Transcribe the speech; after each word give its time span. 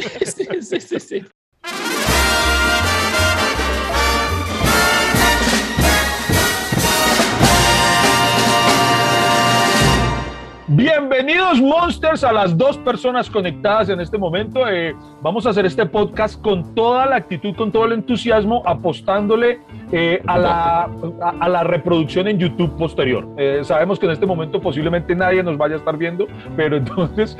sí, 0.00 0.80
sí, 0.80 1.00
sí. 1.00 1.24
Bienvenidos 10.72 11.60
Monsters 11.60 12.22
a 12.22 12.32
las 12.32 12.56
dos 12.56 12.78
personas 12.78 13.28
conectadas 13.28 13.88
en 13.88 14.00
este 14.00 14.16
momento. 14.16 14.68
Eh, 14.68 14.94
vamos 15.20 15.44
a 15.44 15.50
hacer 15.50 15.66
este 15.66 15.84
podcast 15.84 16.40
con 16.40 16.76
toda 16.76 17.06
la 17.06 17.16
actitud, 17.16 17.56
con 17.56 17.72
todo 17.72 17.86
el 17.86 17.92
entusiasmo, 17.92 18.62
apostándole 18.64 19.60
eh, 19.92 20.22
a, 20.26 20.38
la, 20.38 20.90
a, 21.40 21.48
la 21.48 21.64
reproducción 21.64 22.28
en 22.28 22.38
YouTube 22.38 22.76
posterior. 22.76 23.28
Eh, 23.36 23.60
sabemos 23.64 23.98
que 23.98 24.06
en 24.06 24.12
este 24.12 24.26
momento 24.26 24.60
posiblemente 24.60 25.14
nadie 25.14 25.42
nos 25.42 25.56
vaya 25.56 25.74
a 25.74 25.78
estar 25.78 25.96
viendo, 25.96 26.26
pero 26.56 26.76
entonces 26.76 27.36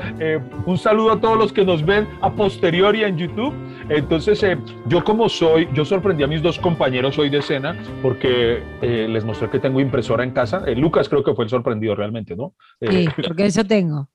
un 0.65 0.77
saludo 0.77 1.11
a 1.13 1.21
todos 1.21 1.37
los 1.37 1.53
que 1.53 1.63
nos 1.63 1.85
ven 1.85 2.07
a 2.21 2.31
posteriori 2.31 3.03
en 3.03 3.17
YouTube. 3.17 3.53
Entonces 3.89 4.45
yo 4.87 5.03
como 5.03 5.29
soy, 5.29 5.67
yo 5.73 5.85
sorprendí 5.85 6.23
a 6.23 6.27
mis 6.27 6.41
dos 6.41 6.59
compañeros 6.59 7.17
hoy 7.17 7.29
de 7.29 7.39
escena 7.39 7.75
porque 8.01 8.61
les 8.81 9.25
mostré 9.25 9.49
que 9.49 9.59
tengo 9.59 9.79
impresora 9.79 10.23
en 10.23 10.31
casa. 10.31 10.63
Lucas 10.75 11.09
creo 11.09 11.23
que 11.23 11.33
fue 11.33 11.45
el 11.45 11.49
sorprendido 11.49 11.95
realmente, 11.95 12.35
¿no? 12.35 12.53
Sí 12.79 13.07
porque 13.27 13.45
eso 13.45 13.63
tengo. 13.63 14.09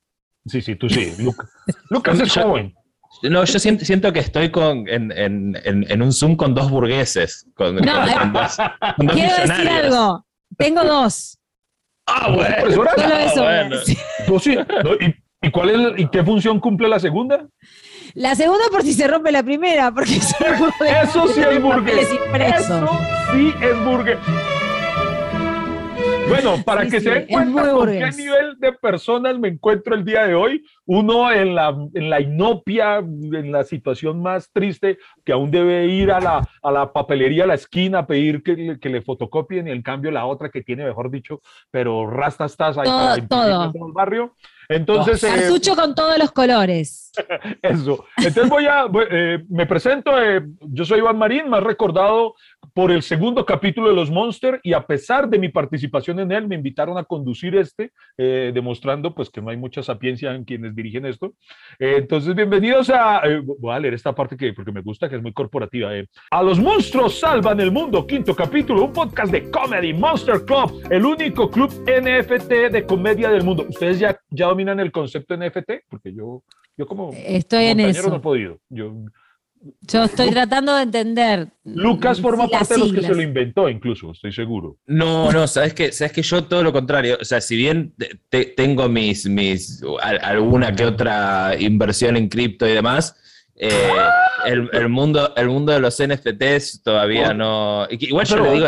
Sí, 0.46 0.60
sí, 0.60 0.76
tú 0.76 0.88
sí. 0.88 1.12
Lucas 1.90 2.20
es 2.20 2.32
joven. 2.32 2.74
No, 3.22 3.44
yo 3.44 3.58
siento, 3.58 3.84
siento, 3.84 4.12
que 4.12 4.20
estoy 4.20 4.50
con, 4.50 4.88
en, 4.88 5.12
en, 5.12 5.56
en, 5.64 6.02
un 6.02 6.12
Zoom 6.12 6.36
con 6.36 6.54
dos 6.54 6.70
burgueses. 6.70 7.46
Con, 7.54 7.76
no, 7.76 7.92
con, 7.92 8.32
con 8.96 9.06
dos, 9.06 9.14
quiero 9.14 9.36
decir 9.36 9.68
algo. 9.68 10.26
Tengo 10.56 10.84
dos. 10.84 11.38
Ah, 12.06 12.30
bueno. 12.30 12.70
Solo 12.70 12.90
eso. 12.94 13.46
Ah, 13.46 13.64
bueno. 13.68 13.76
sí. 13.84 13.98
¿Y, 15.00 15.46
¿Y, 15.46 15.50
cuál 15.50 15.70
es, 15.70 16.00
¿Y 16.00 16.08
qué 16.08 16.22
función 16.24 16.60
cumple 16.60 16.88
la 16.88 17.00
segunda? 17.00 17.46
La 18.14 18.34
segunda 18.34 18.64
por 18.70 18.82
si 18.82 18.94
se 18.94 19.06
rompe 19.06 19.30
la 19.32 19.42
primera, 19.42 19.92
porque 19.92 20.16
eso, 20.16 20.36
eso 20.80 21.28
sí 21.28 21.40
es 21.40 21.62
burgués. 21.62 22.08
Eso 22.34 22.98
sí 23.32 23.54
es 23.60 23.84
burgués. 23.84 24.18
Bueno, 26.28 26.56
para 26.64 26.86
que 26.86 27.00
se 27.00 27.10
den 27.10 27.26
cuenta 27.26 27.70
con 27.70 27.88
qué 27.88 28.10
nivel 28.16 28.58
de 28.58 28.72
personas 28.72 29.38
me 29.38 29.48
encuentro 29.48 29.94
el 29.94 30.04
día 30.04 30.26
de 30.26 30.34
hoy, 30.34 30.64
uno 30.84 31.32
en 31.32 31.54
la, 31.54 31.76
en 31.94 32.10
la 32.10 32.20
inopia, 32.20 32.98
en 32.98 33.52
la 33.52 33.64
situación 33.64 34.22
más 34.22 34.50
triste, 34.52 34.98
que 35.24 35.32
aún 35.32 35.50
debe 35.50 35.86
ir 35.86 36.10
a 36.10 36.20
la, 36.20 36.48
a 36.62 36.70
la 36.70 36.92
papelería 36.92 37.44
a 37.44 37.48
la 37.48 37.54
esquina 37.54 38.00
a 38.00 38.06
pedir 38.06 38.42
que, 38.42 38.78
que 38.80 38.88
le 38.88 39.02
fotocopien 39.02 39.68
y 39.68 39.70
en 39.70 39.82
cambio 39.82 40.10
la 40.10 40.26
otra 40.26 40.50
que 40.50 40.62
tiene, 40.62 40.84
mejor 40.84 41.10
dicho, 41.10 41.40
pero 41.70 42.08
rastas 42.08 42.52
estás 42.52 42.78
ahí 42.78 42.86
todo, 43.28 43.64
el 43.86 43.92
barrio. 43.92 44.34
Entonces, 44.68 45.22
eh, 45.22 45.48
con 45.76 45.94
todos 45.94 46.18
los 46.18 46.32
colores. 46.32 47.12
Eso. 47.62 48.04
Entonces 48.16 48.48
voy 48.48 48.66
a, 48.66 48.86
eh, 49.10 49.44
me 49.48 49.66
presento, 49.66 50.20
eh, 50.20 50.42
yo 50.60 50.84
soy 50.84 50.98
Iván 50.98 51.18
Marín, 51.18 51.48
más 51.48 51.62
recordado 51.62 52.34
por 52.76 52.92
el 52.92 53.02
segundo 53.02 53.46
capítulo 53.46 53.88
de 53.88 53.94
Los 53.94 54.10
Monster 54.10 54.60
y 54.62 54.74
a 54.74 54.86
pesar 54.86 55.30
de 55.30 55.38
mi 55.38 55.48
participación 55.48 56.20
en 56.20 56.30
él, 56.30 56.46
me 56.46 56.56
invitaron 56.56 56.98
a 56.98 57.04
conducir 57.04 57.56
este, 57.56 57.90
eh, 58.18 58.50
demostrando 58.52 59.14
pues 59.14 59.30
que 59.30 59.40
no 59.40 59.48
hay 59.48 59.56
mucha 59.56 59.82
sapiencia 59.82 60.34
en 60.34 60.44
quienes 60.44 60.76
dirigen 60.76 61.06
esto. 61.06 61.32
Eh, 61.78 61.94
entonces, 61.96 62.34
bienvenidos 62.34 62.90
a, 62.90 63.22
eh, 63.24 63.40
voy 63.42 63.74
a 63.74 63.78
leer 63.78 63.94
esta 63.94 64.14
parte 64.14 64.36
que 64.36 64.52
porque 64.52 64.72
me 64.72 64.82
gusta, 64.82 65.08
que 65.08 65.16
es 65.16 65.22
muy 65.22 65.32
corporativa. 65.32 65.90
a 66.30 66.42
Los 66.42 66.60
Monstruos 66.60 67.18
Salvan 67.18 67.60
el 67.60 67.72
Mundo, 67.72 68.06
quinto 68.06 68.36
capítulo, 68.36 68.84
un 68.84 68.92
podcast 68.92 69.32
de 69.32 69.50
Comedy 69.50 69.94
Monster 69.94 70.44
Club, 70.44 70.82
el 70.90 71.06
único 71.06 71.50
club 71.50 71.70
NFT 71.86 72.72
de 72.72 72.84
comedia 72.86 73.30
del 73.30 73.42
mundo. 73.42 73.64
¿Ustedes 73.66 74.00
ya, 74.00 74.20
ya 74.28 74.48
dominan 74.48 74.80
el 74.80 74.92
concepto 74.92 75.34
NFT? 75.34 75.88
Porque 75.88 76.12
yo, 76.12 76.42
yo 76.76 76.86
como 76.86 77.10
Estoy 77.14 77.64
en 77.68 77.80
eso. 77.80 78.10
no 78.10 78.16
he 78.16 78.20
podido. 78.20 78.60
Yo, 78.68 78.92
yo 79.80 80.04
estoy 80.04 80.30
tratando 80.30 80.74
de 80.74 80.82
entender. 80.82 81.48
Lucas 81.64 82.20
forma 82.20 82.48
parte 82.48 82.74
de 82.74 82.80
los 82.80 82.92
que 82.92 83.02
se 83.02 83.14
lo 83.14 83.22
inventó, 83.22 83.68
incluso, 83.68 84.12
estoy 84.12 84.32
seguro. 84.32 84.78
No, 84.86 85.32
no, 85.32 85.46
sabes 85.46 85.74
que, 85.74 85.92
sabes 85.92 86.12
que 86.12 86.22
yo 86.22 86.44
todo 86.44 86.62
lo 86.62 86.72
contrario. 86.72 87.18
O 87.20 87.24
sea, 87.24 87.40
si 87.40 87.56
bien 87.56 87.94
tengo 88.56 88.88
mis, 88.88 89.26
mis 89.26 89.82
alguna 90.00 90.74
que 90.74 90.84
otra 90.84 91.54
inversión 91.58 92.16
en 92.16 92.28
cripto 92.28 92.66
y 92.66 92.72
demás, 92.72 93.16
eh, 93.58 93.90
el, 94.44 94.88
mundo, 94.88 95.32
el 95.34 95.48
mundo 95.48 95.72
de 95.72 95.80
los 95.80 96.02
NFTs 96.02 96.82
todavía 96.82 97.32
no. 97.32 97.86
Igual 97.90 98.26
yo 98.26 98.36
le 98.38 98.52
digo. 98.52 98.66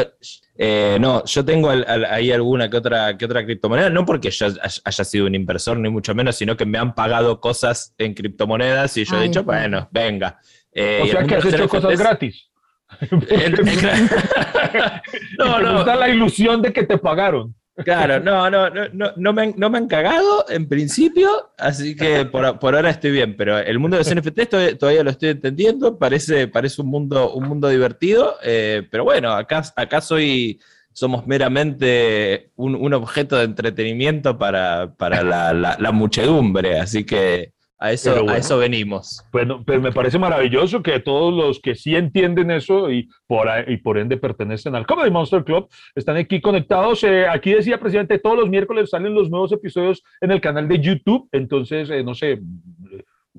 Eh, 0.61 0.99
no, 1.01 1.25
yo 1.25 1.45
tengo 1.45 1.71
ahí 1.71 2.33
alguna 2.33 2.69
que 2.69 2.77
otra, 2.77 3.17
que 3.17 3.27
otra 3.27 3.45
criptomoneda, 3.45 3.91
no 3.91 4.05
porque 4.05 4.33
yo 4.33 4.47
haya 4.85 5.05
sido 5.05 5.27
un 5.27 5.37
inversor, 5.37 5.79
ni 5.79 5.89
mucho 5.89 6.17
menos, 6.17 6.35
sino 6.35 6.57
que 6.57 6.67
me 6.67 6.79
han 6.79 6.97
pagado 6.97 7.41
cosas 7.41 7.95
en 7.97 8.13
criptomonedas 8.13 8.97
y 8.97 9.05
yo 9.05 9.21
he 9.21 9.29
dicho, 9.29 9.45
bueno, 9.45 9.89
venga. 9.93 10.41
Eh, 10.73 11.01
o 11.03 11.07
sea 11.07 11.25
que 11.25 11.35
has 11.37 11.45
hecho 11.45 11.69
cosas 11.69 11.99
gratis. 11.99 12.49
no, 15.39 15.61
no. 15.61 15.85
da 15.85 15.97
la 15.97 16.09
ilusión 16.09 16.63
de 16.63 16.73
que 16.73 16.85
te 16.85 16.97
pagaron. 16.99 17.55
Claro, 17.85 18.19
no, 18.19 18.51
no, 18.51 18.69
no, 18.71 19.13
no, 19.17 19.33
me, 19.33 19.55
no 19.57 19.71
me 19.71 19.79
han 19.79 19.87
cagado 19.87 20.47
en 20.49 20.69
principio, 20.69 21.53
así 21.57 21.95
que 21.95 22.25
por, 22.25 22.45
ahora 22.45 22.91
estoy 22.91 23.13
bien, 23.13 23.37
pero 23.37 23.57
el 23.57 23.79
mundo 23.79 23.97
de 23.97 24.03
los 24.03 24.13
NFTs 24.13 24.79
todavía, 24.79 25.05
lo 25.05 25.11
estoy 25.11 25.29
entendiendo, 25.29 25.97
parece, 25.97 26.49
parece 26.49 26.83
un, 26.83 26.89
mundo, 26.89 27.33
un 27.35 27.47
mundo 27.47 27.69
divertido, 27.69 28.35
eh, 28.43 28.85
pero 28.91 29.05
bueno, 29.05 29.31
acá, 29.31 29.63
acá 29.77 30.01
soy, 30.01 30.59
somos 30.93 31.29
meramente 31.29 32.51
un, 32.57 32.93
objeto 32.95 33.37
de 33.37 33.45
entretenimiento 33.45 34.37
para, 34.37 34.97
para 34.97 35.23
la, 35.23 35.77
la 35.79 35.93
muchedumbre, 35.93 36.81
así 36.81 37.05
que 37.05 37.53
a 37.81 37.93
eso, 37.93 38.29
a 38.29 38.37
eso 38.37 38.59
venimos. 38.59 39.25
Bueno, 39.31 39.63
pero 39.65 39.81
me 39.81 39.93
parece 39.93 40.19
maravilloso 40.19 40.83
que 40.83 40.99
todos 40.99 41.33
los 41.33 41.61
que 41.61 41.77
sí 41.77 41.95
entienden 41.95 42.51
eso 42.51 42.91
y 42.91 43.09
por, 43.27 43.47
y 43.69 43.77
por 43.77 43.99
ende 43.99 44.17
pertenecen 44.17 44.75
al 44.75 44.85
Comedy 44.85 45.13
Monster 45.13 45.45
Club 45.45 45.69
están 45.95 46.17
aquí 46.17 46.41
conectados. 46.41 47.05
Eh, 47.05 47.29
aquí 47.29 47.53
decía 47.53 47.79
presidente, 47.79 48.19
todos 48.19 48.37
los 48.37 48.49
miércoles 48.49 48.91
salen 48.91 49.15
los 49.15 49.31
nuevos 49.31 49.53
episodios 49.53 50.03
en 50.21 50.33
el 50.33 50.41
canal 50.41 50.67
de 50.67 50.81
YouTube. 50.81 51.29
Entonces, 51.31 51.89
eh, 51.91 52.03
no 52.03 52.17
sé, 52.17 52.41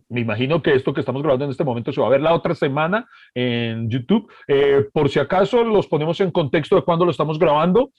me 0.08 0.22
imagino 0.22 0.62
que 0.62 0.74
esto 0.74 0.94
que 0.94 1.02
estamos 1.02 1.22
grabando 1.22 1.44
en 1.44 1.52
este 1.52 1.66
momento 1.66 1.92
se 1.92 2.00
va 2.00 2.08
a 2.08 2.12
ver 2.12 2.22
la 2.22 2.34
otra 2.34 2.56
semana 2.56 3.10
en 3.36 3.90
YouTube. 3.90 4.32
Eh, 4.48 4.86
por 4.94 5.10
si 5.10 5.20
acaso 5.20 5.66
los 5.66 5.88
ponemos 5.88 6.18
en 6.22 6.32
contexto 6.32 6.78
de 6.78 6.84
cuándo 6.84 7.04
lo 7.04 7.12
estamos 7.12 7.38
grabando. 7.38 7.92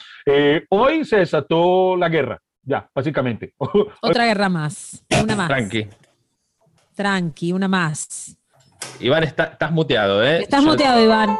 hoy 0.70 1.04
se 1.04 1.18
desató 1.18 1.96
la 1.96 2.08
guerra. 2.08 2.40
Ya, 2.62 2.88
básicamente. 2.94 3.54
Otra 4.02 4.26
guerra 4.26 4.48
más. 4.48 5.04
Una 5.22 5.36
más. 5.36 5.48
Tranqui. 5.48 5.86
Tranqui, 7.00 7.50
una 7.54 7.66
más. 7.66 8.36
Iván, 9.00 9.24
estás 9.24 9.72
muteado, 9.72 10.22
¿eh? 10.22 10.42
Estás 10.42 10.62
muteado, 10.62 11.02
Iván. 11.02 11.30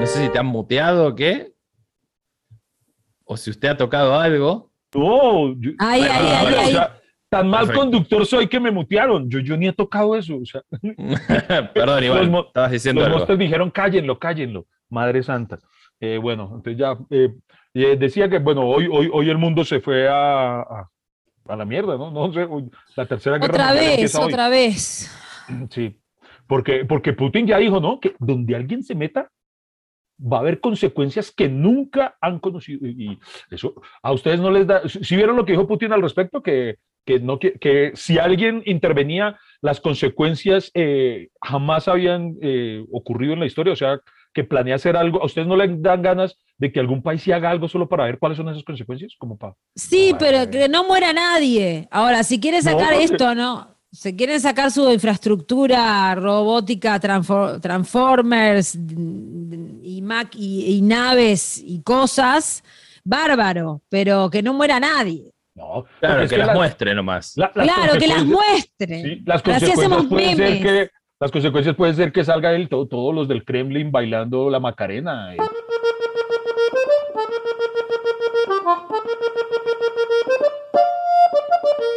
No 0.00 0.06
sé 0.06 0.24
si 0.24 0.28
te 0.30 0.38
han 0.38 0.46
muteado 0.46 1.08
o 1.08 1.14
qué. 1.14 1.52
O 3.26 3.36
si 3.36 3.50
usted 3.50 3.68
ha 3.68 3.76
tocado 3.76 4.18
algo. 4.18 4.72
No, 4.94 5.54
ay, 5.80 6.00
ay, 6.02 6.56
ay, 6.56 6.76
Tan 7.34 7.48
mal 7.48 7.72
conductor 7.72 8.24
soy 8.24 8.46
que 8.46 8.60
me 8.60 8.70
mutearon. 8.70 9.28
Yo, 9.28 9.40
yo 9.40 9.56
ni 9.56 9.66
he 9.66 9.72
tocado 9.72 10.14
eso. 10.14 10.38
Perdón, 11.74 12.04
Iván, 12.04 12.30
los, 12.30 12.46
estabas 12.46 12.70
diciendo 12.70 13.08
los 13.08 13.22
algo. 13.22 13.36
dijeron 13.36 13.70
cállenlo, 13.72 14.18
cállenlo, 14.20 14.66
Madre 14.88 15.22
Santa. 15.22 15.58
Eh, 15.98 16.18
bueno, 16.18 16.52
entonces 16.54 16.76
ya 16.78 16.96
eh, 17.10 17.34
eh, 17.74 17.96
decía 17.98 18.28
que, 18.28 18.38
bueno, 18.38 18.68
hoy, 18.68 18.88
hoy, 18.90 19.10
hoy 19.12 19.30
el 19.30 19.38
mundo 19.38 19.64
se 19.64 19.80
fue 19.80 20.06
a, 20.08 20.60
a, 20.60 21.56
la 21.56 21.64
mierda, 21.64 21.96
¿no? 21.96 22.12
No 22.12 22.32
sé, 22.32 22.46
la 22.94 23.06
tercera 23.06 23.38
guerra 23.38 23.52
Otra 23.52 23.72
vez, 23.72 24.14
otra 24.14 24.48
vez. 24.48 25.10
Sí, 25.70 25.98
porque, 26.46 26.84
porque 26.84 27.14
Putin 27.14 27.48
ya 27.48 27.58
dijo, 27.58 27.80
¿no? 27.80 27.98
Que 27.98 28.14
donde 28.20 28.54
alguien 28.54 28.84
se 28.84 28.94
meta, 28.94 29.28
va 30.20 30.36
a 30.36 30.40
haber 30.40 30.60
consecuencias 30.60 31.32
que 31.32 31.48
nunca 31.48 32.16
han 32.20 32.38
conocido. 32.38 32.86
Y 32.86 33.18
eso 33.50 33.74
a 34.02 34.12
ustedes 34.12 34.38
no 34.38 34.50
les 34.50 34.66
da. 34.66 34.88
Si 34.88 35.16
vieron 35.16 35.36
lo 35.36 35.44
que 35.44 35.52
dijo 35.52 35.66
Putin 35.66 35.92
al 35.92 36.02
respecto, 36.02 36.42
que 36.42 36.76
que, 37.04 37.20
no, 37.20 37.38
que, 37.38 37.92
si 37.94 38.18
alguien 38.18 38.62
intervenía, 38.66 39.38
las 39.60 39.80
consecuencias 39.80 40.70
eh, 40.74 41.28
jamás 41.40 41.88
habían 41.88 42.36
eh, 42.42 42.84
ocurrido 42.92 43.34
en 43.34 43.40
la 43.40 43.46
historia, 43.46 43.72
o 43.72 43.76
sea, 43.76 44.00
que 44.32 44.44
planea 44.44 44.74
hacer 44.74 44.96
algo, 44.96 45.22
¿a 45.22 45.26
ustedes 45.26 45.46
no 45.46 45.56
le 45.56 45.68
dan 45.78 46.02
ganas 46.02 46.36
de 46.58 46.72
que 46.72 46.80
algún 46.80 47.02
país 47.02 47.22
sí 47.22 47.32
haga 47.32 47.50
algo 47.50 47.68
solo 47.68 47.88
para 47.88 48.04
ver 48.04 48.18
cuáles 48.18 48.36
son 48.36 48.48
esas 48.48 48.64
consecuencias? 48.64 49.14
Como 49.18 49.38
para, 49.38 49.54
sí, 49.76 50.14
pero 50.18 50.50
que 50.50 50.68
no 50.68 50.84
muera 50.84 51.12
nadie. 51.12 51.88
Ahora, 51.90 52.24
si 52.24 52.40
quiere 52.40 52.60
sacar 52.60 52.94
esto, 52.94 53.34
¿no? 53.34 53.74
Se 53.92 54.16
quieren 54.16 54.40
sacar 54.40 54.72
su 54.72 54.90
infraestructura 54.92 56.16
robótica, 56.16 56.98
transformers 56.98 58.74
y, 58.74 60.02
y 60.42 60.82
naves 60.82 61.62
y 61.64 61.80
cosas, 61.82 62.64
bárbaro, 63.04 63.82
pero 63.88 64.30
que 64.30 64.42
no 64.42 64.52
muera 64.52 64.80
nadie. 64.80 65.33
No, 65.54 65.84
claro, 66.00 66.28
que, 66.28 66.36
las 66.36 66.54
muestre 66.54 66.94
nomás. 66.94 67.34
claro, 67.34 67.98
que 67.98 68.06
las 68.08 68.24
muestre. 68.24 69.22
las 69.24 69.40
consecuencias 69.40 70.06
pueden 70.08 70.36
ser 70.36 70.62
que 70.62 70.90
las 71.20 71.30
consecuencias 71.30 71.76
pueden 71.76 71.94
ser 71.94 72.12
que 72.12 72.24
salga 72.24 72.52
él, 72.54 72.68
todo, 72.68 72.86
todos 72.86 73.14
los 73.14 73.28
del 73.28 73.44
Kremlin 73.44 73.92
bailando 73.92 74.50
la 74.50 74.58
Macarena. 74.58 75.34
eh. 75.34 75.38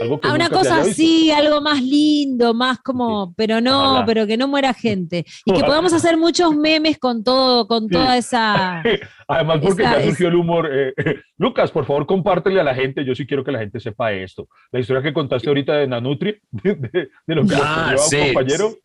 Algo 0.01 0.19
que 0.19 0.27
Ah, 0.27 0.33
una 0.33 0.49
cosa 0.49 0.81
así, 0.81 1.31
algo 1.31 1.59
más 1.61 1.81
lindo, 1.81 2.53
más 2.53 2.79
como, 2.79 3.33
pero 3.35 3.61
no, 3.61 3.91
Ojalá. 3.93 4.05
pero 4.05 4.27
que 4.27 4.37
no 4.37 4.47
muera 4.47 4.73
gente. 4.73 5.25
Y 5.45 5.53
que 5.53 5.61
podamos 5.63 5.91
hacer 5.93 6.17
muchos 6.17 6.55
memes 6.55 6.97
con 6.99 7.23
todo, 7.23 7.67
con 7.67 7.83
Sí. 7.83 7.89
toda 7.93 8.17
esa. 8.17 8.83
Además, 9.29 9.59
porque 9.61 9.81
Esa 9.83 9.91
ya 9.93 9.99
es- 9.99 10.05
surgió 10.09 10.27
el 10.29 10.35
humor. 10.35 10.69
eh, 10.71 10.93
Lucas, 11.37 11.69
por 11.71 11.85
favor, 11.85 12.05
compártele 12.05 12.61
a 12.61 12.63
la 12.63 12.73
gente. 12.73 13.03
Yo 13.03 13.13
sí 13.13 13.25
quiero 13.27 13.43
que 13.43 13.51
la 13.51 13.59
gente 13.59 13.79
sepa 13.79 14.13
esto. 14.13 14.47
La 14.71 14.79
historia 14.79 15.01
que 15.03 15.13
contaste 15.13 15.49
ahorita 15.49 15.73
de 15.73 15.87
Nanutri, 15.87 16.39
de, 16.51 16.75
de- 16.75 17.09
de 17.27 17.35
lo 17.35 17.45
que 17.45 17.55
Ah, 17.55 17.91
a 17.93 17.97
sí. 17.97 18.17
compañero. 18.33 18.75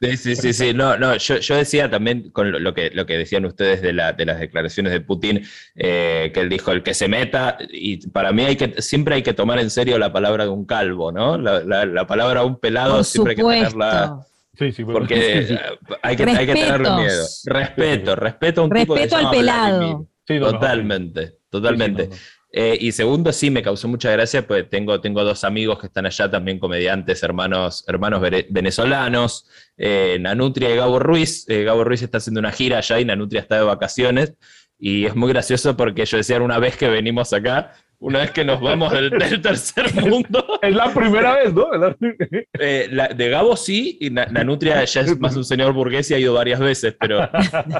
Sí, 0.00 0.16
sí, 0.16 0.36
sí, 0.36 0.52
sí. 0.52 0.72
No, 0.74 0.96
no, 0.96 1.16
yo, 1.16 1.38
yo 1.38 1.56
decía 1.56 1.90
también 1.90 2.30
con 2.30 2.52
lo, 2.52 2.58
lo 2.60 2.74
que, 2.74 2.90
lo 2.90 3.06
que 3.06 3.18
decían 3.18 3.44
ustedes 3.44 3.82
de, 3.82 3.92
la, 3.92 4.12
de 4.12 4.24
las 4.26 4.38
declaraciones 4.38 4.92
de 4.92 5.00
Putin, 5.00 5.42
eh, 5.74 6.30
que 6.32 6.40
él 6.40 6.48
dijo 6.48 6.70
el 6.72 6.82
que 6.84 6.94
se 6.94 7.08
meta, 7.08 7.58
y 7.70 8.06
para 8.10 8.32
mí 8.32 8.44
hay 8.44 8.56
que, 8.56 8.80
siempre 8.80 9.16
hay 9.16 9.22
que 9.22 9.32
tomar 9.34 9.58
en 9.58 9.70
serio 9.70 9.98
la 9.98 10.12
palabra 10.12 10.37
de 10.44 10.50
un 10.50 10.64
calvo, 10.66 11.12
¿no? 11.12 11.36
La, 11.38 11.60
la- 11.60 11.86
la 11.86 12.06
palabra 12.06 12.40
de 12.40 12.46
un 12.46 12.58
pelado 12.58 12.96
Por 12.96 13.04
siempre 13.04 13.32
hay 13.32 13.36
que 13.36 13.42
tenerla. 13.42 14.20
Sí, 14.58 14.72
sí, 14.72 14.82
bueno, 14.82 14.98
Porque 15.00 15.42
sí, 15.42 15.48
sí. 15.48 15.54
eh, 15.54 15.58
hay 16.02 16.16
que, 16.16 16.22
hay 16.24 16.46
que 16.46 16.54
tenerle 16.54 16.90
miedo. 16.90 17.24
Respeto, 17.44 18.16
respeto 18.16 18.60
a 18.60 18.64
un 18.64 18.70
tipo 18.70 18.94
que 18.94 19.00
Respeto 19.02 19.16
al 19.26 19.30
pelado. 19.30 19.78
Vladimir. 19.78 20.06
Sí, 20.26 20.34
no, 20.38 20.46
no, 20.46 20.52
Totalmente, 20.52 21.26
sí, 21.28 21.34
totalmente. 21.48 22.02
sí, 22.04 22.08
no, 22.10 22.14
no. 22.16 22.22
Eh, 22.50 22.78
y 22.80 22.92
segundo, 22.92 23.30
sí, 23.32 23.50
me 23.50 23.62
causó 23.62 23.88
mucha 23.88 24.10
gracia, 24.10 24.46
pues 24.46 24.68
tengo, 24.70 25.00
tengo 25.02 25.22
dos 25.22 25.44
amigos 25.44 25.78
que 25.78 25.86
están 25.86 26.06
allá, 26.06 26.30
también 26.30 26.58
comediantes, 26.58 27.22
hermanos, 27.22 27.84
hermanos 27.86 28.22
venezolanos, 28.48 29.46
eh, 29.76 30.16
Nanutria 30.20 30.72
y 30.72 30.76
Gabo 30.76 30.98
Ruiz. 30.98 31.44
Eh, 31.48 31.62
Gabo 31.64 31.84
Ruiz 31.84 32.02
está 32.02 32.18
haciendo 32.18 32.40
una 32.40 32.50
gira 32.52 32.78
allá 32.78 33.00
y 33.00 33.04
Nanutria 33.04 33.42
está 33.42 33.56
de 33.56 33.62
vacaciones. 33.64 34.34
Y 34.78 35.04
es 35.06 35.14
muy 35.14 35.28
gracioso 35.30 35.76
porque 35.76 36.02
ellos 36.02 36.18
decían 36.18 36.42
una 36.42 36.58
vez 36.58 36.76
que 36.76 36.88
venimos 36.88 37.32
acá, 37.32 37.74
una 38.00 38.20
vez 38.20 38.30
que 38.30 38.44
nos 38.44 38.60
vamos 38.60 38.92
del, 38.92 39.10
del 39.10 39.42
tercer 39.42 39.92
mundo, 39.94 40.44
Es 40.62 40.74
la 40.74 40.92
primera 40.94 41.34
vez, 41.36 41.52
¿no? 41.52 41.66
Eh, 42.58 42.88
la- 42.92 43.08
de 43.08 43.28
Gabo 43.28 43.56
sí, 43.56 43.98
y 44.00 44.10
Na- 44.10 44.26
Nanutria 44.26 44.84
ya 44.84 45.00
es 45.00 45.18
más 45.18 45.34
un 45.36 45.44
señor 45.44 45.72
burgués 45.72 46.10
y 46.10 46.14
ha 46.14 46.18
ido 46.18 46.34
varias 46.34 46.60
veces, 46.60 46.94
pero 46.98 47.28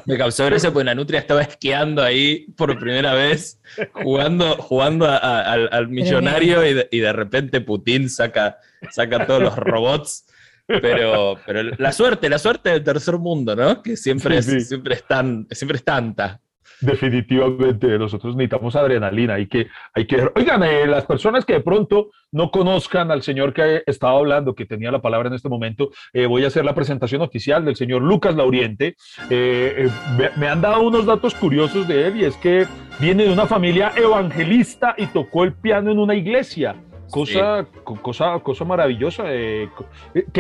me 0.07 0.19
causó 0.19 0.47
gracia 0.47 0.73
porque 0.73 0.85
Nanutria 0.85 1.21
estaba 1.21 1.43
esquiando 1.43 2.03
ahí 2.03 2.47
por 2.57 2.77
primera 2.79 3.15
vez, 3.15 3.61
jugando, 3.93 4.57
jugando 4.57 5.07
a- 5.07 5.17
a- 5.19 5.53
al, 5.53 5.69
al 5.73 5.89
millonario 5.89 6.65
y 6.67 6.75
de, 6.75 6.89
y 6.91 6.99
de 6.99 7.13
repente 7.13 7.61
Putin 7.61 8.09
saca, 8.11 8.59
saca 8.91 9.27
todos 9.27 9.43
los 9.43 9.57
robots. 9.57 10.25
Pero, 10.67 11.39
pero 11.47 11.63
la 11.79 11.93
suerte, 11.93 12.29
la 12.29 12.39
suerte 12.39 12.69
del 12.69 12.85
tercer 12.85 13.17
mundo, 13.17 13.57
¿no? 13.57 13.83
Que 13.83 13.97
siempre, 13.97 14.43
Sí, 14.43 14.51
sí. 14.51 14.57
es, 14.59 14.69
siempre, 14.69 14.95
es 14.97 15.07
tan, 15.07 15.47
siempre 15.51 15.79
es 15.79 15.85
tanta. 15.85 16.41
Definitivamente, 16.81 17.99
nosotros 17.99 18.37
necesitamos 18.37 18.77
adrenalina. 18.77 19.35
Hay 19.35 19.47
que, 19.47 19.67
hay 19.95 20.07
que, 20.07 20.29
oigan, 20.35 20.63
eh, 20.63 20.87
las 20.87 21.05
personas 21.07 21.45
que 21.45 21.55
de 21.55 21.61
pronto 21.61 22.11
no 22.33 22.51
conozcan 22.51 23.11
al 23.11 23.23
señor 23.23 23.53
que 23.53 23.83
estaba 23.87 24.19
hablando, 24.19 24.55
que 24.55 24.67
tenía 24.67 24.91
la 24.91 25.01
palabra 25.01 25.29
en 25.29 25.35
este 25.35 25.49
momento, 25.49 25.91
eh, 26.13 26.27
voy 26.27 26.45
a 26.45 26.49
hacer 26.49 26.65
la 26.65 26.75
presentación 26.75 27.23
oficial 27.23 27.65
del 27.65 27.77
señor 27.77 28.03
Lucas 28.03 28.35
Lauriente. 28.35 28.97
Eh, 29.31 29.89
me, 30.19 30.31
me 30.37 30.49
han 30.49 30.61
dado 30.61 30.83
unos 30.83 31.07
datos 31.07 31.35
curiosos 31.35 31.89
de 31.89 32.09
él 32.09 32.17
y 32.21 32.25
es 32.25 32.37
que 32.37 32.67
viene 33.01 33.25
de 33.25 33.33
una 33.33 33.47
familia 33.47 33.93
evangelista 33.97 34.95
y 34.99 35.07
tocó 35.07 35.45
el 35.45 35.55
piano 35.55 35.91
en 35.91 35.99
una 35.99 36.15
iglesia. 36.15 36.77
Cosa, 37.11 37.67
co- 37.85 37.97
cosa, 38.03 38.39
cosa 38.41 38.65
maravillosa. 38.67 39.25
¿qué, 39.25 39.69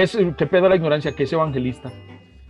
es, 0.02 0.18
¿Qué 0.36 0.46
pedo 0.46 0.68
la 0.68 0.76
ignorancia? 0.76 1.12
¿Qué 1.16 1.22
es 1.22 1.32
evangelista? 1.32 1.90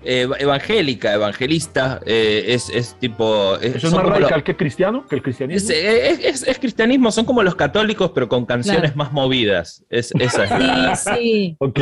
Eh, 0.04 0.28
evangélica, 0.38 1.12
evangelista, 1.12 2.00
eh, 2.06 2.44
es, 2.48 2.70
es 2.70 2.94
tipo... 3.00 3.56
¿Eso 3.56 3.88
es 3.88 3.92
más 3.92 4.04
radical 4.04 4.44
que 4.44 4.56
cristiano? 4.56 5.04
¿Que 5.08 5.16
el 5.16 5.22
cristianismo? 5.22 5.70
Es, 5.70 5.76
es- 5.76 6.24
es- 6.24 6.46
es 6.46 6.58
cristianismo, 6.58 7.10
son 7.10 7.24
como 7.24 7.42
los 7.42 7.56
católicos, 7.56 8.12
pero 8.14 8.28
con 8.28 8.46
canciones 8.46 8.92
Claro. 8.92 8.96
más 8.96 9.12
movidas. 9.12 9.84
Es, 9.90 10.12
esa 10.18 10.44
es 10.44 10.50
la- 10.50 10.94
Sí, 10.96 11.12
sí. 11.16 11.56
Ok, 11.58 11.80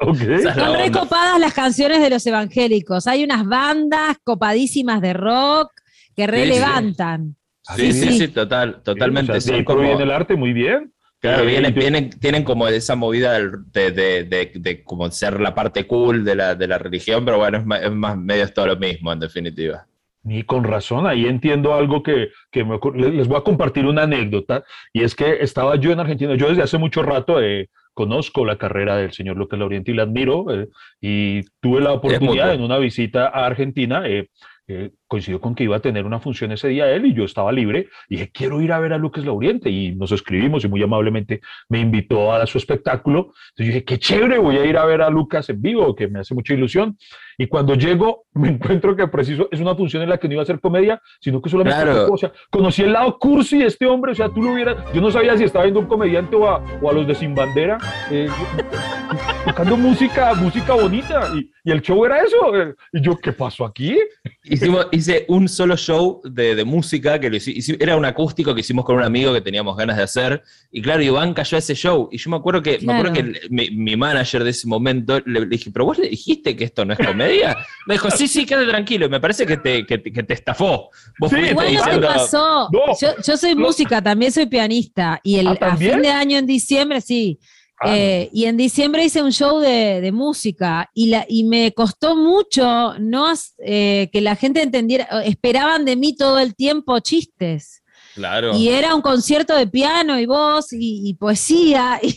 ok. 0.00 0.20
Es 0.22 0.42
Son 0.42 0.74
recopadas 0.76 1.38
las 1.38 1.54
canciones 1.54 2.00
de 2.02 2.10
los 2.10 2.26
evangélicos. 2.26 3.06
Hay 3.06 3.22
unas 3.22 3.46
bandas 3.46 4.16
copadísimas 4.24 5.00
de 5.00 5.12
rock 5.12 5.70
que 6.16 6.24
sí. 6.24 6.26
relevantan. 6.30 7.36
Sí, 7.76 7.92
sí, 7.92 8.08
sí, 8.08 8.18
Sí. 8.18 8.28
total, 8.28 8.82
totalmente. 8.82 9.32
O 9.32 9.40
sea, 9.40 9.52
de 9.52 9.58
ahí 9.58 9.58
Son 9.60 9.64
como- 9.64 9.78
proviene 9.80 10.02
el 10.02 10.10
arte, 10.10 10.34
muy 10.36 10.52
bien. 10.52 10.92
Claro, 11.28 11.42
Eh, 11.44 11.46
vienen, 11.46 11.74
yo- 11.74 11.80
vienen- 11.80 12.10
tienen 12.10 12.44
como 12.44 12.66
esa 12.68 12.96
movida 12.96 13.38
de, 13.38 13.90
de- 13.92 14.24
de- 14.24 14.52
de 14.54 14.82
como 14.84 15.10
ser 15.10 15.40
la 15.40 15.54
parte 15.54 15.86
cool 15.86 16.24
de 16.24 16.34
la, 16.34 16.54
de 16.54 16.66
la 16.68 16.78
religión, 16.78 17.24
pero 17.24 17.38
bueno, 17.38 17.58
es 17.58 17.66
más, 17.66 17.82
es 17.82 17.92
más 17.92 18.16
medio 18.16 18.44
es 18.44 18.52
todo 18.54 18.66
lo 18.66 18.76
mismo, 18.76 19.12
en 19.12 19.20
definitiva. 19.20 19.86
Ni 20.22 20.42
con 20.42 20.64
razón, 20.64 21.06
ahí 21.06 21.26
entiendo 21.26 21.74
algo 21.74 22.02
que, 22.02 22.30
que 22.50 22.64
me 22.64 22.74
ocur- 22.74 22.96
les 22.96 23.28
voy 23.28 23.36
a 23.38 23.42
compartir 23.42 23.86
una 23.86 24.02
anécdota, 24.02 24.64
y 24.92 25.04
es 25.04 25.14
que 25.14 25.36
estaba 25.40 25.76
yo 25.76 25.92
en 25.92 26.00
Argentina, 26.00 26.34
yo 26.34 26.48
desde 26.48 26.62
hace 26.62 26.78
mucho 26.78 27.02
rato 27.04 27.40
eh, 27.40 27.68
conozco 27.94 28.44
la 28.44 28.58
carrera 28.58 28.96
del 28.96 29.12
señor 29.12 29.36
Lucas 29.36 29.58
Lauriente 29.58 29.92
y 29.92 29.94
la 29.94 30.02
admiro, 30.02 30.44
eh, 30.50 30.68
y 31.00 31.42
tuve 31.60 31.80
la 31.80 31.92
oportunidad 31.92 32.48
en 32.54 32.62
una 32.62 32.78
visita 32.78 33.26
a 33.28 33.46
Argentina, 33.46 34.02
eh, 34.06 34.28
eh, 34.68 34.90
coincidió 35.06 35.40
con 35.40 35.54
que 35.54 35.64
iba 35.64 35.76
a 35.76 35.80
tener 35.80 36.04
una 36.04 36.20
función 36.20 36.52
ese 36.52 36.68
día 36.68 36.90
él 36.90 37.06
y 37.06 37.14
yo 37.14 37.24
estaba 37.24 37.52
libre, 37.52 37.88
y 38.08 38.16
dije, 38.16 38.30
quiero 38.32 38.60
ir 38.60 38.72
a 38.72 38.78
ver 38.78 38.92
a 38.92 38.98
Lucas 38.98 39.24
Lauriente, 39.24 39.70
y 39.70 39.94
nos 39.94 40.12
escribimos 40.12 40.64
y 40.64 40.68
muy 40.68 40.82
amablemente 40.82 41.40
me 41.68 41.80
invitó 41.80 42.32
a 42.32 42.46
su 42.46 42.58
espectáculo, 42.58 43.32
entonces 43.50 43.56
yo 43.58 43.64
dije, 43.66 43.84
qué 43.84 43.98
chévere, 43.98 44.38
voy 44.38 44.56
a 44.56 44.64
ir 44.64 44.76
a 44.76 44.84
ver 44.84 45.02
a 45.02 45.10
Lucas 45.10 45.48
en 45.48 45.62
vivo, 45.62 45.94
que 45.94 46.08
me 46.08 46.20
hace 46.20 46.34
mucha 46.34 46.54
ilusión, 46.54 46.96
y 47.38 47.46
cuando 47.46 47.74
llego, 47.74 48.24
me 48.34 48.48
encuentro 48.48 48.96
que 48.96 49.06
preciso 49.08 49.48
es 49.50 49.60
una 49.60 49.74
función 49.74 50.02
en 50.02 50.10
la 50.10 50.18
que 50.18 50.28
no 50.28 50.34
iba 50.34 50.42
a 50.42 50.44
hacer 50.44 50.60
comedia, 50.60 51.00
sino 51.20 51.40
que 51.40 51.50
solamente 51.50 51.82
Claro. 51.82 52.12
o 52.12 52.16
sea, 52.16 52.32
conocí 52.50 52.82
el 52.82 52.92
lado 52.92 53.18
cursi 53.18 53.58
de 53.58 53.66
este 53.66 53.86
hombre, 53.86 54.12
o 54.12 54.14
sea, 54.14 54.28
tú 54.28 54.42
lo 54.42 54.52
hubieras, 54.52 54.76
yo 54.92 55.00
no 55.00 55.10
sabía 55.10 55.36
si 55.36 55.44
estaba 55.44 55.64
viendo 55.64 55.80
un 55.80 55.86
comediante 55.86 56.36
o 56.36 56.48
a, 56.48 56.62
o 56.80 56.90
a 56.90 56.92
los 56.92 57.06
de 57.06 57.14
Sin 57.14 57.34
Bandera, 57.34 57.78
eh, 58.10 58.28
tocando 59.44 59.76
música, 59.76 60.34
música 60.34 60.74
bonita, 60.74 61.30
y, 61.34 61.50
y 61.64 61.70
el 61.70 61.80
show 61.82 62.04
era 62.04 62.20
eso, 62.20 62.56
eh, 62.56 62.74
y 62.92 63.00
yo, 63.00 63.16
¿qué 63.16 63.32
pasó 63.32 63.64
aquí? 63.64 63.96
Hicimos, 64.44 64.86
hice 64.96 65.24
un 65.28 65.48
solo 65.48 65.76
show 65.76 66.20
de, 66.24 66.54
de 66.54 66.64
música, 66.64 67.18
que 67.20 67.30
lo 67.30 67.36
hici- 67.36 67.76
era 67.80 67.96
un 67.96 68.04
acústico 68.04 68.54
que 68.54 68.60
hicimos 68.60 68.84
con 68.84 68.96
un 68.96 69.02
amigo 69.02 69.32
que 69.32 69.40
teníamos 69.40 69.76
ganas 69.76 69.96
de 69.96 70.02
hacer, 70.02 70.42
y 70.72 70.82
claro, 70.82 71.02
Iván 71.02 71.32
cayó 71.34 71.56
a 71.56 71.58
ese 71.58 71.74
show, 71.74 72.08
y 72.10 72.18
yo 72.18 72.30
me 72.30 72.36
acuerdo 72.36 72.62
que, 72.62 72.78
me 72.82 72.92
acuerdo 72.94 73.12
que 73.14 73.22
Claro. 73.22 73.38
el- 73.42 73.50
mi, 73.50 73.70
mi 73.70 73.96
manager 73.96 74.44
de 74.44 74.50
ese 74.50 74.66
momento 74.66 75.20
le, 75.24 75.40
le 75.40 75.46
dije, 75.46 75.70
pero 75.70 75.84
vos 75.84 75.98
le 75.98 76.08
dijiste 76.08 76.56
que 76.56 76.64
esto 76.64 76.84
no 76.84 76.92
es 76.94 76.98
comedia, 76.98 77.56
me 77.86 77.94
dijo, 77.94 78.10
sí, 78.10 78.26
sí, 78.28 78.44
quédate 78.46 78.66
tranquilo, 78.68 79.06
y 79.06 79.08
me 79.08 79.20
parece 79.20 79.46
que 79.46 79.56
te, 79.56 79.86
que 79.86 79.98
te, 79.98 80.12
que 80.12 80.22
te 80.22 80.34
estafó. 80.34 80.90
Vos 81.18 81.30
Sí, 81.30 81.36
Igual 81.38 81.66
no 81.66 81.70
diciendo- 81.72 82.06
pasó. 82.08 82.68
No. 82.72 82.80
Yo, 83.00 83.08
yo 83.24 83.36
soy 83.36 83.54
No. 83.54 83.66
música, 83.66 84.02
también 84.02 84.32
soy 84.32 84.46
pianista. 84.46 85.20
Y 85.22 85.36
el, 85.38 85.48
¿Ah, 85.48 85.56
a 85.60 85.76
fin 85.76 86.00
de 86.02 86.08
año, 86.08 86.38
en 86.38 86.46
diciembre, 86.46 87.00
sí. 87.00 87.38
Ah, 87.78 87.96
Eh, 87.96 88.30
y 88.32 88.44
en 88.46 88.56
diciembre 88.56 89.04
hice 89.04 89.22
un 89.22 89.32
show 89.32 89.58
de, 89.58 90.10
música 90.12 90.90
y, 90.94 91.08
la, 91.08 91.26
y 91.28 91.44
me 91.44 91.72
costó 91.72 92.16
mucho 92.16 92.98
no 92.98 93.32
eh, 93.58 94.08
que 94.12 94.20
la 94.20 94.34
gente 94.34 94.62
entendiera, 94.62 95.04
esperaban 95.24 95.84
de 95.84 95.96
mí 95.96 96.16
todo 96.16 96.38
el 96.38 96.54
tiempo 96.54 96.98
chistes. 97.00 97.82
Claro. 98.16 98.56
Y 98.56 98.68
era 98.70 98.94
un 98.94 99.02
concierto 99.02 99.54
de 99.54 99.66
piano 99.66 100.18
y 100.18 100.26
voz 100.26 100.72
y, 100.72 101.08
y 101.08 101.14
poesía 101.14 102.00
y 102.02 102.14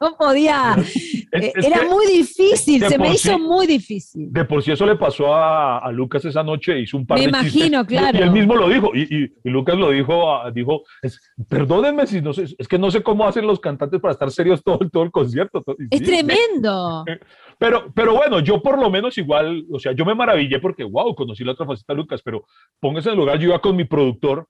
no 0.00 0.16
podía. 0.18 0.74
Es- 0.78 0.96
eh, 1.44 1.52
es 1.54 1.66
era 1.66 1.80
que 1.80 1.86
muy 1.86 2.06
difícil, 2.06 2.82
se 2.88 2.98
me 2.98 3.12
hizo 3.12 3.34
sí- 3.34 3.40
muy 3.40 3.66
difícil. 3.66 4.32
De 4.32 4.44
por 4.46 4.62
sí 4.62 4.72
eso 4.72 4.86
le 4.86 4.96
pasó 4.96 5.34
a, 5.34 5.78
a 5.78 5.92
Lucas 5.92 6.24
esa 6.24 6.42
noche, 6.42 6.80
hizo 6.80 6.96
un 6.96 7.06
par 7.06 7.18
Me 7.18 7.24
de 7.24 7.28
imagino, 7.28 7.80
chistes, 7.82 7.98
claro. 7.98 8.18
Y, 8.18 8.22
él 8.22 8.30
mismo 8.30 8.56
lo 8.56 8.68
dijo, 8.68 8.90
y, 8.94 9.02
y- 9.02 9.32
y 9.44 9.50
Lucas 9.50 9.76
lo 9.76 9.90
dijo, 9.90 10.32
ah, 10.34 10.50
dijo, 10.50 10.82
es- 11.02 11.20
perdónenme 11.48 12.06
si 12.06 12.20
no 12.22 12.32
sé, 12.32 12.44
es 12.56 12.66
que 12.66 12.78
no 12.78 12.90
sé 12.90 13.02
cómo 13.02 13.26
hacen 13.26 13.46
los 13.46 13.60
cantantes 13.60 14.00
para 14.00 14.12
estar 14.12 14.30
serios 14.30 14.62
todo, 14.64 14.78
todo 14.90 15.02
el 15.02 15.10
concierto. 15.10 15.60
todo- 15.62 15.76
Es 15.90 15.98
sí. 15.98 16.04
tremendo. 16.04 17.04
Pero, 17.58 17.92
pero 17.94 18.14
bueno, 18.14 18.40
yo 18.40 18.60
por 18.60 18.78
lo 18.80 18.90
menos 18.90 19.16
igual, 19.16 19.64
o 19.70 19.78
sea, 19.78 19.92
yo 19.92 20.04
me 20.04 20.14
maravillé 20.14 20.58
porque, 20.58 20.82
wow, 20.82 21.14
conocí 21.14 21.44
la 21.44 21.52
otra 21.52 21.64
faceta 21.64 21.92
de 21.92 21.98
Lucas, 21.98 22.20
pero 22.24 22.44
póngase 22.80 23.08
en 23.10 23.12
el 23.14 23.20
lugar, 23.20 23.38
yo 23.38 23.48
iba 23.50 23.60
con 23.60 23.76
mi 23.76 23.84
productor, 23.84 24.48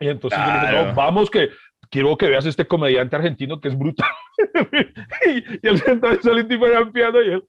y 0.00 0.08
entonces 0.08 0.38
yo 0.38 0.52
le 0.52 0.60
dije, 0.60 0.84
no, 0.84 0.94
vamos 0.94 1.30
que 1.30 1.50
quiero 1.90 2.16
que 2.16 2.28
veas 2.28 2.46
este 2.46 2.66
comediante 2.66 3.16
argentino 3.16 3.60
que 3.60 3.68
es 3.68 3.78
brutal. 3.78 4.10
y, 5.26 5.38
y 5.38 5.60
él 5.62 5.78
sentado 5.80 6.20
solito 6.22 6.54
y 6.54 6.58
fuera 6.58 6.90
piano 6.90 7.22
y 7.22 7.32
él, 7.32 7.44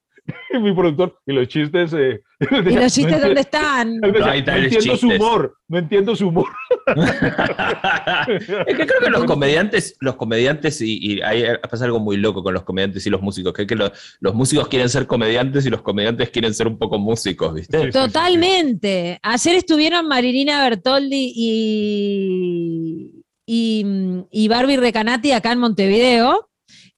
y 0.54 0.58
mi 0.60 0.74
productor, 0.74 1.18
y 1.26 1.34
los 1.34 1.48
chistes... 1.48 1.94
eh, 1.94 2.22
¿Y 2.70 2.76
los 2.76 2.94
chistes 2.94 3.20
dónde 3.22 3.42
están? 3.42 3.98
No 4.02 4.08
entiendo 4.34 4.70
su 4.70 4.80
chistes". 4.80 5.04
humor, 5.20 5.58
no 5.68 5.78
entiendo 5.80 6.16
su 6.16 6.28
humor. 6.28 6.48
es 8.68 8.76
que 8.78 8.86
creo 8.86 9.00
que 9.04 9.10
los 9.10 9.24
comediantes, 9.26 9.96
los 10.00 10.16
comediantes, 10.16 10.82
y, 10.82 10.98
y 11.16 11.22
ahí 11.22 11.44
pasa 11.70 11.86
algo 11.86 12.00
muy 12.00 12.18
loco 12.18 12.44
con 12.44 12.54
los 12.54 12.64
comediantes 12.64 13.06
y 13.08 13.10
los 13.10 13.22
músicos, 13.22 13.54
que 13.54 13.64
es 13.64 13.68
que 13.68 13.76
lo- 13.76 13.92
los 14.20 14.36
músicos 14.36 14.68
quieren 14.68 14.90
ser 14.90 15.08
comediantes 15.08 15.66
y 15.66 15.70
los 15.70 15.82
comediantes 15.82 16.30
quieren 16.30 16.54
ser 16.54 16.68
un 16.68 16.78
poco 16.78 17.00
músicos, 17.00 17.54
¿viste? 17.54 17.78
Sí, 17.80 17.86
sí, 17.86 17.92
Totalmente. 17.92 19.20
Ayer 19.24 19.56
estuvieron 19.56 20.08
Marilina 20.08 20.62
Bertoldi 20.62 21.34
y, 21.36 23.24
y, 23.46 23.86
y 24.32 24.48
Barbie 24.48 24.78
Recanati 24.78 25.32
acá 25.32 25.52
en 25.54 25.60
Montevideo 25.60 26.50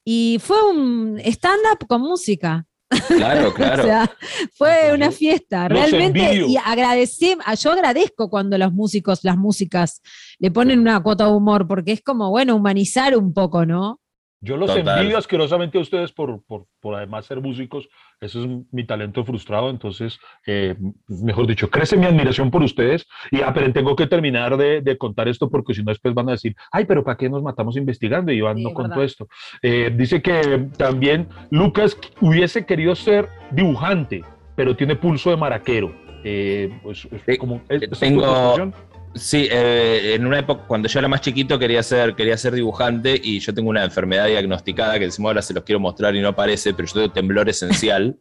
y 0.04 0.38
fue 0.40 0.56
un 0.70 1.18
stand-up 1.24 1.86
con 1.86 2.02
música. 2.02 2.66
Claro, 3.08 3.54
claro. 3.54 3.82
o 3.82 3.86
sea, 3.86 4.10
fue 4.54 4.92
una 4.94 5.10
fiesta. 5.10 5.68
Los 5.68 5.78
Realmente, 5.78 6.24
envidio. 6.24 6.46
y 6.48 6.56
agradecé, 6.56 7.36
yo 7.58 7.72
agradezco 7.72 8.28
cuando 8.28 8.58
los 8.58 8.72
músicos, 8.72 9.20
las 9.22 9.36
músicas 9.36 10.02
le 10.38 10.50
ponen 10.50 10.80
una 10.80 11.02
cuota 11.02 11.26
de 11.26 11.32
humor, 11.32 11.66
porque 11.68 11.92
es 11.92 12.02
como, 12.02 12.30
bueno, 12.30 12.56
humanizar 12.56 13.16
un 13.16 13.32
poco, 13.32 13.64
¿no? 13.64 14.00
Yo 14.42 14.56
los 14.56 14.74
Total. 14.74 14.98
envidio 14.98 15.18
asquerosamente 15.18 15.76
a 15.78 15.82
ustedes 15.82 16.12
por, 16.12 16.42
por, 16.44 16.66
por 16.80 16.94
además 16.94 17.26
ser 17.26 17.40
músicos. 17.40 17.88
Eso 18.20 18.44
es 18.44 18.48
mi 18.70 18.84
talento 18.84 19.24
frustrado. 19.24 19.70
Entonces, 19.70 20.18
eh, 20.46 20.76
mejor 21.08 21.46
dicho, 21.46 21.70
crece 21.70 21.96
mi 21.96 22.04
admiración 22.06 22.50
por 22.50 22.62
ustedes. 22.62 23.06
Y 23.30 23.40
ah, 23.40 23.52
pero 23.54 23.72
tengo 23.72 23.96
que 23.96 24.06
terminar 24.06 24.56
de, 24.56 24.82
de 24.82 24.98
contar 24.98 25.26
esto 25.28 25.48
porque 25.48 25.72
si 25.74 25.82
no 25.82 25.90
después 25.90 26.12
van 26.14 26.28
a 26.28 26.32
decir, 26.32 26.54
ay, 26.70 26.84
pero 26.84 27.02
¿para 27.02 27.16
qué 27.16 27.30
nos 27.30 27.42
matamos 27.42 27.76
investigando? 27.76 28.30
Y 28.32 28.36
Iván 28.36 28.58
Sí, 28.58 28.64
no 28.64 28.74
contó 28.74 29.02
esto. 29.02 29.28
Eh, 29.62 29.90
dice 29.96 30.20
que 30.20 30.68
también 30.76 31.28
Lucas 31.50 31.96
hubiese 32.20 32.66
querido 32.66 32.94
ser 32.94 33.28
dibujante, 33.52 34.22
pero 34.54 34.76
tiene 34.76 34.96
pulso 34.96 35.30
de 35.30 35.36
maraquero. 35.36 35.94
Eh, 36.22 36.78
pues, 36.82 37.08
es 37.10 37.22
Sí, 37.26 37.38
como, 37.38 37.62
¿es- 37.70 37.88
tengo-? 37.98 38.72
Sí, 39.14 39.48
eh, 39.50 40.14
en 40.14 40.24
una 40.26 40.38
época, 40.38 40.64
cuando 40.68 40.88
yo 40.88 40.98
era 40.98 41.08
más 41.08 41.20
chiquito, 41.20 41.58
quería 41.58 41.82
ser, 41.82 42.14
quería 42.14 42.36
ser 42.36 42.52
dibujante 42.54 43.20
y 43.22 43.40
yo 43.40 43.52
tengo 43.52 43.68
una 43.68 43.82
enfermedad 43.84 44.26
diagnosticada 44.26 44.98
que 44.98 45.06
decimos 45.06 45.30
ahora 45.30 45.42
se 45.42 45.52
los 45.52 45.64
quiero 45.64 45.80
mostrar 45.80 46.14
y 46.14 46.20
no 46.20 46.34
parece, 46.34 46.72
pero 46.74 46.86
yo 46.86 46.94
tengo 46.94 47.10
temblor 47.12 47.48
esencial. 47.48 48.16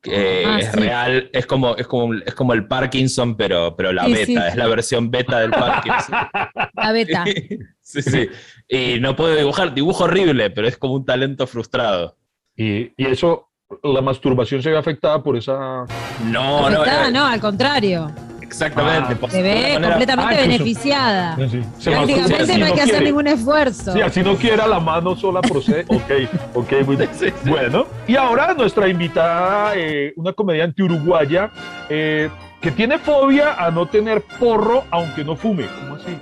que 0.00 0.44
Ah, 0.46 0.58
es 0.58 0.70
sí. 0.70 0.76
real, 0.78 1.30
es 1.32 1.46
como, 1.46 1.76
es, 1.76 1.86
como, 1.86 2.14
es 2.14 2.34
como 2.34 2.54
el 2.54 2.66
Parkinson, 2.66 3.36
pero, 3.36 3.76
pero 3.76 3.92
la 3.92 4.06
Sí, 4.06 4.12
beta, 4.14 4.26
sí. 4.26 4.36
es 4.48 4.56
la 4.56 4.66
versión 4.68 5.10
beta 5.10 5.38
del 5.40 5.50
Parkinson. 5.50 6.14
La 6.74 6.92
beta. 6.92 7.24
sí, 7.82 8.02
sí. 8.02 8.28
Y 8.68 8.98
no 9.00 9.14
puedo 9.14 9.36
dibujar, 9.36 9.74
dibujo 9.74 10.04
horrible, 10.04 10.50
pero 10.50 10.66
es 10.66 10.76
como 10.78 10.94
un 10.94 11.04
talento 11.04 11.46
frustrado. 11.46 12.16
Y, 12.56 12.90
y 12.96 13.06
eso, 13.06 13.50
la 13.84 14.00
masturbación 14.00 14.62
se 14.62 14.70
ve 14.70 14.78
afectada 14.78 15.22
por 15.22 15.36
esa... 15.36 15.84
No, 16.24 16.60
no, 16.60 16.66
Afectada, 16.66 17.08
eh, 17.08 17.12
no, 17.12 17.24
al 17.26 17.40
contrario. 17.40 18.10
Exactamente. 18.52 19.14
Ah. 19.14 19.16
por- 19.20 19.30
Se 19.30 19.42
ve 19.42 19.78
completamente 19.82 20.34
Ah, 20.34 20.40
beneficiada. 20.40 21.36
Sí, 21.48 21.60
Prácticamente 21.90 22.58
no 22.58 22.66
hay 22.66 22.72
que 22.74 22.80
hacer 22.82 23.02
ningún 23.02 23.26
esfuerzo. 23.26 23.92
Sí, 23.92 24.00
así 24.00 24.22
no 24.22 24.36
quiera 24.36 24.66
la 24.66 24.78
mano 24.80 25.16
sola 25.16 25.40
procede. 25.40 25.84
Ok, 25.88 26.10
ok, 26.54 26.72
muy 26.86 26.96
bien. 26.96 27.10
Sí, 27.12 27.26
sí. 27.42 27.50
Bueno, 27.50 27.86
y 28.06 28.16
ahora 28.16 28.54
nuestra 28.54 28.88
invitada, 28.88 29.72
eh, 29.76 30.12
una 30.16 30.32
comediante 30.32 30.82
uruguaya, 30.82 31.50
eh, 31.88 32.28
que 32.60 32.70
tiene 32.70 32.98
fobia 32.98 33.54
a 33.54 33.70
no 33.70 33.86
tener 33.86 34.22
porro 34.38 34.84
aunque 34.90 35.24
no 35.24 35.34
fume. 35.36 35.66
¿Cómo 35.80 35.96
así? 35.96 36.16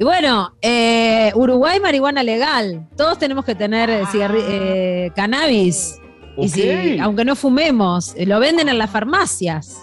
Y 0.00 0.04
bueno, 0.04 0.52
eh, 0.62 1.32
Uruguay, 1.34 1.80
marihuana 1.80 2.22
legal. 2.22 2.86
Todos 2.96 3.18
tenemos 3.18 3.44
que 3.44 3.54
tener 3.56 3.90
eh, 3.90 4.04
cigarri- 4.04 4.44
eh, 4.48 5.10
cannabis. 5.16 6.00
Y 6.36 6.46
Ok. 6.46 6.52
si, 6.52 6.98
aunque 7.00 7.24
no 7.24 7.34
fumemos, 7.34 8.14
eh, 8.16 8.24
lo 8.24 8.38
venden 8.38 8.68
en 8.68 8.78
las 8.78 8.90
farmacias. 8.90 9.78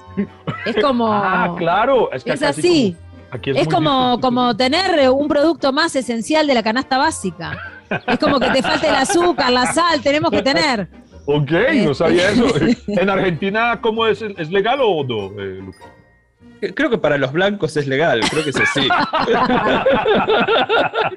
Es 0.66 0.76
como. 0.82 1.12
Ah, 1.14 1.54
claro. 1.58 2.12
Es, 2.12 2.24
que 2.24 2.32
así. 2.32 2.96
como- 2.96 3.30
aquí 3.32 3.52
es 3.52 3.68
como, 3.68 4.20
como 4.22 4.56
tener 4.56 5.00
eh, 5.00 5.10
un 5.10 5.28
producto 5.28 5.72
más 5.74 5.96
esencial 5.96 6.48
de 6.48 6.54
la 6.54 6.64
canasta 6.64 6.98
básica. 6.98 7.58
Es 8.08 8.18
como 8.20 8.40
que 8.40 8.50
te 8.50 8.62
falta 8.64 8.88
el 8.90 8.96
azúcar, 8.96 9.52
la 9.52 9.66
sal, 9.68 10.02
tenemos 10.02 10.32
que 10.32 10.42
tener. 10.42 10.88
Ok, 11.28 11.52
no 11.86 11.94
sabía 11.94 12.30
eso. 12.30 12.46
¿En 12.88 13.10
Argentina 13.10 13.80
cómo 13.82 14.06
es? 14.06 14.22
¿Es 14.22 14.50
legal 14.52 14.80
o 14.82 15.04
no, 15.04 15.26
eh, 15.42 15.60
Lucas? 15.62 15.95
Creo 16.74 16.90
que 16.90 16.98
para 16.98 17.18
los 17.18 17.32
blancos 17.32 17.76
es 17.78 17.88
legal, 17.88 18.22
creo 18.30 18.44
que 18.44 18.50
es 18.52 18.60
así. 18.60 18.88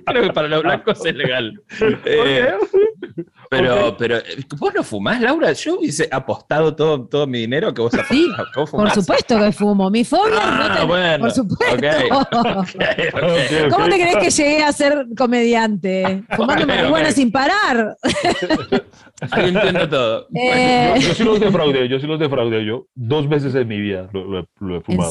creo 0.07 0.23
que 0.25 0.33
para 0.33 0.49
los 0.49 0.63
blancos 0.63 1.05
es 1.05 1.15
legal. 1.15 1.61
Eh, 2.05 2.53
pero, 3.51 3.97
pero, 3.97 4.19
eh, 4.19 4.23
¿vos 4.59 4.75
no 4.75 4.83
fumás, 4.83 5.21
Laura? 5.21 5.53
Yo 5.53 5.79
hubiese 5.79 6.09
apostado 6.11 6.75
todo, 6.77 7.07
todo 7.07 7.27
mi 7.27 7.39
dinero 7.41 7.73
que 7.73 7.81
vos 7.81 7.93
Sí, 7.93 7.99
apostás. 7.99 8.47
que 8.53 8.61
vos 8.61 8.71
Por 8.71 8.91
supuesto 8.91 9.39
que 9.39 9.53
fumo. 9.53 9.91
Mi 9.91 10.05
fobia 10.05 10.35
es 10.35 10.41
Ah, 10.43 10.77
no 10.81 10.87
bueno. 10.87 11.19
Por 11.25 11.31
supuesto. 11.33 11.77
¿Cómo 13.71 13.85
te 13.89 13.95
crees 14.01 14.17
que 14.19 14.31
llegué 14.31 14.63
a 14.63 14.73
ser 14.73 15.07
comediante? 15.17 16.23
Fumando 16.37 16.67
marihuana 16.67 17.11
sin 17.13 17.31
parar. 17.33 17.97
Ahí 19.33 19.49
entiendo 19.49 19.89
todo. 19.89 20.29
Eh, 20.35 20.95
Yo, 21.01 21.09
yo 21.09 21.15
sí 21.15 21.25
los 21.25 21.41
defraudé, 21.41 21.89
yo 21.89 21.99
sí 21.99 22.07
los 22.07 22.21
defraudé. 22.21 22.65
Yo 22.65 22.87
dos 22.95 23.29
veces 23.29 23.53
en 23.57 23.67
mi 23.67 23.81
vida 23.81 24.09
lo, 24.13 24.25
lo 24.25 24.39
he- 24.41 24.45
lo 24.61 24.75
he 24.75 24.77
¿En 24.77 24.83
fumado. 24.85 25.11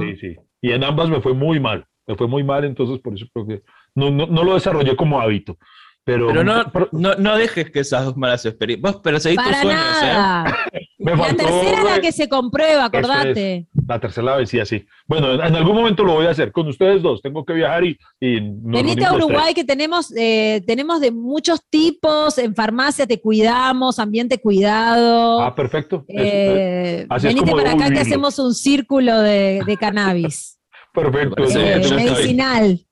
Sí, 0.00 0.16
sí. 0.16 0.36
Y 0.60 0.72
en 0.72 0.84
ambas 0.84 1.08
me 1.08 1.20
fue 1.20 1.34
muy 1.34 1.60
mal. 1.60 1.86
Me 2.06 2.14
fue 2.14 2.28
muy 2.28 2.44
mal, 2.44 2.64
entonces 2.64 3.00
por 3.00 3.14
eso 3.14 3.26
creo 3.32 3.46
que 3.46 3.62
no, 3.94 4.10
no, 4.10 4.26
no 4.26 4.44
lo 4.44 4.54
desarrollé 4.54 4.94
como 4.96 5.20
hábito. 5.20 5.58
Pero, 6.06 6.28
Pero 6.28 6.44
no, 6.44 6.70
pero 6.72 6.88
no, 6.92 7.16
no 7.16 7.36
dejes 7.36 7.68
que 7.72 7.80
esas 7.80 8.04
dos 8.04 8.16
malas 8.16 8.46
experiencias. 8.46 8.92
Vos 8.92 9.02
perseguís 9.02 9.38
tus 9.38 9.46
Para 9.46 9.60
sueños, 9.62 9.82
¿eh? 10.02 10.06
nada. 10.06 10.56
me 10.98 11.10
La 11.10 11.18
faltó 11.18 11.36
tercera 11.44 11.78
es 11.78 11.84
la 11.84 12.00
que 12.00 12.12
se 12.12 12.28
comprueba, 12.28 12.84
acordate. 12.84 13.66
la 13.88 13.98
tercera 13.98 14.36
vez, 14.36 14.48
sí, 14.48 14.60
así. 14.60 14.86
Bueno, 15.08 15.32
en, 15.34 15.40
en 15.40 15.56
algún 15.56 15.74
momento 15.74 16.04
lo 16.04 16.12
voy 16.14 16.26
a 16.26 16.30
hacer 16.30 16.52
con 16.52 16.68
ustedes 16.68 17.02
dos. 17.02 17.20
Tengo 17.22 17.44
que 17.44 17.54
viajar 17.54 17.84
y, 17.84 17.98
y 18.20 18.40
nos 18.40 18.80
Venite 18.84 19.04
a 19.04 19.14
Uruguay 19.14 19.52
que 19.52 19.64
tenemos, 19.64 20.14
eh, 20.16 20.62
tenemos 20.64 21.00
de 21.00 21.10
muchos 21.10 21.60
tipos, 21.68 22.38
en 22.38 22.54
farmacia 22.54 23.04
te 23.04 23.20
cuidamos, 23.20 23.98
ambiente 23.98 24.38
cuidado. 24.40 25.40
Ah, 25.40 25.56
perfecto. 25.56 26.04
Eh, 26.06 27.04
así 27.08 27.26
es 27.26 27.34
venite 27.34 27.50
para 27.50 27.72
acá 27.72 27.90
que 27.90 27.98
hacemos 27.98 28.38
un 28.38 28.54
círculo 28.54 29.22
de, 29.22 29.60
de 29.66 29.76
cannabis, 29.76 30.60
perfecto. 30.94 31.48
Sí, 31.48 31.58
eh, 31.58 31.78
estoy. 31.80 31.96
medicinal. 31.96 32.85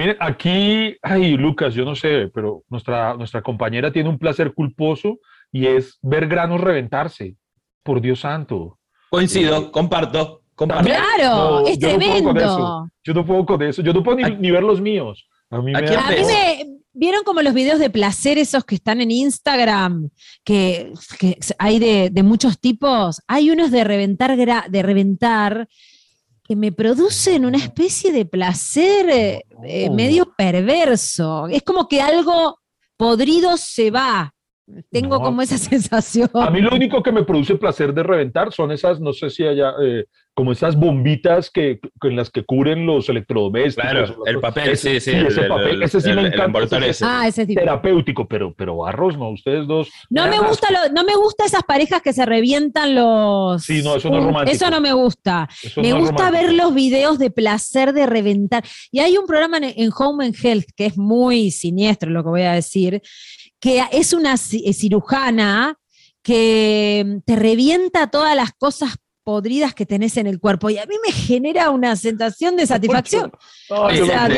Miren, 0.00 0.16
aquí, 0.18 0.96
ay, 1.02 1.36
Lucas, 1.36 1.74
yo 1.74 1.84
no 1.84 1.94
sé, 1.94 2.30
pero 2.32 2.62
nuestra, 2.70 3.12
nuestra 3.14 3.42
compañera 3.42 3.92
tiene 3.92 4.08
un 4.08 4.18
placer 4.18 4.54
culposo 4.54 5.18
y 5.52 5.66
es 5.66 5.98
ver 6.00 6.26
granos 6.26 6.58
reventarse. 6.60 7.36
Por 7.82 8.00
Dios 8.00 8.20
santo. 8.20 8.78
Coincido, 9.10 9.70
comparto. 9.70 10.42
comparto. 10.54 10.84
Claro, 10.86 11.60
No, 11.60 11.66
es 11.66 11.78
yo 11.78 11.92
no 11.92 11.98
puedo 11.98 12.12
con 12.24 12.34
tremendo. 12.34 12.40
eso. 12.40 12.88
Yo 13.04 13.14
no 13.14 13.26
puedo 13.26 13.46
con 13.46 13.62
eso. 13.62 13.82
Yo 13.82 13.92
no 13.92 14.02
puedo 14.02 14.16
ni, 14.16 14.22
¿A- 14.24 14.28
ni 14.30 14.50
ver 14.50 14.62
los 14.62 14.80
míos. 14.80 15.28
A 15.50 15.58
mí 15.60 15.72
me 15.72 15.78
¿A 15.78 15.80
da- 15.82 15.86
quién 15.86 16.00
A 16.00 16.08
mí 16.08 16.14
ves? 16.16 16.26
me 16.28 16.66
vieron 16.94 17.22
como 17.24 17.42
los 17.42 17.52
videos 17.54 17.78
de 17.78 17.90
placer 17.90 18.38
esos 18.38 18.64
que 18.64 18.76
están 18.76 19.00
en 19.02 19.10
Instagram, 19.10 20.08
que, 20.44 20.92
que 21.18 21.38
hay 21.58 21.78
de, 21.78 22.08
de 22.10 22.22
muchos 22.22 22.58
tipos. 22.58 23.20
Hay 23.28 23.50
unos 23.50 23.70
de 23.70 23.84
reventar, 23.84 24.36
gra- 24.36 24.66
de 24.68 24.82
reventar 24.82 25.68
que 26.50 26.56
me 26.56 26.72
producen 26.72 27.46
una 27.46 27.58
especie 27.58 28.10
de 28.10 28.24
placer 28.24 29.08
eh, 29.08 29.44
eh, 29.62 29.88
No. 29.88 29.94
medio 29.94 30.34
perverso. 30.36 31.46
Es 31.46 31.62
como 31.62 31.86
que 31.86 32.02
algo 32.02 32.58
podrido 32.96 33.56
se 33.56 33.92
va. 33.92 34.34
Tengo 34.90 35.18
No. 35.18 35.22
como 35.24 35.42
esa 35.42 35.58
sensación. 35.58 36.28
A 36.34 36.50
mí 36.50 36.60
lo 36.60 36.74
único 36.74 37.02
que 37.02 37.12
me 37.12 37.24
produce 37.24 37.54
placer 37.56 37.92
de 37.94 38.02
reventar 38.02 38.52
son 38.52 38.72
esas, 38.72 39.00
no 39.00 39.12
sé 39.12 39.30
si 39.30 39.44
allá, 39.46 39.72
eh, 39.82 40.04
como 40.32 40.52
esas 40.52 40.76
bombitas 40.76 41.50
que, 41.50 41.80
con 41.98 42.16
las 42.16 42.30
que 42.30 42.44
cubren 42.44 42.86
los 42.86 43.08
electrodomésticos. 43.08 43.90
Claro, 43.90 44.16
el 44.26 44.40
papel, 44.40 44.76
sí, 44.76 44.98
sí. 45.00 45.10
ese 45.10 45.18
el- 45.18 45.26
el- 45.38 45.48
papel, 45.48 45.82
ese 45.82 46.00
sí 46.00 46.08
el- 46.08 46.16
me 46.16 46.20
el 46.22 46.26
encanta. 46.34 46.60
ese 46.62 46.88
ese. 46.88 47.04
Ah, 47.06 47.26
ese 47.28 47.42
es 47.42 47.48
tipo. 47.48 47.60
terapéutico, 47.60 48.26
pero, 48.28 48.54
pero 48.56 48.76
barros, 48.76 49.18
no, 49.18 49.30
ustedes 49.30 49.66
dos. 49.66 49.90
No 50.08 50.28
me 50.28 50.38
gusta 50.38 50.68
lo- 50.70 50.92
no 50.94 51.04
me 51.04 51.14
gusta 51.16 51.44
esas 51.44 51.62
parejas 51.64 52.00
que 52.00 52.12
se 52.12 52.24
revientan 52.24 52.94
los. 52.94 53.62
Sí, 53.64 53.82
no, 53.82 53.96
eso 53.96 54.08
no 54.08 54.18
es 54.18 54.22
Uh, 54.24 54.26
romántico. 54.28 54.54
Eso 54.56 54.70
no 54.70 54.80
me 54.80 54.92
gusta. 54.92 55.48
eso 55.62 55.80
Me 55.82 55.90
no 55.90 55.98
gusta 56.00 56.30
ver 56.30 56.52
los 56.54 56.74
videos 56.74 57.18
de 57.18 57.30
placer 57.30 57.92
de 57.92 58.06
reventar. 58.06 58.64
Y 58.92 59.00
hay 59.00 59.18
un 59.18 59.26
programa 59.26 59.58
en, 59.58 59.64
en 59.64 59.90
Home 59.98 60.24
and 60.24 60.36
Health 60.42 60.68
que 60.76 60.86
es 60.86 60.96
muy 60.96 61.50
siniestro, 61.50 62.10
lo 62.10 62.22
que 62.22 62.30
voy 62.30 62.42
a 62.42 62.52
decir, 62.52 63.02
que 63.60 63.84
es 63.92 64.12
una 64.12 64.34
eh, 64.34 64.72
cirujana 64.72 65.78
que 66.22 67.04
mm, 67.06 67.20
te 67.20 67.36
revienta 67.36 68.10
todas 68.10 68.34
las 68.34 68.52
cosas 68.52 68.96
podridas 69.22 69.74
que 69.74 69.86
tenés 69.86 70.16
en 70.16 70.26
el 70.26 70.40
cuerpo. 70.40 70.70
Y 70.70 70.78
a 70.78 70.86
mí 70.86 70.94
me 71.06 71.12
genera 71.12 71.70
una 71.70 71.94
sensación 71.96 72.56
de 72.56 72.66
satisfacción. 72.66 73.30
Ay, 73.70 73.98
Es, 73.98 74.02
o 74.02 74.06
sea, 74.06 74.28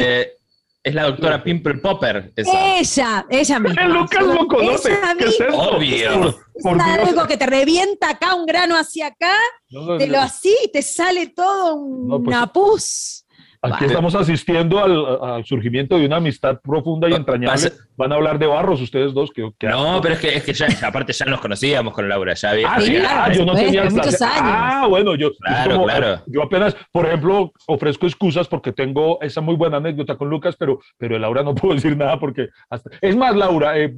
es 0.85 0.95
la 0.95 1.05
doctora 1.05 1.45
Pimple 1.45 1.75
Popper. 1.75 2.33
esa. 2.35 2.79
Ella, 2.79 3.27
ella 3.31 3.61
misma. 3.61 3.85
Lucas 3.87 4.25
lo 4.25 4.49
conoce. 4.49 4.91
Ella 4.91 5.15
¿Qué 5.17 5.25
es 5.27 5.41
eso? 5.41 5.57
Obvio. 5.57 6.29
Es 6.55 6.65
algo 6.67 7.27
que 7.27 7.37
te 7.37 7.47
revienta 7.47 8.11
acá, 8.11 8.35
un 8.35 8.47
grano 8.47 8.75
hacia 8.77 9.07
acá, 9.07 9.37
No, 9.71 9.83
no, 9.83 9.99
te 9.99 10.09
lo 10.09 10.19
así 10.19 10.55
y 10.65 10.73
te 10.73 10.83
sale 10.83 11.29
todo 11.29 11.77
un 11.77 12.09
No, 12.09 12.23
pues, 12.23 12.37
napuz. 12.37 13.22
Aquí 13.65 13.85
estamos 13.85 14.15
asistiendo 14.17 14.81
al, 14.83 15.07
al 15.23 15.45
surgimiento 15.45 15.97
de 15.97 16.07
una 16.07 16.17
amistad 16.17 16.61
profunda 16.61 17.09
y 17.09 17.13
entrañable. 17.15 17.49
pasa- 17.71 17.73
Van 17.97 18.11
a 18.11 18.17
hablar 18.17 18.39
de 18.41 18.47
barros 18.47 18.81
ustedes 18.81 19.15
dos. 19.15 19.31
Que, 19.31 19.49
que- 19.57 19.69
No, 19.69 20.01
pero 20.03 20.15
es 20.15 20.21
que, 20.21 20.37
es 20.37 20.43
que 20.43 20.53
ya, 20.53 20.67
aparte 20.85 21.13
ya 21.13 21.27
nos 21.27 21.41
conocíamos 21.41 21.93
con 21.95 22.09
Laura, 22.09 22.35
ya 22.35 22.51
había. 22.51 22.73
Ah, 22.73 22.81
sí, 22.81 22.97
claro, 22.97 23.21
ah, 23.23 23.33
yo 23.33 23.45
no 23.45 23.53
supuesto, 23.53 23.65
tenía 23.67 23.83
el 23.85 23.95
placer. 23.95 24.27
años. 24.29 24.41
Ah, 24.43 24.87
bueno, 24.89 25.15
yo, 25.15 25.31
Claro, 25.35 25.73
como- 25.75 25.85
claro. 25.85 26.23
yo 26.27 26.43
apenas, 26.43 26.77
por 26.91 27.07
ejemplo, 27.07 27.53
ofrezco 27.69 28.07
excusas 28.07 28.49
porque 28.49 28.73
tengo 28.73 29.21
esa 29.23 29.41
muy 29.41 29.55
buena 29.55 29.77
anécdota 29.77 30.17
con 30.17 30.29
Lucas, 30.29 30.57
pero, 30.59 30.81
pero 30.99 31.15
de 31.15 31.21
Laura 31.21 31.43
no 31.45 31.55
puedo 31.55 31.75
decir 31.75 31.97
nada 31.97 32.19
porque 32.19 32.49
hasta... 32.69 32.91
Es 33.01 33.15
más, 33.15 33.37
Laura, 33.37 33.79
eh, 33.79 33.95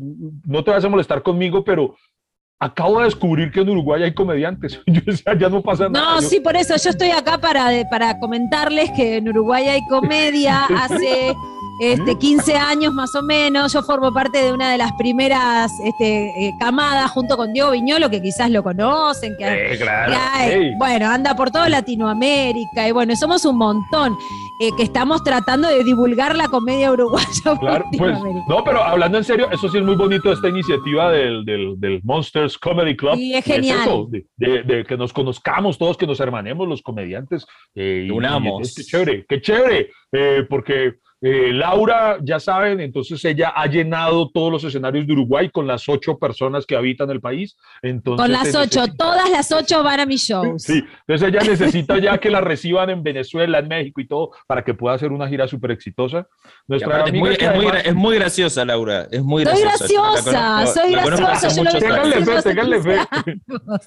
no 0.47 0.62
te 0.62 0.73
vas 0.73 0.85
a 0.85 0.88
molestar 0.90 1.23
conmigo, 1.23 1.64
pero 1.64 1.97
acabo 2.61 2.99
de 2.99 3.06
descubrir 3.06 3.50
que 3.50 3.61
en 3.61 3.70
Uruguay 3.70 4.02
hay 4.02 4.14
comediantes. 4.14 4.80
Yo 4.87 5.00
decía, 5.04 5.37
ya 5.38 5.49
no 5.49 5.62
pasa 5.62 5.88
nada. 5.88 6.14
No, 6.16 6.20
Yo- 6.20 6.28
sí, 6.28 6.40
por 6.40 6.56
eso 6.56 6.75
yo 6.76 6.90
estoy 6.90 7.11
acá 7.11 7.38
para, 7.38 7.70
para 7.90 8.18
comentarles 8.20 8.90
que 8.92 9.16
en 9.16 9.28
Uruguay 9.28 9.68
hay 9.68 9.80
comedia. 9.88 10.64
Hace 10.80 11.34
este, 11.80 12.16
15 12.18 12.54
años 12.56 12.92
más 12.94 13.14
o 13.14 13.22
menos. 13.22 13.72
Yo 13.72 13.82
formo 13.82 14.12
parte 14.12 14.38
de 14.42 14.52
una 14.52 14.70
de 14.72 14.78
las 14.78 14.92
primeras 14.92 15.72
este, 15.84 16.26
eh, 16.46 16.52
camadas 16.58 17.10
junto 17.10 17.36
con 17.36 17.52
Diego 17.52 17.70
Viñolo, 17.72 18.10
que 18.10 18.22
quizás 18.22 18.50
lo 18.50 18.62
conocen. 18.62 19.34
Que, 19.38 19.72
Eh, 19.74 19.78
claro. 19.78 20.12
que 20.12 20.16
hay- 20.18 20.50
Ey. 20.52 20.72
Bueno, 20.78 21.08
anda 21.08 21.34
por 21.34 21.50
toda 21.50 21.68
Latinoamérica 21.68 22.88
y 22.88 22.92
bueno, 22.92 23.14
somos 23.16 23.44
un 23.44 23.56
montón 23.58 24.16
eh, 24.60 24.70
que 24.76 24.84
estamos 24.84 25.24
tratando 25.24 25.68
de 25.68 25.82
divulgar 25.82 26.36
la 26.36 26.46
comedia 26.48 26.92
uruguaya. 26.92 27.26
Claro, 27.60 27.84
pues, 27.96 28.12
Latinoamérica. 28.12 28.44
no, 28.48 28.62
pero 28.64 28.82
hablando 28.84 29.18
en 29.18 29.24
serio, 29.24 29.48
eso 29.50 29.68
sí 29.68 29.78
es 29.78 29.84
muy 29.84 29.96
bonito 29.96 30.32
esta 30.32 30.48
iniciativa 30.48 31.10
del, 31.10 31.44
del, 31.44 31.74
del 31.80 32.00
Monsters 32.04 32.56
Comedy 32.58 32.96
Club. 32.96 33.16
Sí, 33.16 33.34
es 33.34 33.46
Y 33.46 33.50
genial. 33.52 33.78
eso, 33.82 34.06
de, 34.10 34.26
de- 34.36 34.62
de 34.62 34.84
que 34.84 34.96
nos 34.96 35.12
conozcamos 35.12 35.76
todos, 35.76 35.96
que 35.96 36.06
nos 36.06 36.20
hermanemos 36.20 36.68
los 36.68 36.82
comediantes. 36.82 37.46
eh, 37.74 38.04
y- 38.06 38.10
Unamos. 38.10 38.60
y 38.60 38.62
es- 38.62 38.74
qué 38.76 38.82
chévere, 38.84 39.26
qué 39.28 39.40
chévere, 39.40 39.90
eh, 40.12 40.46
porque 40.48 40.94
eh, 41.26 41.52
Laura, 41.54 42.18
ya 42.22 42.38
saben, 42.38 42.80
entonces 42.80 43.24
ella 43.24 43.52
ha 43.56 43.66
llenado 43.66 44.28
todos 44.30 44.52
los 44.52 44.62
escenarios 44.64 45.06
de 45.06 45.14
Uruguay 45.14 45.48
con 45.48 45.66
las 45.66 45.88
ocho 45.88 46.18
personas 46.18 46.66
que 46.66 46.76
habitan 46.76 47.08
el 47.10 47.20
país. 47.22 47.56
Entonces, 47.80 48.22
Con 48.22 48.30
las 48.30 48.54
ocho, 48.54 48.80
necesita- 48.82 48.96
todas 48.96 49.30
las 49.30 49.50
ocho 49.50 49.82
van 49.82 50.00
a 50.00 50.06
mis 50.06 50.22
shows. 50.22 50.62
Sí, 50.62 50.84
entonces 51.06 51.28
ella 51.28 51.40
necesita 51.50 51.98
ya 51.98 52.18
que 52.18 52.28
la 52.30 52.42
reciban 52.42 52.90
en 52.90 53.02
Venezuela, 53.02 53.58
en 53.60 53.68
México 53.68 54.02
y 54.02 54.06
todo, 54.06 54.32
para 54.46 54.62
que 54.62 54.74
pueda 54.74 54.96
hacer 54.96 55.12
una 55.12 55.26
gira 55.26 55.48
súper 55.48 55.70
exitosa. 55.70 56.28
Nuestra 56.68 57.04
es, 57.04 57.08
amiga 57.08 57.24
muy, 57.24 57.32
es, 57.34 57.38
muy, 57.40 57.46
además- 57.48 57.72
gra- 57.72 57.86
es 57.88 57.94
muy 57.94 58.14
graciosa, 58.16 58.64
Laura. 58.66 59.08
Es 59.10 59.22
muy 59.22 59.44
Soy 59.46 59.60
graciosa. 59.62 60.66
Conozco- 60.66 60.74
soy 60.74 60.92
graciosa, 60.92 61.48
yo 61.56 61.64
lo 61.64 61.70
Ténganle 61.78 62.24
fe, 62.24 62.42
ténganle 62.42 62.76
15 62.82 63.06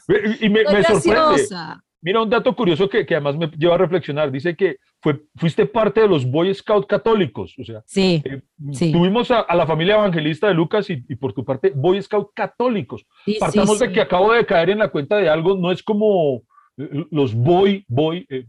fe. 0.08 0.46
Y 0.46 0.50
me, 0.50 0.64
Soy 0.64 0.74
me 0.76 0.84
sorprende. 0.84 1.20
graciosa. 1.20 1.84
Mira 2.02 2.22
un 2.22 2.30
dato 2.30 2.56
curioso 2.56 2.88
que, 2.88 3.06
que 3.06 3.16
además 3.16 3.38
me 3.38 3.48
lleva 3.58 3.76
a 3.76 3.78
reflexionar. 3.80 4.32
Dice 4.32 4.56
que 4.56 4.78
fue, 5.02 5.22
fuiste 5.36 5.66
parte 5.66 6.02
de 6.02 6.08
los 6.08 6.30
Boy 6.30 6.54
Scout 6.54 6.86
católicos. 6.88 7.56
O 7.60 7.64
sea, 7.64 7.82
Sí, 7.86 8.22
eh, 8.24 8.42
Sí. 8.72 8.92
tuvimos 8.92 9.32
a, 9.32 9.40
a 9.42 9.56
la 9.56 9.66
familia 9.66 9.96
evangelista 9.96 10.48
de 10.48 10.54
Lucas 10.54 10.90
y, 10.90 11.04
y 11.10 11.16
por 11.16 11.34
tu 11.34 11.44
parte 11.44 11.72
Boy 11.76 12.02
Scout 12.02 12.30
católicos. 12.36 13.06
sí, 13.26 13.38
Partamos 13.40 13.80
de 13.80 13.92
que 13.92 14.02
acabo 14.02 14.32
de 14.34 14.46
caer 14.46 14.70
en 14.70 14.80
la 14.80 14.90
cuenta 14.90 15.18
de 15.18 15.28
algo. 15.28 15.58
No 15.58 15.72
es 15.72 15.82
como 15.82 16.44
eh, 16.78 17.06
los 17.10 17.34
Boy, 17.34 17.84
Boy, 17.88 18.26
eh, 18.30 18.46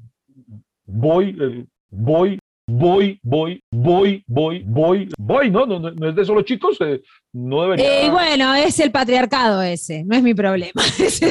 Boy, 0.87 1.37
eh, 1.40 1.64
Boy, 1.90 2.38
Boy, 2.71 3.19
Boy, 3.23 3.63
Boy, 3.73 4.23
Boy, 4.27 4.63
Boy, 4.67 5.09
Boy, 5.19 5.51
¿no? 5.51 5.65
No, 5.65 5.79
no, 5.81 5.91
no 5.91 6.09
es 6.11 6.15
de 6.15 6.25
solo 6.25 6.43
chicos. 6.43 6.77
eh, 6.81 7.01
no 7.33 7.63
debería. 7.63 8.07
Eh, 8.07 8.11
bueno, 8.11 8.55
es 8.55 8.79
el 8.79 8.91
patriarcado 8.91 9.63
ese, 9.63 10.05
no 10.05 10.17
es 10.17 10.23
mi 10.23 10.35
problema. 10.35 10.83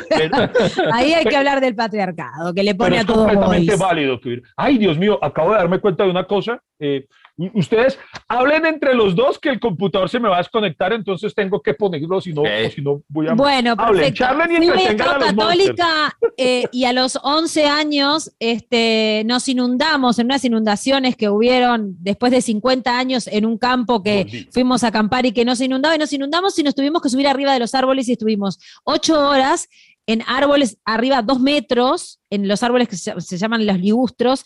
Pero- 0.10 0.50
Ahí 0.94 1.14
hay 1.14 1.26
que 1.26 1.36
hablar 1.38 1.62
del 1.62 1.76
patriarcado, 1.76 2.54
que 2.56 2.64
le 2.64 2.74
pone 2.74 2.96
es 2.98 3.04
a 3.04 3.06
todo 3.06 3.20
completamente 3.20 3.72
boys. 3.76 3.80
válido. 3.80 4.20
Ay, 4.56 4.80
Dios 4.80 4.98
mío, 4.98 5.20
acabo 5.22 5.52
de 5.52 5.58
darme 5.58 5.80
cuenta 5.80 6.04
de 6.06 6.10
una 6.10 6.24
cosa. 6.26 6.60
eh, 6.80 7.06
ustedes 7.54 8.00
hablen 8.28 8.66
entre 8.66 8.96
los 8.96 9.16
dos 9.16 9.38
que 9.40 9.50
el 9.50 9.60
computador 9.60 10.10
se 10.10 10.20
me 10.20 10.28
va 10.28 10.36
a 10.36 10.40
desconectar, 10.40 10.92
entonces 10.94 11.36
tengo 11.36 11.62
que 11.62 11.74
ponerlo, 11.76 12.20
si 12.20 12.34
no, 12.34 12.42
Ok. 12.42 12.48
o 12.66 12.70
si 12.72 12.82
no 12.82 13.02
voy 13.08 13.28
a... 13.28 13.34
Bueno, 13.34 13.76
Hablen, 13.78 13.96
perfecto. 14.14 14.18
charlen 14.18 14.64
y 14.64 14.66
los 14.68 14.84
católica 14.84 16.18
eh, 16.38 16.66
y 16.72 16.86
a 16.86 16.94
los 16.94 17.20
11 17.22 17.66
años 17.66 18.32
este, 18.40 19.24
nos 19.26 19.48
inundamos 19.48 20.20
en 20.20 20.26
unas 20.28 20.44
inundaciones 20.46 21.16
que 21.16 21.30
hubieron 21.30 21.96
después 22.00 22.32
de 22.32 22.42
50 22.42 22.98
años 22.98 23.28
en 23.28 23.46
un 23.46 23.58
campo 23.58 24.02
que 24.02 24.24
Maldito. 24.26 24.52
fuimos 24.52 24.84
a 24.84 24.88
acampar 24.88 25.26
y 25.26 25.32
que 25.32 25.46
nos 25.46 25.62
inundaba 25.62 25.96
y 25.96 26.00
nos 26.00 26.12
inundamos 26.14 26.58
y 26.58 26.64
nos 26.64 26.76
tuvimos 26.76 27.02
que 27.02 27.10
subir 27.10 27.28
arriba 27.28 27.54
de 27.54 27.60
los 27.60 27.76
árboles 27.76 28.08
y 28.10 28.14
estuvimos 28.14 28.60
ocho 28.84 29.20
horas 29.30 29.70
en 30.10 30.24
árboles 30.26 30.78
arriba 30.86 31.22
dos 31.22 31.40
metros, 31.42 32.20
en 32.30 32.48
los 32.48 32.64
árboles 32.64 32.88
que 32.88 32.96
se, 32.96 33.20
se 33.20 33.38
llaman 33.38 33.66
los 33.66 33.78
ligustros. 33.80 34.46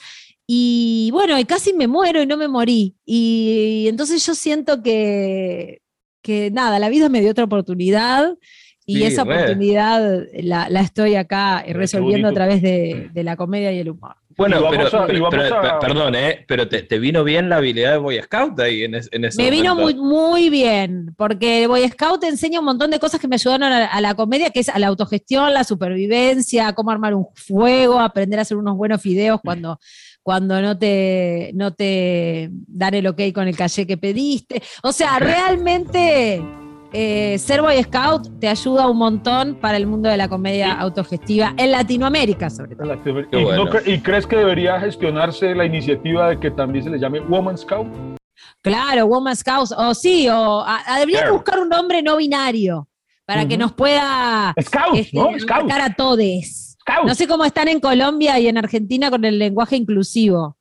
Y 0.54 1.10
bueno, 1.14 1.40
y 1.40 1.46
casi 1.46 1.72
me 1.72 1.88
muero 1.88 2.22
y 2.22 2.26
no 2.28 2.36
me 2.36 2.50
morí. 2.50 2.98
Y 3.06 3.86
entonces 3.88 4.26
yo 4.26 4.36
siento 4.36 4.84
que, 4.84 5.82
que 6.22 6.52
nada, 6.52 6.78
la 6.78 6.90
vida 6.90 7.08
me 7.08 7.22
dio 7.22 7.32
otra 7.32 7.46
oportunidad 7.46 8.38
y 8.86 8.96
Sí, 8.98 9.04
esa 9.06 9.24
re. 9.24 9.34
oportunidad 9.34 10.26
la, 10.34 10.68
la 10.70 10.82
estoy 10.82 11.16
acá 11.16 11.64
resolviendo 11.70 12.28
a 12.28 12.34
través 12.34 12.62
de, 12.62 13.08
de 13.14 13.24
la 13.24 13.38
comedia 13.38 13.72
y 13.72 13.80
el 13.80 13.92
humor. 13.92 14.18
Bueno, 14.38 14.58
pero, 14.70 14.84
a- 14.84 15.04
y 15.04 15.08
pero- 15.08 15.24
vamos 15.24 15.36
pero- 15.44 15.58
a- 15.58 15.80
perdón, 15.80 16.16
¿eh? 16.16 16.46
Pero 16.48 16.68
te, 16.68 16.84
te 16.84 17.00
vino 17.00 17.24
bien 17.24 17.50
la 17.50 17.58
habilidad 17.58 17.92
de 17.94 17.98
Boy 17.98 18.22
Scout 18.22 18.60
ahí 18.60 18.84
en, 18.84 18.96
es- 18.96 19.10
en 19.12 19.26
ese 19.26 19.42
Me 19.42 19.50
vino 19.52 19.76
muy, 19.76 19.96
muy 19.96 20.50
bien, 20.50 21.14
porque 21.18 21.68
Boy 21.68 21.88
Scout 21.90 22.22
te 22.22 22.28
enseña 22.28 22.60
un 22.60 22.66
montón 22.66 22.92
de 22.92 23.00
cosas 23.00 23.20
que 23.20 23.28
me 23.28 23.36
ayudaron 23.36 23.64
a, 23.72 23.86
a 23.86 24.02
la 24.02 24.14
comedia, 24.16 24.50
que 24.50 24.60
es 24.62 24.70
a 24.70 24.80
la 24.80 24.88
autogestión, 24.88 25.54
la 25.54 25.64
supervivencia, 25.64 26.74
cómo 26.74 26.92
armar 26.92 27.14
un 27.14 27.28
fuego, 27.36 28.00
aprender 28.00 28.40
a 28.40 28.44
hacer 28.44 28.58
unos 28.58 28.76
buenos 28.78 29.02
fideos 29.02 29.40
cuando, 29.44 29.80
cuando 30.24 30.62
no, 30.62 30.78
te, 30.78 31.52
no 31.56 31.74
te 31.74 32.50
dan 32.68 32.94
el 32.94 33.08
ok 33.08 33.22
con 33.34 33.48
el 33.48 33.56
calle 33.58 33.86
que 33.88 33.98
pediste. 33.98 34.62
O 34.84 34.92
sea, 34.92 35.18
realmente 35.20 36.42
eh, 36.94 37.38
ser 37.38 37.62
Boy 37.62 37.82
Scout 37.84 38.40
te 38.40 38.48
ayuda 38.48 38.88
un 38.90 38.98
montón 38.98 39.56
para 39.56 39.78
el 39.78 39.88
mundo 39.88 40.10
de 40.10 40.18
la 40.18 40.28
comedia 40.28 40.74
autogestiva 40.74 41.54
en 41.58 41.72
Latinoamérica, 41.72 42.50
sobre 42.50 42.76
todo. 42.76 42.94
¿Y, 42.94 42.98
Qué 43.30 43.38
no 43.38 43.44
bueno. 43.44 43.66
cre- 43.68 43.88
y 43.94 44.00
crees 44.02 44.28
que 44.28 44.36
debería 44.38 44.80
gestionarse 44.80 45.56
la 45.56 45.66
iniciativa 45.66 46.30
de 46.30 46.40
que 46.40 46.52
también 46.52 46.84
se 46.84 46.90
le 46.90 47.00
llame 47.00 47.20
Woman 47.22 47.58
Scout? 47.58 47.88
Claro, 48.62 49.08
Woman 49.08 49.36
Scouts, 49.36 49.74
o 49.78 49.94
sí, 49.94 50.28
o 50.30 50.62
a- 50.62 50.78
a- 50.86 51.06
Claro. 51.06 51.34
buscar 51.34 51.60
un 51.60 51.70
nombre 51.70 52.02
no 52.02 52.18
binario 52.18 52.88
para 53.26 53.48
que 53.48 53.58
nos 53.58 53.72
pueda 53.74 54.54
Scouts, 54.62 55.00
este, 55.00 55.18
¿no? 55.18 55.30
A 55.30 55.94
todes. 55.96 56.78
No 57.06 57.16
sé 57.16 57.28
cómo 57.28 57.46
están 57.46 57.68
en 57.70 57.80
Colombia 57.80 58.38
y 58.40 58.48
en 58.48 58.58
Argentina 58.58 59.10
con 59.10 59.24
el 59.24 59.40
lenguaje 59.40 59.78
inclusivo. 59.78 60.58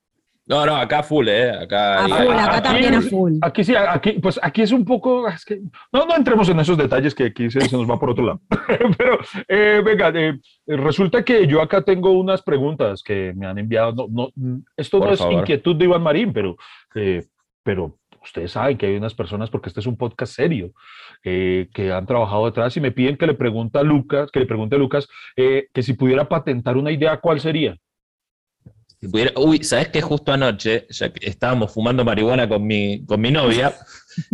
No, 0.50 0.66
no, 0.66 0.74
acá 0.74 1.02
full, 1.04 1.28
¿eh? 1.28 1.48
Acá, 1.50 2.04
A 2.04 2.08
full, 2.08 2.32
acá 2.34 2.56
aquí- 2.56 2.62
también 2.64 2.94
a 2.94 3.00
full. 3.02 3.34
Aquí 3.40 3.62
sí, 3.62 3.74
aquí, 3.76 4.12
pues 4.20 4.38
aquí 4.42 4.62
es 4.62 4.72
un 4.72 4.84
poco, 4.84 5.28
es 5.28 5.44
que, 5.44 5.60
no, 5.92 6.04
no 6.06 6.16
entremos 6.16 6.48
en 6.48 6.58
esos 6.58 6.76
detalles 6.76 7.14
que 7.14 7.26
aquí 7.26 7.48
se, 7.50 7.60
se 7.60 7.76
nos 7.76 7.88
va 7.88 8.00
por 8.00 8.10
otro 8.10 8.24
lado. 8.26 8.40
Pero, 8.98 9.18
eh, 9.46 9.80
venga, 9.84 10.10
eh, 10.12 10.38
resulta 10.66 11.22
que 11.24 11.46
yo 11.46 11.62
acá 11.62 11.82
tengo 11.82 12.10
unas 12.10 12.42
preguntas 12.42 13.02
que 13.04 13.32
me 13.36 13.46
han 13.46 13.58
enviado. 13.58 14.08
No, 14.10 14.30
no, 14.34 14.60
esto 14.76 14.98
Por 14.98 15.06
no 15.08 15.14
es 15.14 15.20
favor. 15.20 15.34
inquietud 15.34 15.76
de 15.76 15.84
Iván 15.84 16.02
Marín, 16.02 16.32
pero, 16.32 16.56
eh, 16.96 17.24
pero 17.62 17.96
ustedes 18.22 18.50
saben 18.50 18.76
que 18.76 18.86
hay 18.86 18.96
unas 18.96 19.14
personas, 19.14 19.50
porque 19.50 19.68
este 19.68 19.78
es 19.80 19.86
un 19.86 19.96
podcast 19.96 20.34
serio, 20.34 20.72
eh, 21.22 21.68
que 21.72 21.92
han 21.92 22.06
trabajado 22.06 22.46
detrás 22.46 22.76
y 22.76 22.80
me 22.80 22.90
piden 22.90 23.16
que 23.16 23.26
le 23.26 23.34
pregunte 23.34 23.78
a 23.78 23.82
Lucas, 23.84 24.30
que 24.32 24.40
le 24.40 24.46
pregunte 24.46 24.74
a 24.74 24.78
Lucas 24.80 25.08
eh, 25.36 25.68
que 25.72 25.82
si 25.84 25.92
pudiera 25.94 26.28
patentar 26.28 26.76
una 26.76 26.90
idea, 26.90 27.18
¿cuál 27.18 27.38
sería? 27.40 27.76
Si 29.00 29.08
pudiera- 29.08 29.32
uy, 29.36 29.64
¿sabes 29.64 29.88
qué? 29.88 30.02
Justo 30.02 30.30
anoche, 30.32 30.86
ya 30.90 31.10
que 31.10 31.26
estábamos 31.26 31.72
fumando 31.72 32.04
marihuana 32.04 32.46
con 32.46 32.66
mi, 32.66 33.02
con 33.06 33.18
mi 33.18 33.30
novia, 33.30 33.74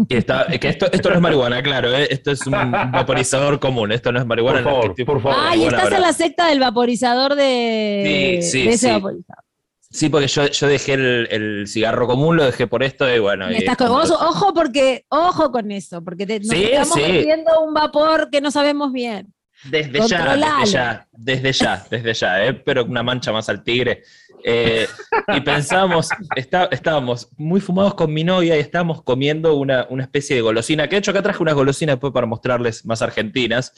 que, 0.08 0.16
está, 0.18 0.46
que 0.48 0.68
esto, 0.68 0.90
esto 0.90 1.08
no 1.10 1.14
es 1.14 1.20
marihuana, 1.20 1.62
claro, 1.62 1.96
¿eh? 1.96 2.08
esto 2.10 2.32
es 2.32 2.44
un 2.46 2.52
vaporizador 2.72 3.60
común, 3.60 3.92
esto 3.92 4.10
no 4.10 4.18
es 4.18 4.26
marihuana. 4.26 4.62
Por 4.64 4.64
no 4.64 4.68
es 4.70 4.74
que 4.74 4.80
favor, 4.80 4.90
estoy 4.90 5.04
por 5.04 5.22
favor. 5.22 5.34
fumando 5.36 5.50
Ay, 5.52 5.58
marihuana 5.58 5.76
estás 5.76 5.84
ahora. 5.84 5.96
en 5.96 6.02
la 6.02 6.12
secta 6.12 6.48
del 6.48 6.58
vaporizador 6.60 7.34
de, 7.36 8.38
Sí, 8.42 8.50
sí, 8.50 8.62
de 8.66 8.68
ese 8.74 8.86
sí. 8.88 8.92
vaporizador. 8.92 9.44
Sí, 9.88 10.08
porque 10.08 10.26
yo, 10.26 10.46
yo 10.48 10.66
dejé 10.66 10.94
el, 10.94 11.28
el 11.30 11.68
cigarro 11.68 12.08
común, 12.08 12.36
lo 12.36 12.44
dejé 12.44 12.66
por 12.66 12.82
esto 12.82 13.08
y 13.14 13.20
bueno. 13.20 13.50
y 13.52 13.58
Estás 13.58 13.76
con- 13.76 13.86
como- 13.86 14.00
ojo, 14.00 14.52
porque, 14.52 15.04
ojo 15.10 15.52
con 15.52 15.70
eso, 15.70 16.02
porque 16.02 16.26
te, 16.26 16.40
nos 16.40 16.48
Sí, 16.48 16.64
estamos 16.64 16.94
sí. 16.94 17.02
metiendo 17.02 17.60
un 17.62 17.72
vapor 17.72 18.30
que 18.30 18.40
no 18.40 18.50
sabemos 18.50 18.92
bien. 18.92 19.32
Desde 19.64 20.06
ya, 20.06 20.36
desde 20.36 20.66
ya, 20.70 21.06
desde 21.12 21.52
ya, 21.52 21.86
desde 21.90 22.12
ya, 22.14 22.44
¿eh? 22.44 22.52
pero 22.52 22.84
una 22.84 23.02
mancha 23.02 23.32
más 23.32 23.48
al 23.48 23.64
tigre. 23.64 24.02
Eh, 24.48 24.86
y 25.34 25.40
pensábamos, 25.40 26.08
está- 26.36 26.68
estábamos 26.70 27.28
muy 27.36 27.60
fumados 27.60 27.94
con 27.94 28.14
mi 28.14 28.22
novia 28.22 28.56
y 28.56 28.60
estábamos 28.60 29.02
comiendo 29.02 29.56
una, 29.56 29.88
una 29.90 30.04
especie 30.04 30.36
de 30.36 30.42
golosina, 30.42 30.84
que 30.88 30.94
de 30.94 30.98
hecho 31.00 31.10
acá 31.10 31.20
traje 31.20 31.42
unas 31.42 31.56
golosinas 31.56 31.98
para 31.98 32.26
mostrarles 32.26 32.86
más 32.86 33.02
argentinas, 33.02 33.72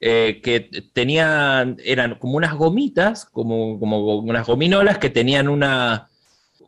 eh, 0.00 0.40
que 0.42 0.68
tenían, 0.92 1.76
eran 1.84 2.16
como 2.18 2.36
unas 2.36 2.54
gomitas, 2.54 3.26
como, 3.26 3.78
como 3.78 4.18
unas 4.18 4.44
gominolas 4.44 4.98
que 4.98 5.08
tenían 5.08 5.48
una, 5.48 6.08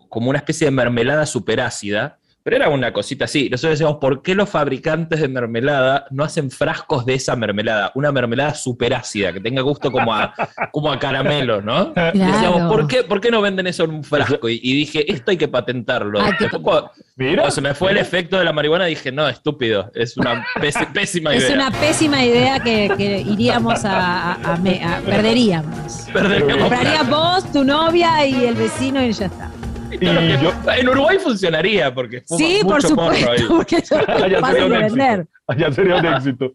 como 0.08 0.30
una 0.30 0.38
especie 0.38 0.66
de 0.66 0.70
mermelada 0.70 1.26
superácida, 1.26 2.19
pero 2.42 2.56
era 2.56 2.68
una 2.68 2.92
cosita 2.92 3.26
así. 3.26 3.48
Nosotros 3.50 3.78
decíamos, 3.78 3.98
¿por 4.00 4.22
qué 4.22 4.34
los 4.34 4.48
fabricantes 4.48 5.20
de 5.20 5.28
mermelada 5.28 6.06
no 6.10 6.24
hacen 6.24 6.50
frascos 6.50 7.04
de 7.04 7.14
esa 7.14 7.36
mermelada? 7.36 7.92
Una 7.94 8.12
mermelada 8.12 8.54
superácida, 8.54 9.32
que 9.32 9.40
tenga 9.40 9.62
gusto 9.62 9.92
como 9.92 10.14
a, 10.14 10.34
como 10.72 10.90
a 10.90 10.98
caramelo, 10.98 11.60
¿no? 11.62 11.86
Decíamos. 12.14 12.72
¿por 12.72 12.86
qué, 12.86 13.02
¿por 13.04 13.20
qué 13.20 13.30
no 13.30 13.40
venden 13.40 13.66
eso 13.66 13.84
en 13.84 13.90
un 13.90 14.04
frasco? 14.04 14.48
Y, 14.48 14.60
y 14.62 14.74
dije, 14.74 15.10
esto 15.12 15.30
hay 15.30 15.36
que 15.36 15.48
patentarlo. 15.48 16.20
Hay 16.20 16.32
que 16.36 16.44
Después, 16.44 16.62
cuando, 16.62 16.90
Mira, 17.16 17.34
cuando 17.42 17.50
se 17.54 17.60
me 17.60 17.74
fue 17.74 17.90
el 17.92 17.98
efecto 17.98 18.38
de 18.38 18.44
la 18.44 18.52
marihuana, 18.52 18.86
dije, 18.86 19.12
no, 19.12 19.28
estúpido, 19.28 19.90
es 19.94 20.16
una 20.16 20.44
pés- 20.60 20.86
pésima 20.94 21.34
Es 21.34 21.44
idea. 21.44 21.54
una 21.54 21.70
pésima 21.70 22.24
idea 22.24 22.58
que, 22.60 22.90
que 22.96 23.20
iríamos 23.20 23.84
a, 23.84 24.32
a- 24.32 24.54
a 24.54 24.56
me- 24.56 24.82
a- 24.82 25.00
perderíamos. 25.04 26.06
Perderíamos 26.12 26.68
Compraría 26.68 27.02
vos, 27.02 27.52
tu 27.52 27.64
novia 27.64 28.24
y 28.26 28.44
el 28.46 28.54
vecino 28.54 29.02
y 29.04 29.12
ya 29.12 29.26
está. 29.26 29.49
Y 29.90 30.42
yo, 30.42 30.52
En 30.76 30.88
Uruguay 30.88 31.18
funcionaría, 31.18 31.92
porque 31.94 32.22
Sí, 32.26 32.60
por 32.62 32.74
mucho 32.82 33.00
ahí. 33.10 33.38
supuesto, 33.38 33.48
porque 33.56 33.76
Allá 34.22 34.42
sería 34.42 34.66
un 34.66 34.74
éxito. 34.74 35.28
allá 35.48 35.72
sería 35.72 35.96
un 35.96 36.06
éxito. 36.06 36.52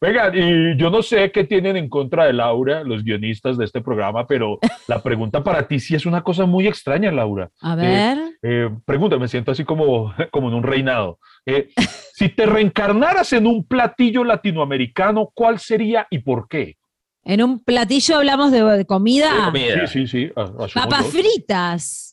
Venga, 0.00 0.32
y 0.34 0.76
yo 0.76 0.90
no 0.90 1.02
sé 1.02 1.30
qué 1.30 1.44
tienen 1.44 1.76
en 1.76 1.88
contra 1.88 2.24
de 2.26 2.32
Laura, 2.32 2.82
los 2.82 3.04
guionistas 3.04 3.56
de 3.56 3.64
este 3.64 3.80
programa, 3.80 4.26
pero 4.26 4.58
la 4.88 5.00
pregunta 5.02 5.44
para 5.44 5.68
ti 5.68 5.78
sí 5.78 5.94
es 5.94 6.04
una 6.04 6.22
cosa 6.22 6.46
muy 6.46 6.66
extraña, 6.66 7.12
Laura. 7.12 7.50
A 7.60 7.76
ver. 7.76 8.18
Eh, 8.42 8.68
pregunta, 8.84 9.16
me 9.18 9.28
siento 9.28 9.52
así 9.52 9.64
como, 9.64 10.12
como 10.32 10.48
en 10.48 10.54
un 10.54 10.62
reinado. 10.64 11.18
Eh, 11.46 11.68
si 12.14 12.28
te 12.28 12.44
reencarnaras 12.46 13.32
en 13.32 13.46
un 13.46 13.64
platillo 13.64 14.24
latinoamericano, 14.24 15.30
¿cuál 15.32 15.60
sería 15.60 16.06
y 16.10 16.18
por 16.18 16.48
qué? 16.48 16.76
En 17.22 17.42
un 17.42 17.62
platillo 17.62 18.16
hablamos 18.18 18.50
de, 18.52 18.62
de 18.62 18.84
comida. 18.84 19.32
De 19.32 19.44
comida. 19.44 19.86
Sí, 19.88 20.06
sí, 20.06 20.26
sí. 20.28 20.32
Papas 20.74 21.06
fritas. 21.08 22.05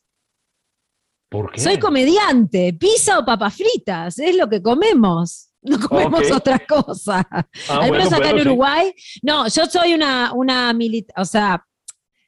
¿Por 1.33 1.51
qué? 1.51 1.59
Soy 1.59 1.79
comediante. 1.79 2.73
Pizza 2.73 3.17
o 3.17 3.25
papas 3.25 3.55
fritas. 3.55 4.19
Es 4.19 4.35
lo 4.37 4.47
que 4.47 4.61
comemos. 4.61 5.49
No 5.65 5.79
comemos 5.79 6.29
otra 6.29 6.59
cosa. 6.59 7.25
Ah, 7.31 7.45
Al 7.69 7.77
bueno, 7.87 7.93
menos 7.93 8.07
acá 8.11 8.17
bueno, 8.17 8.37
en 8.37 8.43
sí. 8.43 8.49
Uruguay. 8.49 8.93
No, 9.21 9.47
yo 9.47 9.65
soy 9.65 9.93
una, 9.93 10.33
una 10.33 10.73
militar, 10.73 11.15
o 11.21 11.23
sea, 11.23 11.65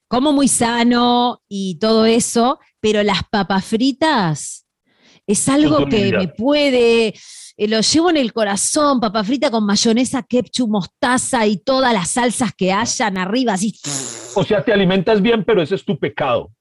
como 0.08 0.32
muy 0.32 0.48
sano 0.48 1.42
y 1.50 1.78
todo 1.78 2.06
eso, 2.06 2.60
pero 2.80 3.04
las 3.04 3.24
papas 3.30 3.66
fritas 3.66 4.66
es 5.28 5.50
algo 5.50 5.86
que 5.88 6.14
me 6.14 6.30
puede, 6.30 7.08
eh, 7.58 7.68
lo 7.68 7.82
llevo 7.82 8.10
en 8.10 8.16
el 8.16 8.32
corazón, 8.32 9.02
papa 9.02 9.22
frita 9.26 9.52
con 9.52 9.66
mayonesa, 9.66 10.24
ketchup, 10.24 10.70
mostaza 10.70 11.46
y 11.46 11.58
todas 11.58 11.94
las 11.94 12.12
salsas 12.12 12.54
que 12.56 12.72
hayan 12.72 13.18
arriba, 13.18 13.52
así. 13.56 13.74
O 14.34 14.46
sea, 14.46 14.64
te 14.64 14.72
alimentas 14.72 15.22
bien, 15.22 15.44
pero 15.44 15.62
ese 15.62 15.76
es 15.76 15.84
tu 15.84 16.00
pecado. 16.00 16.52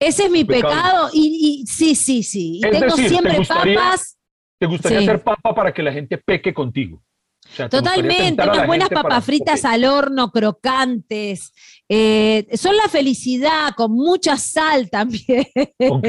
Ese 0.00 0.24
es 0.24 0.30
mi 0.30 0.44
Pecado. 0.44 0.72
pecado 0.74 1.10
y, 1.12 1.60
y 1.62 1.66
sí, 1.66 1.94
sí, 1.94 2.22
sí. 2.22 2.58
Y 2.62 2.64
Es 2.66 2.70
tengo 2.72 2.86
decir, 2.86 3.02
¿te 3.04 3.08
siempre 3.10 3.36
gustaría- 3.36 3.74
papas. 3.78 4.16
¿Te 4.58 4.66
gustaría 4.66 4.98
Sí. 5.00 5.04
ser 5.06 5.22
papa 5.22 5.54
para 5.54 5.72
que 5.72 5.82
la 5.82 5.92
gente 5.92 6.18
peque 6.18 6.52
contigo? 6.52 6.96
O 6.98 7.52
sea, 7.56 7.68
¿te 7.68 7.78
gustaría 7.78 8.02
Totalmente, 8.02 8.42
unas 8.42 8.66
buenas 8.66 8.88
papas 8.90 9.24
fritas 9.24 9.64
al 9.64 9.84
horno, 9.84 10.30
crocantes. 10.30 11.52
eh, 11.88 12.46
son 12.56 12.76
la 12.76 12.88
felicidad, 12.88 13.72
con 13.76 13.92
mucha 13.92 14.36
sal 14.36 14.88
también. 14.90 15.46
Ok, 15.88 16.06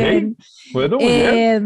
Bueno. 0.74 0.98
Eh, 1.00 1.60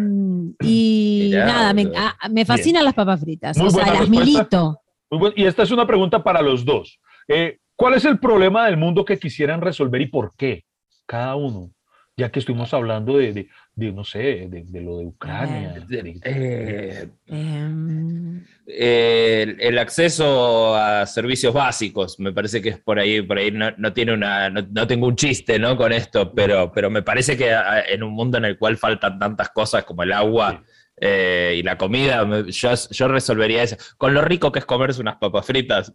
y 0.61 1.31
nada, 1.33 1.73
me, 1.73 2.45
fascinan 2.45 2.85
las 2.85 2.93
papas 2.93 3.19
fritas. 3.21 3.57
Muy 3.57 3.67
o 3.67 3.69
sea, 3.71 3.85
las 3.87 3.99
respuesta. 3.99 4.25
milito. 4.25 4.79
Muy 5.11 5.19
buen- 5.19 5.33
Y 5.35 5.45
esta 5.45 5.63
es 5.63 5.71
una 5.71 5.85
pregunta 5.85 6.23
para 6.23 6.41
los 6.41 6.63
dos. 6.65 6.99
Eh, 7.27 7.57
¿Cuál 7.75 7.95
es 7.95 8.05
el 8.05 8.19
problema 8.19 8.65
del 8.67 8.77
mundo 8.77 9.03
que 9.03 9.19
quisieran 9.19 9.59
resolver 9.61 9.99
y 10.01 10.07
por 10.07 10.31
qué? 10.37 10.63
Cada 11.05 11.35
uno. 11.35 11.71
Ya 12.17 12.31
que 12.31 12.39
estuvimos 12.39 12.73
hablando 12.73 13.17
de, 13.17 13.33
de- 13.33 13.49
de, 13.75 13.91
no 13.91 14.05
sé, 14.05 14.47
de, 14.49 14.63
de 14.65 14.81
lo 14.81 14.99
de 14.99 15.05
Ucrania. 15.07 15.73
De- 15.85 16.01
de- 16.03 16.19
eh, 16.23 17.09
Em, 17.27 18.41
el, 18.65 19.57
el 19.59 19.77
acceso 19.77 20.75
a 20.77 21.05
servicios 21.07 21.53
básicos, 21.53 22.17
me 22.21 22.31
parece 22.31 22.61
que 22.61 22.69
es 22.69 22.79
por 22.79 22.99
ahí, 22.99 23.21
por 23.21 23.37
ahí 23.37 23.51
no, 23.51 23.69
no 23.77 23.91
tiene 23.91 24.13
una, 24.13 24.49
no, 24.49 24.65
no 24.71 24.87
tengo 24.87 25.07
un 25.07 25.17
chiste 25.17 25.59
¿no? 25.59 25.75
con 25.75 25.91
esto, 25.91 26.33
pero, 26.33 26.71
pero 26.71 26.89
me 26.89 27.01
parece 27.01 27.35
que 27.35 27.53
en 27.89 28.01
un 28.01 28.13
mundo 28.13 28.37
en 28.37 28.45
el 28.45 28.57
cual 28.57 28.77
faltan 28.77 29.19
tantas 29.19 29.49
cosas 29.49 29.83
como 29.83 30.03
el 30.03 30.13
agua 30.13 30.63
eh, 30.97 31.55
y 31.57 31.63
la 31.63 31.77
comida, 31.77 32.23
me- 32.25 32.51
yo, 32.51 32.69
yo 32.91 33.07
resolvería 33.07 33.63
eso. 33.63 33.75
Con 33.97 34.13
lo 34.13 34.21
rico 34.21 34.51
que 34.51 34.59
es 34.59 34.65
comerse 34.65 35.01
unas 35.01 35.17
papas 35.17 35.45
fritas. 35.45 35.93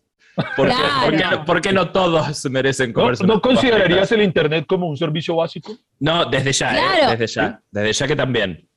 ¿Por, 0.57 0.69
qué, 0.69 0.75
Claro. 0.75 1.05
por 1.05 1.17
qué 1.17 1.25
no- 1.25 1.45
por 1.45 1.61
qué 1.61 1.73
no 1.73 1.91
todos 1.91 2.51
merecen 2.51 2.91
¿No, 2.91 2.95
comerse 2.95 3.25
¿no 3.25 3.35
unas 3.35 3.43
papas 3.43 3.57
considerarías 3.57 4.09
fritas? 4.09 4.13
el 4.13 4.23
Internet 4.23 4.65
como 4.67 4.87
un 4.89 4.97
servicio 4.97 5.37
básico? 5.37 5.77
No, 5.99 6.25
desde 6.27 6.53
ya, 6.53 6.73
eh, 6.77 6.81
Claro. 6.99 7.11
desde 7.19 7.27
ya, 7.27 7.63
desde 7.71 7.93
ya 7.93 8.07
que 8.07 8.17
también. 8.17 8.69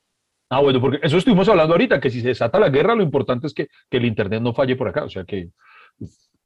Ah, 0.49 0.59
bueno, 0.61 0.79
porque 0.81 0.99
eso 1.01 1.17
estuvimos 1.17 1.47
hablando 1.49 1.73
ahorita, 1.73 1.99
que 1.99 2.09
si 2.09 2.21
se 2.21 2.27
desata 2.29 2.59
la 2.59 2.69
guerra, 2.69 2.95
lo 2.95 3.01
importante 3.03 3.47
es 3.47 3.53
que, 3.53 3.67
que 3.89 3.97
el 3.97 4.05
Internet 4.05 4.41
no 4.41 4.53
falle 4.53 4.75
por 4.75 4.87
acá, 4.87 5.03
o 5.03 5.09
sea, 5.09 5.23
que, 5.25 5.49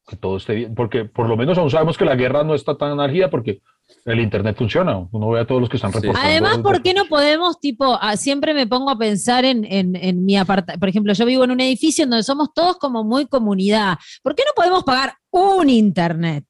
que 0.08 0.16
todo 0.16 0.38
esté 0.38 0.54
bien, 0.56 0.74
porque 0.74 1.04
por 1.06 1.28
lo 1.28 1.36
menos 1.36 1.58
aún 1.58 1.70
sabemos 1.70 1.98
que 1.98 2.06
la 2.06 2.16
guerra 2.16 2.44
no 2.44 2.56
está 2.56 2.78
tan 2.78 2.98
árgida 3.00 3.30
porque 3.30 3.62
el 4.06 4.20
Internet 4.22 4.56
funciona, 4.58 4.98
uno 5.12 5.30
ve 5.30 5.42
a 5.42 5.46
todos 5.48 5.60
los 5.60 5.70
que 5.70 5.76
están 5.78 5.92
Sí. 5.92 6.00
reportando. 6.00 6.30
Además, 6.30 6.58
¿por 6.60 6.82
qué 6.82 6.94
no 6.94 7.06
podemos, 7.06 7.60
tipo, 7.60 7.98
ah, 8.02 8.16
siempre 8.16 8.54
me 8.54 8.68
pongo 8.68 8.90
a 8.90 8.98
pensar 8.98 9.44
en, 9.44 9.66
en, 9.66 9.96
en 9.98 10.24
mi 10.26 10.38
apartamento? 10.38 10.80
Por 10.80 10.90
ejemplo, 10.90 11.12
yo 11.14 11.26
vivo 11.26 11.44
en 11.44 11.52
un 11.52 11.60
edificio 11.60 12.06
en 12.06 12.10
donde 12.12 12.24
somos 12.24 12.54
todos 12.54 12.78
como 12.78 13.04
muy 13.04 13.26
comunidad. 13.28 13.98
¿Por 14.24 14.34
qué 14.34 14.44
no 14.46 14.52
podemos 14.56 14.84
pagar 14.86 15.14
un 15.30 15.70
internet? 15.70 16.46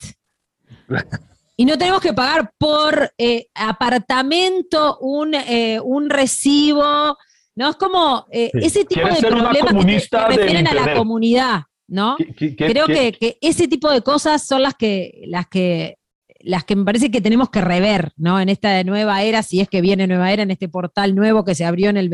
Y 1.56 1.66
no 1.66 1.78
tenemos 1.78 2.02
que 2.02 2.14
pagar 2.14 2.52
por 2.60 3.12
eh, 3.18 3.48
apartamento 3.56 4.98
un, 5.00 5.34
eh, 5.34 5.80
un 5.84 6.10
recibo. 6.10 7.18
No 7.56 7.70
es 7.70 7.76
como 7.76 8.26
eh, 8.32 8.52
Sí. 8.54 8.60
ese 8.62 8.80
tipo 8.86 9.02
¿Quieres 9.02 9.16
de 9.16 9.20
ser 9.22 9.30
problemas 9.30 9.58
que, 9.58 9.64
comunista 9.66 10.28
refieren 10.28 10.68
a 10.68 10.74
la 10.76 10.94
comunidad, 10.96 11.62
¿no? 11.88 12.16
¿Qué- 12.18 12.34
qué- 12.36 12.56
qué- 12.56 12.68
Creo 12.72 12.86
qué- 12.88 13.12
que, 13.14 13.14
que 13.14 13.38
ese 13.42 13.68
tipo 13.68 13.90
de 13.92 14.02
cosas 14.02 14.46
son 14.46 14.62
las 14.62 14.76
que, 14.76 15.22
las 15.28 15.48
que, 15.48 15.98
las 16.40 16.64
que 16.66 16.76
me 16.76 16.86
parece 16.86 17.10
que 17.10 17.20
tenemos 17.22 17.50
que 17.50 17.62
rever, 17.62 18.12
¿no? 18.18 18.40
En 18.40 18.50
esta 18.50 18.84
nueva 18.84 19.24
era, 19.24 19.42
si 19.44 19.60
es 19.60 19.68
que 19.70 19.82
viene 19.82 20.06
nueva 20.08 20.32
era, 20.32 20.44
en 20.44 20.52
este 20.52 20.70
portal 20.70 21.16
nuevo 21.16 21.44
que 21.44 21.56
se 21.56 21.66
abrió 21.66 21.90
en 21.90 21.98
el 21.98 22.10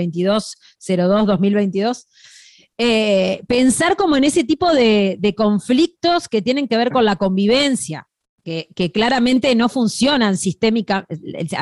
2202-2022. 0.88 2.06
eh, 2.80 3.42
pensar 3.48 3.96
como 3.96 4.16
en 4.18 4.24
ese 4.24 4.44
tipo 4.44 4.74
de, 4.74 5.18
de 5.20 5.36
conflictos 5.36 6.28
que 6.28 6.42
tienen 6.42 6.68
que 6.68 6.76
ver 6.78 6.90
con 6.92 7.06
la 7.06 7.18
convivencia, 7.18 8.08
que, 8.44 8.68
que 8.76 8.92
claramente 8.92 9.54
no 9.56 9.70
funcionan 9.70 10.38
sistémica, 10.38 11.06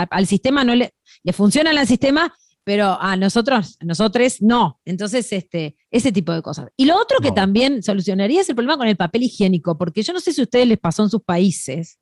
al 0.09 0.25
sistema 0.27 0.63
no 0.63 0.73
le, 0.73 0.93
le 1.23 1.33
funcionan 1.33 1.77
al 1.77 1.85
sistema, 1.85 2.33
pero 2.63 2.97
a 2.99 3.15
nosotros, 3.15 3.77
a 3.79 3.85
nosotros 3.85 4.41
no. 4.41 4.79
Entonces, 4.85 5.31
este, 5.33 5.75
ese 5.89 6.11
tipo 6.11 6.31
de 6.31 6.41
cosas. 6.41 6.69
Y 6.77 6.85
lo 6.85 6.97
otro 6.99 7.19
que 7.19 7.31
también 7.31 7.81
solucionaría 7.81 8.41
es 8.41 8.49
el 8.49 8.55
problema 8.55 8.77
con 8.77 8.87
el 8.87 8.97
papel 8.97 9.23
higiénico, 9.23 9.77
porque 9.77 10.03
yo 10.03 10.13
no 10.13 10.19
sé 10.19 10.31
si 10.33 10.41
a 10.41 10.43
ustedes 10.43 10.67
les 10.67 10.79
pasó 10.79 11.03
en 11.03 11.09
sus 11.09 11.21
países, 11.21 11.99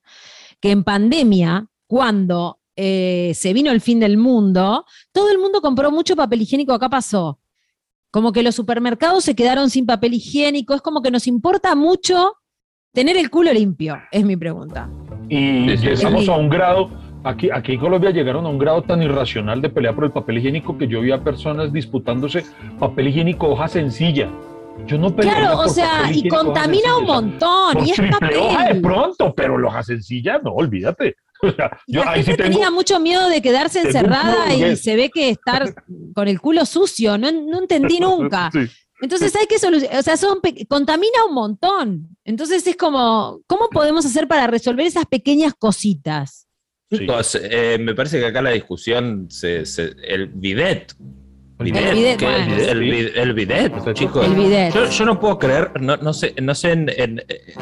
que 0.59 0.71
en 0.71 0.83
pandemia, 0.83 1.67
cuando 1.87 2.59
eh, 2.75 3.31
se 3.35 3.53
vino 3.53 3.71
el 3.71 3.81
fin 3.81 3.99
del 3.99 4.17
mundo, 4.17 4.85
todo 5.11 5.29
el 5.31 5.37
mundo 5.37 5.61
compró 5.61 5.91
mucho 5.91 6.15
papel 6.15 6.41
higiénico, 6.41 6.73
acá 6.73 6.89
pasó. 6.89 7.39
Como 8.11 8.31
que 8.31 8.43
los 8.43 8.55
supermercados 8.55 9.23
se 9.23 9.35
quedaron 9.35 9.69
sin 9.69 9.85
papel 9.85 10.13
higiénico, 10.15 10.73
es 10.73 10.81
como 10.81 11.01
que 11.01 11.11
nos 11.11 11.27
importa 11.27 11.75
mucho 11.75 12.33
tener 12.93 13.17
el 13.17 13.29
culo 13.29 13.53
limpio, 13.53 13.97
es 14.11 14.25
mi 14.25 14.35
pregunta. 14.35 14.89
Y 15.29 15.69
Sí, 15.69 15.77
sí, 15.77 15.85
llegamos 15.87 16.25
sí. 16.25 16.31
a 16.31 16.35
un 16.35 16.49
grado, 16.49 16.89
aquí, 17.23 17.49
aquí 17.51 17.73
en 17.73 17.79
Colombia 17.79 18.11
llegaron 18.11 18.45
a 18.45 18.49
un 18.49 18.59
grado 18.59 18.81
tan 18.81 19.01
irracional 19.01 19.61
de 19.61 19.69
pelea 19.69 19.93
por 19.93 20.05
el 20.05 20.11
papel 20.11 20.37
higiénico 20.37 20.77
que 20.77 20.87
yo 20.87 21.01
vi 21.01 21.11
a 21.11 21.23
personas 21.23 21.71
disputándose 21.73 22.45
papel 22.79 23.07
higiénico 23.09 23.49
hoja 23.49 23.67
sencilla. 23.67 24.29
Yo 24.87 24.97
no 24.97 25.13
Claro, 25.13 25.59
o 25.59 25.67
sea, 25.67 26.03
papel 26.03 26.17
y 26.17 26.29
contamina 26.29 26.97
un 26.97 27.05
montón, 27.05 27.73
Por 27.73 27.85
y 27.85 27.91
es 27.91 27.95
triple 27.97 28.37
hoja 28.37 28.61
de 28.61 28.67
papel. 28.67 28.81
pronto, 28.81 29.33
pero 29.35 29.57
la 29.57 29.67
hoja 29.67 29.83
sencilla, 29.83 30.39
no, 30.43 30.51
olvídate. 30.53 31.15
O 31.41 31.51
sea, 31.53 31.71
yo 31.87 32.03
la 32.03 32.11
ahí 32.11 32.19
sí 32.19 32.25
gente 32.25 32.43
tengo, 32.43 32.57
tenía 32.57 32.69
mucho 32.69 32.99
miedo 32.99 33.29
de 33.29 33.41
quedarse 33.41 33.79
encerrada 33.79 34.53
y 34.53 34.75
se 34.75 34.97
ve 34.97 35.09
que 35.09 35.29
estar 35.29 35.73
con 36.13 36.27
el 36.27 36.41
culo 36.41 36.65
sucio, 36.65 37.17
no, 37.17 37.31
no 37.31 37.59
entendí 37.59 37.97
nunca. 38.01 38.49
Sí. 38.51 38.67
Entonces 39.01 39.33
hay 39.37 39.47
que 39.47 39.57
solucionar, 39.57 39.99
o 39.99 40.03
sea, 40.03 40.17
son 40.17 40.39
contamina 40.67 41.23
un 41.25 41.33
montón. 41.33 42.17
Entonces 42.25 42.67
es 42.67 42.75
como, 42.75 43.39
¿cómo 43.47 43.69
podemos 43.69 44.05
hacer 44.05 44.27
para 44.27 44.47
resolver 44.47 44.85
esas 44.85 45.05
pequeñas 45.05 45.53
cositas? 45.57 46.48
Sí. 46.91 46.97
Chicos, 46.99 47.39
eh, 47.41 47.77
me 47.79 47.93
parece 47.93 48.19
que 48.19 48.25
acá 48.25 48.41
la 48.41 48.49
discusión, 48.51 49.27
se, 49.29 49.65
se- 49.65 49.93
el 50.07 50.27
bidet. 50.27 50.93
El, 51.59 51.65
bid- 51.73 53.11
el 53.15 53.33
bidet, 53.33 53.93
chicos. 53.93 54.25
El 54.25 54.33
bidet. 54.33 54.73
Yo, 54.73 54.89
yo 54.89 55.05
no 55.05 55.19
puedo 55.19 55.37
creer, 55.37 55.71
no, 55.81 55.97
no 55.97 56.13
sé, 56.13 56.33
no 56.41 56.55
sé 56.55 56.71
en, 56.71 56.89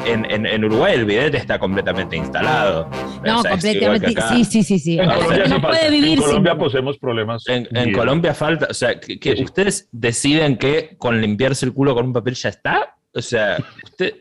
en, 0.06 0.46
en- 0.46 0.64
Uruguay 0.64 0.94
el 0.94 1.04
bidet 1.04 1.34
está 1.34 1.58
completamente 1.58 2.16
instalado. 2.16 2.88
No, 3.24 3.40
O 3.40 3.42
sea, 3.42 3.50
completamente. 3.50 4.06
acá. 4.10 4.28
Sí, 4.28 4.44
sí, 4.44 4.62
sí, 4.62 4.78
sí. 4.78 4.98
En 5.00 5.10
Colombia 5.10 5.46
no 5.48 5.60
puede 5.60 5.90
vivir 5.90 6.12
En 6.18 6.20
Colombia 6.24 6.52
sin. 6.52 6.60
poseemos 6.60 6.98
problemas. 6.98 7.44
En. 7.48 7.92
Colombia 7.92 8.34
falta, 8.34 8.68
o 8.70 8.74
sea, 8.74 9.00
que, 9.00 9.18
que 9.18 9.32
Sí, 9.32 9.36
sí. 9.38 9.44
ustedes 9.44 9.88
deciden 9.90 10.56
que 10.58 10.94
con 10.96 11.20
limpiarse 11.20 11.66
el 11.66 11.72
culo 11.72 11.92
con 11.94 12.06
un 12.06 12.12
papel 12.12 12.34
ya 12.34 12.50
está. 12.50 12.94
O 13.12 13.20
sea, 13.20 13.58
usted. 13.82 14.14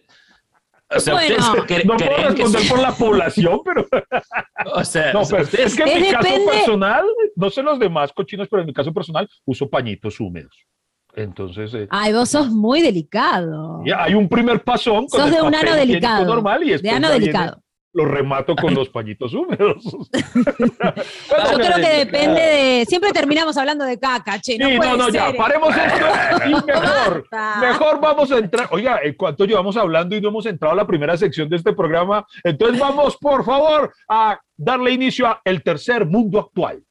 O 0.90 1.00
sea, 1.02 1.14
Bueno. 1.16 1.36
ustedes 1.38 1.86
No 1.86 1.98
puedo 1.98 2.10
responder 2.30 2.62
son- 2.62 2.68
por 2.70 2.80
la 2.80 2.92
población, 2.94 3.60
pero 3.66 3.86
O 4.74 4.84
sea, 4.86 5.12
no, 5.14 5.22
pero 5.30 5.44
ustedes 5.44 5.66
es 5.74 5.76
que 5.76 5.84
en 5.92 6.02
mi 6.02 6.10
caso 6.12 6.28
depende- 6.30 6.52
personal, 6.52 7.06
no 7.36 7.50
sé 7.50 7.62
los 7.62 7.78
demás 7.80 8.14
cochinos, 8.14 8.48
pero 8.50 8.62
en 8.62 8.68
mi 8.68 8.74
caso 8.74 8.94
personal 8.94 9.28
uso 9.46 9.70
pañitos 9.70 10.20
húmedos. 10.20 10.56
Entonces, 11.16 11.74
eh, 11.74 11.88
Ay, 11.90 12.14
vos 12.14 12.30
sos 12.30 12.50
muy 12.52 12.82
delicado. 12.82 13.82
ya 13.86 14.04
hay 14.04 14.14
un 14.14 14.30
primer 14.30 14.64
pasón 14.64 15.08
con 15.08 15.20
Sos 15.20 15.30
el 15.30 15.36
de 15.36 15.42
un 15.42 15.56
ano 15.56 15.76
delicado. 15.76 16.26
normal 16.26 16.64
y 16.64 16.78
De 16.78 16.90
ano 16.90 17.10
delicado. 17.10 17.62
Lo 17.98 18.06
remato 18.06 18.56
con 18.56 18.76
los 18.76 18.90
pañitos 18.90 19.34
húmedos. 19.34 19.84
Yo 20.14 21.58
creo 21.58 21.76
que 21.76 22.06
depende 22.06 22.42
de. 22.42 22.86
Siempre 22.88 23.12
terminamos 23.12 23.58
hablando 23.58 23.86
de 23.86 24.00
caca, 24.00 24.40
che. 24.40 24.58
No, 24.58 24.70
Sí, 24.70 24.78
puede 24.78 24.92
no, 24.92 24.98
no, 24.98 25.10
ya, 25.10 25.34
paremos 25.34 25.76
esto 25.76 26.06
y 26.46 26.54
mejor, 26.54 27.28
mejor 27.60 28.00
vamos 28.00 28.32
a 28.32 28.38
entrar. 28.38 28.68
Oiga, 28.72 29.00
¿en 29.04 29.16
¿cuánto 29.16 29.46
llevamos 29.46 29.76
hablando 29.78 30.16
y 30.16 30.22
no 30.22 30.30
hemos 30.30 30.46
entrado 30.46 30.74
a 30.74 30.78
la 30.78 30.86
primera 30.86 31.18
sección 31.18 31.50
de 31.50 31.56
este 31.56 31.74
programa? 31.74 32.26
Entonces 32.44 32.80
vamos, 32.80 33.18
por 33.18 33.44
favor, 33.44 33.92
a 34.08 34.40
darle 34.56 34.92
inicio 34.92 35.26
a 35.26 35.42
El 35.44 35.64
Tercer 35.64 36.06
Mundo 36.06 36.40
Actual. 36.40 36.84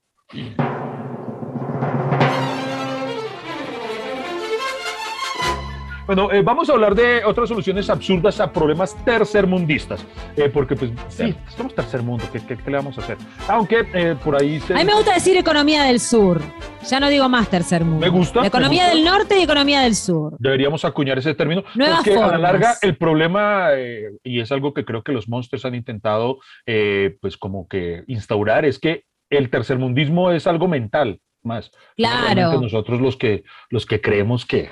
Bueno, 6.06 6.30
eh, 6.30 6.40
vamos 6.40 6.70
a 6.70 6.72
hablar 6.72 6.94
de 6.94 7.24
otras 7.24 7.48
soluciones 7.48 7.90
absurdas 7.90 8.38
a 8.38 8.52
problemas 8.52 8.96
tercermundistas, 9.04 10.06
eh, 10.36 10.48
porque 10.48 10.76
pues 10.76 10.92
sí, 11.08 11.34
somos 11.56 11.74
tercer 11.74 12.00
mundo, 12.02 12.24
¿qué, 12.32 12.38
qué, 12.46 12.56
qué 12.56 12.70
le 12.70 12.76
vamos 12.76 12.96
a 12.96 13.00
hacer? 13.00 13.16
Aunque 13.48 13.84
eh, 13.92 14.14
por 14.22 14.40
ahí 14.40 14.60
se... 14.60 14.74
A 14.74 14.76
mí 14.76 14.84
me 14.84 14.94
gusta 14.94 15.14
decir 15.14 15.36
economía 15.36 15.82
del 15.82 15.98
sur. 15.98 16.40
Ya 16.88 17.00
no 17.00 17.08
digo 17.08 17.28
más 17.28 17.48
tercer 17.48 17.84
mundo. 17.84 17.98
Me 17.98 18.08
gusta, 18.08 18.40
La 18.42 18.46
economía 18.46 18.84
gusta. 18.84 18.94
del 18.96 19.04
norte 19.04 19.38
y 19.40 19.42
economía 19.42 19.80
del 19.80 19.96
sur. 19.96 20.36
Deberíamos 20.38 20.84
acuñar 20.84 21.18
ese 21.18 21.34
término, 21.34 21.64
Nuevas 21.74 21.96
porque 21.98 22.12
a 22.12 22.14
la 22.14 22.22
formas. 22.22 22.40
larga 22.40 22.74
el 22.82 22.96
problema, 22.96 23.70
eh, 23.74 24.10
y 24.22 24.38
es 24.38 24.52
algo 24.52 24.72
que 24.74 24.84
creo 24.84 25.02
que 25.02 25.10
los 25.10 25.28
monsters 25.28 25.64
han 25.64 25.74
intentado, 25.74 26.38
eh, 26.66 27.16
pues 27.20 27.36
como 27.36 27.66
que 27.66 28.04
instaurar, 28.06 28.64
es 28.64 28.78
que 28.78 29.02
el 29.28 29.50
tercermundismo 29.50 30.30
es 30.30 30.46
algo 30.46 30.68
mental 30.68 31.18
más. 31.42 31.72
Claro. 31.96 32.60
Nosotros 32.60 33.00
los 33.00 33.16
que, 33.16 33.42
los 33.70 33.86
que 33.86 34.00
creemos 34.00 34.46
que, 34.46 34.70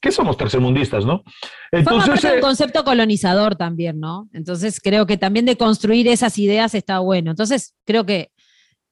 que 0.00 0.12
somos 0.12 0.36
tercermundistas, 0.36 1.04
¿no? 1.04 1.22
Entonces, 1.72 2.22
un 2.24 2.30
eh, 2.30 2.40
concepto 2.40 2.84
colonizador 2.84 3.56
también, 3.56 3.98
¿no? 4.00 4.28
Entonces 4.32 4.80
creo 4.80 5.06
que 5.06 5.16
también 5.16 5.44
de 5.46 5.56
construir 5.56 6.06
esas 6.08 6.38
ideas 6.38 6.74
está 6.74 7.00
bueno. 7.00 7.30
Entonces 7.30 7.74
creo 7.84 8.06
que 8.06 8.30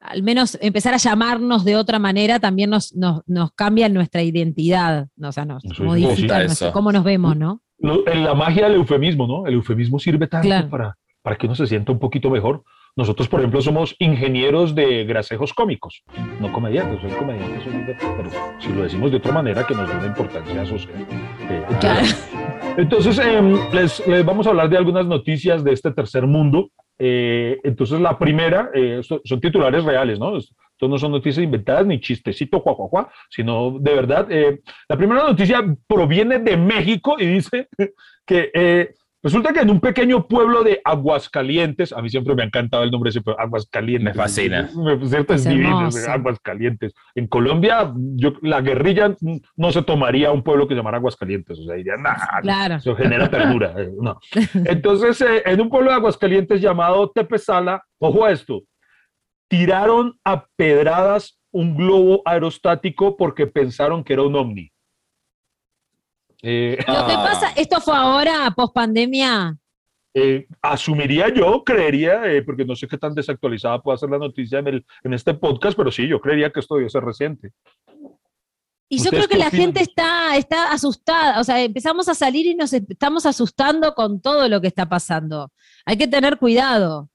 al 0.00 0.22
menos 0.22 0.58
empezar 0.60 0.94
a 0.94 0.98
llamarnos 0.98 1.64
de 1.64 1.76
otra 1.76 1.98
manera 1.98 2.38
también 2.38 2.70
nos, 2.70 2.94
nos, 2.94 3.22
nos 3.26 3.52
cambia 3.52 3.88
nuestra 3.88 4.22
identidad, 4.22 5.08
o 5.22 5.32
sea, 5.32 5.44
nos 5.44 5.62
modifica 5.80 6.44
nuestro- 6.44 6.72
cómo 6.72 6.92
nos 6.92 7.02
vemos, 7.04 7.36
¿no? 7.36 7.62
la 7.78 8.34
magia 8.34 8.64
del 8.68 8.76
eufemismo, 8.76 9.26
¿no? 9.26 9.46
El 9.46 9.54
eufemismo 9.54 9.98
sirve 9.98 10.26
tanto 10.26 10.46
Claro. 10.48 10.68
para, 10.70 10.96
para 11.22 11.36
que 11.36 11.46
uno 11.46 11.54
se 11.54 11.66
sienta 11.66 11.92
un 11.92 11.98
poquito 11.98 12.30
mejor. 12.30 12.62
Nosotros, 12.96 13.28
por 13.28 13.40
ejemplo, 13.40 13.60
somos 13.60 13.94
ingenieros 13.98 14.74
de 14.74 15.04
grasejos 15.04 15.52
cómicos, 15.52 16.02
no 16.40 16.50
comediantes, 16.50 16.98
soy 17.02 17.10
comediante, 17.10 17.62
soy- 17.62 17.96
pero 18.16 18.30
si 18.58 18.72
lo 18.72 18.82
decimos 18.82 19.10
de 19.10 19.18
otra 19.18 19.32
manera, 19.32 19.66
que 19.66 19.74
nos 19.74 19.88
dé 19.88 19.96
una 19.96 20.06
importancia 20.06 20.64
social. 20.64 21.06
Eh, 21.50 21.62
Claro. 21.80 22.06
Entonces, 22.78 23.18
em, 23.18 23.54
les, 23.72 24.06
les 24.06 24.24
vamos 24.24 24.46
a 24.46 24.50
hablar 24.50 24.68
de 24.70 24.76
algunas 24.78 25.06
noticias 25.06 25.62
de 25.62 25.72
este 25.72 25.90
tercer 25.92 26.26
mundo. 26.26 26.70
Eh, 26.98 27.58
entonces, 27.64 28.00
la 28.00 28.18
primera, 28.18 28.70
eh, 28.74 29.00
son 29.02 29.40
titulares 29.40 29.84
reales, 29.84 30.18
¿no? 30.18 30.36
Esto 30.38 30.88
no 30.88 30.98
son 30.98 31.12
noticias 31.12 31.42
inventadas 31.44 31.86
ni 31.86 32.00
chistecito, 32.00 32.60
juá, 32.60 32.74
juá, 32.74 32.88
juá, 32.88 33.12
sino 33.30 33.78
de 33.78 33.94
verdad. 33.94 34.26
eh, 34.30 34.60
la 34.88 34.96
primera 34.96 35.22
noticia 35.24 35.62
proviene 35.86 36.38
de 36.38 36.56
México 36.56 37.16
y 37.18 37.26
dice 37.26 37.68
que 38.26 38.50
eh, 38.54 38.94
resulta 39.26 39.52
que 39.52 39.60
en 39.60 39.70
un 39.70 39.80
pequeño 39.80 40.26
pueblo 40.26 40.62
de 40.64 40.80
Aguascalientes, 40.84 41.92
a 41.92 42.00
mí 42.02 42.08
siempre 42.08 42.34
me 42.34 42.42
ha 42.42 42.46
encantado 42.46 42.82
el 42.82 42.90
nombre 42.90 43.08
de 43.08 43.10
ese 43.10 43.20
pueblo, 43.22 43.40
Aguascalientes. 43.40 44.04
Me 44.04 44.14
fascina. 44.14 44.68
Cierto, 45.04 45.34
es 45.34 45.44
Es 45.44 45.48
divino, 45.48 45.78
hermoso. 45.78 46.10
Aguascalientes. 46.10 46.94
En 47.14 47.26
Colombia, 47.26 47.92
yo, 48.14 48.34
la 48.42 48.60
guerrilla 48.60 49.14
no 49.56 49.72
se 49.72 49.82
tomaría 49.82 50.32
un 50.32 50.42
pueblo 50.42 50.66
que 50.66 50.74
se 50.74 50.78
llamara 50.78 50.98
Aguascalientes, 50.98 51.58
o 51.58 51.64
sea, 51.64 51.74
diría, 51.76 51.96
nah, 51.96 52.14
Claro. 52.42 52.74
eso 52.76 52.94
genera 52.96 53.28
ternura. 53.30 53.74
eh, 53.78 53.90
no. 54.00 54.18
Entonces, 54.66 55.20
eh, 55.20 55.42
en 55.46 55.60
un 55.60 55.68
pueblo 55.68 55.90
de 55.90 55.96
Aguascalientes 55.96 56.60
llamado 56.60 57.10
Tepezala, 57.10 57.82
ojo 57.98 58.24
a 58.24 58.30
esto, 58.32 58.62
tiraron 59.48 60.18
a 60.24 60.46
pedradas 60.56 61.38
un 61.52 61.76
globo 61.76 62.22
aerostático 62.24 63.16
porque 63.16 63.46
pensaron 63.46 64.04
que 64.04 64.12
era 64.12 64.22
un 64.22 64.34
ovni. 64.36 64.70
Eh, 66.48 66.76
Lo 66.86 67.06
que 67.06 67.12
Ah. 67.12 67.24
pasa, 67.24 67.48
esto 67.56 67.80
fue 67.80 67.96
ahora, 67.96 68.52
post 68.54 68.72
pandemia. 68.72 69.56
eh, 70.14 70.46
asumiría 70.62 71.28
yo, 71.28 71.62
creería, 71.64 72.24
eh, 72.24 72.40
porque 72.42 72.64
no 72.64 72.74
sé 72.76 72.86
qué 72.88 72.96
tan 72.96 73.12
desactualizada 73.14 73.82
puede 73.82 73.98
ser 73.98 74.08
la 74.08 74.16
noticia 74.18 74.60
en, 74.60 74.68
el, 74.68 74.86
en 75.02 75.12
este 75.12 75.34
podcast, 75.34 75.76
pero 75.76 75.90
sí, 75.90 76.06
yo 76.08 76.20
creería 76.20 76.50
que 76.50 76.60
esto 76.60 76.76
debe 76.76 76.88
ser 76.88 77.04
reciente. 77.04 77.50
Y 78.88 78.98
yo 78.98 79.04
¿Ustedes 79.04 79.26
creo 79.26 79.28
que 79.28 79.44
la 79.44 79.50
gente 79.50 79.82
está, 79.82 80.36
está 80.36 80.70
asustada, 80.72 81.40
o 81.40 81.44
sea, 81.44 81.60
empezamos 81.60 82.08
a 82.08 82.14
salir 82.14 82.46
y 82.46 82.54
nos 82.54 82.72
estamos 82.72 83.26
asustando 83.26 83.92
con 83.94 84.20
todo 84.22 84.48
lo 84.48 84.60
que 84.60 84.68
está 84.68 84.88
pasando. 84.88 85.50
Hay 85.84 85.98
que 85.98 86.06
tener 86.06 86.38
cuidado. 86.38 87.10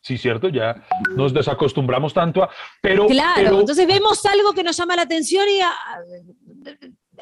Sí, 0.00 0.16
cierto, 0.16 0.48
ya 0.48 0.82
nos 1.14 1.34
desacostumbramos 1.34 2.14
tanto 2.14 2.42
a... 2.42 2.48
Pero, 2.80 3.06
Claro, 3.06 3.32
pero- 3.36 3.60
entonces 3.60 3.86
vemos 3.86 4.24
algo 4.26 4.54
que 4.54 4.64
nos 4.64 4.74
llama 4.76 4.96
la 4.96 5.02
atención 5.02 5.44
y 5.46 5.60
ah, 5.60 5.74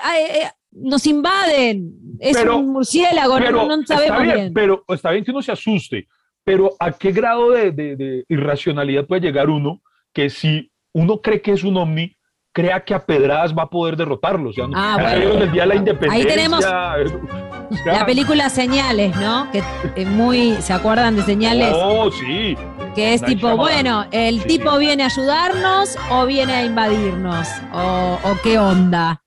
ah, 0.00 0.18
eh, 0.20 0.42
eh, 0.44 0.50
nos 0.72 1.06
invaden. 1.06 1.92
Es 2.20 2.36
Pero- 2.36 2.58
un 2.58 2.72
murciélago, 2.72 3.38
no- 3.38 3.44
pero 3.46 3.66
no, 3.66 3.86
sabemos 3.86 4.22
bien, 4.22 4.34
bien. 4.36 4.52
Pero 4.54 4.84
está 4.88 5.10
bien 5.10 5.24
que 5.24 5.30
uno 5.30 5.42
se 5.42 5.52
asuste, 5.52 6.06
pero 6.44 6.72
¿a 6.78 6.92
qué 6.92 7.12
grado 7.12 7.50
de, 7.50 7.70
de- 7.72 7.96
de 7.96 8.24
irracionalidad 8.28 9.06
puede 9.06 9.20
llegar 9.22 9.48
uno 9.50 9.80
que 10.12 10.30
si 10.30 10.70
uno 10.92 11.20
cree 11.20 11.40
que 11.40 11.52
es 11.52 11.64
un 11.64 11.76
ovni, 11.76 12.16
crea 12.52 12.80
que 12.84 12.92
a 12.94 13.04
pedradas 13.06 13.56
va 13.56 13.64
a 13.64 13.70
poder 13.70 13.96
derrotarlo? 13.96 14.50
O 14.50 14.52
sea, 14.52 14.66
Ah, 14.74 14.96
bueno. 15.00 15.42
el 15.44 15.52
día 15.52 15.62
de 15.62 15.68
la 15.68 15.74
independencia. 15.76 16.26
tenemos 16.34 16.58
o 16.64 16.68
sea, 16.68 17.92
La 17.92 18.06
película 18.06 18.48
Señales, 18.48 19.14
¿no? 19.16 19.48
Que 19.52 19.62
es 19.94 20.08
muy, 20.08 20.54
¿se 20.62 20.72
acuerdan 20.72 21.16
de 21.16 21.22
Señales? 21.22 21.72
Oh, 21.74 22.10
sí. 22.10 22.56
que 22.94 23.12
es 23.14 23.22
tipo, 23.22 23.56
bueno, 23.56 24.06
el 24.10 24.40
Sí, 24.40 24.48
tipo 24.58 24.76
viene 24.78 25.02
a 25.04 25.06
ayudarnos 25.06 25.96
o 26.10 26.26
viene 26.26 26.54
a 26.54 26.64
invadirnos, 26.64 27.46
o, 27.72 28.18
o 28.24 28.36
qué 28.42 28.58
onda. 28.58 29.22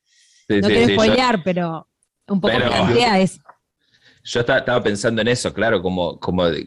Sí, 0.55 0.61
No 0.61 0.67
sí, 0.67 0.73
quiero 0.73 0.87
sí, 0.87 0.93
yo- 0.95 1.01
spoilear, 1.01 1.43
pero 1.43 1.87
un 2.27 2.41
poco 2.41 2.53
Pero- 2.53 2.69
plantea 2.69 3.19
eso. 3.19 3.41
Yo 4.23 4.41
esta- 4.41 4.59
estaba 4.59 4.83
pensando 4.83 5.21
en 5.21 5.27
eso, 5.29 5.51
claro, 5.51 5.81
como, 5.81 6.19
como 6.19 6.45
en, 6.47 6.65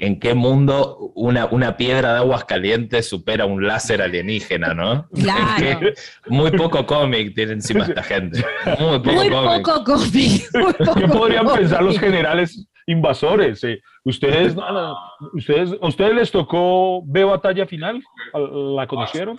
en 0.00 0.20
qué 0.20 0.32
mundo 0.34 1.10
una, 1.16 1.46
una 1.46 1.76
piedra 1.76 2.12
de 2.12 2.18
aguas 2.20 2.44
calientes 2.44 3.08
supera 3.08 3.46
un 3.46 3.66
láser 3.66 4.00
alienígena, 4.00 4.74
¿no? 4.74 5.08
Claro. 5.14 5.80
Que 5.80 5.94
muy 6.28 6.52
poco 6.52 6.86
cómic 6.86 7.34
tiene 7.34 7.54
encima 7.54 7.84
esta 7.84 8.02
gente. 8.02 8.44
Muy 8.78 8.98
poco 9.00 9.12
Muy 9.12 9.28
cómic. 9.30 9.64
poco 9.66 9.84
cómic. 9.84 10.42
muy 10.54 10.72
poco 10.74 10.94
¿Qué 10.94 11.08
podrían 11.08 11.44
cómic. 11.46 11.60
pensar 11.62 11.82
los 11.82 11.98
generales 11.98 12.64
invasores? 12.86 13.64
eh? 13.64 13.80
¿Ustedes, 14.06 14.54
no, 14.54 14.70
no, 14.70 14.96
ustedes, 15.32 15.70
¿A 15.80 15.86
ustedes 15.86 16.14
les 16.14 16.30
tocó 16.30 17.02
ver 17.06 17.24
batalla 17.24 17.66
final? 17.66 18.02
¿La 18.76 18.86
conocieron? 18.86 19.34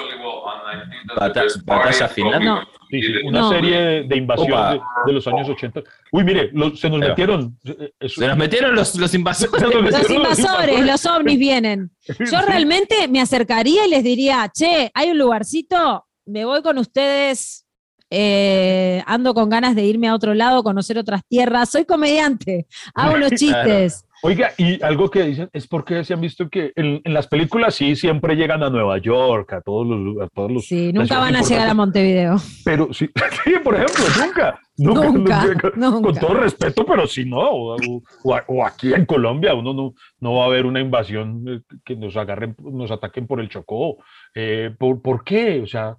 Bata- 1.16 1.44
batalla 1.66 2.08
final. 2.08 2.44
No. 2.44 2.62
Sí, 2.90 3.02
sí, 3.02 3.14
una 3.26 3.42
No. 3.42 3.50
serie 3.50 3.78
de, 3.80 4.04
de 4.04 4.18
invasión 4.18 4.48
de, 4.72 4.82
de 5.06 5.14
los 5.14 5.28
años 5.28 5.50
80. 5.50 5.82
Uy, 6.12 6.24
mire, 6.24 6.50
lo- 6.54 6.76
se 6.76 6.90
nos 6.90 7.00
Pero- 7.00 7.10
metieron. 7.12 7.58
eso- 8.00 8.22
Se 8.22 8.28
nos 8.28 8.38
metieron 8.38 8.76
los, 8.76 8.96
los 8.96 9.14
invasores. 9.14 9.60
Se 9.62 9.72
nos 9.72 9.92
Los 9.92 10.10
invasores, 10.10 10.86
los 10.86 11.06
ovnis 11.06 11.38
vienen. 11.40 11.92
Yo 12.32 12.42
realmente 12.42 13.08
me 13.08 13.22
acercaría 13.22 13.86
y 13.86 13.90
les 13.90 14.04
diría, 14.04 14.50
che, 14.54 14.90
hay 14.94 15.12
un 15.12 15.18
lugarcito, 15.18 16.06
me 16.26 16.44
voy 16.46 16.62
con 16.62 16.78
ustedes, 16.78 17.65
eh, 18.10 19.04
ando 19.08 19.34
con 19.34 19.50
ganas 19.50 19.76
de 19.76 19.84
irme 19.86 20.08
a 20.08 20.16
otro 20.16 20.34
lado, 20.34 20.64
conocer 20.64 20.98
otras 20.98 21.22
tierras, 21.28 21.70
soy 21.70 21.86
comediante, 21.86 22.68
hago 22.94 23.16
unos 23.16 23.32
chistes. 23.36 24.06
Oiga, 24.24 24.52
y 24.58 24.82
algo 24.82 25.12
que 25.12 25.22
dicen 25.24 25.50
es 25.54 25.68
porque 25.68 26.04
se 26.04 26.14
han 26.14 26.22
visto 26.22 26.50
que 26.50 26.72
en, 26.76 27.00
en 27.04 27.14
las 27.14 27.28
películas 27.28 27.76
sí 27.76 27.96
siempre 27.96 28.36
llegan 28.36 28.64
a 28.64 28.70
Nueva 28.72 28.98
York, 28.98 29.54
a 29.54 29.62
todos 29.62 29.86
los 29.86 30.00
lugares, 30.00 30.32
todos 30.34 30.52
los. 30.52 30.66
Sí, 30.66 30.92
nunca 30.94 31.20
van 31.20 31.36
a 31.36 31.42
llegar 31.42 31.68
a 31.68 31.74
Montevideo. 31.76 32.38
Pero 32.64 32.92
sí, 32.92 33.08
sí, 33.44 33.54
por 33.64 33.76
ejemplo, 33.76 34.04
nunca. 34.26 34.60
Nunca. 34.78 35.12
Nunca, 35.12 35.46
nunca. 35.46 35.70
Con 35.72 36.02
nunca. 36.02 36.20
todo 36.20 36.34
respeto, 36.34 36.86
pero 36.86 37.06
si 37.06 37.26
no, 37.26 37.38
o, 37.40 37.76
o- 37.76 38.42
o 38.48 38.66
aquí 38.66 38.94
en 38.94 39.06
Colombia, 39.06 39.54
uno 39.54 39.74
no, 39.74 39.94
no 40.20 40.34
va 40.34 40.44
a 40.44 40.48
haber 40.48 40.66
una 40.66 40.80
invasión 40.80 41.44
eh, 41.48 41.60
que 41.84 41.96
nos 41.96 42.18
agarren, 42.18 42.56
nos 42.60 42.90
ataquen 42.92 43.28
por 43.28 43.40
el 43.40 43.50
Chocó. 43.50 43.98
Eh, 44.34 44.72
¿por, 44.80 45.02
¿Por 45.04 45.24
qué? 45.24 45.62
O 45.62 45.68
sea, 45.68 45.96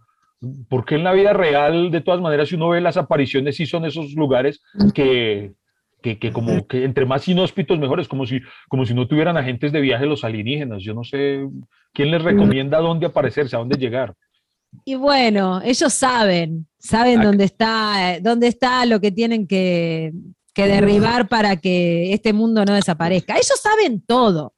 ¿por 0.68 0.84
qué 0.84 0.96
en 0.96 1.04
la 1.04 1.12
vida 1.12 1.32
real, 1.32 1.90
de 1.90 2.00
todas 2.00 2.20
maneras, 2.20 2.48
si 2.48 2.54
uno 2.54 2.70
ve 2.70 2.80
las 2.80 2.96
apariciones, 2.96 3.56
sí 3.56 3.66
son 3.66 3.84
esos 3.84 4.12
lugares 4.14 4.62
que, 4.94 5.52
que, 6.02 6.18
que 6.18 6.32
como 6.32 6.66
que 6.66 6.84
entre 6.84 7.06
más 7.06 7.26
inhóspitos 7.28 7.78
mejores, 7.78 8.08
como 8.08 8.26
si, 8.26 8.40
como 8.68 8.84
si 8.86 8.94
no 8.94 9.08
tuvieran 9.08 9.36
agentes 9.36 9.72
de 9.72 9.80
viaje 9.80 10.06
los 10.06 10.24
alienígenas. 10.24 10.82
Yo 10.82 10.94
no 10.94 11.04
sé 11.04 11.48
quién 11.92 12.10
les 12.10 12.22
recomienda 12.22 12.78
dónde 12.78 13.06
aparecerse, 13.06 13.56
a 13.56 13.60
dónde 13.60 13.78
llegar. 13.78 14.14
Y 14.84 14.94
bueno, 14.94 15.60
ellos 15.64 15.92
saben, 15.92 16.66
saben 16.78 17.22
dónde 17.22 17.44
está, 17.44 18.18
dónde 18.20 18.48
está 18.48 18.84
lo 18.84 19.00
que 19.00 19.10
tienen 19.10 19.46
que, 19.46 20.12
que 20.52 20.66
derribar 20.66 21.28
para 21.28 21.56
que 21.56 22.12
este 22.12 22.32
mundo 22.32 22.64
no 22.64 22.74
desaparezca. 22.74 23.34
Ellos 23.34 23.60
saben 23.62 24.02
todo. 24.02 24.54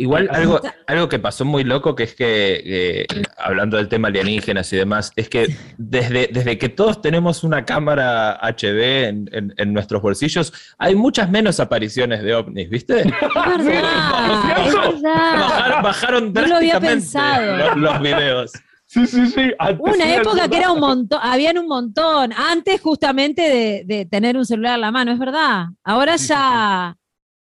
Igual 0.00 0.28
algo, 0.32 0.60
algo 0.86 1.08
que 1.10 1.18
pasó 1.18 1.44
muy 1.44 1.62
loco, 1.62 1.94
que 1.94 2.04
es 2.04 2.14
que, 2.14 2.62
eh, 2.64 3.06
hablando 3.36 3.76
del 3.76 3.88
tema 3.88 4.08
alienígenas 4.08 4.72
y 4.72 4.76
demás, 4.78 5.12
es 5.14 5.28
que 5.28 5.54
desde, 5.76 6.28
desde 6.32 6.56
que 6.56 6.70
todos 6.70 7.02
tenemos 7.02 7.44
una 7.44 7.66
cámara 7.66 8.32
HD 8.40 9.08
en, 9.08 9.28
en- 9.32 9.52
en 9.58 9.72
nuestros 9.74 10.00
bolsillos, 10.00 10.54
hay 10.78 10.94
muchas 10.94 11.28
menos 11.30 11.60
apariciones 11.60 12.22
de 12.22 12.34
ovnis, 12.34 12.70
¿viste? 12.70 13.00
Es 13.00 13.64
verdad, 13.66 14.66
es 14.66 14.74
verdad. 14.74 15.32
Bajaron, 15.38 15.82
bajaron 15.82 16.32
No 16.32 16.46
lo 16.46 16.56
había 16.56 16.80
pensado. 16.80 17.56
los, 17.58 17.76
los 17.76 18.00
videos. 18.00 18.52
Sí, 18.86 19.06
sí, 19.06 19.26
sí. 19.26 19.52
antes 19.58 19.94
Una 19.94 20.04
sí, 20.04 20.12
época 20.14 20.48
que 20.48 20.56
era 20.56 20.72
un 20.72 20.80
montón, 20.80 21.20
habían 21.22 21.58
un 21.58 21.68
montón, 21.68 22.32
antes 22.32 22.80
justamente 22.80 23.42
de, 23.42 23.82
de 23.84 24.04
tener 24.06 24.36
un 24.36 24.44
celular 24.46 24.72
a 24.74 24.78
la 24.78 24.90
mano, 24.90 25.12
es 25.12 25.18
verdad. 25.18 25.66
Ahora 25.84 26.18
Sí, 26.18 26.24
sí, 26.24 26.28
ya, 26.30 26.96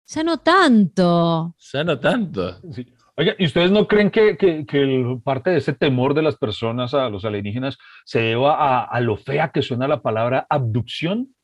ya 0.07 0.23
no 0.23 0.38
tanto. 0.38 1.55
Ya 1.73 1.85
no 1.85 1.99
tanto. 1.99 2.61
Sí. 2.73 2.87
Oiga, 3.19 3.35
¿y 3.38 3.47
ustedes 3.47 3.71
no 3.71 3.88
creen 3.88 4.11
que, 4.11 4.37
que- 4.37 4.66
que 4.66 4.83
el- 4.83 5.21
parte 5.25 5.51
de 5.51 5.59
ese 5.59 5.73
temor 5.73 6.12
de 6.14 6.23
las 6.23 6.37
personas 6.37 6.92
a 6.92 7.09
los 7.09 7.25
alienígenas 7.25 7.79
se 8.05 8.21
deba 8.21 8.55
a, 8.57 8.85
a 8.85 9.01
lo 9.01 9.16
fea 9.16 9.51
que 9.53 9.62
suena 9.62 9.88
la 9.88 10.03
palabra 10.03 10.47
abducción? 10.51 11.35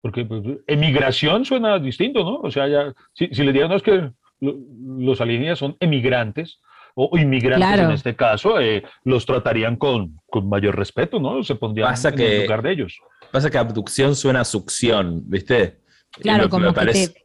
Porque 0.00 0.24
pues, 0.24 0.42
emigración 0.66 1.44
suena 1.44 1.78
distinto, 1.78 2.22
¿no? 2.22 2.36
O 2.40 2.50
sea, 2.50 2.68
ya, 2.68 2.92
si, 3.12 3.28
si 3.32 3.42
le 3.42 3.52
no, 3.66 3.74
es 3.74 3.82
que 3.82 4.10
los 4.40 5.20
alienígenas 5.20 5.58
son 5.58 5.76
emigrantes 5.80 6.60
o 6.94 7.18
inmigrantes 7.18 7.80
en 7.80 7.90
este 7.90 8.14
caso, 8.14 8.60
eh, 8.60 8.84
los 9.02 9.26
tratarían 9.26 9.76
con, 9.76 10.20
con, 10.26 10.48
mayor 10.48 10.76
respeto, 10.76 11.18
¿no? 11.18 11.42
Se 11.42 11.56
pondrían 11.56 11.88
en 12.12 12.20
el 12.20 12.42
lugar 12.42 12.62
de 12.62 12.70
ellos. 12.72 13.00
Pasa 13.32 13.50
que 13.50 13.58
abducción 13.58 14.14
suena 14.14 14.42
a 14.42 14.44
succión, 14.44 15.22
¿viste? 15.26 15.80
Claro, 16.12 16.48
como 16.48 16.72
que 16.72 16.86
te, 16.86 17.23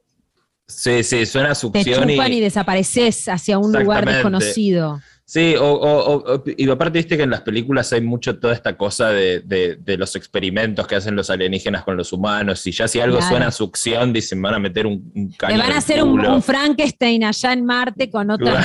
Sí, 0.70 1.04
sí, 1.04 1.26
suena 1.26 1.52
a 1.52 1.56
succión. 1.56 2.06
Te 2.06 2.14
chupan 2.14 2.32
y, 2.32 2.40
desapareces 2.40 3.28
hacia 3.28 3.58
un 3.58 3.74
lugar 3.74 4.06
desconocido. 4.06 5.02
Sí, 5.26 5.56
o, 5.60 6.44
y 6.58 6.70
aparte 6.70 6.98
viste 6.98 7.16
que 7.16 7.24
en 7.24 7.30
las 7.30 7.42
películas 7.42 7.94
hay 7.94 8.02
mucho 8.02 8.40
toda 8.40 8.54
esta 8.54 8.78
cosa 8.78 9.10
de, 9.10 9.96
los 9.98 10.16
experimentos 10.16 10.88
que 10.88 10.96
hacen 10.96 11.16
los 11.16 11.30
alienígenas 11.30 11.84
con 11.84 11.98
los 11.98 12.14
humanos, 12.14 12.66
y 12.66 12.72
ya 12.72 12.88
si 12.88 13.00
algo 13.00 13.22
suena 13.22 13.48
a 13.48 13.52
succión, 13.52 14.12
dicen, 14.12 14.42
van 14.42 14.56
a 14.56 14.60
meter 14.60 14.88
un, 14.88 15.12
un 15.14 15.32
Le 15.48 15.58
van 15.58 15.72
a 15.72 15.78
hacer 15.78 16.04
un, 16.04 16.42
Frankenstein 16.42 17.24
allá 17.26 17.54
en 17.54 17.66
Marte 17.66 18.10
con 18.10 18.32
otros, 18.32 18.58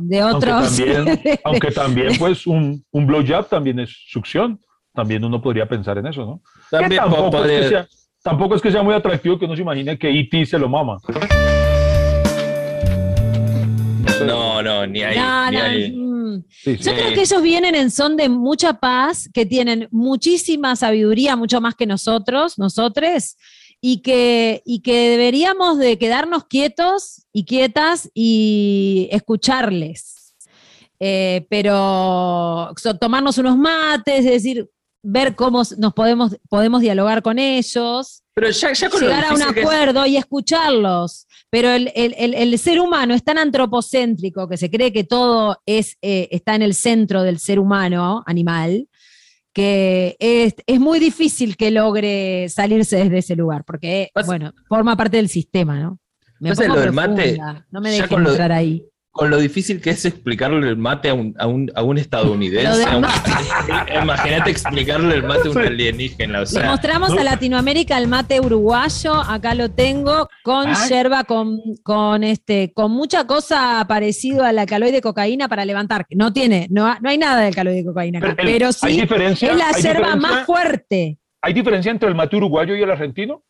de 0.00 0.22
otros... 0.22 0.80
Aunque 1.44 1.72
también, 1.72 2.16
pues, 2.16 2.46
un, 2.46 2.84
un 2.92 3.06
blowjob 3.06 3.48
también 3.48 3.80
es 3.80 3.90
succión, 4.08 4.60
también 4.94 5.24
uno 5.24 5.42
podría 5.42 5.68
pensar 5.68 5.98
en 5.98 6.06
eso, 6.06 6.24
¿no? 6.24 6.42
También 6.70 7.00
tampoco, 7.00 7.44
es 7.44 7.62
que 7.62 7.68
sea, 7.70 7.88
tampoco 8.28 8.56
es 8.56 8.60
que 8.60 8.70
sea 8.70 8.82
muy 8.82 8.94
atractivo 8.94 9.38
que 9.38 9.46
uno 9.46 9.56
se 9.56 9.62
imagine 9.62 9.98
que 9.98 10.10
E.T. 10.10 10.44
se 10.44 10.58
lo 10.58 10.68
mama. 10.68 10.98
No, 14.26 14.62
no, 14.62 14.86
ni 14.86 15.02
ahí. 15.02 15.92
Mm. 15.96 16.44
Yo 16.66 16.92
creo 16.92 17.14
que 17.14 17.22
ellos 17.22 17.40
vienen 17.40 17.74
en 17.74 17.90
son 17.90 18.18
de 18.18 18.28
mucha 18.28 18.74
paz, 18.74 19.30
que 19.32 19.46
tienen 19.46 19.88
muchísima 19.90 20.76
sabiduría, 20.76 21.36
mucho 21.36 21.62
más 21.62 21.74
que 21.74 21.86
nosotros, 21.86 22.58
nosotros, 22.58 23.36
y 23.80 24.02
que, 24.02 24.60
y 24.66 24.80
que 24.80 25.08
deberíamos 25.08 25.78
de 25.78 25.96
quedarnos 25.96 26.44
quietos 26.44 27.24
y 27.32 27.46
quietas 27.46 28.10
y 28.12 29.08
escucharles. 29.10 30.34
Eh, 31.00 31.46
pero 31.48 32.74
tomarnos 33.00 33.38
unos 33.38 33.56
mates, 33.56 34.18
es 34.18 34.32
decir, 34.32 34.68
ver 35.02 35.34
cómo 35.34 35.62
nos 35.76 35.94
podemos, 35.94 36.36
podemos 36.48 36.80
dialogar 36.80 37.22
con 37.22 37.38
ellos, 37.38 38.22
pero 38.34 38.50
ya, 38.50 38.72
llegar 38.72 39.24
a 39.24 39.34
un 39.34 39.42
acuerdo 39.42 40.06
y 40.06 40.16
escucharlos. 40.16 41.26
Pero 41.50 41.70
el, 41.70 42.58
ser 42.58 42.80
humano 42.80 43.14
es 43.14 43.24
tan 43.24 43.38
antropocéntrico 43.38 44.48
que 44.48 44.56
se 44.56 44.70
cree 44.70 44.92
que 44.92 45.04
todo 45.04 45.60
es, 45.66 45.96
eh, 46.02 46.28
está 46.30 46.54
en 46.54 46.62
el 46.62 46.74
centro 46.74 47.22
del 47.22 47.38
ser 47.38 47.58
humano, 47.58 48.22
animal, 48.26 48.86
que 49.52 50.16
es, 50.20 50.54
muy 50.78 51.00
difícil 51.00 51.56
que 51.56 51.70
logre 51.70 52.48
salirse 52.48 52.96
desde 52.96 53.18
ese 53.18 53.34
lugar, 53.34 53.64
porque, 53.64 54.10
bueno, 54.26 54.52
forma 54.68 54.96
parte 54.96 55.16
del 55.16 55.28
sistema, 55.28 55.80
¿no? 55.80 55.98
Me 56.38 56.54
pongo 56.54 56.76
lo 56.76 56.80
del 56.80 56.92
mate, 56.92 57.38
no 57.70 57.80
me 57.80 57.90
dejes 57.90 58.12
entrar 58.12 58.52
ahí 58.52 58.84
con 59.18 59.30
lo 59.30 59.38
difícil 59.38 59.80
que 59.80 59.90
es 59.90 60.04
explicarle 60.04 60.68
el 60.68 60.76
mate 60.76 61.08
a 61.08 61.14
un, 61.14 61.34
a 61.40 61.48
un, 61.48 61.72
a 61.74 61.82
un 61.82 61.98
estadounidense. 61.98 62.84
Imagínate 64.00 64.52
explicarle 64.52 65.16
el 65.16 65.24
mate 65.24 65.48
a 65.48 65.50
un 65.50 65.58
alienígena. 65.58 66.44
Le 66.44 66.62
mostramos 66.62 67.10
a 67.10 67.24
Latinoamérica 67.24 67.98
el 67.98 68.06
mate 68.06 68.40
uruguayo, 68.40 69.14
acá 69.14 69.56
lo 69.56 69.72
tengo, 69.72 70.28
con 70.44 70.72
yerba, 70.88 71.24
con, 71.24 71.58
con, 71.82 72.22
este, 72.22 72.72
con 72.72 72.92
mucha 72.92 73.26
cosa 73.26 73.84
parecido 73.88 74.44
a 74.44 74.52
la 74.52 74.66
caloide 74.66 74.92
de 74.92 75.02
cocaína 75.02 75.48
para 75.48 75.64
levantar. 75.64 76.06
No 76.10 76.32
tiene, 76.32 76.68
no, 76.70 76.96
no 77.00 77.10
hay 77.10 77.18
nada 77.18 77.42
de 77.42 77.50
caloide 77.50 77.78
de 77.78 77.84
cocaína 77.86 78.20
acá, 78.20 78.36
pero, 78.36 78.72
sí 78.72 79.00
es 79.00 79.42
la 79.42 79.72
yerba 79.72 80.14
más 80.14 80.46
fuerte. 80.46 81.18
¿Hay 81.42 81.54
diferencia 81.54 81.90
entre 81.90 82.08
el 82.08 82.14
mate 82.14 82.36
uruguayo 82.36 82.76
y 82.76 82.82
el 82.82 82.90
argentino? 82.92 83.42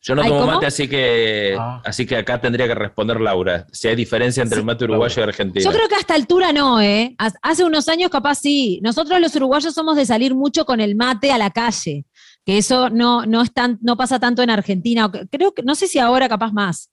Yo 0.00 0.14
no 0.14 0.22
tomo 0.24 0.46
mate, 0.46 0.66
así 0.66 0.88
que, 0.88 1.56
ah. 1.58 1.82
así 1.84 2.06
que 2.06 2.16
acá 2.16 2.40
tendría 2.40 2.68
que 2.68 2.74
responder 2.74 3.20
Laura. 3.20 3.66
Si 3.72 3.88
hay 3.88 3.96
diferencia 3.96 4.42
entre 4.42 4.60
el 4.60 4.64
mate 4.64 4.84
uruguayo 4.84 5.20
y 5.20 5.24
argentino. 5.24 5.64
Yo 5.64 5.76
creo 5.76 5.88
que 5.88 5.96
a 5.96 5.98
esta 5.98 6.14
altura 6.14 6.52
no, 6.52 6.80
¿eh? 6.80 7.16
Hace 7.42 7.64
unos 7.64 7.88
años 7.88 8.10
capaz 8.10 8.36
sí. 8.36 8.80
Nosotros 8.82 9.20
los 9.20 9.34
uruguayos 9.34 9.74
somos 9.74 9.96
de 9.96 10.06
salir 10.06 10.34
mucho 10.34 10.64
con 10.64 10.80
el 10.80 10.94
mate 10.94 11.32
a 11.32 11.38
la 11.38 11.50
calle, 11.50 12.04
que 12.44 12.58
eso 12.58 12.90
no, 12.90 13.26
no, 13.26 13.42
es 13.42 13.50
no 13.80 13.96
pasa 13.96 14.20
tanto 14.20 14.42
en 14.42 14.50
Argentina. 14.50 15.10
Creo 15.30 15.52
que, 15.52 15.62
no 15.62 15.74
sé 15.74 15.88
si 15.88 15.98
ahora 15.98 16.28
capaz 16.28 16.52
más. 16.52 16.90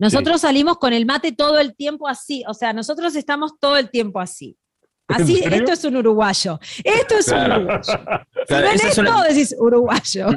Nosotros 0.00 0.40
salimos 0.40 0.78
con 0.78 0.92
el 0.92 1.06
mate 1.06 1.32
todo 1.32 1.58
el 1.58 1.74
tiempo 1.74 2.08
así, 2.08 2.44
o 2.46 2.54
sea, 2.54 2.72
nosotros 2.72 3.16
estamos 3.16 3.58
todo 3.60 3.76
el 3.76 3.90
tiempo 3.90 4.20
así. 4.20 4.56
Así, 5.08 5.42
esto 5.42 5.72
es 5.72 5.84
un 5.84 5.96
uruguayo. 5.96 6.60
Esto 6.84 7.14
es 7.18 7.28
un 7.28 7.50
uruguayo. 7.50 7.82
Si 8.46 8.54
ven 8.54 8.74
esto, 8.74 9.22
decís 9.26 9.56
uruguayo. 9.58 10.28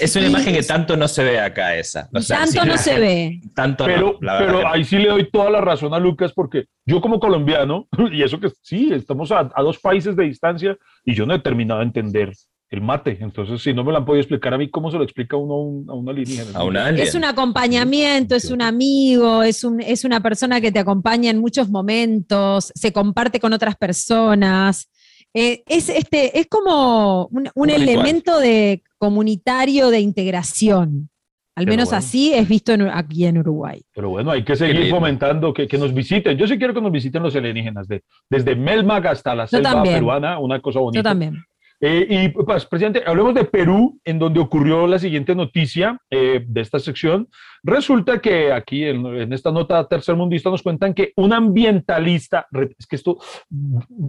Es 0.00 0.16
una 0.16 0.26
imagen 0.26 0.54
que 0.54 0.62
tanto 0.62 0.96
no 0.96 1.06
se 1.08 1.24
ve 1.24 1.38
acá 1.38 1.76
esa. 1.76 2.08
tanto 2.26 2.64
no 2.64 2.78
se 2.78 2.98
ve. 2.98 3.40
Tanto 3.54 3.84
pero, 3.84 4.18
pero 4.20 4.66
ahí 4.66 4.84
sí 4.84 4.96
le 4.98 5.08
doy 5.08 5.30
toda 5.30 5.50
la 5.50 5.60
razón 5.60 5.94
a 5.94 5.98
Lucas 5.98 6.32
porque 6.32 6.64
yo 6.84 7.00
como 7.00 7.20
colombiano, 7.20 7.86
y 8.12 8.22
eso 8.22 8.40
que 8.40 8.50
sí, 8.62 8.92
estamos 8.92 9.30
a, 9.30 9.50
a 9.54 9.62
dos 9.62 9.78
países 9.78 10.16
de 10.16 10.24
distancia 10.24 10.76
y 11.04 11.14
yo 11.14 11.26
no 11.26 11.34
he 11.34 11.38
terminado 11.38 11.80
de 11.80 11.86
entender 11.86 12.32
el 12.70 12.80
mate. 12.80 13.18
Entonces, 13.20 13.62
si 13.62 13.72
no 13.72 13.84
me 13.84 13.92
lo 13.92 13.98
han 13.98 14.04
podido 14.04 14.20
explicar 14.20 14.54
a 14.54 14.58
mí, 14.58 14.68
¿cómo 14.70 14.90
se 14.90 14.98
lo 14.98 15.04
explica 15.04 15.36
uno 15.36 15.84
a, 15.90 15.94
un, 15.94 16.08
alienígena? 16.08 16.90
Es 16.96 17.14
un 17.14 17.24
acompañamiento, 17.24 18.34
es 18.34 18.50
un 18.50 18.62
amigo, 18.62 19.42
es, 19.42 19.64
un, 19.64 19.80
es 19.80 20.04
una 20.04 20.20
persona 20.20 20.60
que 20.60 20.72
te 20.72 20.78
acompaña 20.78 21.30
en 21.30 21.38
muchos 21.38 21.68
momentos, 21.68 22.72
se 22.74 22.92
comparte 22.92 23.40
con 23.40 23.52
otras 23.52 23.76
personas. 23.76 24.90
Eh, 25.32 25.62
es, 25.66 25.88
este, 25.88 26.38
es 26.38 26.46
como 26.46 27.26
un, 27.26 27.70
elemento 27.70 28.38
de 28.38 28.82
comunitario 28.98 29.90
de 29.90 30.00
integración. 30.00 31.10
Al 31.56 31.66
menos 31.66 31.92
así 31.92 32.34
es 32.34 32.48
visto 32.48 32.72
aquí 32.92 33.26
en 33.26 33.38
Uruguay. 33.38 33.80
Pero 33.94 34.10
bueno, 34.10 34.32
hay 34.32 34.44
que 34.44 34.56
seguir 34.56 34.90
fomentando 34.90 35.54
que, 35.54 35.68
que, 35.68 35.78
nos 35.78 35.94
visiten. 35.94 36.36
Yo 36.36 36.48
sí 36.48 36.58
quiero 36.58 36.74
que 36.74 36.80
nos 36.80 36.90
visiten 36.90 37.22
los 37.22 37.36
alienígenas, 37.36 37.86
de, 37.86 38.02
desde 38.28 38.56
Melmac 38.56 39.06
hasta 39.06 39.36
la 39.36 39.46
selva 39.46 39.84
peruana, 39.84 40.40
una 40.40 40.60
cosa 40.60 40.80
bonita. 40.80 40.98
Yo 40.98 41.04
también. 41.04 41.44
Eh, 41.86 42.06
y 42.08 42.28
pues, 42.30 42.64
presidente, 42.64 43.02
hablemos 43.04 43.34
de 43.34 43.44
Perú, 43.44 44.00
en 44.06 44.18
donde 44.18 44.40
ocurrió 44.40 44.86
la 44.86 44.98
siguiente 44.98 45.34
noticia 45.34 45.98
eh, 46.08 46.42
de 46.46 46.60
esta 46.62 46.78
sección. 46.78 47.28
Resulta 47.62 48.20
que 48.20 48.50
aquí 48.52 48.84
en, 48.84 49.30
esta 49.34 49.52
nota 49.52 49.86
tercermundista 49.86 50.48
nos 50.48 50.62
cuentan 50.62 50.94
que 50.94 51.12
un 51.16 51.34
ambientalista, 51.34 52.46
es 52.78 52.86
que 52.86 52.96
esto, 52.96 53.18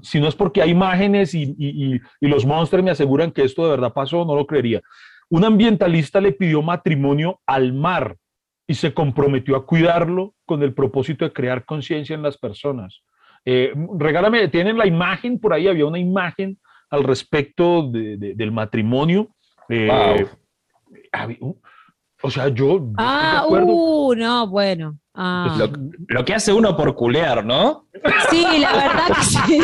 si 0.02 0.22
no 0.22 0.30
es 0.30 0.36
porque 0.36 0.62
hay 0.62 0.70
imágenes 0.70 1.34
y, 1.34 1.54
y, 1.60 2.00
y 2.22 2.28
los 2.30 2.46
monsters 2.46 2.82
me 2.82 2.92
aseguran 2.92 3.34
que 3.34 3.44
esto 3.44 3.66
de 3.66 3.72
verdad 3.72 3.92
pasó, 3.92 4.24
no 4.24 4.36
lo 4.36 4.48
creería. 4.48 4.82
Un 5.30 5.44
ambientalista 5.44 6.22
le 6.22 6.32
pidió 6.32 6.62
matrimonio 6.62 7.42
al 7.46 7.74
mar 7.74 8.16
y 8.68 8.76
se 8.76 8.94
comprometió 8.94 9.58
a 9.58 9.66
cuidarlo 9.66 10.34
con 10.46 10.64
el 10.64 10.74
propósito 10.74 11.26
de 11.26 11.34
crear 11.34 11.66
conciencia 11.66 12.14
en 12.14 12.24
las 12.24 12.38
personas. 12.38 13.02
Eh, 13.44 13.74
regálame, 14.00 14.48
tienen 14.48 14.78
la 14.78 14.88
imagen 14.88 15.40
por 15.42 15.52
ahí, 15.52 15.68
había 15.68 15.86
una 15.86 16.00
imagen 16.00 16.58
al 16.96 17.04
respecto 17.04 17.90
del 17.92 18.52
matrimonio. 18.52 19.30
Eh, 19.70 20.26
o 22.22 22.32
sea, 22.32 22.48
yo... 22.50 22.88
Ah, 22.98 23.46
uh, 23.48 24.16
no, 24.16 24.48
bueno. 24.48 24.98
Ah. 25.18 25.70
Lo, 26.10 26.26
que 26.26 26.34
hace 26.34 26.52
uno 26.52 26.76
por 26.76 26.94
culear, 26.94 27.46
¿no? 27.46 27.88
Sí, 28.30 28.46
la 28.60 28.74
verdad 28.74 29.08
que 29.08 29.24
sí. 29.24 29.62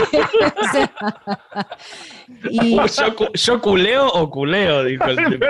y... 2.49 2.77
yo, 3.33 3.61
culeo 3.61 4.07
o 4.07 4.29
culeo, 4.29 4.85
dijo 4.85 5.03
el 5.05 5.17
tipo. 5.17 5.45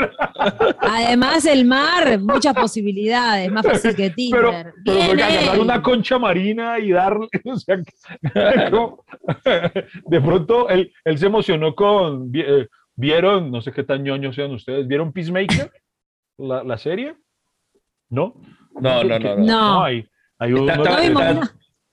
Además, 0.80 1.46
el 1.46 1.66
mar, 1.66 2.20
muchas 2.20 2.56
posibilidades, 2.56 3.52
más 3.52 3.64
fácil 3.64 3.96
que 3.96 4.10
Tinder. 4.10 4.74
Pero, 4.84 5.00
pero 5.08 5.24
agarrar 5.24 5.60
una 5.60 5.82
concha 5.84 6.18
marina 6.18 6.80
y 6.80 6.92
darle. 6.92 7.28
O 7.44 7.58
sea, 9.44 9.72
de 10.06 10.22
pronto 10.22 10.68
él, 10.70 10.92
él, 11.06 11.18
se 11.18 11.28
emocionó 11.28 11.76
con. 11.76 12.32
Eh, 12.34 12.68
¿Vieron? 12.96 13.52
No 13.52 13.62
sé 13.62 13.72
qué 13.72 13.84
tan 13.84 14.04
ñoños 14.04 14.36
sean 14.36 14.52
ustedes. 14.52 14.88
¿Vieron 14.88 15.14
Peacemaker? 15.14 15.72
La, 16.38 16.64
la 16.64 16.78
serie? 16.78 17.16
¿No? 18.10 18.36
No, 18.80 19.04
no, 19.04 19.20
no. 19.20 19.36
No, 19.38 19.84
hay, 19.84 20.06
hay 20.40 20.54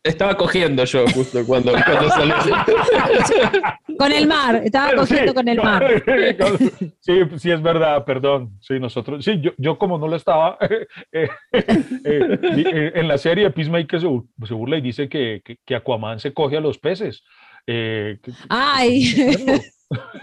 estaba, 0.05 0.37
cogiendo 0.37 0.85
yo 0.85 1.07
justo 1.09 1.45
cuando, 1.45 1.73
cuando 1.73 2.09
salí. 2.09 2.33
con 3.99 4.12
el 4.12 4.27
mar, 4.27 4.62
estaba 4.64 4.95
cogiendo 4.95 5.35
con 5.35 5.49
el 5.49 5.59
mar. 5.59 5.85
Sí, 7.01 7.21
sí, 7.37 7.51
es 7.51 7.62
verdad, 7.62 8.05
perdón. 8.05 8.59
Sí, 8.61 8.79
nosotros, 8.79 9.24
sí, 9.24 9.41
yo, 9.41 9.53
yo 9.57 9.79
como 9.79 9.99
no 9.99 10.09
lo 10.09 10.16
estaba, 10.16 10.57
eh, 11.12 11.29
eh, 11.53 12.93
en 12.95 13.09
la 13.09 13.18
serie 13.18 13.51
Peacemaker 13.51 14.01
se, 14.01 14.09
se 14.47 14.55
burla 14.55 14.79
y 14.79 14.83
dice 14.83 15.09
que, 15.09 15.43
que, 15.64 15.74
Aquaman 15.74 16.20
se 16.20 16.33
coge 16.33 16.57
a 16.57 16.61
los 16.61 16.79
peces. 16.79 17.22
Eh, 17.66 18.18
Ay. 18.49 19.14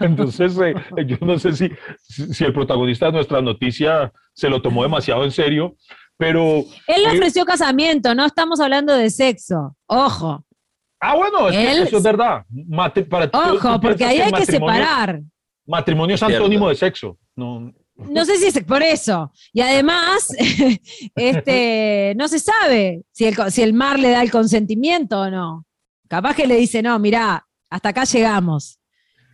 Entonces, 0.00 0.56
yo 1.06 1.16
no 1.20 1.38
sé 1.38 1.52
si, 1.52 1.70
si 2.08 2.44
el 2.44 2.52
protagonista 2.52 3.06
de 3.06 3.12
nuestra 3.12 3.40
noticia 3.40 4.12
se 4.32 4.48
lo 4.48 4.62
tomó 4.62 4.82
demasiado 4.82 5.24
en 5.24 5.32
serio, 5.32 5.76
pero. 6.16 6.64
Él 6.86 7.02
le 7.02 7.10
ofreció 7.10 7.44
casamiento, 7.44 8.14
no 8.14 8.24
estamos 8.24 8.60
hablando 8.60 8.94
de 8.94 9.10
sexo. 9.10 9.76
Ojo. 9.86 10.44
Ah, 11.00 11.14
bueno, 11.14 11.48
eso 11.48 11.96
es 11.98 12.02
verdad. 12.02 12.44
Ojo, 13.32 13.80
porque 13.80 14.04
ahí 14.04 14.20
hay 14.20 14.32
que 14.32 14.46
separar. 14.46 15.20
Matrimonio 15.66 16.14
es 16.14 16.22
antónimo 16.22 16.68
de 16.68 16.74
sexo. 16.74 17.18
No, 17.34 17.72
no 17.96 18.24
sé 18.24 18.36
si 18.36 18.46
es 18.46 18.64
por 18.64 18.82
eso. 18.82 19.32
Y 19.52 19.60
además, 19.60 20.28
este, 21.16 22.14
no 22.16 22.28
se 22.28 22.38
sabe 22.38 23.02
si 23.12 23.24
el, 23.24 23.36
si 23.50 23.62
el 23.62 23.72
mar 23.72 23.98
le 23.98 24.10
da 24.10 24.22
el 24.22 24.30
consentimiento 24.30 25.20
o 25.20 25.30
no. 25.30 25.66
Capaz 26.08 26.36
que 26.36 26.46
le 26.46 26.56
dice, 26.56 26.82
no, 26.82 26.98
mirá, 26.98 27.46
hasta 27.70 27.88
acá 27.90 28.04
llegamos. 28.04 28.78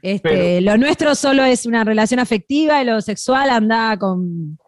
Este, 0.00 0.60
lo 0.60 0.76
nuestro 0.78 1.14
solo 1.14 1.44
es 1.44 1.66
una 1.66 1.84
relación 1.84 2.18
afectiva 2.18 2.82
y 2.82 2.84
lo 2.84 3.00
sexual 3.00 3.50
anda 3.50 3.96
con... 3.98 4.58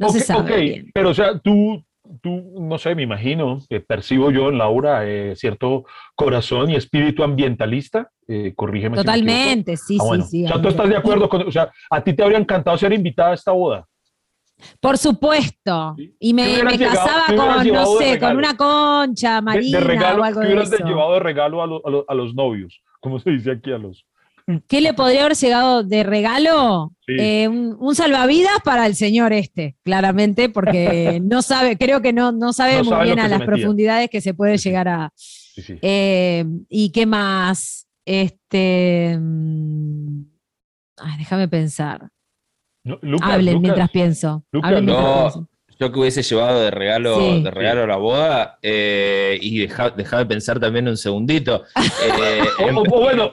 No 0.00 0.08
se 0.08 0.20
sabe. 0.20 0.86
Pero 0.94 1.10
o 1.10 1.14
sea, 1.14 1.38
tú, 1.38 1.84
tú, 2.22 2.54
no 2.58 2.78
sé, 2.78 2.94
me 2.94 3.02
imagino, 3.02 3.58
que 3.68 3.80
percibo 3.80 4.30
yo 4.30 4.48
en 4.48 4.56
Laura 4.56 5.06
eh, 5.06 5.36
cierto 5.36 5.84
corazón 6.16 6.70
y 6.70 6.76
espíritu 6.76 7.22
ambientalista. 7.22 8.10
Eh, 8.26 8.54
corrígeme. 8.56 8.96
Totalmente, 8.96 9.76
sí, 9.76 9.98
ah, 10.00 10.16
sí, 10.16 10.22
sí. 10.22 10.44
O 10.46 10.48
sea, 10.48 10.62
tú 10.62 10.68
estás 10.68 10.88
de 10.88 10.96
acuerdo 10.96 11.28
con, 11.28 11.46
o 11.46 11.52
sea, 11.52 11.70
a 11.90 12.02
ti 12.02 12.14
te 12.14 12.22
habría 12.22 12.38
encantado 12.38 12.78
ser 12.78 12.92
invitada 12.94 13.32
a 13.32 13.34
esta 13.34 13.52
boda. 13.52 13.86
Por 14.80 14.96
supuesto. 14.96 15.96
Y 16.18 16.32
me, 16.34 16.60
casaba 16.78 17.26
con, 17.28 17.68
no 17.68 17.86
sé, 17.96 18.18
con 18.18 18.36
una 18.36 18.56
concha 18.56 19.40
marina 19.40 19.78
de, 19.78 19.84
regalo, 19.84 20.22
o 20.22 20.24
algo 20.24 20.40
¿qué 20.40 20.46
hubieras 20.46 20.70
llevado 20.70 21.14
de 21.14 21.20
regalo 21.20 21.62
a, 21.62 22.04
a 22.08 22.14
los 22.14 22.34
novios? 22.34 22.82
Como 23.00 23.18
se 23.18 23.30
dice 23.30 23.52
aquí 23.52 23.72
a 23.72 23.78
los... 23.78 24.04
¿Qué 24.66 24.80
le 24.80 24.94
podría 24.94 25.24
haber 25.24 25.36
llegado 25.36 25.82
de 25.82 26.02
regalo? 26.02 26.92
Eh, 27.06 27.48
un, 27.48 27.94
salvavidas 27.94 28.60
para 28.64 28.86
el 28.86 28.94
señor 28.94 29.32
este, 29.32 29.76
claramente, 29.82 30.48
porque 30.48 31.20
no 31.24 31.42
sabe, 31.42 31.76
creo 31.76 32.00
que 32.02 32.12
no, 32.12 32.32
no 32.32 32.52
sabe 32.52 32.82
muy 32.82 33.04
bien 33.04 33.18
a 33.18 33.28
las 33.28 33.42
profundidades 33.42 34.08
que 34.10 34.20
se 34.20 34.34
puede 34.34 34.58
llegar 34.58 34.88
a. 34.88 35.12
Eh, 35.82 36.44
¿Y 36.68 36.90
qué 36.90 37.06
más? 37.06 37.86
Este. 38.04 39.16
Mm, 39.18 40.22
déjame 41.18 41.48
pensar. 41.48 42.08
Hablen 43.22 43.60
mientras 43.60 43.90
pienso. 43.90 44.44
Hablen 44.62 44.86
mientras 44.86 45.34
pienso. 45.34 45.48
Yo 45.80 45.90
que 45.90 45.98
hubiese 45.98 46.22
llevado 46.22 46.60
de 46.60 46.70
regalo, 46.70 47.40
de 47.40 47.50
regalo 47.50 47.84
a 47.84 47.86
la 47.86 47.96
boda 47.96 48.58
eh, 48.60 49.38
y 49.40 49.60
dejar 49.60 49.94
de 49.94 50.26
pensar 50.26 50.60
también 50.60 50.86
un 50.86 50.98
segundito. 50.98 51.64
Eh, 52.22 52.42
o, 52.74 52.84
bueno, 52.84 53.30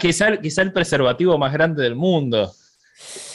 quizá, 0.00 0.28
el 0.28 0.72
preservativo 0.72 1.36
más 1.36 1.52
grande 1.52 1.82
del 1.82 1.94
mundo. 1.94 2.52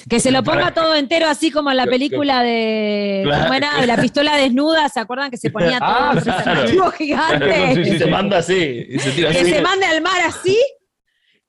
Que 0.09 0.19
se 0.19 0.31
lo 0.31 0.43
ponga 0.43 0.73
todo 0.73 0.95
entero, 0.95 1.27
así 1.27 1.51
como 1.51 1.71
en 1.71 1.77
la 1.77 1.85
película 1.85 2.41
de. 2.41 3.23
¿Cómo 3.23 3.53
era? 3.53 3.79
De 3.79 3.87
la 3.87 3.97
pistola 3.97 4.37
desnuda, 4.37 4.87
¿se 4.89 4.99
acuerdan 4.99 5.29
que 5.29 5.37
se 5.37 5.49
ponía 5.49 5.79
todo 5.79 5.89
ah, 5.89 6.11
preservativo 6.13 6.91
gigante? 6.91 7.81
y 7.81 7.97
se 7.97 8.05
manda 8.07 8.37
así. 8.37 8.87
que 8.87 8.99
se 8.99 9.61
mande 9.61 9.85
al 9.85 10.01
mar 10.01 10.21
así 10.25 10.57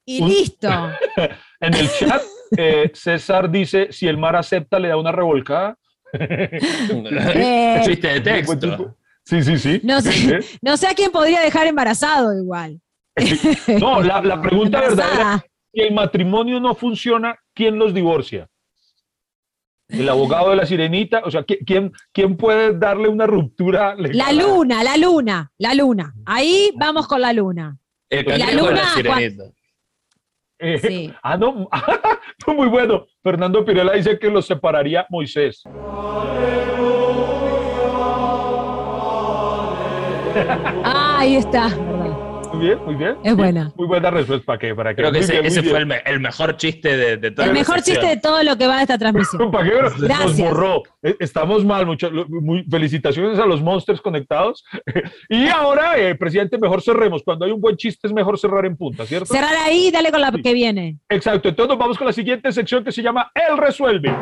y 0.05 0.25
listo. 0.25 0.69
en 1.61 1.75
el 1.75 1.91
chat, 1.91 2.23
eh, 2.57 2.91
César 2.95 3.51
dice: 3.51 3.89
si 3.91 4.09
el 4.09 4.19
mar 4.19 4.37
acepta, 4.37 4.79
le 4.79 4.89
da 4.89 4.97
una 4.97 5.13
revolcada. 5.13 5.79
Eh, 7.35 7.81
chiste 7.85 8.09
de 8.09 8.21
texto. 8.21 8.97
Sí, 9.25 9.43
sí, 9.43 9.59
sí. 9.59 9.81
No 9.83 10.01
sé, 10.01 10.41
no 10.63 10.77
sé 10.77 10.87
a 10.87 10.95
quién 10.95 11.11
podría 11.11 11.41
dejar 11.41 11.67
embarazado 11.67 12.37
igual. 12.37 12.81
No, 13.81 14.03
la, 14.03 14.41
pregunta 14.41 14.81
verdadera 14.81 15.45
si 15.77 15.83
el 15.83 15.93
matrimonio 15.93 16.59
no 16.59 16.75
funciona, 16.75 17.39
¿quién 17.55 17.79
los 17.79 17.93
divorcia? 17.93 18.49
El 19.89 20.09
abogado 20.09 20.51
de 20.51 20.57
la 20.57 20.67
sirenita, 20.67 21.23
o 21.25 21.31
sea, 21.31 21.45
¿quién, 21.45 21.93
quién 22.13 22.37
puede 22.37 22.77
darle 22.77 23.09
una 23.09 23.27
ruptura 23.27 23.95
La 23.97 24.33
luna, 24.33 24.83
la 24.83 24.97
luna, 24.97 25.53
la 25.59 25.75
luna. 25.75 26.15
Ahí 26.25 26.71
vamos 26.77 27.07
con 27.07 27.21
la 27.21 27.33
luna. 27.33 27.79
la 28.11 28.53
luna, 28.53 28.69
de 28.69 28.75
la 28.75 28.89
sirenita. 28.95 29.45
Eh, 30.59 31.13
ah, 31.23 31.37
no, 31.37 31.69
muy 32.55 32.69
bueno. 32.69 33.07
Fernando 33.23 33.65
Pirela 33.65 33.93
dice 33.93 34.19
que 34.19 34.31
los 34.31 34.47
separaría 34.47 35.07
Moisés. 35.09 35.63
Ah, 40.85 41.17
ahí 41.21 41.37
está. 41.37 41.71
Muy 42.57 42.67
bien, 42.67 42.79
muy 42.87 42.95
bien. 42.95 43.17
Es 43.23 43.37
buena. 43.37 43.73
Muy 43.77 43.87
buena 43.87 44.11
respuesta 44.11 44.47
para 44.47 44.59
que. 44.59 44.75
Para 44.75 44.95
Creo 44.95 45.13
que 45.13 45.19
ese, 45.19 45.63
fue 45.63 45.79
el, 46.07 46.21
mejor 46.21 46.57
chiste 46.57 46.97
de, 46.97 47.17
de 47.19 47.31
todo. 47.31 47.45
El 47.45 47.53
mejor 47.53 47.83
chiste 47.83 48.07
de 48.07 48.17
todo 48.17 48.43
lo 48.43 48.57
que 48.57 48.67
va 48.67 48.77
de 48.77 48.83
esta 48.83 48.97
transmisión. 48.97 49.51
¿Para 49.53 49.65
qué? 49.65 50.07
Nos 50.09 50.39
borró. 50.39 50.83
Eh, 51.03 51.17
estamos 51.21 51.65
mal, 51.65 51.85
mucho. 51.85 52.11
Muy, 52.11 52.65
felicitaciones 52.65 53.39
a 53.39 53.45
los 53.47 53.61
monsters 53.61 54.01
conectados. 54.01 54.65
y 55.29 55.49
ahora, 55.49 55.99
eh, 55.99 56.15
presidente, 56.15 56.57
mejor 56.57 56.81
cerremos. 56.81 57.23
Cuando 57.23 57.45
hay 57.45 57.53
un 57.53 57.61
buen 57.61 57.77
chiste 57.77 58.07
es 58.07 58.13
mejor 58.13 58.39
cerrar 58.39 58.65
en 58.65 58.77
punta, 58.77 59.05
¿cierto? 59.05 59.27
Cerrar 59.27 59.55
ahí 59.65 59.89
y 59.89 59.91
dale 59.91 60.11
con 60.11 60.23
la 60.23 60.33
que 60.33 60.55
viene. 60.55 60.99
Exacto. 61.11 61.51
Entonces 61.51 61.77
vamos 61.77 61.99
con 61.99 62.07
la 62.07 62.13
siguiente 62.13 62.51
sección 62.53 62.83
que 62.83 62.93
se 62.93 63.03
llama 63.03 63.31
El 63.35 63.59
Resuelve. 63.59 64.15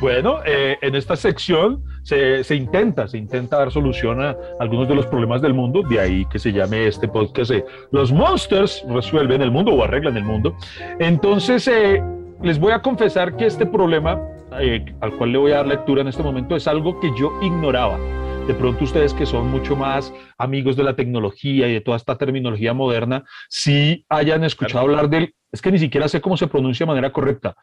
Bueno, 0.00 0.38
eh, 0.46 0.78
en 0.80 0.94
esta 0.94 1.14
sección 1.14 1.84
se, 2.02 2.42
intenta, 2.54 3.06
se 3.06 3.18
intenta 3.18 3.58
dar 3.58 3.70
solución 3.70 4.22
a 4.22 4.34
algunos 4.58 4.88
de 4.88 4.94
los 4.94 5.06
problemas 5.06 5.42
del 5.42 5.52
mundo, 5.52 5.82
de 5.82 6.00
ahí 6.00 6.24
que 6.26 6.38
se 6.38 6.52
llame 6.52 6.86
este 6.86 7.06
podcast 7.06 7.52
Los 7.90 8.10
Monsters 8.10 8.82
resuelven 8.88 9.42
el 9.42 9.50
mundo 9.50 9.74
o 9.74 9.84
arreglan 9.84 10.16
el 10.16 10.24
mundo. 10.24 10.56
Entonces, 10.98 11.68
eh, 11.68 12.02
les 12.42 12.58
voy 12.58 12.72
a 12.72 12.80
confesar 12.80 13.36
que 13.36 13.44
este 13.44 13.66
problema 13.66 14.18
eh, 14.58 14.86
al 15.02 15.12
cual 15.18 15.32
le 15.32 15.38
voy 15.38 15.52
a 15.52 15.56
dar 15.56 15.66
lectura 15.66 16.00
en 16.00 16.08
este 16.08 16.22
momento 16.22 16.56
es 16.56 16.66
algo 16.66 16.98
que 16.98 17.10
yo 17.18 17.38
ignoraba. 17.42 17.98
De 18.46 18.54
pronto 18.54 18.84
ustedes 18.84 19.12
que 19.12 19.26
son 19.26 19.50
mucho 19.50 19.76
más 19.76 20.14
amigos 20.38 20.76
de 20.76 20.82
la 20.82 20.96
tecnología 20.96 21.68
y 21.68 21.74
de 21.74 21.80
toda 21.82 21.98
esta 21.98 22.16
terminología 22.16 22.72
moderna, 22.72 23.24
si 23.50 24.06
hayan 24.08 24.44
escuchado 24.44 24.80
hablar 24.80 25.10
del, 25.10 25.34
es 25.52 25.60
que 25.60 25.70
ni 25.70 25.78
siquiera 25.78 26.08
sé 26.08 26.22
cómo 26.22 26.38
se 26.38 26.46
pronuncia 26.46 26.84
de 26.84 26.88
manera 26.88 27.12
correcta, 27.12 27.54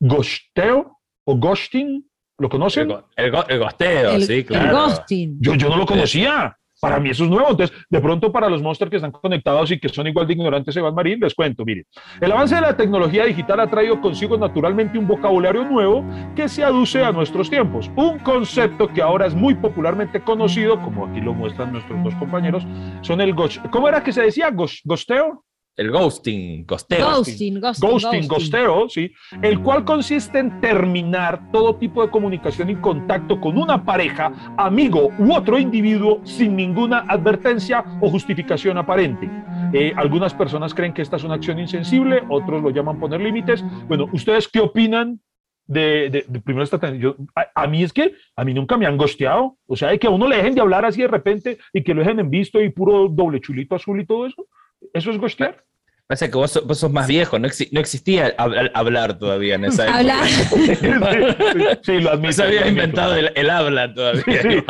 gosteo 0.00 1.01
o 1.24 1.36
ghosting, 1.36 2.04
¿lo 2.38 2.48
conocen? 2.48 2.90
El, 3.16 3.32
el, 3.48 3.58
gosteo, 3.58 4.20
sí, 4.20 4.44
claro. 4.44 4.66
El 4.66 4.72
ghosting. 4.74 5.36
Yo, 5.40 5.54
yo 5.54 5.68
no 5.68 5.76
lo 5.76 5.86
conocía. 5.86 6.56
Para 6.82 6.98
mí 6.98 7.10
eso 7.10 7.22
es 7.22 7.30
nuevo. 7.30 7.48
Entonces, 7.48 7.76
de 7.88 8.00
pronto 8.00 8.32
para 8.32 8.48
los 8.48 8.60
monsters 8.60 8.90
que 8.90 8.96
están 8.96 9.12
conectados 9.12 9.70
y 9.70 9.78
que 9.78 9.88
son 9.88 10.08
igual 10.08 10.26
de 10.26 10.32
ignorantes, 10.32 10.74
Iván 10.74 10.96
Marín, 10.96 11.20
les 11.20 11.32
cuento, 11.32 11.64
miren. 11.64 11.84
El 12.20 12.32
avance 12.32 12.56
de 12.56 12.60
la 12.60 12.76
tecnología 12.76 13.24
digital 13.24 13.60
ha 13.60 13.70
traído 13.70 14.00
consigo 14.00 14.36
naturalmente 14.36 14.98
un 14.98 15.06
vocabulario 15.06 15.64
nuevo 15.64 16.04
que 16.34 16.48
se 16.48 16.64
aduce 16.64 17.04
a 17.04 17.12
nuestros 17.12 17.48
tiempos. 17.48 17.88
Un 17.94 18.18
concepto 18.18 18.88
que 18.88 19.00
ahora 19.00 19.26
es 19.26 19.34
muy 19.36 19.54
popularmente 19.54 20.24
conocido, 20.24 20.82
como 20.82 21.06
aquí 21.06 21.20
lo 21.20 21.34
muestran 21.34 21.72
nuestros 21.72 22.02
dos 22.02 22.16
compañeros, 22.16 22.66
son 23.02 23.20
el 23.20 23.32
ghost. 23.32 23.64
¿Cómo 23.70 23.86
era 23.86 24.02
que 24.02 24.12
se 24.12 24.22
decía? 24.22 24.50
¿Gosteo? 24.50 25.44
El 25.74 25.90
ghosting, 25.90 26.66
ghosteo. 26.66 27.06
Ghosting, 27.16 27.60
ghosting, 27.60 28.28
ghosting, 28.28 28.90
sí. 28.90 29.12
El 29.40 29.60
cual 29.60 29.84
consiste 29.84 30.38
en 30.38 30.60
terminar 30.60 31.50
todo 31.50 31.76
tipo 31.76 32.04
de 32.04 32.10
comunicación 32.10 32.68
y 32.68 32.76
contacto 32.76 33.40
con 33.40 33.56
una 33.56 33.82
pareja, 33.82 34.54
amigo 34.58 35.10
u 35.18 35.32
otro 35.32 35.58
individuo 35.58 36.20
sin 36.24 36.56
ninguna 36.56 37.06
advertencia 37.08 37.84
o 38.02 38.10
justificación 38.10 38.76
aparente. 38.76 39.30
Eh, 39.72 39.94
algunas 39.96 40.34
personas 40.34 40.74
creen 40.74 40.92
que 40.92 41.00
esta 41.00 41.16
es 41.16 41.24
una 41.24 41.34
acción 41.36 41.58
insensible, 41.58 42.22
otros 42.28 42.62
lo 42.62 42.68
llaman 42.68 43.00
poner 43.00 43.22
límites. 43.22 43.64
Bueno, 43.88 44.08
¿ustedes 44.12 44.48
qué 44.48 44.60
opinan 44.60 45.20
de, 45.66 46.10
de, 46.28 46.40
primero 46.40 46.64
esta 46.64 46.94
yo, 46.94 47.16
a, 47.54 47.66
mí 47.66 47.82
es 47.82 47.94
que 47.94 48.14
a 48.36 48.44
mí 48.44 48.52
nunca 48.52 48.76
me 48.76 48.84
han 48.84 48.98
gosteado, 48.98 49.56
o 49.66 49.76
sea, 49.76 49.88
de 49.88 49.98
que 49.98 50.06
a 50.06 50.10
uno 50.10 50.28
le 50.28 50.36
dejen 50.36 50.54
de 50.54 50.60
hablar 50.60 50.84
así 50.84 51.00
de 51.00 51.08
repente 51.08 51.58
y 51.72 51.82
que 51.82 51.94
lo 51.94 52.00
dejen 52.00 52.20
en 52.20 52.28
visto 52.28 52.60
y 52.60 52.68
puro 52.68 53.08
doble 53.08 53.40
chulito 53.40 53.74
azul 53.74 53.98
y 53.98 54.04
todo 54.04 54.26
eso. 54.26 54.46
¿Eso 54.92 55.10
es 55.10 55.18
ghostear? 55.18 55.64
Parece 56.12 56.30
que 56.30 56.36
vos, 56.36 56.52
sos 56.52 56.92
más 56.92 57.06
viejo, 57.06 57.38
no, 57.38 57.46
existía 57.46 58.34
hablar 58.36 59.18
todavía 59.18 59.54
en 59.54 59.64
esa 59.64 59.84
época. 59.84 59.98
Hablar. 59.98 61.78
sí, 61.82 62.00
lo 62.00 62.10
admito. 62.10 62.26
No 62.26 62.32
se 62.32 62.42
había 62.42 62.68
inventado 62.68 63.16
el, 63.16 63.50
habla 63.50 63.94
todavía. 63.94 64.22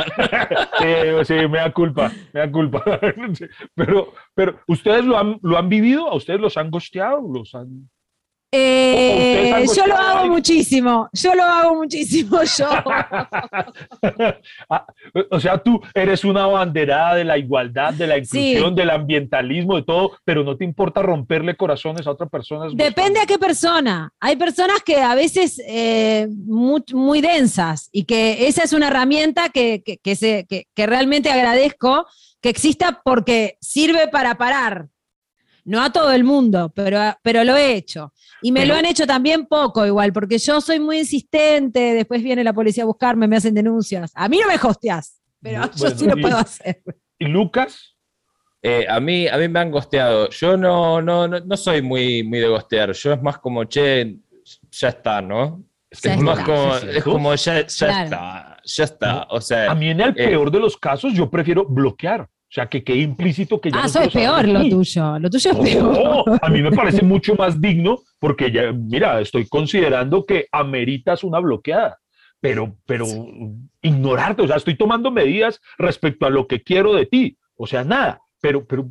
Sí, 0.78 1.24
sí, 1.24 1.34
me 1.48 1.58
da 1.58 1.72
culpa, 1.72 2.12
me 2.32 2.40
da 2.40 2.50
culpa. 2.50 2.84
Pero, 3.74 4.14
pero 4.34 4.60
¿ustedes 4.68 5.04
lo 5.04 5.18
han, 5.18 5.38
lo 5.42 5.58
han 5.58 5.68
vivido? 5.68 6.08
¿A 6.08 6.14
ustedes 6.14 6.40
los 6.40 6.56
han 6.56 6.70
gosteado? 6.70 7.20
¿Los 7.32 7.54
han... 7.54 7.88
Eh, 8.54 9.64
yo 9.74 9.86
lo 9.86 9.96
hago 9.96 10.28
muchísimo, 10.28 11.08
yo 11.14 11.34
lo 11.34 11.42
hago 11.42 11.74
muchísimo, 11.76 12.38
yo. 12.58 12.68
Ah, 14.68 14.86
o 15.30 15.40
sea, 15.40 15.56
tú 15.56 15.80
eres 15.94 16.22
una 16.22 16.46
banderada 16.46 17.14
de 17.14 17.24
la 17.24 17.38
igualdad, 17.38 17.94
de 17.94 18.06
la 18.06 18.18
inclusión, 18.18 18.74
del 18.74 18.90
ambientalismo, 18.90 19.76
de 19.76 19.84
todo, 19.84 20.18
pero 20.22 20.44
no 20.44 20.54
te 20.54 20.64
importa 20.64 21.00
romperle 21.00 21.56
corazones 21.56 22.06
a 22.06 22.10
otras 22.10 22.28
personas. 22.28 22.76
Depende 22.76 23.20
a 23.20 23.26
qué 23.26 23.38
persona. 23.38 24.12
Hay 24.20 24.36
personas 24.36 24.82
que 24.84 24.98
a 24.98 25.14
veces 25.14 25.58
eh, 25.66 26.28
muy, 26.30 27.22
densas 27.22 27.88
y 27.90 28.04
que 28.04 28.48
esa 28.48 28.64
es 28.64 28.74
una 28.74 28.88
herramienta 28.88 29.48
que, 29.48 29.82
se, 30.14 30.46
que 30.46 30.86
realmente 30.86 31.30
agradezco 31.30 32.06
que 32.42 32.50
exista 32.50 33.00
porque 33.02 33.56
sirve 33.60 34.08
para 34.08 34.36
parar 34.36 34.88
no 35.64 35.82
a 35.82 35.90
todo 35.90 36.12
el 36.12 36.24
mundo, 36.24 36.72
pero, 36.74 36.98
pero 37.22 37.44
lo 37.44 37.56
he 37.56 37.74
hecho. 37.74 38.12
Y 38.40 38.50
me 38.52 38.66
lo 38.66 38.74
han 38.74 38.84
hecho 38.86 39.06
también 39.06 39.46
poco 39.46 39.86
igual, 39.86 40.12
porque 40.12 40.38
yo 40.38 40.60
soy 40.60 40.80
muy 40.80 40.98
insistente, 41.00 41.94
después 41.94 42.22
viene 42.22 42.42
la 42.42 42.52
policía 42.52 42.82
a 42.82 42.86
buscarme, 42.86 43.28
me 43.28 43.36
hacen 43.36 43.54
denuncias. 43.54 44.10
A 44.14 44.28
mí 44.28 44.40
no 44.40 44.48
me 44.48 44.56
hostias, 44.56 45.20
pero 45.40 45.70
yo 45.74 45.90
sí 45.90 46.06
lo 46.06 46.16
puedo 46.16 46.36
hacer. 46.36 46.82
¿Y 47.18 47.26
Lucas? 47.26 47.94
Eh, 48.64 48.86
a, 48.88 49.00
mí, 49.00 49.26
a 49.26 49.36
mí 49.38 49.48
me 49.48 49.58
han 49.60 49.70
gosteado. 49.70 50.28
Yo 50.30 50.56
no, 50.56 51.02
no, 51.02 51.26
no, 51.26 51.40
no 51.40 51.56
soy 51.56 51.82
muy, 51.82 52.22
muy 52.22 52.38
de 52.38 52.48
gostear. 52.48 52.92
Yo 52.92 53.12
es 53.12 53.22
más 53.22 53.38
como, 53.38 53.64
che, 53.64 54.18
ya 54.70 54.88
está, 54.88 55.20
¿no? 55.20 55.64
Ya 56.02 56.14
es 56.14 56.20
más 56.20 56.44
como, 56.44 56.74
Sí, 56.78 56.86
sí, 56.90 56.98
es 56.98 57.04
como 57.04 57.34
ya, 57.34 57.66
ya 57.66 57.86
Claro. 57.86 58.04
está, 58.04 58.56
ya 58.64 58.84
está. 58.84 59.26
O 59.30 59.40
sea, 59.40 59.70
A 59.70 59.74
mí 59.74 59.88
en 59.90 60.00
el 60.00 60.10
eh, 60.10 60.28
peor 60.28 60.50
de 60.50 60.60
los 60.60 60.76
casos 60.76 61.12
yo 61.12 61.28
prefiero 61.28 61.64
bloquear. 61.64 62.28
O 62.52 62.54
sea, 62.54 62.66
que 62.66 62.84
quede 62.84 62.98
implícito 62.98 63.58
que 63.58 63.70
ya 63.70 63.78
Ah, 63.78 63.82
no 63.84 63.88
saber 63.88 64.10
peor 64.12 64.46
lo 64.46 64.60
tuyo. 64.68 65.18
Lo 65.18 65.30
tuyo 65.30 65.50
es 65.52 65.56
No, 65.56 65.62
peor. 66.24 66.38
a 66.42 66.50
mí 66.50 66.60
me 66.60 66.70
parece 66.72 67.02
mucho 67.02 67.34
más 67.34 67.58
digno 67.58 68.00
porque 68.18 68.52
ya, 68.52 68.72
mira, 68.72 69.22
estoy 69.22 69.46
considerando 69.48 70.26
que 70.26 70.48
ameritas 70.52 71.24
una 71.24 71.38
bloqueada, 71.38 71.98
pero, 72.40 72.76
pero 72.84 73.06
ignorarte, 73.80 74.42
o 74.42 74.46
sea, 74.46 74.56
estoy 74.56 74.76
tomando 74.76 75.10
medidas 75.10 75.62
respecto 75.78 76.26
a 76.26 76.30
lo 76.30 76.46
que 76.46 76.62
quiero 76.62 76.92
de 76.92 77.06
ti, 77.06 77.38
o 77.56 77.66
sea, 77.66 77.84
nada, 77.84 78.20
pero, 78.42 78.66
pero, 78.66 78.86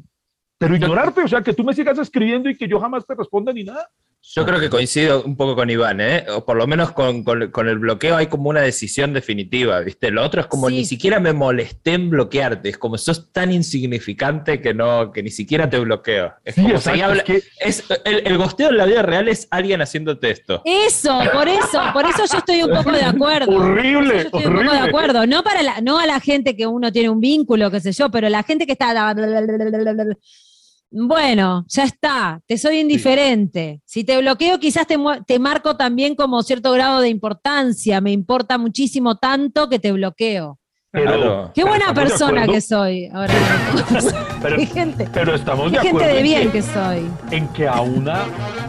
pero 0.57 0.75
ignorarte, 0.75 1.21
o 1.21 1.27
sea, 1.27 1.43
que 1.43 1.53
tú 1.53 1.63
me 1.63 1.75
sigas 1.75 1.99
escribiendo 1.99 2.49
y 2.49 2.57
que 2.57 2.67
yo 2.67 2.79
jamás 2.79 3.05
te 3.05 3.13
responda 3.13 3.53
ni 3.53 3.63
nada. 3.63 3.87
Yo 4.23 4.45
creo 4.45 4.59
que 4.59 4.69
coincido 4.69 5.23
un 5.23 5.35
poco 5.35 5.55
con 5.55 5.69
Iván, 5.69 5.99
¿eh? 5.99 6.25
O 6.29 6.45
por 6.45 6.55
lo 6.55 6.65
menos 6.67 6.91
con, 6.91 7.23
con- 7.23 7.51
con 7.51 7.67
el 7.67 7.79
bloqueo 7.79 8.15
hay 8.15 8.27
como 8.27 8.49
una 8.49 8.61
decisión 8.61 9.13
definitiva, 9.13 9.79
¿viste? 9.81 10.09
Lo 10.11 10.23
otro 10.23 10.41
es 10.41 10.47
como 10.47 10.69
Sí. 10.69 10.75
ni 10.75 10.85
siquiera 10.85 11.19
me 11.19 11.33
molesté 11.33 11.93
en 11.95 12.09
bloquearte, 12.09 12.69
es 12.69 12.77
como 12.77 12.97
sos 12.97 13.31
tan 13.33 13.51
insignificante 13.51 14.61
que 14.61 14.73
no, 14.73 15.11
que 15.11 15.23
ni 15.23 15.31
siquiera 15.31 15.69
te 15.69 15.79
bloqueo. 15.79 16.33
Es 16.45 16.55
Sí, 16.55 16.61
como 16.61 16.75
exacto, 16.75 16.95
si 16.97 17.01
habla- 17.03 17.23
es 17.23 17.25
que- 17.25 17.43
es- 17.59 17.83
el, 18.05 18.25
el 18.27 18.37
gosteo 18.37 18.69
en 18.69 18.77
la 18.77 18.85
vida 18.85 19.01
real 19.01 19.27
es 19.27 19.47
alguien 19.51 19.81
haciéndote 19.81 20.31
esto. 20.31 20.61
Eso, 20.65 21.19
por 21.33 21.47
eso, 21.49 21.81
por 21.91 22.05
eso 22.05 22.23
yo 22.31 22.37
estoy 22.37 22.63
un 22.63 22.71
poco 22.71 22.91
de 22.91 23.03
acuerdo. 23.03 23.51
Horrible, 23.51 24.13
yo 24.13 24.19
estoy 24.19 24.45
un 24.45 24.53
poco 24.53 24.61
de 24.63 24.67
horrible. 24.69 24.87
acuerdo. 24.89 25.27
No 25.27 25.43
para 25.43 25.61
la, 25.63 25.81
no 25.81 25.99
a 25.99 26.05
la 26.05 26.19
gente 26.19 26.55
que 26.55 26.67
uno 26.67 26.91
tiene 26.91 27.09
un 27.09 27.19
vínculo, 27.19 27.69
qué 27.71 27.79
sé 27.81 27.91
yo, 27.91 28.09
pero 28.09 28.29
la 28.29 28.43
gente 28.43 28.65
que 28.65 28.73
está. 28.73 28.91
Bueno, 30.93 31.63
ya 31.69 31.83
está, 31.85 32.41
te 32.45 32.57
soy 32.57 32.79
indiferente. 32.79 33.81
Si 33.85 34.03
te 34.03 34.17
bloqueo, 34.19 34.59
quizás 34.59 34.85
te, 34.85 34.97
te 35.25 35.39
marco 35.39 35.77
también 35.77 36.15
como 36.15 36.43
cierto 36.43 36.71
grado 36.73 36.99
de 36.99 37.07
importancia. 37.07 38.01
Me 38.01 38.11
importa 38.11 38.57
muchísimo 38.57 39.15
tanto 39.15 39.69
que 39.69 39.79
te 39.79 39.93
bloqueo. 39.93 40.59
Pero. 40.91 41.49
Qué 41.55 41.63
buena 41.63 41.93
persona 41.93 42.45
que 42.45 42.59
soy. 42.59 43.07
Ahora, 43.13 43.33
Pero, 44.41 44.57
qué 44.57 44.65
gente, 44.65 45.07
pero 45.13 45.35
estamos 45.35 45.71
qué 45.71 45.77
de 45.77 45.83
gente 45.83 46.03
de 46.05 46.17
en 46.17 46.23
bien 46.23 46.41
que, 46.47 46.51
que 46.53 46.61
soy. 46.63 47.09
en 47.29 47.47
que 47.49 47.67
a 47.67 47.79
una 47.79 48.25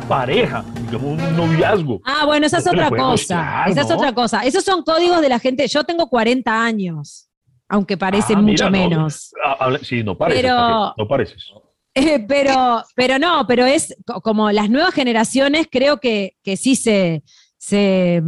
pareja, 0.06 0.62
digamos 0.82 1.02
un 1.18 1.36
noviazgo, 1.36 2.00
Ah, 2.04 2.24
bueno, 2.26 2.46
esa 2.46 2.58
es 2.58 2.66
otra 2.68 2.90
cosa. 2.90 3.64
Esa 3.66 3.80
es 3.80 3.90
otra 3.90 4.12
cosa. 4.12 4.42
Esos 4.44 4.62
son 4.62 4.82
códigos 4.84 5.20
de 5.22 5.28
la 5.30 5.38
gente. 5.40 5.66
Yo 5.66 5.82
tengo 5.82 6.08
40 6.08 6.62
años, 6.64 7.28
aunque 7.68 7.96
parece 7.96 8.34
Ah, 8.34 8.38
mucho 8.40 8.70
mira, 8.70 8.84
no. 8.84 8.88
menos. 8.90 9.32
ah, 9.44 9.56
habla- 9.58 9.78
sí, 9.82 10.04
no 10.04 10.16
pareces, 10.16 10.42
Pero- 10.42 10.94
no 10.96 11.08
pareces. 11.08 11.42
Pero, 12.28 12.82
pero 12.96 13.18
no, 13.18 13.46
pero 13.46 13.66
es 13.66 13.94
co- 14.06 14.20
como 14.22 14.50
las 14.50 14.70
nuevas 14.70 14.94
generaciones, 14.94 15.66
creo 15.70 16.00
que, 16.00 16.36
que 16.42 16.56
sí 16.56 16.74
se, 16.74 17.22
eh, 17.70 18.22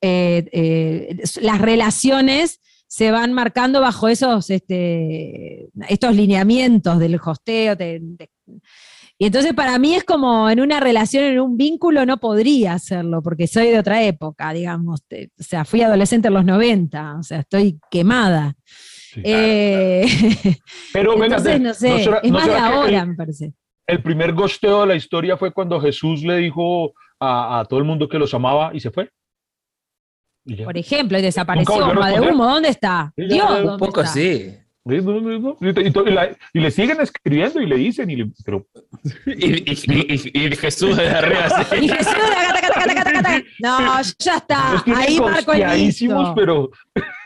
eh, 0.00 1.16
las 1.42 1.60
relaciones 1.60 2.60
se 2.86 3.10
van 3.10 3.32
marcando 3.34 3.80
bajo 3.82 4.08
esos 4.08 4.48
este, 4.48 5.68
estos 5.88 6.16
lineamientos 6.16 6.98
del 6.98 7.20
hosteo. 7.22 7.76
y 9.18 9.26
entonces 9.26 9.52
para 9.52 9.78
mí 9.78 9.94
es 9.94 10.04
como 10.04 10.48
en 10.48 10.60
una 10.60 10.80
relación, 10.80 11.24
en 11.24 11.40
un 11.40 11.56
vínculo, 11.58 12.06
no 12.06 12.18
podría 12.18 12.72
hacerlo, 12.74 13.22
porque 13.22 13.46
soy 13.46 13.68
de 13.68 13.78
otra 13.78 14.02
época, 14.04 14.52
digamos. 14.54 15.00
O 15.02 15.42
sea, 15.42 15.64
fui 15.66 15.82
adolescente 15.82 16.28
en 16.28 16.34
los 16.34 16.44
90, 16.46 17.16
o 17.18 17.22
sea, 17.22 17.40
estoy 17.40 17.78
quemada. 17.90 18.54
Sí. 19.14 19.22
Eh, 19.24 20.04
Pero 20.92 21.12
venga, 21.12 21.36
entonces, 21.38 21.60
no 21.60 21.72
sé, 21.74 22.04
será- 22.04 22.18
es 22.18 22.30
no 22.30 22.38
más 22.38 22.46
de 22.46 22.54
ahora, 22.56 23.00
el- 23.00 23.06
me 23.08 23.14
parece. 23.14 23.52
El 23.86 24.02
primer 24.02 24.34
gosteo 24.34 24.82
de 24.82 24.86
la 24.88 24.94
historia 24.96 25.36
fue 25.38 25.50
cuando 25.52 25.80
Jesús 25.80 26.22
le 26.22 26.36
dijo 26.36 26.92
a, 27.18 27.60
a 27.60 27.64
todo 27.64 27.78
el 27.80 27.86
mundo 27.86 28.06
que 28.08 28.18
los 28.18 28.34
amaba 28.34 28.70
y 28.74 28.80
se 28.80 28.90
fue. 28.90 29.08
Y 30.44 30.56
ya. 30.56 30.64
Por 30.66 30.76
ejemplo, 30.76 31.18
y 31.18 31.22
desapareció 31.22 31.90
responder. 31.94 32.32
humo, 32.32 32.44
¿dónde 32.46 32.68
está? 32.68 33.12
Dios, 33.16 33.30
ya, 33.30 33.56
un 33.60 33.64
¿dónde 33.64 33.86
poco 33.86 34.00
está? 34.02 34.12
sí. 34.12 34.54
Sí, 34.86 34.96
no, 35.02 35.20
no, 35.20 35.38
no. 35.38 35.56
Y, 35.60 35.68
y 35.68 36.10
la- 36.12 36.30
y 36.54 36.60
le 36.60 36.70
siguen 36.70 37.00
escribiendo 37.00 37.60
y 37.60 37.66
le 37.66 37.76
dicen, 37.76 38.10
y 38.10 38.16
le- 38.16 38.30
pero 38.44 38.66
Y, 39.26 39.70
y- 39.70 40.30
y- 40.34 40.46
y 40.46 40.56
Jesús 40.56 40.96
de 40.96 41.08
arriba 41.08 41.44
así. 41.46 41.76
Y 41.84 41.88
Jesús, 41.88 42.06
taca, 42.14 42.52
taca, 42.54 42.68
taca, 42.72 42.84
taca, 42.86 43.04
taca, 43.04 43.22
taca. 43.22 43.44
No, 43.60 44.00
ya 44.18 44.36
está. 44.36 44.82
Ahí 44.96 45.20
marco 45.20 45.52
el 45.52 46.34
pero 46.34 46.70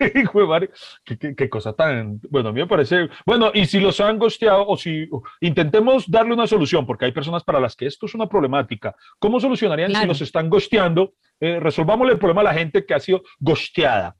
de 0.00 0.70
qué, 1.04 1.18
qué- 1.18 1.34
qué 1.36 1.48
cosa 1.48 1.72
tan, 1.74 2.20
bueno, 2.30 2.48
a 2.48 2.52
mí 2.52 2.60
me 2.60 2.66
parece, 2.66 3.08
bueno, 3.24 3.50
y 3.54 3.66
si 3.66 3.78
los 3.78 4.00
han 4.00 4.18
gosteado 4.18 4.66
o 4.66 4.76
si 4.76 5.08
intentemos 5.40 6.10
darle 6.10 6.34
una 6.34 6.46
solución, 6.46 6.84
porque 6.86 7.04
hay 7.04 7.12
personas 7.12 7.44
para 7.44 7.60
las 7.60 7.76
que 7.76 7.86
esto 7.86 8.06
es 8.06 8.14
una 8.14 8.28
problemática, 8.28 8.94
¿cómo 9.20 9.38
solucionarían 9.38 9.90
si 9.90 9.94
Claro. 9.94 10.08
los 10.08 10.20
están 10.20 10.50
gosteando? 10.50 11.12
Eh, 11.40 11.58
resolvámosle 11.60 12.12
el 12.12 12.18
problema 12.18 12.40
a 12.42 12.44
la 12.44 12.54
gente 12.54 12.84
que 12.86 12.94
ha 12.94 13.00
sido 13.00 13.22
gosteada. 13.40 14.14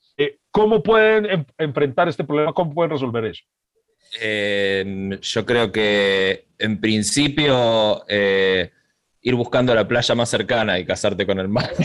¿Cómo 0.53 0.83
pueden 0.83 1.27
em- 1.27 1.45
enfrentar 1.59 2.09
este 2.09 2.23
problema? 2.25 2.53
¿Cómo 2.53 2.73
pueden 2.75 2.91
resolver 2.93 3.25
eso? 3.25 3.43
Eh, 4.21 5.19
yo 5.21 5.47
creo 5.47 5.73
que 5.73 6.47
en 6.59 6.79
principio 6.81 8.05
eh, 8.07 8.71
ir 9.23 9.35
buscando 9.35 9.75
la 9.75 9.89
playa 9.89 10.15
más 10.15 10.29
cercana 10.29 10.79
y 10.79 10.85
casarte 10.85 11.27
con 11.27 11.39
el 11.41 11.49
mar. 11.49 11.71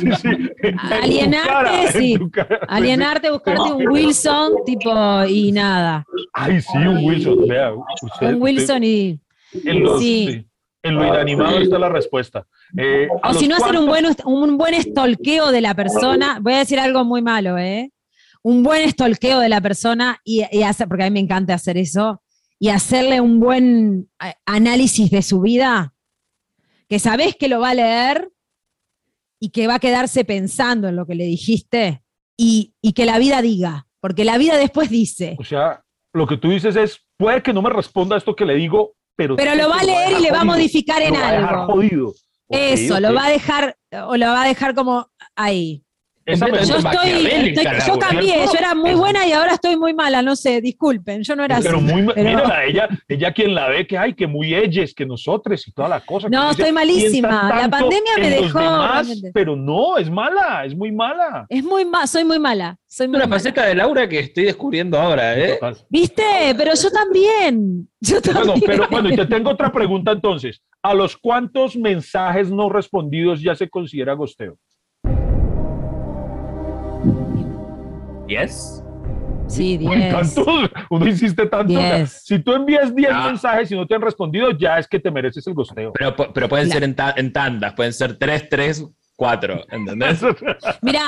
Sí, 0.00 0.10
sí, 0.22 0.28
Alienarte, 0.90 1.48
cara, 1.48 1.92
sí. 1.92 2.18
Alienarte, 2.68 3.30
buscarte 3.30 3.72
un 3.72 3.88
Wilson, 3.88 4.52
tipo, 4.66 5.24
y 5.26 5.52
nada. 5.52 6.04
Ay, 6.32 6.60
sí, 6.60 6.76
un 6.78 7.04
Wilson. 7.04 7.46
Vea, 7.48 7.72
usted- 8.02 8.34
Un 8.34 8.42
Wilson 8.42 8.84
y. 8.84 9.20
usted- 9.54 9.70
en, 9.70 9.82
los- 9.82 9.98
Sí. 10.00 10.28
sí, 10.32 10.46
en 10.82 10.94
lo 10.94 11.06
inanimado 11.06 11.58
está 11.58 11.78
la 11.78 11.88
respuesta. 11.88 12.46
Eh, 12.76 13.08
¿a 13.22 13.30
O 13.30 13.34
si 13.34 13.48
no, 13.48 13.56
hacer 13.56 13.76
un 13.76 13.86
buen, 13.86 14.04
un 14.24 14.58
buen 14.58 14.74
estolqueo 14.74 15.50
de 15.50 15.60
la 15.60 15.74
persona. 15.74 16.38
Voy 16.40 16.54
a 16.54 16.58
decir 16.58 16.78
algo 16.78 17.04
muy 17.04 17.22
malo, 17.22 17.58
¿eh? 17.58 17.92
Un 18.42 18.62
buen 18.62 18.82
estolqueo 18.82 19.40
de 19.40 19.48
la 19.48 19.60
persona 19.60 20.20
y, 20.24 20.44
y 20.50 20.62
hacer, 20.62 20.88
porque 20.88 21.04
a 21.04 21.06
mí 21.06 21.14
me 21.14 21.20
encanta 21.20 21.54
hacer 21.54 21.76
eso, 21.76 22.22
y 22.58 22.68
hacerle 22.68 23.20
un 23.20 23.40
buen 23.40 24.10
análisis 24.46 25.10
de 25.10 25.22
su 25.22 25.40
vida, 25.40 25.94
que 26.88 26.98
sabes 26.98 27.36
que 27.36 27.48
lo 27.48 27.60
va 27.60 27.70
a 27.70 27.74
leer 27.74 28.30
y 29.40 29.50
que 29.50 29.66
va 29.66 29.76
a 29.76 29.80
quedarse 29.80 30.24
pensando 30.24 30.88
en 30.88 30.96
lo 30.96 31.06
que 31.06 31.14
le 31.14 31.24
dijiste 31.24 32.02
y, 32.36 32.74
y 32.80 32.92
que 32.92 33.06
la 33.06 33.18
vida 33.18 33.42
diga, 33.42 33.86
porque 34.00 34.24
la 34.24 34.38
vida 34.38 34.56
después 34.56 34.90
dice. 34.90 35.36
O 35.38 35.44
sea, 35.44 35.84
lo 36.12 36.26
que 36.26 36.36
tú 36.36 36.50
dices 36.50 36.74
es, 36.76 37.00
puede 37.16 37.42
que 37.42 37.52
no 37.52 37.62
me 37.62 37.70
responda 37.70 38.16
esto 38.16 38.34
que 38.34 38.44
le 38.44 38.54
digo, 38.54 38.94
pero... 39.14 39.36
Pero 39.36 39.54
lo 39.54 39.68
va 39.68 39.80
a 39.80 39.84
leer 39.84 40.10
y 40.10 40.14
dejar 40.14 40.22
le 40.22 40.30
va 40.32 40.40
a 40.40 40.44
modificar 40.44 41.02
en 41.02 41.14
Lo 41.14 41.20
va 41.20 41.28
a 41.28 41.32
dejar 41.32 41.54
algo. 41.54 41.72
jodido. 41.74 42.14
Eso, 42.48 43.00
lo 43.00 43.12
va 43.14 43.26
a 43.26 43.30
dejar, 43.30 43.76
o 44.06 44.16
lo 44.16 44.26
va 44.26 44.42
a 44.42 44.48
dejar 44.48 44.74
como 44.74 45.10
ahí. 45.36 45.84
Esa 46.28 46.44
me 46.46 46.50
Completamente 46.58 46.68
Yo 46.68 46.74
gusta. 46.74 46.90
estoy, 46.90 47.10
maquiavélica 47.24 47.60
estoy- 47.62 47.64
la 47.64 47.78
yo 47.86 47.92
abuela. 47.92 48.08
cambié, 48.08 48.34
yo 48.52 48.58
era 48.58 48.74
muy 48.74 48.94
buena 48.94 49.26
y 49.26 49.32
ahora 49.32 49.54
estoy 49.54 49.76
muy 49.78 49.94
mala, 49.94 50.20
no 50.22 50.36
sé, 50.36 50.60
disculpen, 50.60 51.22
yo 51.22 51.34
no 51.36 51.44
era 51.44 51.58
Pero 51.62 51.78
así. 51.78 51.84
muy, 51.86 52.06
pero- 52.14 52.28
mírala, 52.28 52.64
ella, 52.66 52.88
ella 53.08 53.32
quien 53.32 53.54
la 53.54 53.68
ve 53.68 53.86
que 53.86 53.96
hay, 53.96 54.12
que 54.14 54.26
muy 54.26 54.54
ellas, 54.54 54.92
que 54.94 55.06
nosotros 55.06 55.66
y 55.66 55.72
toda 55.72 55.88
la 55.88 56.00
cosa. 56.00 56.28
No, 56.28 56.50
estoy 56.50 56.64
dice, 56.66 56.72
malísima. 56.72 57.48
La 57.62 57.68
pandemia 57.70 58.12
me 58.18 58.30
dejó 58.30 58.58
demás, 58.60 59.22
pero 59.32 59.56
no, 59.56 59.96
es 59.96 60.10
mala, 60.10 60.64
es 60.66 60.74
muy 60.76 60.92
mala. 60.92 61.46
Es 61.48 61.64
muy 61.64 61.84
ma- 61.86 62.06
soy 62.06 62.24
muy 62.24 62.38
mala, 62.38 62.76
soy 62.86 63.08
muy 63.08 63.16
una 63.16 63.26
mala. 63.26 63.38
faceta 63.40 63.64
de 63.64 63.74
Laura 63.74 64.08
que 64.08 64.18
estoy 64.20 64.44
descubriendo 64.44 64.98
ahora, 65.00 65.34
¿eh? 65.38 65.54
Total. 65.54 65.76
¿Viste? 65.88 66.22
Pero 66.56 66.72
yo 66.74 66.90
también. 66.90 67.88
Yo 68.00 68.20
también. 68.20 68.46
Bueno, 68.46 68.62
pero 68.66 68.88
bueno, 68.90 69.08
y 69.10 69.16
te 69.16 69.26
tengo 69.26 69.50
otra 69.50 69.72
pregunta 69.72 70.12
entonces. 70.12 70.62
¿A 70.82 70.94
los 70.94 71.16
cuántos 71.16 71.74
mensajes 71.76 72.50
no 72.50 72.68
respondidos 72.68 73.40
ya 73.42 73.54
se 73.56 73.68
considera 73.68 74.12
gosteo? 74.12 74.56
¿Yes? 78.28 78.82
Sí, 79.46 79.78
Uy, 79.80 79.96
10. 79.96 80.12
tantos, 80.34 80.70
uno 80.90 81.06
insiste 81.06 81.46
tanto. 81.46 81.72
o 81.72 81.76
sea, 81.76 81.96
Diez. 81.96 82.22
si 82.24 82.38
tú 82.38 82.52
envías 82.52 82.94
10 82.94 83.10
Ah. 83.12 83.26
mensajes 83.28 83.70
y 83.72 83.76
no 83.76 83.86
te 83.86 83.94
han 83.94 84.02
respondido, 84.02 84.50
ya 84.50 84.78
es 84.78 84.86
que 84.86 85.00
te 85.00 85.10
mereces 85.10 85.46
el 85.46 85.54
gosteo. 85.54 85.92
Pero, 85.94 86.14
pu- 86.14 86.30
pero 86.34 86.48
pueden 86.50 86.68
ser 86.70 86.84
en, 86.84 86.94
ta- 86.94 87.14
en 87.16 87.32
tandas, 87.32 87.72
pueden 87.72 87.94
ser 87.94 88.18
tres, 88.18 88.46
tres, 88.50 88.84
cuatro, 89.16 89.62
¿entendés? 89.70 90.20
Mirá, 90.82 91.00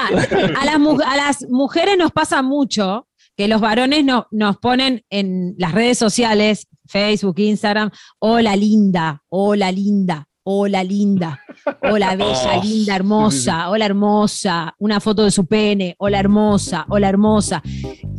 a 0.59 0.65
las, 0.65 0.79
mu- 0.79 0.99
a 1.07 1.17
las 1.17 1.47
mujeres 1.51 1.99
nos 1.99 2.13
pasa 2.13 2.41
mucho 2.41 3.07
que 3.37 3.47
los 3.47 3.61
varones 3.61 4.05
no- 4.07 4.27
nos 4.31 4.57
ponen 4.57 5.03
en 5.11 5.55
las 5.59 5.73
redes 5.73 5.99
sociales, 5.99 6.67
Facebook, 6.89 7.39
Instagram, 7.39 7.91
hola 8.21 8.57
linda, 8.57 9.23
hola 9.29 9.71
linda, 9.71 10.27
hola 10.43 10.83
linda, 10.85 11.41
hola 11.83 12.17
bella, 12.17 12.59
Oh. 12.59 12.63
linda, 12.63 12.97
hermosa, 12.97 13.71
hola 13.71 13.87
hermosa, 13.87 14.75
una 14.79 15.01
foto 15.01 15.25
de 15.25 15.31
su 15.31 15.47
pene, 15.47 15.95
hola 15.99 16.19
hermosa, 16.19 16.87
hola 16.89 17.09
hermosa. 17.09 17.63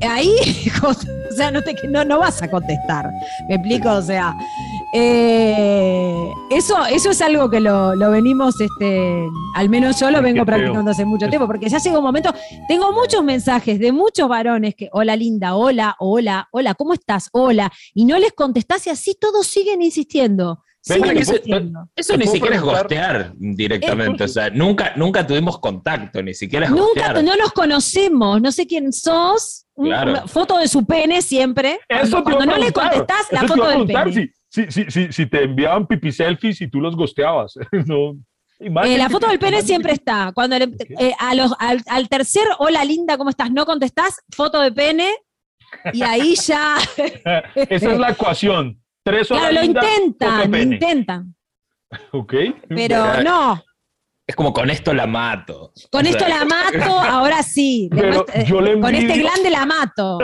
Ahí, 0.07 0.33
o 0.83 0.93
sea, 1.33 1.51
no, 1.51 1.61
te, 1.61 1.75
no, 1.89 2.03
no 2.05 2.19
vas 2.19 2.41
a 2.41 2.49
contestar, 2.49 3.09
¿me 3.49 3.55
explico? 3.55 3.89
O 3.91 4.01
sea, 4.01 4.35
Eh, 4.93 6.29
eso, 6.49 6.85
eso 6.85 7.11
es 7.11 7.21
algo 7.21 7.49
que 7.49 7.61
lo, 7.61 7.95
lo 7.95 8.11
venimos, 8.11 8.59
este, 8.59 9.25
al 9.55 9.69
menos 9.69 9.97
yo 9.99 10.11
lo 10.11 10.21
vengo 10.21 10.45
practicando 10.45 10.91
hace 10.91 11.05
mucho 11.05 11.29
tiempo, 11.29 11.47
porque 11.47 11.69
ya 11.69 11.77
llega 11.77 11.97
un 11.97 12.03
momento, 12.03 12.33
tengo 12.67 12.91
muchos 12.91 13.23
mensajes 13.23 13.79
de 13.79 13.91
muchos 13.93 14.27
varones 14.27 14.75
que, 14.75 14.89
hola 14.91 15.15
linda, 15.15 15.55
hola, 15.55 15.95
hola, 15.99 16.49
hola, 16.51 16.73
¿cómo 16.75 16.93
estás? 16.93 17.29
Hola, 17.31 17.71
y 17.93 18.03
no 18.05 18.17
les 18.19 18.33
contestás 18.33 18.85
y 18.87 18.89
así 18.89 19.15
todos 19.19 19.47
siguen 19.47 19.81
insistiendo. 19.81 20.61
Eso 20.83 22.13
¿Te 22.13 22.17
ni 22.17 22.27
siquiera 22.27 22.55
es 22.55 22.61
gostear 22.61 23.33
directamente. 23.37 24.23
O 24.23 24.27
sea, 24.27 24.49
nunca, 24.49 24.93
nunca 24.95 25.25
tuvimos 25.27 25.59
contacto, 25.59 26.23
ni 26.23 26.33
siquiera 26.33 26.65
es 26.65 26.71
Nunca, 26.71 26.83
gostear. 27.13 27.23
no 27.23 27.35
nos 27.35 27.51
conocemos, 27.51 28.41
no 28.41 28.51
sé 28.51 28.65
quién 28.67 28.91
sos. 28.91 29.65
un- 29.75 29.87
Claro. 29.87 30.11
una 30.11 30.27
foto 30.27 30.57
de 30.57 30.67
su 30.67 30.85
pene 30.85 31.21
siempre. 31.21 31.79
Eso 31.87 32.23
Cuando, 32.23 32.45
no 32.45 32.57
le 32.57 32.71
contestás, 32.71 33.27
la 33.31 33.39
eso 33.41 33.47
foto 33.55 33.67
del 33.69 33.85
pene. 33.85 34.11
Si, 34.49 34.65
si, 34.65 34.71
si, 34.71 34.91
si, 34.91 35.11
si 35.13 35.25
te 35.27 35.43
enviaban 35.43 35.87
pipi 35.87 36.11
selfies 36.11 36.61
y 36.61 36.67
tú 36.67 36.81
los 36.81 36.95
gosteabas. 36.95 37.53
no. 37.87 38.15
Eh, 38.59 38.97
la 38.97 39.09
foto 39.09 39.27
del 39.27 39.39
pene 39.39 39.61
siempre 39.63 39.93
está. 39.93 40.31
Cuando 40.35 40.59
le- 40.59 40.75
eh, 40.99 41.13
a 41.19 41.33
los- 41.35 41.53
al, 41.57 41.81
al 41.87 42.09
tercer, 42.09 42.43
hola 42.59 42.83
linda, 42.85 43.17
¿cómo 43.17 43.29
estás? 43.31 43.49
No 43.51 43.65
contestás, 43.65 44.19
foto 44.35 44.59
de 44.61 44.71
pene, 44.71 45.09
y 45.93 46.03
ahí 46.03 46.35
ya. 46.35 46.77
Esa 47.55 47.91
es 47.93 47.97
la 47.99 48.09
ecuación. 48.11 48.79
Tres 49.03 49.27
claro, 49.27 49.43
horas 49.43 49.53
lo 49.53 49.59
foto 49.73 49.85
de 49.87 49.93
intentan, 49.95 50.51
lo 50.51 50.57
intentan. 50.57 51.35
Ok. 52.11 52.33
Pero 52.69 53.21
no, 53.21 53.61
Es 54.25 54.33
como 54.35 54.53
con 54.53 54.69
esto 54.69 54.93
la 54.93 55.07
mato. 55.07 55.73
con 55.91 56.05
O 56.05 56.09
esto 56.09 56.25
sea, 56.25 56.39
la 56.39 56.45
mato, 56.85 56.99
ahora 57.01 57.43
sí. 57.43 57.89
Pero 57.91 58.13
muestra- 58.23 58.43
yo 58.43 58.61
le 58.61 58.79
con 58.79 58.95
este 58.95 59.17
glande 59.19 59.49
la 59.49 59.65
mato. 59.65 60.19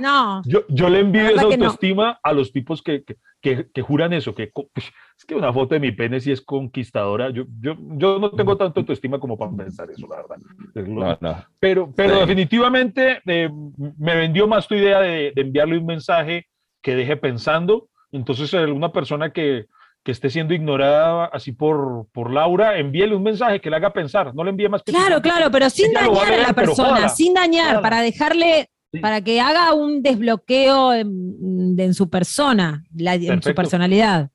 No. 0.00 0.40
Yo, 0.46 0.64
yo 0.68 0.88
le 0.88 1.00
envío 1.00 1.28
esa 1.28 1.46
que 1.46 1.58
no. 1.58 1.64
autoestima 1.66 2.18
a 2.22 2.32
los 2.32 2.52
tipos 2.52 2.80
que, 2.82 3.04
que, 3.04 3.16
que- 3.42 3.68
que 3.70 3.82
juran 3.82 4.14
eso, 4.14 4.34
que 4.34 4.50
co- 4.50 4.70
es 4.74 5.24
que 5.26 5.34
una 5.34 5.52
foto 5.52 5.74
de 5.74 5.80
mi 5.80 5.92
pene 5.92 6.20
sí 6.20 6.32
es 6.32 6.40
conquistadora. 6.40 7.28
Yo, 7.28 7.44
yo, 7.60 7.74
yo 7.98 8.18
no 8.18 8.30
tengo 8.30 8.56
tanta 8.56 8.80
autoestima 8.80 9.18
como 9.20 9.36
para 9.36 9.52
pensar 9.52 9.90
eso, 9.90 10.06
la 10.08 10.16
verdad. 10.16 10.36
Lo- 10.74 11.04
No, 11.04 11.18
no. 11.20 11.44
Pero, 11.58 11.92
pero 11.94 12.14
Sí. 12.14 12.20
definitivamente 12.20 13.20
eh, 13.26 13.50
me 13.98 14.14
vendió 14.16 14.48
más 14.48 14.66
tu 14.66 14.74
idea 14.74 15.00
de, 15.00 15.32
de 15.34 15.42
enviarle 15.42 15.76
un 15.76 15.84
mensaje 15.84 16.46
que 16.80 16.96
deje 16.96 17.18
pensando. 17.18 17.89
Entonces, 18.12 18.52
alguna 18.54 18.92
persona 18.92 19.30
que, 19.32 19.66
que 20.02 20.12
esté 20.12 20.30
siendo 20.30 20.54
ignorada 20.54 21.26
así 21.26 21.52
por, 21.52 22.06
por 22.12 22.32
Laura, 22.32 22.78
envíele 22.78 23.14
un 23.14 23.22
mensaje 23.22 23.60
que 23.60 23.70
le 23.70 23.76
haga 23.76 23.92
pensar. 23.92 24.34
No 24.34 24.42
le 24.44 24.50
envíe 24.50 24.68
más 24.68 24.82
que 24.82 24.92
Claro, 24.92 25.20
claro, 25.22 25.50
pero 25.50 25.68
sin 25.70 25.90
Ella 25.90 26.00
a 26.04 26.08
dañar 26.08 26.32
a 26.32 26.46
la 26.48 26.52
persona, 26.54 27.08
sin 27.08 27.34
dañar, 27.34 27.80
para 27.82 28.00
dejarle, 28.00 28.68
Sí. 28.92 28.98
para 28.98 29.20
que 29.20 29.40
haga 29.40 29.72
un 29.72 30.02
desbloqueo 30.02 30.92
en, 30.94 31.76
en 31.78 31.94
su 31.94 32.10
persona, 32.10 32.82
la- 32.96 33.14
en 33.14 33.40
su 33.40 33.54
personalidad. 33.54 34.30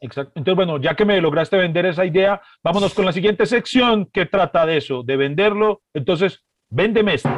Exacto. 0.00 0.32
Entonces, 0.34 0.56
bueno, 0.56 0.80
ya 0.80 0.96
que 0.96 1.04
me 1.04 1.20
lograste 1.20 1.56
vender 1.56 1.86
esa 1.86 2.04
idea, 2.04 2.40
vámonos 2.64 2.92
con 2.92 3.04
la 3.04 3.12
siguiente 3.12 3.46
sección 3.46 4.06
que 4.12 4.26
trata 4.26 4.66
de 4.66 4.78
eso, 4.78 5.04
de 5.04 5.16
venderlo. 5.16 5.82
Entonces, 5.94 6.40
véndeme 6.70 7.14
esto. 7.14 7.30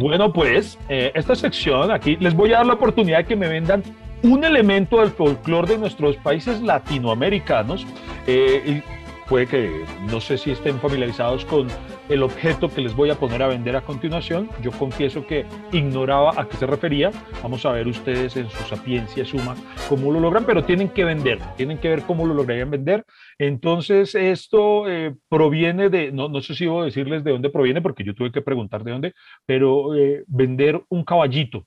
Bueno, 0.00 0.32
pues, 0.32 0.78
eh, 0.88 1.12
esta 1.14 1.34
sección 1.34 1.90
aquí 1.90 2.16
les 2.20 2.34
voy 2.34 2.52
a 2.52 2.58
dar 2.58 2.66
la 2.66 2.74
oportunidad 2.74 3.18
de 3.18 3.24
que 3.24 3.36
me 3.36 3.48
vendan 3.48 3.82
un 4.22 4.44
elemento 4.44 5.00
del 5.00 5.10
folclore 5.10 5.68
de 5.68 5.78
nuestros 5.78 6.16
países 6.16 6.60
latinoamericanos. 6.60 7.86
Eh, 8.26 8.82
puede 9.28 9.46
que 9.46 9.84
no 10.10 10.20
sé 10.20 10.38
si 10.38 10.50
estén 10.50 10.78
familiarizados 10.80 11.44
con 11.44 11.68
el 12.08 12.22
objeto 12.22 12.68
que 12.68 12.80
les 12.80 12.96
voy 12.96 13.10
a 13.10 13.14
poner 13.14 13.42
a 13.42 13.48
vender 13.48 13.76
a 13.76 13.82
continuación. 13.82 14.48
Yo 14.62 14.70
confieso 14.72 15.26
que 15.26 15.44
ignoraba 15.72 16.32
a 16.40 16.48
qué 16.48 16.56
se 16.56 16.66
refería. 16.66 17.10
Vamos 17.42 17.66
a 17.66 17.72
ver 17.72 17.86
ustedes 17.86 18.36
en 18.36 18.48
su 18.48 18.64
sapiencia 18.64 19.24
suma 19.24 19.54
cómo 19.88 20.10
lo 20.10 20.20
logran, 20.20 20.44
pero 20.44 20.64
tienen 20.64 20.88
que 20.88 21.04
vender, 21.04 21.38
tienen 21.56 21.78
que 21.78 21.88
ver 21.88 22.02
cómo 22.02 22.26
lo 22.26 22.34
lograrían 22.34 22.70
vender. 22.70 23.04
Entonces, 23.38 24.14
esto 24.14 24.88
eh, 24.88 25.14
proviene 25.28 25.90
de, 25.90 26.10
no, 26.10 26.28
no 26.28 26.40
sé 26.40 26.54
si 26.54 26.64
debo 26.64 26.84
decirles 26.84 27.22
de 27.22 27.32
dónde 27.32 27.50
proviene, 27.50 27.82
porque 27.82 28.04
yo 28.04 28.14
tuve 28.14 28.32
que 28.32 28.42
preguntar 28.42 28.82
de 28.82 28.92
dónde, 28.92 29.14
pero 29.44 29.94
eh, 29.94 30.24
vender 30.26 30.82
un 30.88 31.04
caballito. 31.04 31.66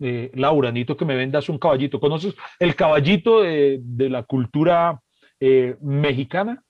Eh, 0.00 0.30
Laura, 0.34 0.70
necesito 0.70 0.96
que 0.96 1.04
me 1.04 1.16
vendas 1.16 1.48
un 1.48 1.58
caballito. 1.58 2.00
¿Conoces 2.00 2.34
el 2.58 2.74
caballito 2.74 3.42
de, 3.42 3.80
de 3.82 4.08
la 4.08 4.22
cultura 4.22 5.00
eh, 5.40 5.76
mexicana? 5.80 6.62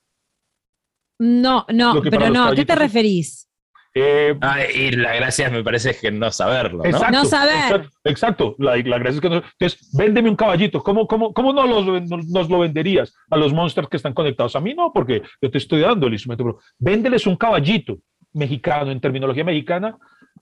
No, 1.23 1.67
no, 1.71 2.01
pero 2.01 2.31
no, 2.31 2.45
¿a 2.45 2.55
qué 2.55 2.65
te 2.65 2.73
referís? 2.73 3.47
Eh, 3.93 4.35
Ah, 4.41 4.57
y 4.73 4.89
la 4.91 5.13
gracia 5.15 5.51
me 5.51 5.63
parece 5.63 5.95
que 5.95 6.09
no 6.11 6.31
saberlo, 6.31 6.79
¿no? 6.79 6.89
Exacto, 6.89 7.11
No 7.11 7.25
saber. 7.25 7.55
Exacto, 7.55 7.89
exacto. 8.05 8.55
La, 8.57 8.75
la 8.77 8.97
gracia 8.97 9.17
es 9.17 9.21
que 9.21 9.29
no. 9.29 9.35
Entonces, 9.59 9.89
véndeme 9.93 10.29
un 10.31 10.35
caballito. 10.35 10.81
¿Cómo, 10.81 11.05
cómo, 11.05 11.31
cómo 11.31 11.53
no 11.53 11.67
los, 11.67 12.09
nos, 12.09 12.25
nos 12.25 12.49
lo 12.49 12.59
venderías 12.59 13.13
a 13.29 13.37
los 13.37 13.53
monsters 13.53 13.87
que 13.87 13.97
están 13.97 14.13
conectados? 14.13 14.55
A 14.55 14.61
mí 14.61 14.73
no, 14.73 14.91
porque 14.91 15.21
yo 15.39 15.51
te 15.51 15.59
estoy 15.59 15.81
dando 15.81 16.07
el 16.07 16.13
instrumento. 16.13 16.43
Pero 16.43 16.59
véndeles 16.79 17.27
un 17.27 17.35
caballito 17.35 17.99
mexicano, 18.33 18.89
en 18.89 18.99
terminología 18.99 19.43
mexicana. 19.43 19.95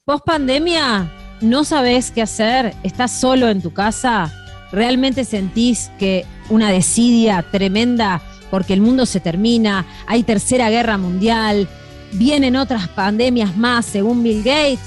Post 0.05 0.25
pandemia, 0.25 1.11
no 1.41 1.65
sabés 1.65 2.11
qué 2.11 2.21
hacer, 2.21 2.73
estás 2.83 3.19
solo 3.19 3.49
en 3.49 3.61
tu 3.61 3.73
casa, 3.73 4.31
realmente 4.71 5.25
sentís 5.25 5.91
que 5.99 6.25
una 6.49 6.69
desidia 6.71 7.43
tremenda 7.51 8.21
porque 8.51 8.73
el 8.73 8.81
mundo 8.81 9.05
se 9.05 9.19
termina, 9.19 9.85
hay 10.07 10.23
tercera 10.23 10.69
guerra 10.69 10.97
mundial, 10.97 11.67
vienen 12.13 12.55
otras 12.55 12.87
pandemias 12.87 13.55
más 13.57 13.85
según 13.85 14.23
Bill 14.23 14.43
Gates, 14.43 14.79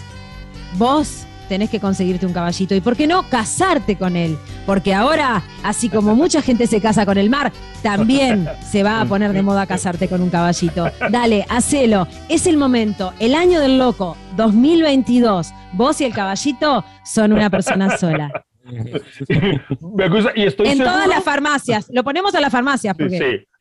vos 0.78 1.24
tenés 1.48 1.68
que 1.68 1.80
conseguirte 1.80 2.24
un 2.24 2.32
caballito 2.32 2.74
y 2.74 2.80
por 2.80 2.96
qué 2.96 3.06
no 3.06 3.28
casarte 3.28 3.96
con 3.96 4.16
él, 4.16 4.38
porque 4.64 4.94
ahora, 4.94 5.42
así 5.62 5.90
como 5.90 6.14
mucha 6.14 6.40
gente 6.40 6.66
se 6.66 6.80
casa 6.80 7.04
con 7.04 7.18
el 7.18 7.28
mar, 7.28 7.52
también 7.82 8.48
se 8.70 8.82
va 8.82 9.02
a 9.02 9.04
poner 9.04 9.34
de 9.34 9.42
moda 9.42 9.66
casarte 9.66 10.08
con 10.08 10.22
un 10.22 10.30
caballito. 10.30 10.90
Dale, 11.10 11.44
hacelo, 11.50 12.08
es 12.30 12.46
el 12.46 12.56
momento, 12.56 13.12
el 13.18 13.34
año 13.34 13.60
del 13.60 13.76
loco, 13.76 14.16
2022, 14.36 15.52
vos 15.74 16.00
y 16.00 16.04
el 16.04 16.14
caballito 16.14 16.84
son 17.04 17.32
una 17.34 17.50
persona 17.50 17.98
sola. 17.98 18.30
Me 18.64 20.06
y 20.36 20.44
estoy 20.44 20.66
En 20.68 20.78
seguro- 20.78 20.92
todas 20.92 21.08
las 21.08 21.22
farmacias, 21.24 21.86
lo 21.92 22.02
ponemos 22.04 22.34
a 22.34 22.40
las 22.40 22.50
farmacias, 22.52 22.96
Sí, 22.96 23.02
porque 23.02 23.18
sí. 23.18 23.24
Ah, 23.24 23.51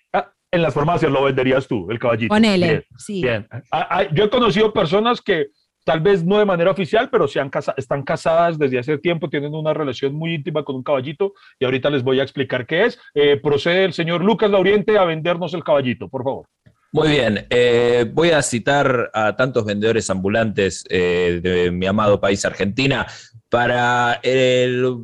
en 0.51 0.61
las 0.61 0.73
farmacias 0.73 1.11
lo 1.11 1.23
venderías 1.23 1.67
tú, 1.67 1.89
el 1.89 1.97
caballito. 1.99 2.29
ponele, 2.33 2.67
Bien, 2.67 2.85
sí. 2.97 3.21
bien. 3.21 3.47
Ah, 3.71 3.87
ah, 3.89 4.03
yo 4.13 4.25
he 4.25 4.29
conocido 4.29 4.73
personas 4.73 5.21
que 5.21 5.47
tal 5.85 6.01
vez 6.01 6.23
no 6.25 6.37
de 6.37 6.45
manera 6.45 6.69
oficial, 6.71 7.09
pero 7.09 7.27
se 7.27 7.39
han 7.39 7.49
casa- 7.49 7.73
están 7.77 8.03
casadas 8.03 8.59
desde 8.59 8.77
hace 8.79 8.97
tiempo, 8.97 9.29
tienen 9.29 9.55
una 9.55 9.73
relación 9.73 10.13
muy 10.13 10.35
íntima 10.35 10.63
con 10.63 10.75
un 10.75 10.83
caballito 10.83 11.33
y 11.59 11.65
ahorita 11.65 11.89
les 11.89 12.03
voy 12.03 12.19
a 12.19 12.23
explicar 12.23 12.65
qué 12.67 12.85
es. 12.85 12.99
Eh, 13.15 13.37
procede 13.41 13.85
el 13.85 13.93
señor 13.93 14.23
Lucas 14.23 14.51
Lauriente 14.51 14.97
a 14.97 15.05
vendernos 15.05 15.53
el 15.53 15.63
caballito, 15.63 16.07
por 16.09 16.23
favor. 16.23 16.45
Muy 16.93 17.07
bien, 17.07 17.47
eh, 17.49 18.05
voy 18.13 18.31
a 18.31 18.41
citar 18.41 19.09
a 19.13 19.37
tantos 19.37 19.63
vendedores 19.63 20.09
ambulantes 20.09 20.83
eh, 20.89 21.39
de 21.41 21.71
mi 21.71 21.85
amado 21.85 22.19
país 22.19 22.43
Argentina 22.43 23.07
para 23.49 24.19
el, 24.23 24.97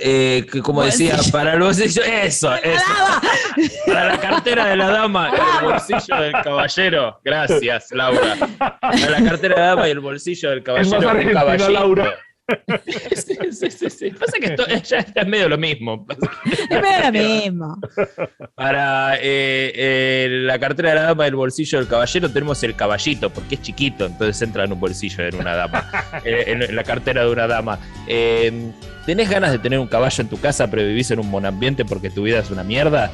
eh, 0.00 0.46
que 0.50 0.60
como 0.60 0.82
decía, 0.82 1.16
para 1.30 1.54
el 1.54 1.60
bolsillo, 1.60 2.02
eso, 2.04 2.54
eso, 2.62 2.84
para 3.86 4.04
la 4.06 4.18
cartera 4.20 4.66
de 4.66 4.76
la 4.76 4.88
dama 4.88 5.30
y 5.30 5.64
el 5.64 5.70
bolsillo 5.70 6.16
del 6.22 6.32
caballero. 6.32 7.20
Gracias, 7.24 7.88
Laura. 7.92 8.36
Para 8.80 9.10
la 9.10 9.24
cartera 9.24 9.54
de 9.54 9.60
la 9.60 9.66
dama 9.68 9.88
y 9.88 9.90
el 9.92 10.00
bolsillo 10.00 10.50
del 10.50 10.58
Es 10.58 10.64
caballero. 10.64 10.90
más 10.96 11.02
un 11.04 11.10
argentina, 11.10 11.40
caballito. 11.40 11.70
Laura. 11.70 12.14
Sí, 13.14 13.36
sí, 13.52 13.70
sí, 13.70 13.90
sí. 13.90 14.10
Pasa 14.10 14.38
que 14.38 14.46
esto 14.46 14.66
ya, 14.66 14.82
ya 14.82 14.98
es 15.22 15.26
medio 15.26 15.48
lo 15.48 15.58
mismo. 15.58 16.06
Es 16.70 16.82
medio 16.82 17.04
lo 17.04 17.12
mismo. 17.12 17.78
Para 18.54 19.16
eh, 19.16 19.72
eh, 19.74 20.28
la 20.42 20.58
cartera 20.58 20.90
de 20.90 20.94
la 20.96 21.02
dama 21.02 21.24
y 21.24 21.28
el 21.28 21.36
bolsillo 21.36 21.78
del 21.78 21.88
caballero 21.88 22.30
tenemos 22.30 22.62
el 22.62 22.74
caballito, 22.74 23.30
porque 23.30 23.54
es 23.56 23.62
chiquito, 23.62 24.06
entonces 24.06 24.40
entra 24.42 24.64
en 24.64 24.72
un 24.72 24.80
bolsillo 24.80 25.24
en 25.24 25.36
una 25.36 25.54
dama, 25.54 25.88
eh, 26.24 26.44
en, 26.48 26.62
en 26.62 26.76
la 26.76 26.84
cartera 26.84 27.24
de 27.24 27.30
una 27.30 27.46
dama. 27.46 27.78
Eh, 28.06 28.72
¿Tenés 29.06 29.28
ganas 29.28 29.50
de 29.50 29.58
tener 29.58 29.78
un 29.78 29.88
caballo 29.88 30.22
en 30.22 30.28
tu 30.28 30.38
casa, 30.38 30.70
pero 30.70 30.82
vivís 30.86 31.10
en 31.10 31.18
un 31.18 31.28
monambiente 31.30 31.84
porque 31.84 32.10
tu 32.10 32.22
vida 32.22 32.38
es 32.38 32.50
una 32.50 32.62
mierda? 32.62 33.10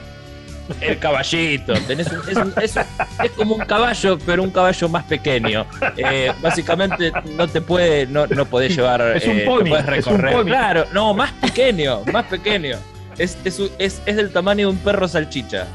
El 0.80 0.98
caballito, 0.98 1.72
tenés 1.86 2.06
un- 2.12 2.28
es, 2.28 2.36
un- 2.36 2.54
es 2.62 2.76
un- 2.76 3.24
es 3.24 3.30
como 3.32 3.54
un 3.56 3.64
caballo, 3.64 4.18
pero 4.24 4.42
un 4.42 4.50
caballo 4.50 4.88
más 4.88 5.04
pequeño. 5.04 5.66
Eh, 5.96 6.32
básicamente 6.40 7.12
no 7.36 7.46
te 7.48 7.60
puede, 7.60 8.06
no, 8.06 8.26
no 8.26 8.44
podés 8.46 8.74
llevar, 8.76 9.16
Es 9.16 9.24
un 9.26 9.38
eh, 9.38 9.44
no 9.44 9.50
pony, 9.56 9.64
podés 9.70 10.06
un 10.06 10.20
pony. 10.20 10.44
Claro, 10.46 10.84
no, 10.92 11.14
más 11.14 11.32
pequeño, 11.32 12.02
más 12.12 12.24
pequeño. 12.26 12.76
Es, 13.18 13.36
es, 13.44 13.60
es- 13.78 14.02
es 14.06 14.16
del 14.16 14.30
tamaño 14.30 14.68
de 14.68 14.72
un 14.74 14.78
perro 14.78 15.08
salchicha, 15.08 15.66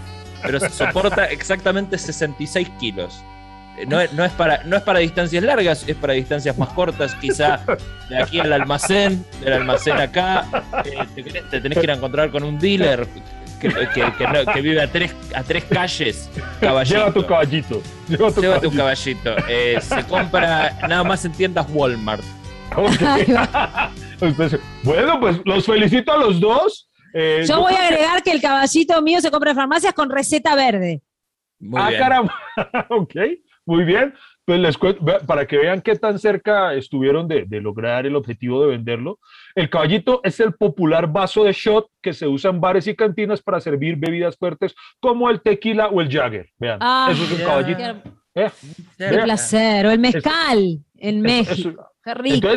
pero 0.41 0.59
soporta 0.59 1.25
exactamente 1.25 1.97
66 1.97 2.69
kilos. 2.79 3.23
Eh, 3.77 3.85
No 3.87 3.99
es, 3.99 4.13
no, 4.13 4.23
es 4.23 4.31
para, 4.33 4.63
no 4.65 4.77
es 4.77 4.83
para 4.83 4.99
distancias 4.99 5.43
largas, 5.43 5.83
es 5.87 5.95
para 5.95 6.13
distancias 6.13 6.55
más 6.59 6.69
cortas, 6.69 7.15
quizá 7.15 7.59
de 8.07 8.21
aquí 8.21 8.39
al 8.39 8.53
almacén, 8.53 9.25
del 9.41 9.53
almacén 9.53 9.97
acá. 9.97 10.45
eh, 10.85 10.95
te, 11.15 11.23
te 11.23 11.59
tenés 11.61 11.77
que 11.79 11.83
ir 11.83 11.91
a 11.91 11.95
encontrar 11.95 12.29
con 12.29 12.43
un 12.43 12.59
dealer 12.59 13.07
que, 13.70 13.88
que- 13.93 14.14
que 14.18 14.28
no- 14.28 14.53
que 14.53 14.61
vive 14.61 14.82
a 14.82 14.91
tres, 14.91 15.16
a 15.36 15.43
tres 15.43 15.64
calles. 15.66 16.30
Caballito. 16.59 16.97
Lleva 16.97 17.14
tu 17.14 17.26
caballito. 17.26 17.82
Lleva 18.07 18.32
tu 18.32 18.41
Lleva 18.41 18.61
tu 18.61 18.72
caballito. 18.72 19.36
Eh, 19.47 19.80
se 19.82 20.03
compra 20.05 20.78
nada 20.88 21.03
más 21.03 21.24
en 21.26 21.32
tiendas 21.32 21.66
Walmart. 21.70 22.24
Entonces, 24.22 24.59
bueno, 24.84 25.20
pues 25.20 25.39
los 25.45 25.66
felicito 25.66 26.11
a 26.11 26.18
los 26.18 26.39
dos. 26.39 26.89
Eh, 27.14 27.45
yo, 27.47 27.61
voy 27.61 27.74
a 27.74 27.88
agregar 27.88 28.24
que 28.24 28.32
el 28.32 28.41
caballito 28.41 28.99
mío 29.01 29.22
se 29.22 29.30
compra 29.30 29.51
en 29.51 29.55
farmacias 29.55 29.93
con 29.93 30.09
receta 30.09 30.55
verde. 30.55 31.01
Muy 31.59 31.80
ah, 31.82 31.91
caramba. 31.97 32.36
ok, 32.89 33.16
muy 33.66 33.84
bien. 33.84 34.14
Pues 34.45 34.59
les 34.59 34.78
cuento, 34.78 35.05
para 35.26 35.45
que 35.45 35.57
vean 35.57 35.82
qué 35.82 35.95
tan 35.95 36.20
cerca 36.20 36.74
estuvieron 36.74 37.28
de, 37.28 37.45
lograr 37.61 38.05
el 38.05 38.16
objetivo 38.16 38.61
de 38.61 38.72
venderlo. 38.72 39.20
El 39.55 39.69
caballito 39.69 40.21
es 40.23 40.39
el 40.39 40.53
popular 40.53 41.11
vaso 41.11 41.43
de 41.43 41.53
shot 41.53 41.87
que 42.01 42.13
se 42.13 42.27
usa 42.27 42.49
en 42.49 42.59
bares 42.59 42.87
y 42.87 42.95
cantinas 42.95 43.41
para 43.41 43.59
servir 43.59 43.95
bebidas 43.97 44.37
fuertes 44.37 44.75
como 44.99 45.29
el 45.29 45.41
tequila 45.41 45.87
o 45.87 46.01
el 46.01 46.09
Jagger. 46.09 46.49
Vean, 46.57 46.79
ah, 46.81 47.09
eso 47.11 47.23
es 47.23 47.31
un 47.31 47.45
caballito. 47.45 48.13
Qué, 48.33 48.51
eh, 48.97 49.21
placer. 49.23 49.85
O 49.85 49.91
el 49.91 49.99
mezcal 49.99 50.79
en 50.95 51.21
México. 51.21 51.91
qué 52.03 52.13
rico. 52.15 52.47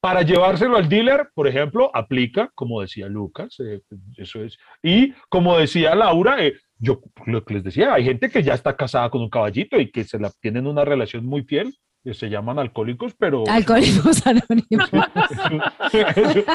Para 0.00 0.22
llevárselo 0.22 0.76
al 0.76 0.88
dealer, 0.88 1.30
por 1.34 1.48
ejemplo, 1.48 1.90
aplica, 1.92 2.52
como 2.54 2.80
decía 2.80 3.08
Lucas, 3.08 3.56
eh, 3.58 3.80
eso 4.16 4.44
es. 4.44 4.56
Y 4.82 5.12
como 5.28 5.58
decía 5.58 5.94
Laura, 5.94 6.44
eh, 6.44 6.54
yo 6.78 7.00
lo 7.24 7.44
que 7.44 7.54
les 7.54 7.64
decía, 7.64 7.94
hay 7.94 8.04
gente 8.04 8.30
que 8.30 8.42
ya 8.42 8.54
está 8.54 8.76
casada 8.76 9.10
con 9.10 9.22
un 9.22 9.30
caballito 9.30 9.80
y 9.80 9.90
que 9.90 10.04
se 10.04 10.20
la 10.20 10.30
tienen 10.40 10.66
una 10.66 10.84
relación 10.84 11.24
muy 11.26 11.42
fiel, 11.42 11.74
que 12.06 12.14
se 12.14 12.28
llaman 12.28 12.56
alcohólicos, 12.60 13.14
pero... 13.18 13.42
Alcohólicos 13.48 14.24
anónimos. 14.24 14.88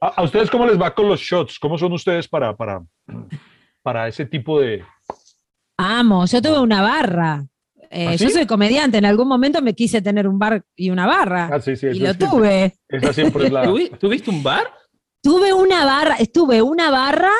¿A, 0.00 0.22
ustedes 0.24 0.50
cómo 0.50 0.66
les 0.66 0.80
va 0.80 0.92
con 0.92 1.08
los 1.08 1.20
shots? 1.20 1.60
¿Cómo 1.60 1.78
son 1.78 1.92
ustedes 1.92 2.26
para, 2.26 2.56
para, 2.56 2.82
para 3.80 4.08
ese 4.08 4.26
tipo 4.26 4.60
de... 4.60 4.84
Amo, 5.78 6.26
yo 6.26 6.42
tuve 6.42 6.58
una 6.58 6.82
barra. 6.82 7.46
Eh, 7.90 8.08
¿Ah, 8.08 8.14
yo 8.16 8.28
soy 8.30 8.44
comediante, 8.44 8.98
en 8.98 9.04
algún 9.04 9.28
momento 9.28 9.62
me 9.62 9.74
quise 9.74 10.02
tener 10.02 10.26
un 10.26 10.36
bar 10.38 10.64
y 10.74 10.90
una 10.90 11.06
barra. 11.06 11.48
Ah, 11.52 11.60
y 11.64 12.00
lo 12.00 12.14
tuve. 12.14 12.74
Esa 12.88 13.12
siempre 13.12 13.46
es 13.46 13.52
la... 13.52 13.62
¿Tuviste 14.00 14.30
un 14.30 14.42
bar? 14.42 14.66
Tuve 15.22 15.52
una 15.52 15.84
barra, 15.84 16.16
estuve 16.16 16.60
una 16.60 16.90
barra, 16.90 17.30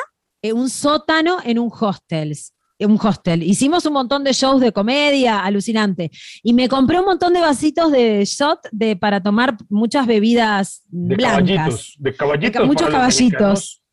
en 0.41 0.55
un 0.55 0.69
sótano 0.69 1.39
en 1.43 1.59
un 1.59 1.69
hostel. 1.77 2.33
Un 2.79 2.99
hostel. 3.01 3.43
Hicimos 3.43 3.85
un 3.85 3.93
montón 3.93 4.23
de 4.23 4.33
shows 4.33 4.59
de 4.59 4.71
comedia, 4.71 5.39
alucinante. 5.39 6.11
Y 6.41 6.53
me 6.53 6.67
compré 6.67 6.99
un 6.99 7.05
montón 7.05 7.33
de 7.33 7.39
vasitos 7.39 7.91
de 7.91 8.25
shot 8.25 8.59
de, 8.71 8.95
para 8.95 9.21
tomar 9.21 9.55
muchas 9.69 10.05
bebidas 10.05 10.83
de 10.87 11.15
blancas. 11.15 11.47
Caballitos, 11.47 11.95
de 11.99 12.13
caballitos. 12.13 12.67
muchos 12.67 12.89
caballitos. 12.89 13.83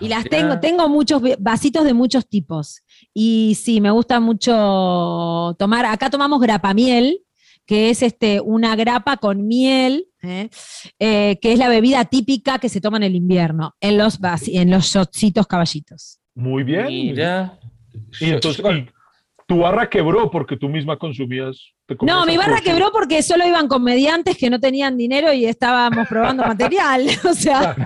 Y 0.00 0.08
las 0.08 0.24
tengo, 0.24 0.60
tengo 0.60 0.88
muchos 0.88 1.22
vasitos 1.38 1.84
de 1.84 1.92
muchos 1.92 2.28
tipos. 2.28 2.82
Y 3.12 3.56
sí, 3.60 3.80
me 3.80 3.90
gusta 3.90 4.20
mucho 4.20 5.54
tomar. 5.58 5.86
Acá 5.86 6.08
tomamos 6.08 6.40
grapamiel, 6.40 7.20
que 7.66 7.90
es 7.90 8.02
este, 8.02 8.40
una 8.40 8.76
grapa 8.76 9.16
con 9.16 9.46
miel, 9.46 10.06
¿eh? 10.22 10.48
Eh, 10.98 11.38
que 11.40 11.52
es 11.52 11.58
la 11.58 11.68
bebida 11.68 12.04
típica 12.04 12.58
que 12.58 12.68
se 12.68 12.80
toma 12.80 12.96
en 12.98 13.02
el 13.04 13.16
invierno, 13.16 13.74
en 13.80 13.98
los, 13.98 14.18
en 14.46 14.70
los 14.70 14.86
shotcitos 14.86 15.46
caballitos. 15.46 16.20
Muy 16.34 16.62
bien. 16.62 16.86
Mira. 16.86 17.58
Y 18.20 18.30
entonces, 18.30 18.64
tu 19.46 19.58
barra 19.58 19.88
quebró 19.88 20.30
porque 20.30 20.56
tú 20.56 20.68
misma 20.68 20.96
consumías. 20.96 21.72
No, 22.00 22.24
mi 22.24 22.36
barra 22.36 22.60
quebró 22.60 22.90
porque 22.92 23.22
solo 23.22 23.46
iban 23.46 23.68
comediantes 23.68 24.36
que 24.38 24.48
no 24.48 24.58
tenían 24.60 24.96
dinero 24.96 25.32
y 25.32 25.46
estábamos 25.46 26.08
probando 26.08 26.44
material. 26.44 27.06
O 27.28 27.34
sea. 27.34 27.76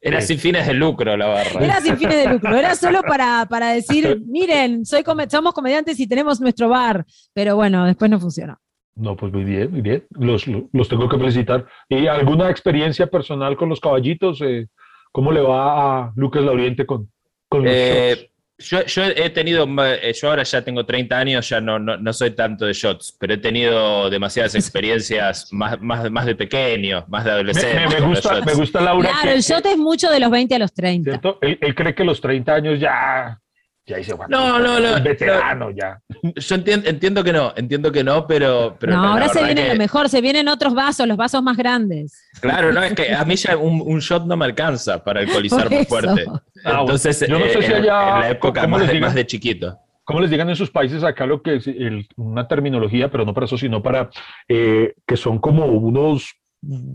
Era 0.00 0.20
sin 0.20 0.38
fines 0.38 0.66
de 0.66 0.74
lucro 0.74 1.16
la 1.16 1.26
barra. 1.26 1.64
Era 1.64 1.80
sin 1.80 1.96
fines 1.96 2.16
de 2.16 2.32
lucro, 2.32 2.54
era 2.56 2.74
solo 2.74 3.02
para, 3.02 3.46
para 3.48 3.72
decir, 3.72 4.22
miren, 4.26 4.84
soy 4.84 5.02
somos 5.28 5.52
comediantes 5.52 5.98
y 5.98 6.06
tenemos 6.06 6.40
nuestro 6.40 6.68
bar, 6.68 7.04
pero 7.32 7.56
bueno, 7.56 7.86
después 7.86 8.10
no 8.10 8.20
funcionó. 8.20 8.58
No, 8.94 9.16
pues 9.16 9.32
muy 9.32 9.44
bien, 9.44 9.70
muy 9.70 9.82
bien. 9.82 10.06
Los, 10.10 10.46
los 10.46 10.88
tengo 10.88 11.08
que 11.08 11.18
felicitar. 11.18 11.66
¿Y 11.88 12.06
alguna 12.06 12.50
experiencia 12.50 13.06
personal 13.06 13.56
con 13.56 13.68
los 13.68 13.80
caballitos? 13.80 14.40
Eh, 14.42 14.68
¿Cómo 15.12 15.32
le 15.32 15.40
va 15.40 16.04
a 16.04 16.12
Lucas 16.16 16.42
Lauriente 16.42 16.86
con, 16.86 17.10
con 17.48 17.64
los 17.64 17.72
eh, 17.74 18.30
yo, 18.58 19.04
he 19.04 19.30
tenido, 19.30 19.66
eh, 19.84 20.12
yo 20.14 20.30
ahora 20.30 20.42
ya 20.42 20.62
tengo 20.62 20.86
30 20.86 21.18
años, 21.18 21.48
ya 21.48 21.60
no, 21.60 21.78
no, 21.78 22.12
soy 22.12 22.30
tanto 22.30 22.64
de 22.64 22.72
shots, 22.72 23.14
pero 23.18 23.34
he 23.34 23.38
tenido 23.38 24.08
demasiadas 24.08 24.54
experiencias 24.54 25.52
más, 25.52 25.80
más, 25.80 26.10
más 26.10 26.26
de 26.26 26.34
pequeño, 26.34 27.04
más 27.08 27.24
de 27.24 27.30
adolescente. 27.32 28.00
Me, 28.00 28.06
gusta, 28.06 28.40
me 28.40 28.54
gusta 28.54 28.80
Laura. 28.80 29.10
Claro, 29.10 29.36
el 29.36 29.42
shot 29.42 29.66
es 29.66 29.76
mucho 29.76 30.10
de 30.10 30.20
los 30.20 30.30
20 30.30 30.54
a 30.54 30.58
los 30.58 30.72
30. 30.72 31.20
Él, 31.42 31.74
cree 31.74 31.94
que 31.94 32.04
los 32.04 32.20
30 32.20 32.54
años 32.54 32.80
ya, 32.80 33.38
ya 33.86 33.98
dice, 33.98 34.14
bueno, 34.14 34.36
no, 34.36 34.58
no, 34.58 34.80
no, 34.80 35.02
veterano 35.02 35.70
ya. 35.70 36.00
Yo 36.22 36.54
entiendo, 36.56 36.88
entiendo, 36.88 37.22
que 37.22 37.32
no, 37.32 37.52
entiendo 37.56 37.92
que 37.92 38.02
no, 38.02 38.26
pero... 38.26 38.76
pero 38.80 38.96
no, 38.96 39.12
ahora 39.12 39.28
se 39.28 39.44
viene 39.44 39.68
lo 39.68 39.76
mejor, 39.76 40.08
se 40.08 40.20
vienen 40.20 40.48
otros 40.48 40.74
vasos, 40.74 41.06
los 41.06 41.16
vasos 41.16 41.40
más 41.40 41.56
grandes. 41.56 42.20
Claro, 42.40 42.72
no, 42.72 42.82
es 42.82 42.94
que 42.94 43.14
a 43.14 43.24
mí 43.24 43.36
ya 43.36 43.56
un, 43.56 43.98
shot 44.00 44.26
no 44.26 44.36
me 44.36 44.44
alcanza 44.44 45.02
para 45.04 45.20
alcoholizar 45.20 45.70
más 45.70 45.86
fuerte. 45.86 46.24
Ah, 46.64 46.78
Entonces, 46.80 47.24
yo 47.28 47.38
no 47.38 47.44
sé 47.46 47.62
si 47.62 47.72
allá, 47.72 48.14
en 48.14 48.20
la 48.20 48.30
época 48.30 48.66
más 48.66 48.88
de, 48.88 49.00
más 49.00 49.14
de, 49.14 49.24
chiquito. 49.24 49.78
¿Cómo 50.02 50.20
les 50.20 50.30
digan 50.30 50.48
en 50.48 50.56
sus 50.56 50.70
países 50.70 51.04
acá 51.04 51.26
lo 51.26 51.42
que 51.42 51.56
es 51.56 51.68
una 52.16 52.48
terminología, 52.48 53.08
pero 53.08 53.24
no 53.24 53.34
para 53.34 53.46
eso, 53.46 53.56
sino 53.56 53.82
para 53.82 54.10
eh, 54.48 54.94
que 55.06 55.16
son 55.16 55.38
como 55.38 55.66
unos 55.66 56.36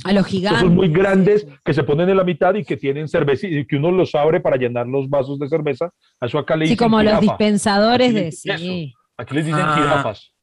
a 0.03 0.13
los 0.13 0.25
gigantes. 0.25 0.69
muy 0.69 0.89
grandes 0.89 1.47
que 1.63 1.73
se 1.73 1.83
ponen 1.83 2.09
en 2.09 2.17
la 2.17 2.23
mitad 2.23 2.53
y 2.55 2.63
que 2.63 2.77
tienen 2.77 3.07
cerveza 3.07 3.47
y 3.47 3.65
que 3.65 3.75
uno 3.75 3.91
los 3.91 4.13
abre 4.15 4.39
para 4.39 4.57
llenar 4.57 4.87
los 4.87 5.09
vasos 5.09 5.39
de 5.39 5.47
cerveza. 5.47 5.91
A 6.19 6.25
eso 6.25 6.37
acá 6.39 6.55
le 6.55 6.65
dicen. 6.65 6.77
Sí, 6.77 6.83
como 6.83 7.01
los 7.01 7.19
dispensadores 7.19 8.13
de. 8.13 8.31
Sí. 8.31 8.93
Aquí 9.17 9.35
les 9.35 9.45
dicen 9.45 9.61
ah. 9.63 9.75
jirafas. 9.75 10.33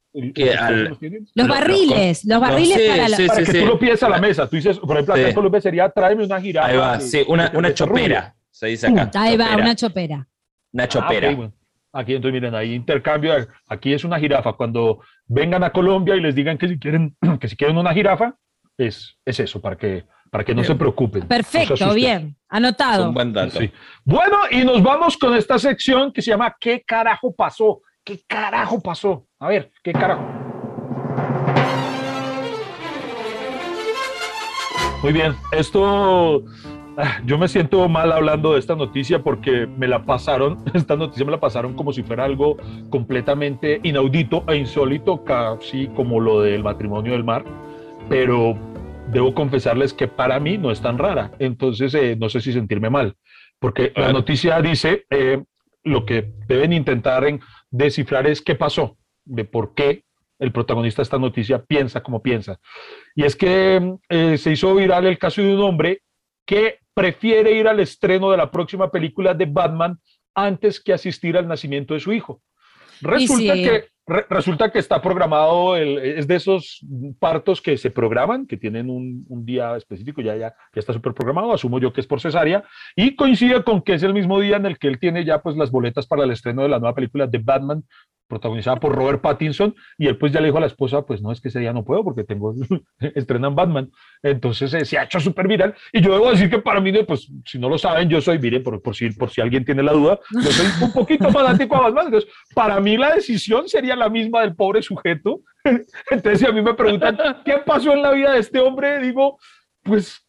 los 1.35 1.47
barriles, 1.47 2.25
los 2.25 2.39
barriles 2.39 2.77
para, 2.87 3.27
para 3.27 3.43
que 3.43 3.59
tú 3.59 3.65
lo 3.65 3.79
pides 3.79 4.01
a 4.03 4.09
la 4.09 4.19
mesa. 4.19 4.47
Tú 4.47 4.55
dices, 4.55 4.79
por 4.79 4.91
ejemplo, 4.91 5.13
acá 5.13 5.27
en 5.27 5.35
Colombia 5.35 5.61
sería 5.61 5.89
tráeme 5.89 6.25
una 6.25 6.41
jirafa. 6.41 6.67
Ahí 6.67 6.77
va, 6.77 6.99
sí, 6.99 7.23
una, 7.27 7.51
una 7.53 7.73
chopera, 7.73 8.35
se 8.49 8.67
dice 8.67 8.87
acá. 8.87 9.11
Ahí 9.15 9.37
va, 9.37 9.55
una 9.55 9.75
chopera. 9.75 10.27
Una 10.71 10.83
ah, 10.83 10.87
chopera. 10.87 11.51
Aquí 11.91 12.13
entonces 12.13 12.33
miren, 12.33 12.53
ahí 12.53 12.73
intercambio, 12.73 13.33
aquí 13.67 13.93
es 13.93 14.03
una 14.03 14.19
jirafa. 14.19 14.53
Cuando 14.53 15.01
vengan 15.27 15.63
a 15.63 15.71
Colombia 15.71 16.15
y 16.15 16.21
les 16.21 16.35
digan 16.35 16.57
que 16.57 16.67
si 16.67 16.79
quieren, 16.79 17.15
que 17.39 17.47
si 17.47 17.55
quieren 17.55 17.77
una 17.77 17.93
jirafa, 17.93 18.35
es, 18.79 19.17
es 19.25 19.39
eso, 19.39 19.61
para 19.61 19.75
que, 19.77 20.05
para 20.31 20.43
que 20.43 20.55
no 20.55 20.63
se 20.63 20.75
preocupen. 20.75 21.27
Perfecto, 21.27 21.93
bien, 21.93 22.35
anotado. 22.47 23.11
buen 23.11 23.33
dato. 23.33 23.59
Bueno, 24.03 24.37
y 24.51 24.63
nos 24.63 24.81
vamos 24.81 25.17
con 25.17 25.35
esta 25.35 25.59
sección 25.59 26.11
que 26.11 26.21
se 26.21 26.31
llama 26.31 26.55
¿Qué 26.59 26.83
carajo 26.85 27.35
pasó? 27.35 27.81
¿Qué 28.03 28.21
carajo 28.25 28.81
pasó? 28.81 29.27
A 29.39 29.49
ver, 29.49 29.71
¿qué 29.83 29.91
carajo? 29.91 30.23
Muy 35.03 35.13
bien, 35.13 35.33
esto 35.51 36.43
ah, 36.97 37.21
yo 37.25 37.37
me 37.37 37.47
siento 37.47 37.87
mal 37.87 38.11
hablando 38.11 38.53
de 38.53 38.59
esta 38.59 38.75
noticia 38.75 39.23
porque 39.23 39.65
me 39.65 39.87
la 39.87 40.03
pasaron, 40.05 40.63
esta 40.73 40.95
noticia 40.95 41.25
me 41.25 41.31
la 41.31 41.39
pasaron 41.39 41.73
como 41.73 41.93
si 41.93 42.03
fuera 42.03 42.25
algo 42.25 42.57
completamente 42.89 43.79
inaudito 43.83 44.43
e 44.47 44.57
insólito, 44.57 45.23
casi 45.23 45.87
como 45.87 46.19
lo 46.19 46.41
del 46.41 46.63
matrimonio 46.63 47.13
del 47.13 47.23
mar, 47.23 47.45
pero 48.09 48.57
debo 49.11 49.33
confesarles 49.33 49.93
que 49.93 50.07
para 50.07 50.39
mí 50.39 50.57
no 50.57 50.71
es 50.71 50.81
tan 50.81 50.97
rara, 50.97 51.31
entonces 51.39 51.93
eh, 51.95 52.15
no 52.15 52.29
sé 52.29 52.41
si 52.41 52.53
sentirme 52.53 52.89
mal, 52.89 53.15
porque 53.59 53.91
la 53.95 54.13
noticia 54.13 54.61
dice 54.61 55.05
eh, 55.09 55.43
lo 55.83 56.05
que 56.05 56.31
deben 56.47 56.73
intentar 56.73 57.25
en 57.25 57.39
descifrar 57.71 58.27
es 58.27 58.41
qué 58.41 58.55
pasó, 58.55 58.97
de 59.25 59.45
por 59.45 59.73
qué 59.73 60.03
el 60.39 60.51
protagonista 60.51 61.01
de 61.01 61.03
esta 61.03 61.17
noticia 61.17 61.63
piensa 61.65 62.01
como 62.01 62.21
piensa. 62.21 62.59
Y 63.13 63.25
es 63.25 63.35
que 63.35 63.97
eh, 64.07 64.37
se 64.37 64.51
hizo 64.51 64.73
viral 64.75 65.05
el 65.05 65.17
caso 65.17 65.41
de 65.41 65.53
un 65.53 65.61
hombre 65.61 66.01
que 66.45 66.79
prefiere 66.93 67.51
ir 67.51 67.67
al 67.67 67.79
estreno 67.79 68.31
de 68.31 68.37
la 68.37 68.49
próxima 68.49 68.89
película 68.89 69.33
de 69.33 69.45
Batman 69.45 69.99
antes 70.33 70.79
que 70.79 70.93
asistir 70.93 71.37
al 71.37 71.47
nacimiento 71.47 71.93
de 71.93 71.99
su 71.99 72.13
hijo. 72.13 72.41
Resulta 73.01 73.53
que 73.53 73.87
resulta 74.29 74.71
que 74.71 74.79
está 74.79 75.01
programado, 75.01 75.75
es 75.77 76.27
de 76.27 76.35
esos 76.35 76.85
partos 77.19 77.61
que 77.61 77.77
se 77.77 77.91
programan, 77.91 78.45
que 78.47 78.57
tienen 78.57 78.89
un, 78.89 79.25
día 79.45 79.77
específico, 79.77 80.21
ya, 80.21 80.35
ya, 80.35 80.49
ya 80.73 80.79
está 80.79 80.93
súper 80.93 81.13
programado, 81.13 81.53
asumo 81.53 81.79
yo 81.79 81.93
que 81.93 82.01
es 82.01 82.07
por 82.07 82.19
cesárea, 82.19 82.63
y 82.95 83.15
coincide 83.15 83.63
con 83.63 83.81
que 83.81 83.93
es 83.93 84.03
el 84.03 84.13
mismo 84.13 84.39
día 84.39 84.57
en 84.57 84.65
el 84.65 84.77
que 84.77 84.87
él 84.87 84.99
tiene 84.99 85.23
ya 85.23 85.41
pues 85.41 85.55
las 85.55 85.71
boletas 85.71 86.07
para 86.07 86.23
el 86.23 86.31
estreno 86.31 86.63
de 86.63 86.69
la 86.69 86.79
nueva 86.79 86.95
película 86.95 87.27
de 87.27 87.37
Batman, 87.37 87.83
protagonizada 88.29 88.79
por 88.79 88.95
Robert 88.95 89.21
Pattinson, 89.21 89.75
y 89.97 90.07
él 90.07 90.17
pues 90.17 90.31
ya 90.31 90.39
le 90.39 90.45
dijo 90.45 90.59
a 90.59 90.61
la 90.61 90.67
esposa, 90.67 91.01
pues 91.01 91.21
no, 91.21 91.31
es 91.31 91.41
que 91.41 91.49
ese 91.49 91.59
día 91.59 91.73
no 91.73 91.83
puedo 91.83 92.03
porque 92.03 92.23
tengo, 92.23 92.53
estrenan 92.99 93.55
Batman. 93.55 93.89
Entonces 94.21 94.73
eh, 94.75 94.85
se 94.85 94.97
ha 94.97 95.03
hecho 95.03 95.19
súper 95.19 95.47
viral, 95.47 95.73
y 95.91 96.01
yo 96.01 96.13
debo 96.13 96.31
decir 96.31 96.49
que 96.49 96.59
para 96.59 96.79
mí, 96.79 96.93
pues 97.03 97.29
si 97.45 97.57
no 97.57 97.67
lo 97.67 97.77
saben, 97.77 98.07
yo 98.07 98.21
soy, 98.21 98.39
mire, 98.39 98.59
por, 98.59 98.81
por, 98.81 98.95
si, 98.95 99.09
por 99.09 99.31
si 99.31 99.41
alguien 99.41 99.65
tiene 99.65 99.83
la 99.83 99.93
duda, 99.93 100.19
yo 100.31 100.51
soy 100.51 100.67
un 100.81 100.93
poquito 100.93 101.29
fanático 101.31 101.75
a 101.75 101.81
Batman, 101.81 102.05
entonces 102.05 102.29
para 102.53 102.79
mí 102.79 102.97
la 102.97 103.15
decisión 103.15 103.67
sería 103.67 103.95
la 103.99 104.09
misma 104.09 104.41
del 104.41 104.55
pobre 104.55 104.81
sujeto. 104.81 105.41
Entonces 106.09 106.39
si 106.39 106.45
a 106.45 106.51
mí 106.51 106.61
me 106.61 106.73
preguntan, 106.73 107.17
¿qué 107.45 107.57
pasó 107.65 107.93
en 107.93 108.01
la 108.01 108.11
vida 108.11 108.33
de 108.33 108.39
este 108.39 108.59
hombre? 108.59 108.99
Digo, 108.99 109.37
pues 109.83 110.25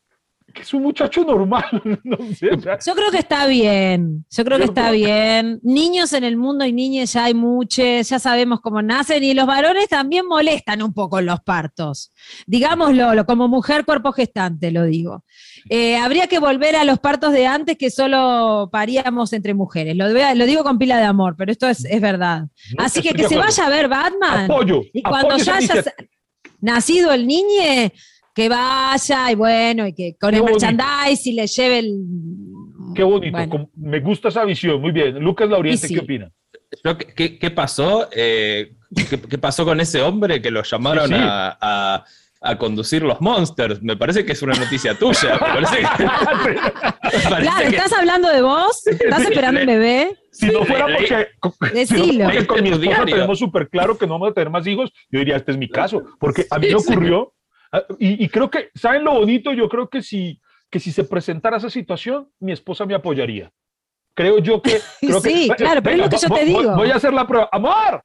que 0.53 0.63
es 0.63 0.75
un 0.75 0.83
muchacho 0.83 1.25
normal. 1.25 1.65
no 2.05 2.17
sé, 2.35 2.51
o 2.51 2.61
sea, 2.61 2.79
Yo 2.85 2.95
creo 2.95 3.11
que 3.11 3.19
está 3.19 3.47
bien, 3.47 4.25
yo 4.31 4.45
creo 4.45 4.59
que 4.59 4.65
está 4.65 4.91
bien. 4.91 5.61
Niños 5.63 6.13
en 6.13 6.25
el 6.25 6.37
mundo 6.37 6.65
y 6.65 6.73
niñas 6.73 7.13
ya 7.13 7.25
hay 7.25 7.35
muchos, 7.35 8.09
ya 8.09 8.19
sabemos 8.19 8.61
cómo 8.61 8.83
nacen 8.83 9.23
y 9.23 9.35
los 9.35 9.47
varones 9.47 9.89
también 9.89 10.27
molestan 10.27 10.83
un 10.83 10.93
poco 10.93 11.19
en 11.19 11.27
los 11.27 11.41
partos. 11.41 12.13
Digámoslo, 12.47 13.15
lo- 13.15 13.27
como 13.27 13.49
mujer 13.49 13.85
cuerpo 13.85 14.13
gestante 14.13 14.71
lo 14.71 14.85
digo. 14.85 15.25
Eh, 15.69 15.97
habría 15.97 16.27
que 16.27 16.39
volver 16.39 16.75
a 16.77 16.85
los 16.85 16.99
partos 16.99 17.33
de 17.33 17.47
antes 17.47 17.77
que 17.77 17.91
solo 17.91 18.69
paríamos 18.73 19.33
entre 19.33 19.55
mujeres. 19.55 19.95
Lo, 19.97 20.09
digo 20.47 20.65
con 20.65 20.79
pila 20.79 20.97
de 20.99 21.05
amor, 21.05 21.35
pero 21.37 21.53
esto 21.53 21.69
es, 21.69 21.85
es 21.85 22.01
verdad. 22.01 22.45
no 22.77 22.85
Así 22.85 23.03
que 23.03 23.11
que 23.11 23.19
se 23.29 23.35
acuerdo. 23.35 23.45
vaya 23.45 23.67
a 23.67 23.69
ver 23.69 23.89
Batman. 23.89 24.45
Apoyo. 24.51 24.83
Y 24.93 25.03
cuando 25.03 25.29
apoyo 25.35 25.45
ya 25.45 25.57
haya 25.57 25.85
nacido 26.61 27.13
el 27.13 27.27
niñe, 27.27 27.93
que 28.41 28.49
vaya 28.49 29.31
y 29.31 29.35
bueno, 29.35 29.87
y 29.87 29.93
que 29.93 30.17
con 30.19 30.31
Qué 30.31 30.37
el 30.37 30.43
bonito. 30.43 30.61
merchandise 30.67 31.29
y 31.29 31.33
le 31.35 31.47
lleve 31.47 31.79
el. 31.81 31.95
Qué 32.95 33.03
bonito. 33.03 33.37
Bueno. 33.37 33.71
me 33.77 34.01
gusta 34.01 34.29
esa 34.29 34.45
visión. 34.45 34.81
Muy 34.81 34.93
bien. 34.93 35.19
Lucas 35.21 35.49
Lauriente, 35.49 35.87
sí. 35.89 35.95
¿qué 35.95 36.01
opina? 36.01 36.31
¿qué- 37.17 37.39
¿qué, 37.39 37.51
pasó? 37.51 38.09
Eh, 38.13 38.73
¿qué, 38.95 39.21
qué 39.21 39.39
pasó 39.39 39.65
con 39.65 39.81
ese 39.81 40.01
hombre 40.01 40.41
que 40.41 40.51
lo 40.51 40.63
llamaron 40.63 41.09
Sí, 41.09 41.15
sí. 41.15 41.21
A, 41.23 41.59
a- 41.61 42.05
a 42.43 42.57
conducir 42.57 43.03
los 43.03 43.21
Monsters? 43.21 43.83
Me 43.83 43.97
parece 43.99 44.25
que 44.25 44.33
es 44.33 44.41
una 44.43 44.55
noticia 44.55 44.95
tuya. 44.99 45.35
Me 45.35 45.39
parece 45.39 45.77
que, 45.77 46.05
parece 47.29 47.29
Claro, 47.43 47.69
que- 47.71 47.77
¿estás 47.77 47.93
hablando 47.93 48.29
de 48.31 48.41
vos? 48.43 48.87
¿Estás 48.87 49.23
esperando 49.23 49.61
un 49.61 49.67
bebé? 49.67 50.17
Si 50.33 50.47
no 50.47 50.65
fuera 50.65 50.87
porque, 50.87 51.87
si 51.87 52.17
no 52.17 52.25
porque 52.25 52.47
con 52.47 52.63
mi 52.63 52.71
esposa 52.71 53.05
tenemos 53.05 53.39
súper 53.39 53.69
claro 53.69 53.99
que 53.99 54.07
no 54.07 54.15
vamos 54.15 54.31
a 54.31 54.33
tener 54.35 54.49
más 54.49 54.67
hijos, 54.67 54.91
yo 55.11 55.19
diría, 55.19 55.37
este 55.37 55.51
es 55.53 55.59
mi 55.59 55.69
caso, 55.69 56.03
porque 56.19 56.47
a 56.51 56.59
mí 56.59 56.69
Sí, 56.69 56.73
me 56.73 56.79
ocurrió, 56.81 57.35
y, 57.99 58.25
y 58.25 58.29
creo 58.29 58.51
que, 58.51 58.71
¿saben 58.75 59.05
lo 59.05 59.13
bonito? 59.15 59.53
Yo 59.53 59.69
creo 59.69 59.89
que 59.89 60.03
si, 60.03 60.41
que 60.71 60.81
si 60.81 60.93
se 60.93 61.05
presentara 61.05 61.57
esa 61.59 61.71
situación, 61.71 62.29
mi 62.41 62.53
esposa 62.53 62.87
me 62.87 62.95
apoyaría. 62.95 63.51
Creo 64.15 64.39
yo 64.39 64.61
que... 64.61 64.81
Creo 65.01 65.23
que- 65.23 65.31
Sí, 65.31 65.51
claro, 65.57 65.83
pero 65.83 65.97
es 65.97 66.03
lo 66.03 66.09
que 66.11 66.17
yo 66.19 66.35
te 66.35 66.45
digo. 66.45 66.77
Voy 66.77 66.91
a 66.91 66.97
hacer 66.97 67.13
la 67.13 67.27
prueba. 67.27 67.49
¡Amor! 67.53 68.03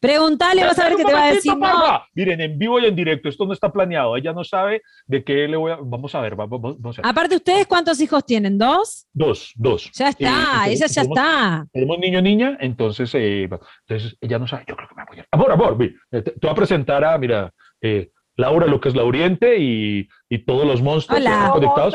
Preguntale, 0.00 0.64
vas 0.64 0.76
a 0.80 0.88
ver 0.88 0.96
qué 0.96 1.04
te 1.04 1.12
va 1.12 1.24
a 1.26 1.32
decir. 1.32 1.56
No. 1.56 2.02
Miren, 2.14 2.40
en 2.40 2.58
vivo 2.58 2.80
y 2.80 2.86
en 2.86 2.96
directo, 2.96 3.28
esto 3.28 3.46
no 3.46 3.52
está 3.52 3.70
planeado. 3.70 4.16
Ella 4.16 4.32
no 4.32 4.42
sabe 4.42 4.82
de 5.06 5.22
qué 5.22 5.46
le 5.46 5.56
voy 5.56 5.70
a. 5.70 5.76
Vamos 5.80 6.12
a 6.16 6.20
ver, 6.20 6.34
vamos, 6.34 6.60
vamos 6.60 6.98
a 6.98 7.02
ver. 7.02 7.08
aparte, 7.08 7.36
¿ustedes 7.36 7.68
cuántos 7.68 8.00
hijos 8.00 8.26
tienen? 8.26 8.58
¿Dos? 8.58 9.06
Dos, 9.12 9.52
dos. 9.54 9.92
Ya 9.92 10.08
está, 10.08 10.64
Eh, 10.66 10.72
ella 10.72 10.86
ya 10.88 11.02
tenemos- 11.02 11.18
está. 11.18 11.66
Tenemos 11.72 11.98
niño 12.00 12.20
niña, 12.20 12.58
entonces, 12.60 13.14
eh, 13.14 13.44
entonces 13.86 14.16
ella 14.20 14.40
no 14.40 14.48
sabe. 14.48 14.64
Yo 14.66 14.74
creo 14.74 14.88
que 14.88 14.94
me 14.96 14.98
va 14.98 15.02
a 15.02 15.04
apoyar. 15.04 15.26
Amor, 15.30 15.52
amor, 15.52 15.76
vi, 15.78 15.84
eh, 16.10 16.22
te, 16.22 16.32
te 16.32 16.38
voy 16.42 16.50
a 16.50 16.54
presentar 16.54 17.04
a, 17.04 17.16
mira, 17.16 17.52
eh, 17.80 18.10
Laura, 18.36 18.66
lo 18.66 18.80
que 18.80 18.88
es 18.88 18.94
Lauriente 18.94 19.58
y, 19.58 20.08
y 20.28 20.38
todos 20.44 20.66
los 20.66 20.82
monstruos 20.82 21.20
que 21.20 21.26
están 21.26 21.50
conectados. 21.50 21.94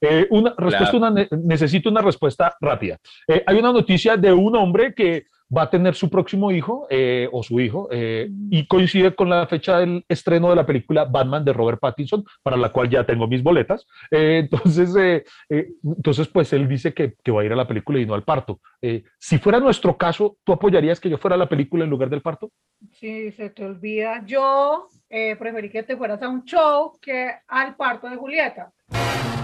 Eh, 0.00 0.26
una 0.30 0.54
respuesta, 0.56 0.96
una, 0.96 1.28
necesito 1.42 1.88
una 1.88 2.02
respuesta 2.02 2.56
rápida. 2.60 2.98
Eh, 3.28 3.42
hay 3.46 3.56
una 3.58 3.72
noticia 3.72 4.16
de 4.16 4.32
un 4.32 4.56
hombre 4.56 4.94
que 4.94 5.26
va 5.54 5.62
a 5.62 5.70
tener 5.70 5.94
su 5.94 6.10
próximo 6.10 6.50
hijo 6.50 6.86
eh, 6.90 7.28
o 7.32 7.42
su 7.42 7.60
hijo 7.60 7.88
eh, 7.92 8.28
y 8.50 8.66
coincide 8.66 9.14
con 9.14 9.28
la 9.30 9.46
fecha 9.46 9.78
del 9.78 10.04
estreno 10.08 10.50
de 10.50 10.56
la 10.56 10.66
película 10.66 11.04
Batman 11.04 11.44
de 11.44 11.52
Robert 11.52 11.78
Pattinson, 11.80 12.24
para 12.42 12.56
la 12.56 12.70
cual 12.70 12.88
ya 12.90 13.04
tengo 13.04 13.26
mis 13.28 13.42
boletas. 13.42 13.86
Eh, 14.10 14.38
entonces, 14.42 14.94
eh, 14.96 15.24
eh, 15.48 15.68
entonces, 15.84 16.26
pues 16.28 16.52
él 16.52 16.68
dice 16.68 16.92
que, 16.94 17.14
que 17.22 17.30
va 17.30 17.42
a 17.42 17.44
ir 17.44 17.52
a 17.52 17.56
la 17.56 17.68
película 17.68 17.98
y 18.00 18.06
no 18.06 18.14
al 18.14 18.24
parto. 18.24 18.60
Eh, 18.82 19.04
si 19.18 19.38
fuera 19.38 19.60
nuestro 19.60 19.96
caso, 19.96 20.36
¿tú 20.44 20.52
apoyarías 20.52 20.98
que 21.00 21.08
yo 21.10 21.18
fuera 21.18 21.36
a 21.36 21.38
la 21.38 21.48
película 21.48 21.84
en 21.84 21.90
lugar 21.90 22.10
del 22.10 22.22
parto? 22.22 22.50
Si 22.92 23.30
se 23.32 23.50
te 23.50 23.64
olvida, 23.64 24.22
yo 24.26 24.88
eh, 25.08 25.36
preferí 25.36 25.70
que 25.70 25.82
te 25.82 25.96
fueras 25.96 26.20
a 26.22 26.28
un 26.28 26.44
show 26.44 26.92
que 27.00 27.30
al 27.48 27.76
parto 27.76 28.08
de 28.08 28.16
Julieta. 28.16 28.72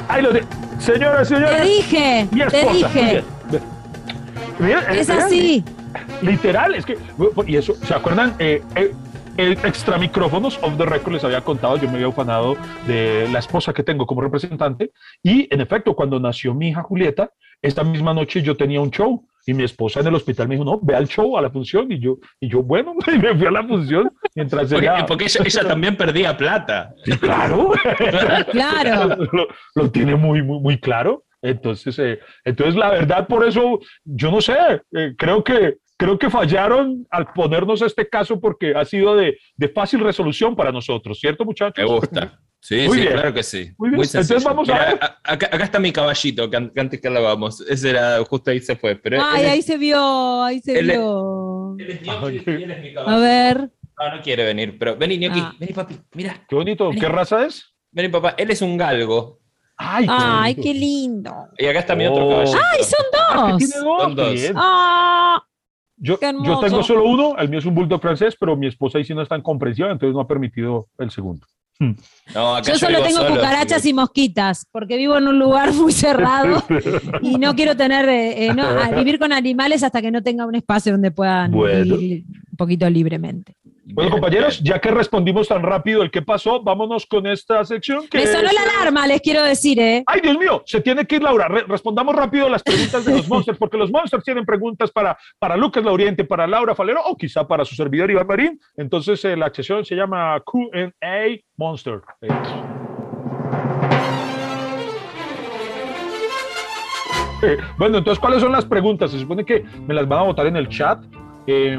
¡Ay, 0.09 0.23
lo 0.23 0.33
de... 0.33 0.43
Señoras, 0.79 1.29
Te 1.29 1.37
señores! 1.37 1.63
dije, 1.63 2.27
Mi 2.33 2.41
te 2.47 2.67
dije. 2.73 3.23
Mira, 4.59 4.81
Es 4.93 5.09
mira, 5.09 5.25
así. 5.25 5.65
Literal, 6.23 6.75
es 6.75 6.87
que, 6.87 6.97
y 7.47 7.57
eso, 7.57 7.75
¿se 7.75 7.95
acuerdan? 7.95 8.35
Eh, 8.39 8.63
eh, 8.77 8.93
el 9.37 9.53
extra 9.65 9.99
micrófonos 9.99 10.59
of 10.63 10.77
the 10.77 10.85
record 10.85 11.15
les 11.15 11.25
había 11.25 11.41
contado, 11.41 11.77
yo 11.77 11.89
me 11.89 11.95
había 11.95 12.09
ufanado 12.09 12.57
de 12.87 13.29
la 13.33 13.39
esposa 13.39 13.73
que 13.73 13.83
tengo 13.83 14.07
como 14.07 14.21
representante 14.21 14.93
y 15.23 15.53
en 15.53 15.61
efecto, 15.61 15.95
cuando 15.95 16.21
nació 16.21 16.55
mi 16.55 16.69
hija 16.69 16.83
Julieta, 16.83 17.31
esta 17.63 17.83
misma 17.83 18.13
noche 18.13 18.43
yo 18.43 18.57
tenía 18.57 18.81
un 18.81 18.91
show 18.91 19.27
y 19.47 19.55
mi 19.55 19.65
esposa 19.65 20.01
en 20.01 20.07
el 20.09 20.15
hospital 20.15 20.49
me 20.49 20.55
dijo, 20.55 20.65
no, 20.65 20.79
ve 20.81 20.95
al 20.95 21.09
show, 21.09 21.37
a 21.37 21.43
la 21.43 21.51
función 21.51 21.91
y 21.91 21.99
yo, 21.99 22.19
y 22.41 22.49
yo 22.49 22.63
bueno, 22.63 22.95
y 23.13 23.19
me 23.19 23.35
fui 23.35 23.47
a 23.47 23.51
la 23.51 23.67
función 23.67 24.13
mientras 24.35 24.71
porque, 24.71 24.87
ella... 24.87 25.07
porque 25.07 25.25
ella, 25.25 25.41
ella 25.45 25.69
también 25.69 25.97
perdía 25.97 26.37
plata. 26.37 26.95
Sí, 27.05 27.13
claro, 27.19 27.73
Claro. 28.53 29.17
lo, 29.33 29.49
lo 29.75 29.91
tiene 29.91 30.15
muy, 30.15 30.43
muy, 30.43 30.61
muy 30.61 30.79
claro. 30.79 31.25
Entonces, 31.41 31.99
eh, 31.99 32.21
entonces, 32.45 32.77
la 32.77 32.91
verdad, 32.91 33.27
por 33.27 33.45
eso, 33.47 33.81
yo 34.05 34.31
no 34.31 34.41
sé, 34.41 34.55
eh, 34.93 35.15
creo 35.19 35.43
que 35.43 35.79
creo 35.97 36.19
que 36.19 36.31
fallaron 36.31 37.07
al 37.11 37.33
ponernos 37.33 37.83
este 37.83 38.09
caso 38.09 38.41
porque 38.41 38.75
ha 38.75 38.85
sido 38.85 39.15
de, 39.17 39.39
de 39.57 39.69
fácil 39.69 40.01
resolución 40.01 40.57
para 40.57 40.73
nosotros, 40.73 41.19
¿cierto, 41.21 41.45
muchachos? 41.45 41.85
Me 41.85 41.91
gusta. 41.97 42.39
Sí, 42.65 42.87
Muy 42.87 42.99
sí, 42.99 43.01
bien. 43.01 43.13
claro 43.15 43.35
que 43.35 43.43
sí. 43.43 43.73
Muy 43.77 43.91
bien. 43.91 44.03
Entonces 44.03 44.27
sencillo. 44.29 44.49
vamos 44.51 44.69
a 44.69 44.73
Mira, 44.73 44.85
ver. 44.87 45.01
Acá, 45.25 45.47
acá 45.51 45.65
está 45.65 45.81
mi 45.81 45.91
caballito, 45.93 46.49
que, 46.49 46.57
an- 46.57 46.71
que 46.73 46.81
antes 46.81 47.01
que 47.01 47.09
hablábamos. 47.09 47.61
Ese 47.63 47.91
era, 47.91 48.23
justo 48.25 48.53
ahí 48.53 48.61
se 48.61 48.77
fue. 48.77 48.95
Pero 48.95 49.21
Ay, 49.21 49.43
él, 49.43 49.49
ahí 49.51 49.59
es, 49.59 49.67
se 49.67 49.77
vio, 49.79 50.43
ahí 50.45 50.61
se 50.61 50.79
él 50.79 50.91
es- 50.91 50.97
vio. 50.97 51.75
él 51.79 51.91
es 51.91 52.03
ñoqui 52.03 52.43
y 52.47 52.51
él 52.63 52.71
es 52.71 52.81
mi 52.83 52.91
A 52.91 52.95
caballo. 52.95 53.21
ver. 53.21 53.71
No, 53.99 54.17
no 54.17 54.23
quiere 54.23 54.45
venir, 54.45 54.79
pero 54.79 54.97
vení, 54.97 55.19
ñoqui. 55.19 55.41
Ah. 55.41 55.53
Vení, 55.59 55.73
papi. 55.73 55.99
Mira, 56.15 56.45
Qué 56.49 56.55
bonito. 56.55 56.91
¿Qué 56.91 57.09
raza 57.09 57.47
es? 57.47 57.75
vení, 57.91 58.09
papá. 58.11 58.35
Él 58.39 58.51
es 58.53 58.63
un 58.63 58.77
galgo. 58.77 59.41
Ay, 59.77 60.07
qué, 60.07 60.13
Ay, 60.17 60.55
bonito. 60.55 60.63
qué 60.63 60.75
lindo. 60.79 61.35
Y 61.59 61.67
acá 61.67 61.79
está 61.81 61.97
mi 61.97 62.07
otro 62.07 62.27
Oh. 62.27 62.31
caballito. 62.31 62.59
Ay, 62.73 62.85
son 62.85 63.07
Ah, 63.29 63.49
dos. 63.51 63.59
tiene 63.59 63.75
dos. 63.85 64.03
Son 64.03 64.15
dos. 64.15 64.53
Ah, 64.55 65.43
Yo, 66.05 66.19
yo 66.21 66.59
tengo 66.59 66.83
solo 66.83 67.05
uno, 67.05 67.37
el 67.39 67.49
mío 67.49 67.61
es 67.61 67.65
un 67.65 67.77
bulldog 67.77 68.01
francés, 68.03 68.37
pero 68.39 68.57
mi 68.57 68.67
esposa 68.67 68.99
ahí 68.99 69.05
sí 69.05 69.15
no 69.15 69.23
es 69.23 69.29
tan 69.29 69.41
comprensiva, 69.41 69.91
entonces 69.93 70.13
no 70.15 70.21
ha 70.21 70.27
permitido 70.27 70.89
el 70.99 71.11
segundo. 71.13 71.47
No, 72.35 72.57
acá 72.57 72.73
yo 72.73 72.79
solo 72.79 73.03
tengo 73.03 73.23
solo, 73.23 73.35
cucarachas 73.37 73.85
y 73.87 73.93
mosquitas, 73.93 74.67
porque 74.71 74.97
vivo 74.97 75.17
en 75.17 75.27
un 75.29 75.39
lugar 75.39 75.73
muy 75.75 75.93
cerrado 75.93 76.63
y 77.23 77.39
no 77.39 77.55
quiero 77.55 77.77
tener, 77.77 78.09
eh, 78.09 78.47
eh, 78.47 78.55
no, 78.55 78.65
a- 78.65 78.91
vivir 78.91 79.19
con 79.19 79.33
animales 79.33 79.83
hasta 79.83 80.01
que 80.03 80.11
no 80.11 80.23
tenga 80.23 80.45
un 80.47 80.55
espacio 80.55 80.93
donde 80.93 81.11
puedan 81.13 81.51
Bueno. 81.53 81.97
vivir 81.97 82.25
un 82.51 82.57
poquito 82.57 82.89
libremente. 82.91 83.57
Bueno, 83.95 84.11
compañeros, 84.11 84.61
ya 84.63 84.79
que 84.81 84.91
respondimos 84.91 85.49
tan 85.49 85.63
rápido 85.63 86.03
el 86.03 86.11
qué 86.11 86.23
pasó, 86.23 86.63
vámonos 86.63 87.05
con 87.07 87.27
esta 87.27 87.63
sección 87.65 88.07
que 88.09 88.19
Me 88.19 88.27
sonó 88.27 88.49
es, 88.49 88.55
la 88.55 88.61
alarma, 88.81 89.07
les 89.07 89.21
quiero 89.21 89.43
decir, 89.43 89.79
¿eh? 89.79 90.03
Ay, 90.07 90.21
Dios 90.23 90.39
mío, 90.39 90.63
se 90.65 90.81
tiene 90.81 91.05
que 91.07 91.17
ir 91.17 91.23
Laura. 91.23 91.47
Re- 91.49 91.65
respondamos 91.69 92.15
rápido 92.15 92.49
las 92.49 92.63
preguntas 92.63 93.05
de 93.05 93.13
los 93.17 93.29
monsters, 93.29 93.59
porque 93.59 93.77
los 93.77 93.91
monsters 93.91 94.25
tienen 94.25 94.47
preguntas 94.47 94.91
para, 94.91 95.19
para 95.39 95.57
Lucas 95.57 95.85
Lauriente, 95.85 96.25
para 96.25 96.47
Laura 96.47 96.75
Falero 96.75 97.03
o 97.05 97.17
quizá 97.17 97.47
para 97.47 97.65
su 97.67 97.75
servidor 97.75 98.11
Iván 98.11 98.27
Marín. 98.27 98.59
Entonces, 98.77 99.23
eh, 99.27 99.37
la 99.37 99.53
sesión 99.53 99.85
se 99.85 99.95
llama 99.95 100.41
QA 100.41 101.39
Monster. 101.59 102.01
Eh, 102.23 102.29
eh, 107.43 107.57
bueno, 107.77 107.99
entonces, 107.99 108.21
¿cuáles 108.21 108.41
son 108.41 108.53
las 108.53 108.65
preguntas? 108.65 109.11
Se 109.11 109.19
supone 109.19 109.45
que 109.45 109.65
me 109.87 109.95
las 109.95 110.07
van 110.09 110.21
a 110.21 110.23
votar 110.23 110.47
en 110.47 110.57
el 110.57 110.69
chat. 110.69 111.03
eh, 111.47 111.79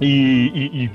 y, 0.00 0.46
y- 0.46 0.84
y 0.84 0.90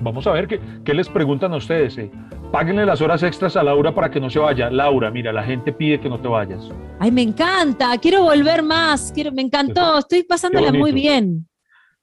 vamos 0.00 0.26
a 0.26 0.32
ver 0.32 0.46
qué, 0.48 0.60
qué 0.84 0.94
les 0.94 1.08
preguntan 1.08 1.52
a 1.52 1.56
ustedes. 1.56 1.96
eh. 1.98 2.10
Páguenle 2.50 2.84
las 2.84 3.00
horas 3.00 3.22
extras 3.22 3.56
a 3.56 3.62
Laura 3.62 3.94
para 3.94 4.10
que 4.10 4.20
no 4.20 4.28
se 4.28 4.38
vaya. 4.38 4.68
Laura, 4.68 5.10
mira, 5.10 5.32
la 5.32 5.42
gente 5.42 5.72
pide 5.72 5.98
que 6.00 6.08
no 6.10 6.20
te 6.20 6.28
vayas. 6.28 6.68
Ay, 7.00 7.10
me 7.10 7.22
encanta, 7.22 7.96
quiero 7.98 8.22
volver 8.24 8.62
más, 8.62 9.10
quiero, 9.14 9.32
me 9.32 9.40
encantó, 9.42 9.98
estoy 9.98 10.22
pasándola 10.24 10.70
muy 10.72 10.92
bien. 10.92 11.48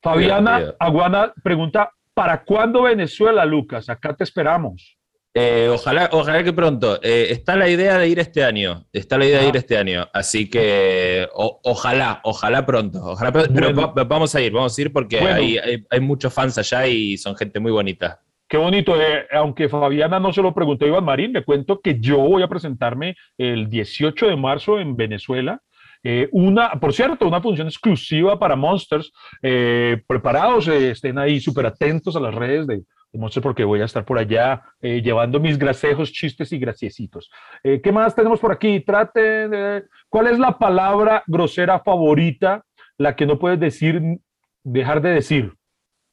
Fabiana. 0.02 0.74
Aguana 0.80 1.34
pregunta, 1.44 1.92
¿para 2.14 2.44
cuándo 2.44 2.84
Venezuela, 2.84 3.46
Lucas? 3.46 3.90
Acá 3.90 4.16
te 4.16 4.24
esperamos. 4.24 4.98
Eh, 5.42 5.70
ojalá, 5.70 6.10
ojalá 6.12 6.44
que 6.44 6.52
pronto. 6.54 7.00
Eh, 7.02 7.28
está 7.30 7.56
la 7.56 7.70
idea 7.70 7.98
de 7.98 8.08
ir 8.10 8.20
este 8.20 8.44
año. 8.44 8.86
Está 8.92 9.18
la 9.18 9.26
idea 9.26 9.40
de 9.40 9.46
Ah. 9.46 9.50
ir 9.50 9.58
este 9.58 9.78
año. 9.78 10.08
Así 10.14 10.50
que 10.50 11.28
o- 11.34 11.60
ojalá, 11.64 12.20
ojalá 12.24 12.66
pronto. 12.66 13.00
Ojalá. 13.04 13.32
Pero 13.32 13.48
Bueno. 13.50 13.94
va- 13.96 14.04
vamos 14.04 14.36
a 14.36 14.42
ir, 14.42 14.52
vamos 14.52 14.78
a 14.78 14.82
ir 14.82 14.92
porque 14.92 15.20
Bueno. 15.20 15.36
hay, 15.36 15.58
hay- 15.58 15.84
hay 15.90 16.00
muchos 16.02 16.34
fans 16.34 16.58
allá 16.58 16.88
y 16.88 17.16
son 17.18 17.36
gente 17.36 17.60
muy 17.60 17.72
bonita. 17.72 18.20
Qué 18.48 18.58
bonito. 18.58 19.00
eh, 19.00 19.28
aunque 19.32 19.70
Fabiana 19.70 20.20
no 20.20 20.34
se 20.34 20.42
lo 20.42 20.54
preguntó 20.54 20.86
Iván 20.88 21.06
Marín, 21.06 21.32
le 21.34 21.44
cuento 21.44 21.80
que 21.82 22.00
yo 22.00 22.18
voy 22.18 22.42
a 22.42 22.48
presentarme 22.48 23.16
el 23.38 23.70
18 23.70 24.28
de 24.28 24.36
marzo 24.36 24.80
en 24.80 24.96
Venezuela. 24.98 25.62
Eh, 26.04 26.30
una, 26.32 26.72
por 26.80 26.92
cierto, 26.94 27.28
una 27.28 27.42
función 27.42 27.68
exclusiva 27.68 28.40
para 28.40 28.56
Monsters. 28.56 29.12
Eh, 29.44 30.02
preparados, 30.08 30.68
eh, 30.68 30.92
estén 30.92 31.20
ahí 31.20 31.40
súper 31.40 31.66
atentos 31.68 32.16
a 32.16 32.20
las 32.22 32.34
redes 32.34 32.66
de, 32.68 32.82
de 33.12 33.20
Monsters 33.20 33.44
porque 33.44 33.64
voy 33.64 33.82
a 33.82 33.86
estar 33.86 34.06
por 34.06 34.20
allá 34.20 34.62
eh, 34.82 35.02
llevando 35.02 35.40
mis 35.40 35.58
grasejos, 35.58 36.12
chistes 36.12 36.52
y 36.52 36.60
graciecitos. 36.60 37.30
Eh, 37.64 37.82
¿Qué 37.82 37.92
más 37.92 38.16
tenemos 38.16 38.40
por 38.40 38.52
aquí? 38.52 38.80
Traten. 38.82 39.52
de- 39.52 39.84
¿Cuál 40.10 40.28
es 40.28 40.38
la 40.40 40.58
palabra 40.58 41.24
grosera 41.28 41.80
favorita, 41.80 42.64
la 42.98 43.16
que 43.16 43.26
no 43.26 43.40
puedes 43.40 43.60
decir, 43.60 44.02
dejar 44.64 45.02
de 45.02 45.10
decir? 45.10 45.54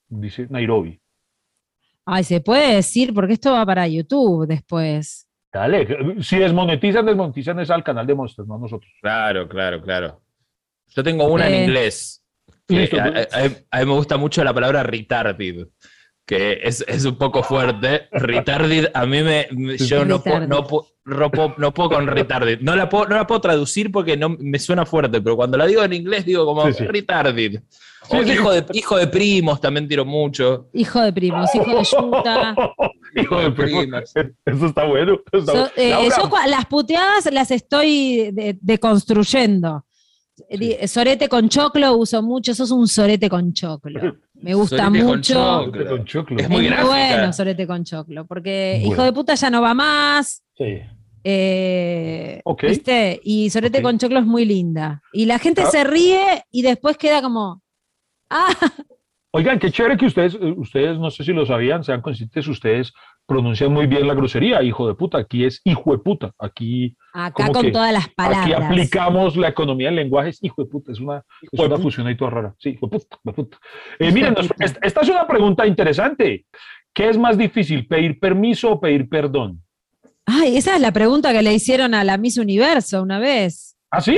Dice 0.08 0.46
Nairobi. 0.48 1.00
Ay, 2.04 2.22
se 2.24 2.40
puede 2.40 2.76
decir, 2.76 3.12
porque 3.12 3.32
esto 3.34 3.52
va 3.52 3.66
para 3.66 3.86
YouTube 3.88 4.46
después. 4.46 5.28
Dale, 5.52 6.22
si 6.22 6.38
desmonetizan, 6.38 7.04
desmonetizan 7.04 7.58
es 7.60 7.70
al 7.70 7.82
canal 7.82 8.06
de 8.06 8.14
Monsters, 8.14 8.46
no 8.46 8.54
a 8.54 8.58
nosotros. 8.58 8.92
Claro, 9.00 9.48
claro, 9.48 9.82
claro. 9.82 10.20
Yo 10.88 11.02
tengo 11.02 11.26
una 11.26 11.48
Eh, 11.48 11.56
en 11.56 11.62
inglés. 11.64 12.22
listo. 12.68 12.96
a, 13.00 13.04
a- 13.06 13.50
a 13.70 13.80
mí 13.80 13.86
me 13.86 13.92
gusta 13.94 14.16
mucho 14.16 14.44
la 14.44 14.54
palabra 14.54 14.82
retarded, 14.82 15.66
que 16.26 16.58
es, 16.64 16.84
es 16.88 17.04
un 17.04 17.16
poco 17.16 17.42
fuerte. 17.42 18.08
Retarded, 18.10 18.90
a 18.92 19.06
mí 19.06 19.22
me. 19.22 19.46
yo 19.78 20.00
no 20.04 20.16
no, 20.16 20.22
puedo, 20.22 20.40
no 20.46 20.66
puedo- 20.66 21.54
no 21.56 21.72
puedo 21.72 21.88
con 21.90 22.06
retarded. 22.08 22.60
No 22.62 22.74
la, 22.74 22.88
puedo, 22.88 23.06
no 23.06 23.14
la 23.16 23.26
puedo 23.28 23.40
traducir 23.40 23.92
porque 23.92 24.16
no 24.16 24.30
me 24.30 24.58
suena 24.58 24.84
fuerte, 24.84 25.20
pero 25.20 25.36
cuando 25.36 25.56
la 25.56 25.64
digo 25.66 25.84
en 25.84 25.92
inglés 25.92 26.24
digo 26.26 26.44
como 26.44 26.66
Sí, 26.66 26.72
sí. 26.74 26.84
retarded. 26.84 27.62
Sí, 28.10 28.16
O 28.16 28.22
sí. 28.24 28.32
hijo, 28.32 28.50
de, 28.52 28.64
hijo 28.72 28.96
de 28.96 29.06
primos 29.06 29.60
también 29.60 29.86
tiro 29.88 30.04
mucho. 30.04 30.68
Hijo 30.72 31.00
de 31.00 31.12
primos, 31.12 31.52
hijo 31.54 31.64
de 31.78 31.84
yuta. 31.84 32.56
Hijo 33.18 33.40
de 33.40 33.50
primo. 33.52 33.78
Primas. 33.80 34.12
Eso 34.44 34.66
está 34.66 34.84
bueno. 34.84 35.20
eso 35.32 35.38
está 35.38 35.52
So- 35.52 35.58
bueno. 35.58 35.70
eh, 35.76 36.08
yo 36.14 36.30
las 36.50 36.66
puteadas 36.66 37.32
las 37.32 37.50
estoy 37.50 38.30
de- 38.32 38.58
deconstruyendo. 38.60 39.84
Di- 40.50 40.76
Sorete 40.86 41.28
con 41.28 41.48
choclo 41.48 41.96
uso 41.96 42.22
mucho, 42.22 42.54
sos 42.54 42.70
un 42.72 42.86
sorete 42.88 43.30
con 43.30 43.52
choclo. 43.54 44.00
Me 44.40 44.54
gusta 44.54 44.84
con 44.84 44.92
mucho. 44.98 45.70
con 45.88 46.04
choclo. 46.04 46.38
Es 46.38 46.48
muy 46.48 46.66
gráfica. 46.66 46.86
bueno 46.88 47.32
sorete 47.32 47.66
con 47.66 47.84
choclo, 47.84 48.26
porque 48.26 48.78
Bueno. 48.80 48.92
hijo 48.94 49.02
de 49.02 49.12
puta 49.12 49.34
ya 49.34 49.50
no 49.50 49.60
va 49.62 49.74
más. 49.74 50.42
Sí. 50.56 50.78
eh, 51.24 52.40
Ok. 52.44 52.62
¿Viste? 52.64 53.20
Y 53.24 53.50
sorete 53.50 53.82
con 53.82 53.98
choclo 53.98 54.18
es 54.20 54.26
muy 54.26 54.44
linda. 54.44 55.02
Y 55.12 55.26
la 55.26 55.38
gente 55.38 55.62
Ah. 55.62 55.70
se 55.70 55.84
ríe 55.84 56.44
y 56.50 56.62
después 56.62 56.96
queda 56.96 57.20
como. 57.22 57.62
Ah, 58.30 58.54
Oigan, 59.32 59.58
qué 59.58 59.70
chévere 59.70 59.96
que 59.98 60.06
ustedes, 60.06 60.34
eh, 60.34 60.54
ustedes, 60.56 60.98
no 60.98 61.10
sé 61.10 61.22
si 61.24 61.32
lo 61.32 61.44
sabían, 61.44 61.84
sean 61.84 62.00
conscientes, 62.00 62.46
ustedes 62.48 62.92
pronuncian 63.26 63.72
muy 63.72 63.86
bien 63.86 64.06
la 64.06 64.14
grosería, 64.14 64.62
hijo 64.62 64.86
de 64.88 64.94
puta. 64.94 65.18
Aquí 65.18 65.44
es 65.44 65.60
hijo 65.64 65.92
de 65.92 65.98
puta. 65.98 66.32
Aquí, 66.38 66.96
acá 67.12 67.32
¿Cómo 67.44 67.52
con 67.52 67.62
que? 67.66 67.70
todas 67.72 67.92
las 67.92 68.04
aquí 68.04 68.14
palabras. 68.16 68.62
aplicamos 68.62 69.36
la 69.36 69.48
economía 69.48 69.88
del 69.88 69.96
lenguaje, 69.96 70.30
es 70.30 70.42
hijo 70.42 70.62
de 70.62 70.68
puta. 70.70 70.92
Es 70.92 71.00
una, 71.00 71.22
es 71.52 71.80
fusión 71.82 72.06
ahí 72.06 72.16
toda 72.16 72.30
rara. 72.30 72.54
Sí, 72.58 72.70
hijo 72.70 72.86
de 72.86 72.90
puta. 72.98 73.16
hijo 73.16 73.20
de 73.24 73.32
puta. 73.32 73.58
Eh, 73.98 74.12
miren, 74.12 74.34
nos- 74.34 74.48
esta 74.82 75.00
es 75.00 75.08
una 75.08 75.26
pregunta 75.26 75.66
interesante. 75.66 76.46
¿Qué 76.94 77.08
es 77.10 77.18
más 77.18 77.36
difícil, 77.36 77.86
pedir 77.86 78.18
permiso 78.18 78.70
o 78.72 78.80
pedir 78.80 79.08
perdón? 79.08 79.62
Ay, 80.24 80.56
esa 80.56 80.74
es 80.76 80.80
la 80.80 80.92
pregunta 80.92 81.32
que 81.32 81.42
le 81.42 81.52
hicieron 81.52 81.94
a 81.94 82.02
la 82.04 82.16
Miss 82.18 82.38
Universo 82.38 83.02
una 83.02 83.18
vez. 83.18 83.75
¿Ah, 83.96 84.00
sí? 84.00 84.16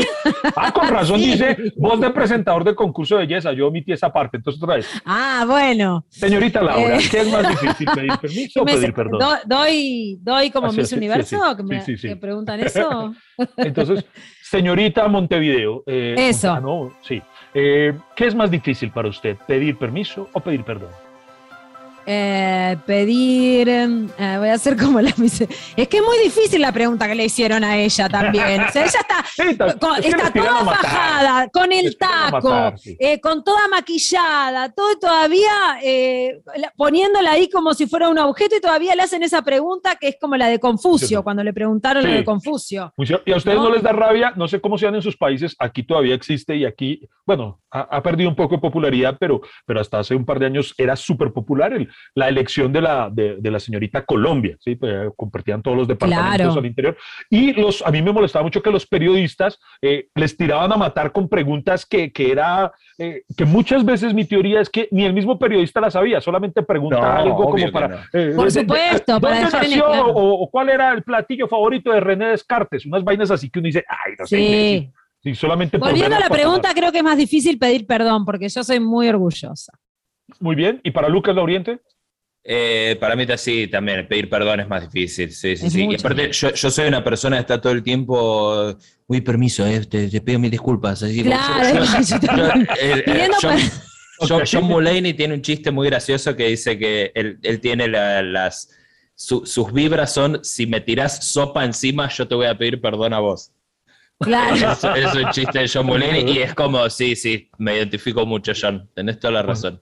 Ah, 0.57 0.73
con 0.73 0.89
razón 0.89 1.19
Sí. 1.21 1.33
dice 1.33 1.57
voz 1.77 2.01
de 2.01 2.11
presentador 2.11 2.65
de 2.65 2.75
concurso 2.75 3.17
de 3.17 3.27
belleza. 3.27 3.53
Yo 3.53 3.69
omití 3.69 3.93
esa 3.93 4.13
parte. 4.13 4.39
Entonces, 4.39 4.63
otra 4.63 4.77
vez. 4.77 4.89
Ah, 5.05 5.45
bueno. 5.47 6.05
Señorita 6.09 6.63
Laura, 6.63 6.97
Eh. 6.97 7.01
¿qué 7.11 7.21
es 7.21 7.31
más 7.33 7.49
difícil, 7.61 7.89
pedir 7.95 8.13
permiso 8.21 8.63
o 8.63 8.65
pedir 8.65 8.93
perdón? 8.93 9.19
do- 9.21 9.39
doy, 9.47 10.19
doy 10.21 10.51
como 10.51 10.73
Miss 10.73 10.93
Universo, 10.93 11.37
sí. 11.51 11.57
que 11.57 11.63
me 11.63 11.85
que 11.85 12.17
preguntan 12.17 12.61
eso. 12.61 13.15
Entonces, 13.57 14.05
señorita 14.43 15.07
Montevideo. 15.09 15.83
eh, 15.87 16.15
Eso. 16.19 16.53
ah, 16.53 16.61
no, 16.61 16.93
sí. 17.03 17.23
Eh, 17.55 17.95
¿Qué 18.15 18.27
es 18.27 18.35
más 18.35 18.51
difícil 18.51 18.91
para 18.91 19.09
usted, 19.09 19.37
pedir 19.47 19.77
permiso 19.79 20.29
o 20.33 20.41
pedir 20.41 20.65
perdón? 20.65 20.91
Eh, 22.11 22.77
pedir. 22.87 23.69
eh, 23.69 24.37
voy 24.39 24.49
a 24.49 24.55
hacer 24.55 24.77
como 24.79 24.99
la 25.01 25.13
Miss. 25.19 25.43
Es 25.77 25.89
que 25.89 25.99
es 25.99 26.03
muy 26.03 26.17
difícil 26.25 26.63
la 26.63 26.73
pregunta 26.73 27.07
que 27.07 27.15
le 27.15 27.27
hicieron 27.27 27.63
a 27.65 27.77
ella 27.77 28.09
también. 28.09 28.63
O 28.63 28.69
sea, 28.71 28.85
ella 28.87 29.01
está 29.01 29.79
con- 29.79 30.03
está 30.03 30.33
toda 30.33 30.65
fajada, 30.65 31.49
con 31.49 31.71
el 31.71 31.97
taco, 31.99 32.49
matar, 32.49 32.79
sí. 32.79 32.97
eh, 32.99 33.21
con 33.21 33.45
toda 33.45 33.69
maquillada, 33.69 34.71
todo 34.73 34.93
y 34.93 34.99
todavía 34.99 35.53
la- 36.57 36.73
poniéndola 36.77 37.33
ahí 37.33 37.51
como 37.51 37.75
si 37.75 37.87
fuera 37.87 38.09
un 38.09 38.19
objeto 38.19 38.57
y 38.57 38.61
todavía 38.61 38.95
le 38.95 39.03
hacen 39.03 39.23
esa 39.23 39.43
pregunta 39.43 39.97
que 39.97 40.09
es 40.09 40.17
como 40.21 40.37
la 40.37 40.47
de 40.49 40.59
Confucio, 40.59 41.23
cuando 41.23 41.45
le 41.45 41.53
preguntaron 41.53 42.03
lo 42.03 42.09
Sí. 42.11 42.17
de 42.17 42.25
Confucio. 42.25 42.93
Y 43.27 43.33
a 43.33 43.37
ustedes 43.37 43.57
no. 43.59 43.69
No. 43.69 43.75
les 43.75 43.83
da 43.83 43.93
rabia, 43.93 44.33
no 44.35 44.49
sé 44.49 44.61
cómo 44.63 44.79
sean 44.79 44.95
en 44.95 45.03
sus 45.03 45.17
países, 45.17 45.55
aquí 45.59 45.83
todavía 45.83 46.15
existe 46.15 46.57
y 46.57 46.65
aquí, 46.65 47.07
bueno, 47.27 47.61
ha, 47.71 47.81
ha 47.81 48.03
perdido 48.03 48.31
un 48.31 48.37
poco 48.37 48.55
de 48.55 48.61
popularidad, 48.63 49.17
pero, 49.21 49.43
pero 49.67 49.81
hasta 49.81 49.99
hace 49.99 50.15
un 50.15 50.25
par 50.25 50.39
de 50.39 50.47
años 50.47 50.75
era 50.79 50.97
súper 50.97 51.33
popular 51.33 51.73
el- 51.75 51.89
la 52.15 52.29
elección 52.29 52.73
de 52.73 52.81
la, 52.81 53.11
de, 53.13 53.37
de 53.37 53.51
la 53.51 53.61
señorita 53.61 54.05
Colombia, 54.05 54.57
¿sí? 54.61 54.77
Pues, 54.77 54.93
eh, 54.93 55.11
compartían 55.17 55.63
todos 55.63 55.77
los 55.77 55.89
departamentos 55.89 56.37
Claro. 56.47 56.59
al 56.61 56.67
interior. 56.67 56.97
Y 57.31 57.53
los, 57.53 57.81
a 57.87 57.91
mí 57.91 58.03
me 58.03 58.13
molestaba 58.13 58.43
mucho 58.45 58.63
que 58.63 58.71
los 58.71 58.87
periodistas 58.87 59.59
eh, 59.83 60.09
les 60.15 60.37
tiraban 60.37 60.73
a 60.73 60.77
matar 60.77 61.13
con 61.13 61.29
preguntas 61.29 61.87
que, 61.87 62.11
que 62.13 62.31
era, 62.33 62.73
eh, 62.99 63.23
que 63.37 63.45
muchas 63.45 63.85
veces 63.85 64.15
mi 64.15 64.25
teoría 64.25 64.61
es 64.61 64.69
que 64.69 64.89
ni 64.91 65.05
el 65.05 65.13
mismo 65.13 65.39
periodista 65.39 65.81
la 65.81 65.91
sabía, 65.91 66.21
solamente 66.21 66.63
preguntaba 66.63 67.15
No, 67.15 67.21
algo 67.21 67.51
como 67.51 67.71
para... 67.73 67.89
no. 67.89 67.97
eh, 68.13 68.33
Por 68.35 68.51
de- 68.51 68.53
de- 68.53 68.61
supuesto, 68.61 69.21
para 69.21 69.35
¿Dónde 69.41 69.57
en 69.57 69.63
nació 69.63 69.87
claro. 69.87 70.07
o, 70.09 70.43
o 70.45 70.51
cuál 70.51 70.69
era 70.71 70.93
el 70.93 71.03
platillo 71.03 71.47
favorito 71.49 71.93
de 71.93 72.01
René 72.01 72.27
Descartes? 72.29 72.85
Unas 72.87 73.05
vainas 73.05 73.31
así 73.31 73.49
que 73.51 73.59
uno 73.61 73.67
dice, 73.67 73.85
ay, 73.89 74.13
no 74.19 74.27
sé. 74.27 74.37
Sí. 74.37 74.43
imbécil". 74.45 74.93
Sí, 75.21 75.35
solamente 75.35 75.79
Volviendo 75.79 76.15
a 76.15 76.21
la 76.21 76.29
pregunta, 76.29 76.73
creo 76.75 76.93
que 76.93 76.99
es 76.99 77.05
más 77.05 77.17
difícil 77.19 77.59
pedir 77.59 77.87
perdón, 77.87 78.25
porque 78.25 78.49
yo 78.49 78.63
soy 78.63 78.79
muy 78.79 79.09
orgullosa. 79.09 79.73
Muy 80.41 80.55
bien. 80.57 80.81
¿Y 80.85 80.91
para 80.91 81.09
Lucas 81.09 81.35
Lauriente? 81.35 81.81
Eh, 82.45 82.97
para 83.01 83.15
mí 83.15 83.27
sí, 83.37 83.67
también 83.67 84.07
pedir 84.09 84.31
perdón 84.31 84.61
es 84.61 84.69
más 84.69 84.91
difícil. 84.91 85.31
Sí, 85.33 85.57
sí, 85.57 85.67
Es 85.67 85.73
sí. 85.73 85.87
Y 85.91 85.95
aparte, 85.97 86.31
yo, 86.33 86.55
yo 86.55 86.71
soy 86.71 86.89
una 86.89 87.05
persona 87.05 87.37
que 87.37 87.41
está 87.41 87.61
todo 87.61 87.73
el 87.73 87.83
tiempo. 87.83 88.75
Uy, 89.07 89.21
permiso, 89.21 89.67
eh, 89.67 89.85
te, 89.85 90.09
te 90.09 90.21
pido 90.21 90.39
mis 90.39 90.51
disculpas. 90.51 91.03
Así, 91.03 91.23
Claro, 91.23 91.87
John, 93.41 94.65
Mulaney 94.65 95.15
tiene 95.15 95.35
un 95.35 95.43
chiste 95.43 95.71
muy 95.71 95.89
gracioso 95.89 96.35
que 96.35 96.47
dice 96.49 96.79
que 96.79 97.13
él, 97.15 97.39
él 97.43 97.61
tiene 97.61 97.87
la- 97.89 98.23
las. 98.23 98.71
su- 99.15 99.45
sus 99.47 99.73
vibras 99.73 100.13
son: 100.13 100.41
si 100.43 100.67
me 100.67 100.81
tirás 100.81 101.25
sopa 101.27 101.65
encima, 101.65 102.09
yo 102.09 102.27
te 102.27 102.35
voy 102.35 102.47
a 102.47 102.57
pedir 102.57 102.81
perdón 102.81 103.13
a 103.15 103.21
vos. 103.21 103.53
Claro. 104.21 104.55
Es, 104.55 104.85
es 104.85 105.15
un 105.15 105.31
chiste 105.31 105.59
de 105.61 105.71
John 105.73 105.87
Mulaney 105.87 106.25
y 106.31 106.39
es 106.39 106.55
como: 106.55 106.89
sí, 106.91 107.15
sí, 107.15 107.51
me 107.59 107.77
identifico 107.77 108.27
mucho, 108.27 108.53
John. 108.61 108.89
Tenés 108.95 109.19
toda 109.21 109.35
la 109.35 109.43
razón. 109.43 109.81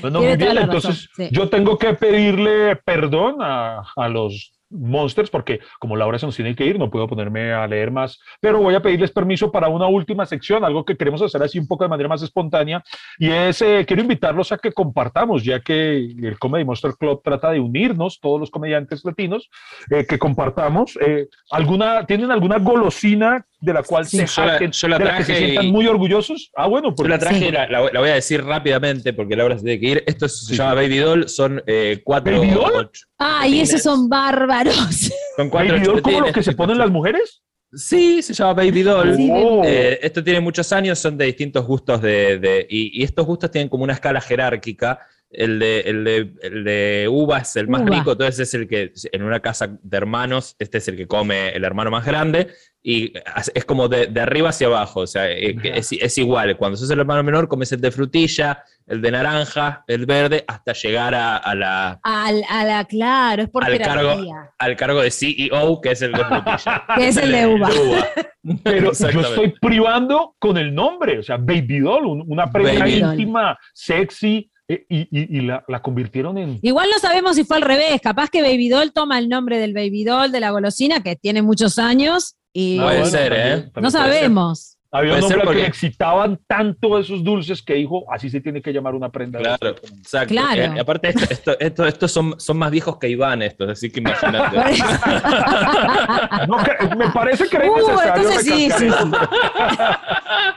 Bueno, 0.00 0.20
muy 0.20 0.36
bien. 0.36 0.58
Entonces, 0.58 1.08
sí. 1.14 1.28
yo 1.32 1.48
tengo 1.48 1.78
que 1.78 1.94
pedirle 1.94 2.76
perdón 2.76 3.36
a, 3.40 3.82
a 3.96 4.08
los 4.08 4.52
Monsters 4.70 5.30
porque 5.30 5.60
como 5.78 5.96
Laura 5.96 6.18
se 6.18 6.26
nos 6.26 6.36
tiene 6.36 6.54
que 6.54 6.66
ir, 6.66 6.78
no 6.78 6.90
puedo 6.90 7.08
ponerme 7.08 7.52
a 7.52 7.66
leer 7.66 7.90
más, 7.90 8.20
pero 8.40 8.58
voy 8.60 8.74
a 8.74 8.82
pedirles 8.82 9.10
permiso 9.10 9.50
para 9.50 9.68
una 9.68 9.86
última 9.86 10.26
sección, 10.26 10.64
algo 10.64 10.84
que 10.84 10.96
queremos 10.96 11.22
hacer 11.22 11.42
así 11.42 11.58
un 11.58 11.66
poco 11.66 11.84
de 11.84 11.88
manera 11.88 12.08
más 12.08 12.22
espontánea, 12.22 12.82
y 13.18 13.30
es, 13.30 13.62
eh, 13.62 13.84
quiero 13.86 14.02
invitarlos 14.02 14.52
a 14.52 14.58
que 14.58 14.72
compartamos, 14.72 15.42
ya 15.42 15.60
que 15.60 15.96
el 15.96 16.38
Comedy 16.38 16.66
Monster 16.66 16.92
Club 16.98 17.22
trata 17.24 17.50
de 17.50 17.60
unirnos, 17.60 18.20
todos 18.20 18.38
los 18.38 18.50
comediantes 18.50 19.04
latinos, 19.04 19.48
eh, 19.90 20.04
que 20.06 20.18
compartamos. 20.18 20.98
eh, 21.00 21.28
alguna, 21.50 22.04
¿Tienen 22.04 22.30
alguna 22.30 22.58
golosina 22.58 23.46
de 23.60 23.72
la 23.72 23.82
cual 23.82 24.06
Sí. 24.06 24.18
se 24.18 24.26
Yo 24.26 24.46
la- 24.46 24.58
yo 24.70 24.88
la 24.88 24.98
de 24.98 25.04
la 25.04 25.16
que 25.16 25.24
se 25.24 25.32
traje 25.32 25.44
sientan 25.46 25.64
y- 25.66 25.72
muy 25.72 25.86
orgullosos? 25.86 26.50
Ah, 26.54 26.66
bueno, 26.68 26.90
Yo 26.90 26.94
pues 26.94 27.08
la 27.08 27.18
traje, 27.18 27.46
Sí. 27.46 27.50
la, 27.50 27.66
la- 27.68 27.90
la 27.92 28.00
voy 28.00 28.10
a 28.10 28.14
decir 28.14 28.44
rápidamente 28.44 29.12
porque 29.12 29.34
Laura 29.36 29.56
se 29.58 29.64
tiene 29.64 29.80
que 29.80 29.86
ir. 29.86 30.04
Esto 30.06 30.28
se 30.28 30.54
llama 30.54 30.74
Baby 30.74 30.98
Doll, 30.98 31.28
son 31.28 31.62
eh, 31.66 32.00
cuatro. 32.04 32.38
¿Baby 32.40 32.50
Doll? 32.52 32.72
ocho- 32.76 33.06
Ay, 33.18 33.60
esos 33.60 33.82
son 33.82 34.08
bárbaros. 34.08 35.10
son 35.36 35.50
cuatro 35.50 35.74
¿Baby 35.74 35.86
doll 35.86 36.02
como 36.02 36.20
los 36.20 36.32
que 36.32 36.42
se 36.42 36.52
ponen 36.52 36.78
las 36.78 36.90
mujeres? 36.90 37.42
Sí, 37.72 38.22
se 38.22 38.32
llama 38.32 38.54
Baby 38.54 38.82
Doll. 38.82 39.16
Oh. 39.30 39.62
Eh, 39.66 39.98
esto 40.02 40.22
tiene 40.24 40.40
muchos 40.40 40.72
años, 40.72 40.98
son 40.98 41.18
de 41.18 41.26
distintos 41.26 41.66
gustos 41.66 42.00
de, 42.00 42.38
de- 42.38 42.66
y, 42.70 43.00
y 43.00 43.04
estos 43.04 43.26
gustos 43.26 43.50
tienen 43.50 43.68
como 43.68 43.84
una 43.84 43.92
escala 43.94 44.20
jerárquica. 44.20 45.00
El 45.30 45.58
de, 45.58 45.80
el 45.80 46.04
de, 46.04 46.32
el 46.40 46.64
de 46.64 47.06
uva 47.10 47.40
es 47.40 47.54
el 47.56 47.68
más 47.68 47.82
Uva. 47.82 47.98
rico, 47.98 48.12
entonces 48.12 48.40
es 48.48 48.54
el 48.54 48.66
que 48.66 48.92
en 49.12 49.22
una 49.22 49.40
casa 49.40 49.76
de 49.82 49.96
hermanos, 49.98 50.56
este 50.58 50.78
es 50.78 50.88
el 50.88 50.96
que 50.96 51.06
come 51.06 51.50
el 51.50 51.64
hermano 51.64 51.90
más 51.90 52.06
grande, 52.06 52.48
y 52.90 53.12
es 53.54 53.64
como 53.66 53.86
de, 53.86 54.06
de 54.06 54.20
arriba 54.22 54.48
hacia 54.48 54.66
abajo, 54.66 55.00
o 55.00 55.06
sea, 55.06 55.30
eh, 55.30 55.54
es, 55.74 55.92
es 55.92 56.16
igual. 56.16 56.56
Cuando 56.56 56.78
sos 56.78 56.88
el 56.90 56.98
hermano 57.00 57.22
menor, 57.22 57.46
comes 57.46 57.70
el 57.72 57.82
de 57.82 57.90
frutilla, 57.90 58.64
el 58.86 59.02
de 59.02 59.10
naranja, 59.10 59.84
el 59.86 60.06
verde, 60.06 60.42
hasta 60.48 60.72
llegar 60.72 61.14
a, 61.14 61.36
a 61.36 61.54
la, 61.54 62.00
Al, 62.02 62.42
a 62.48 62.64
la, 62.64 62.84
claro, 62.86 63.42
es 63.42 63.50
por 63.50 63.62
al 63.62 63.78
cargo, 63.78 64.24
al 64.58 64.76
cargo 64.76 65.02
de 65.02 65.10
CEO, 65.10 65.80
que 65.82 65.90
es 65.90 66.00
el 66.00 66.12
de 66.12 66.24
frutilla. 66.24 66.84
Que 66.96 67.08
es 67.08 67.16
el 67.18 67.30
de 67.32 67.46
uva. 67.46 67.68
Pero 68.64 68.92
yo 68.92 69.20
estoy 69.20 69.52
privando 69.60 70.34
con 70.38 70.56
el 70.56 70.74
nombre, 70.74 71.18
o 71.18 71.22
sea, 71.22 71.36
Baby 71.36 71.80
Doll, 71.80 72.06
un- 72.06 72.24
una 72.26 72.50
prenda 72.50 72.80
Baby 72.80 73.00
Doll. 73.00 73.12
íntima, 73.20 73.58
sexy, 73.74 74.50
eh, 74.66 74.86
y, 74.88 75.00
y- 75.00 75.38
y 75.38 75.40
la, 75.42 75.62
la 75.68 75.82
convirtieron 75.82 76.38
en... 76.38 76.58
Igual 76.62 76.88
no 76.90 76.98
sabemos 76.98 77.36
si 77.36 77.44
fue 77.44 77.56
al 77.56 77.62
revés. 77.62 78.00
Capaz 78.02 78.30
que 78.30 78.40
Baby 78.42 78.68
Doll 78.70 78.92
toma 78.92 79.18
el 79.18 79.28
nombre 79.28 79.58
del 79.58 79.74
Baby 79.74 80.04
Doll 80.04 80.32
de 80.32 80.40
la 80.40 80.50
golosina, 80.50 81.02
que 81.02 81.16
tiene 81.16 81.42
muchos 81.42 81.78
años, 81.78 82.36
y 82.52 82.76
Puede 82.78 82.88
bueno, 82.88 83.06
ser, 83.06 83.32
también- 83.32 83.58
¿eh? 83.58 83.64
no 83.66 83.72
puede 83.72 83.90
ser. 83.90 84.00
sabemos. 84.00 84.77
Había 84.90 85.12
un 85.14 85.20
Puede 85.20 85.24
hombre 85.26 85.40
que 85.40 85.44
porque- 85.46 85.60
le 85.62 85.66
excitaban 85.68 86.40
tanto 86.46 86.98
esos 86.98 87.22
dulces 87.22 87.62
que 87.62 87.74
dijo, 87.74 88.10
así 88.10 88.30
se 88.30 88.40
tiene 88.40 88.62
que 88.62 88.72
llamar 88.72 88.94
una 88.94 89.10
prenda. 89.10 89.38
de 89.38 89.44
Claro, 89.44 89.68
estas". 89.74 89.90
exacto. 89.92 90.28
Claro. 90.34 90.62
Eh, 90.62 90.80
aparte, 90.80 91.08
esto- 91.10 91.26
esto- 91.30 91.60
esto- 91.60 91.86
estos 91.86 92.10
son, 92.10 92.40
son 92.40 92.56
más 92.56 92.70
viejos 92.70 92.96
que 92.98 93.08
Iván, 93.08 93.42
estos, 93.42 93.68
así 93.68 93.90
que 93.90 94.00
imagínate. 94.00 94.56
No, 96.48 96.56
que- 96.58 96.96
me 96.96 97.10
parece 97.10 97.48
que 97.48 97.56
era 97.56 97.70
Uh, 97.70 98.00
entonces 98.00 98.42
sí, 98.46 98.70
sí. 98.70 98.88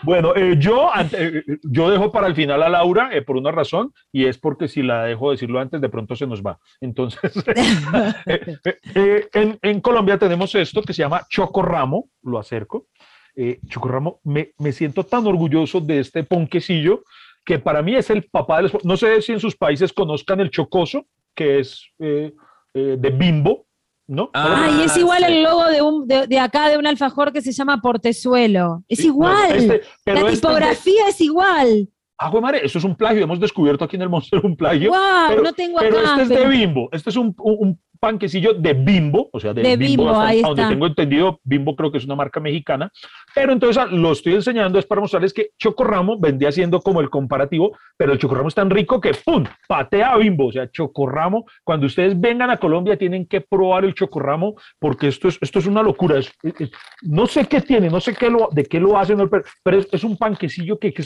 Bueno, 0.03 0.33
eh, 0.35 0.55
yo, 0.57 0.93
ante- 0.93 1.39
eh, 1.39 1.43
yo 1.63 1.89
dejo 1.89 2.11
para 2.11 2.27
el 2.27 2.35
final 2.35 2.63
a 2.63 2.69
Laura 2.69 3.09
eh, 3.11 3.21
por 3.21 3.35
una 3.37 3.51
razón 3.51 3.93
y 4.11 4.25
es 4.25 4.37
porque 4.37 4.67
si 4.67 4.81
la 4.81 5.03
dejo 5.03 5.31
decirlo 5.31 5.59
antes, 5.59 5.81
de 5.81 5.89
pronto 5.89 6.15
se 6.15 6.25
nos 6.27 6.41
va. 6.41 6.57
Entonces, 6.79 7.19
eh, 8.25 8.57
eh, 8.63 8.77
eh, 8.95 9.27
en, 9.33 9.59
en 9.61 9.81
Colombia 9.81 10.17
tenemos 10.17 10.53
esto 10.55 10.81
que 10.81 10.93
se 10.93 11.01
llama 11.03 11.21
chocorramo, 11.29 12.09
lo 12.23 12.39
acerco. 12.39 12.87
Eh, 13.35 13.59
chocorramo, 13.67 14.19
me, 14.23 14.51
me 14.59 14.71
siento 14.71 15.03
tan 15.03 15.25
orgulloso 15.25 15.79
de 15.79 15.99
este 15.99 16.23
ponquecillo 16.23 17.03
que 17.45 17.59
para 17.59 17.81
mí 17.81 17.95
es 17.95 18.09
el 18.09 18.23
papá 18.25 18.57
de 18.57 18.63
los... 18.63 18.85
No 18.85 18.97
sé 18.97 19.21
si 19.21 19.31
en 19.31 19.39
sus 19.39 19.55
países 19.55 19.93
conozcan 19.93 20.39
el 20.41 20.51
chocoso, 20.51 21.05
que 21.33 21.59
es 21.59 21.85
eh, 21.99 22.33
eh, 22.73 22.97
de 22.99 23.09
bimbo, 23.09 23.65
¿no? 24.07 24.29
Ah, 24.33 24.65
Ay, 24.69 24.83
es 24.85 24.97
igual 24.97 25.23
sí. 25.25 25.31
el 25.33 25.43
logo 25.43 25.65
de, 25.67 25.81
un, 25.81 26.07
de, 26.07 26.27
de 26.27 26.39
acá 26.39 26.69
de 26.69 26.77
un 26.77 26.85
alfajor 26.85 27.31
que 27.31 27.41
se 27.41 27.51
llama 27.53 27.81
Portezuelo. 27.81 28.83
Es 28.87 28.99
Sí, 28.99 29.07
igual. 29.07 29.47
bueno, 29.47 29.55
este- 29.73 29.81
pero 30.03 30.15
la 30.15 30.21
este 30.21 30.33
es 30.33 30.41
de- 30.41 30.47
tipografía 30.47 31.07
es 31.07 31.21
igual. 31.21 31.89
Ah, 32.17 32.29
güey, 32.29 32.43
madre, 32.43 32.61
eso 32.63 32.77
es 32.77 32.83
un 32.83 32.95
plagio. 32.95 33.23
Hemos 33.23 33.39
descubierto 33.39 33.83
aquí 33.85 33.95
en 33.95 34.03
el 34.03 34.09
Monster 34.09 34.39
un 34.45 34.55
plagio. 34.55 34.91
Wow, 34.91 34.99
pero, 35.29 35.41
no 35.41 35.53
tengo 35.53 35.79
pero 35.79 35.97
acá. 35.99 36.09
este 36.11 36.21
es 36.23 36.29
de 36.29 36.35
pero- 36.35 36.49
bimbo. 36.49 36.89
Este 36.91 37.09
es 37.09 37.15
un- 37.15 37.33
un 37.39 37.79
panquecillo 38.01 38.53
de 38.55 38.73
bimbo, 38.73 39.29
o 39.31 39.39
sea, 39.39 39.53
de, 39.53 39.61
De 39.61 39.77
bimbo, 39.77 40.03
Bimbo, 40.03 40.09
hasta 40.09 40.27
ahí 40.27 40.41
donde 40.41 40.61
está. 40.63 40.73
tengo 40.73 40.87
entendido, 40.87 41.39
bimbo 41.43 41.75
creo 41.75 41.91
que 41.91 41.99
es 41.99 42.05
una 42.05 42.15
marca 42.15 42.39
mexicana. 42.39 42.91
Pero 43.35 43.53
entonces 43.53 43.77
ah, 43.77 43.85
lo 43.85 44.11
estoy 44.11 44.33
enseñando 44.33 44.79
es 44.79 44.85
para 44.85 44.99
mostrarles 44.99 45.31
que 45.33 45.51
Chocorramo 45.57 46.19
vendría 46.19 46.51
siendo 46.51 46.81
como 46.81 46.99
el 46.99 47.09
comparativo, 47.09 47.77
pero 47.95 48.11
el 48.11 48.17
Chocorramo 48.19 48.49
es 48.49 48.55
tan 48.55 48.69
rico 48.69 48.99
que 48.99 49.13
¡pum! 49.13 49.45
patea 49.67 50.13
a 50.13 50.17
bimbo. 50.17 50.47
O 50.47 50.51
sea, 50.51 50.69
Chocorramo, 50.69 51.45
cuando 51.63 51.85
ustedes 51.85 52.19
vengan 52.19 52.49
a 52.49 52.57
Colombia 52.57 52.97
tienen 52.97 53.25
que 53.27 53.39
probar 53.41 53.85
el 53.85 53.93
Chocorramo 53.93 54.55
porque 54.79 55.07
esto 55.07 55.27
es, 55.27 55.37
esto 55.39 55.59
es 55.59 55.67
una 55.67 55.83
locura. 55.83 56.17
Es- 56.17 56.33
es- 56.43 56.59
es- 56.59 56.71
no 57.03 57.27
sé 57.27 57.45
qué 57.45 57.61
tiene, 57.61 57.89
no 57.89 58.01
sé 58.01 58.15
qué 58.15 58.29
lo, 58.29 58.49
de 58.51 58.65
qué 58.65 58.79
lo 58.79 58.97
hacen, 58.97 59.29
pero, 59.63 59.77
es, 59.77 59.87
es 59.91 60.03
un 60.03 60.17
panquecillo 60.17 60.77
que, 60.79 60.91
que 60.91 61.03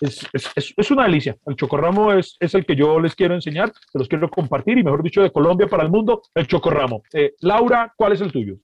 es 0.00 0.90
una 0.90 1.04
delicia. 1.04 1.36
El 1.46 1.56
Chocorramo 1.56 2.12
es, 2.12 2.36
es 2.40 2.54
el 2.54 2.64
que 2.64 2.74
yo 2.74 2.98
les 3.00 3.14
quiero 3.14 3.34
enseñar, 3.34 3.72
se 3.92 3.98
los 3.98 4.08
quiero 4.08 4.28
compartir 4.30 4.78
y 4.78 4.82
mejor 4.84 5.02
dicho 5.02 5.22
de 5.22 5.30
Colombia 5.30 5.66
para 5.68 5.82
el 5.82 5.90
mundo, 5.90 6.22
el 6.38 6.46
Chocorramo. 6.46 7.02
Eh, 7.12 7.34
Laura, 7.40 7.92
¿cuál 7.96 8.12
es 8.12 8.20
el 8.20 8.32
tuyo? 8.32 8.56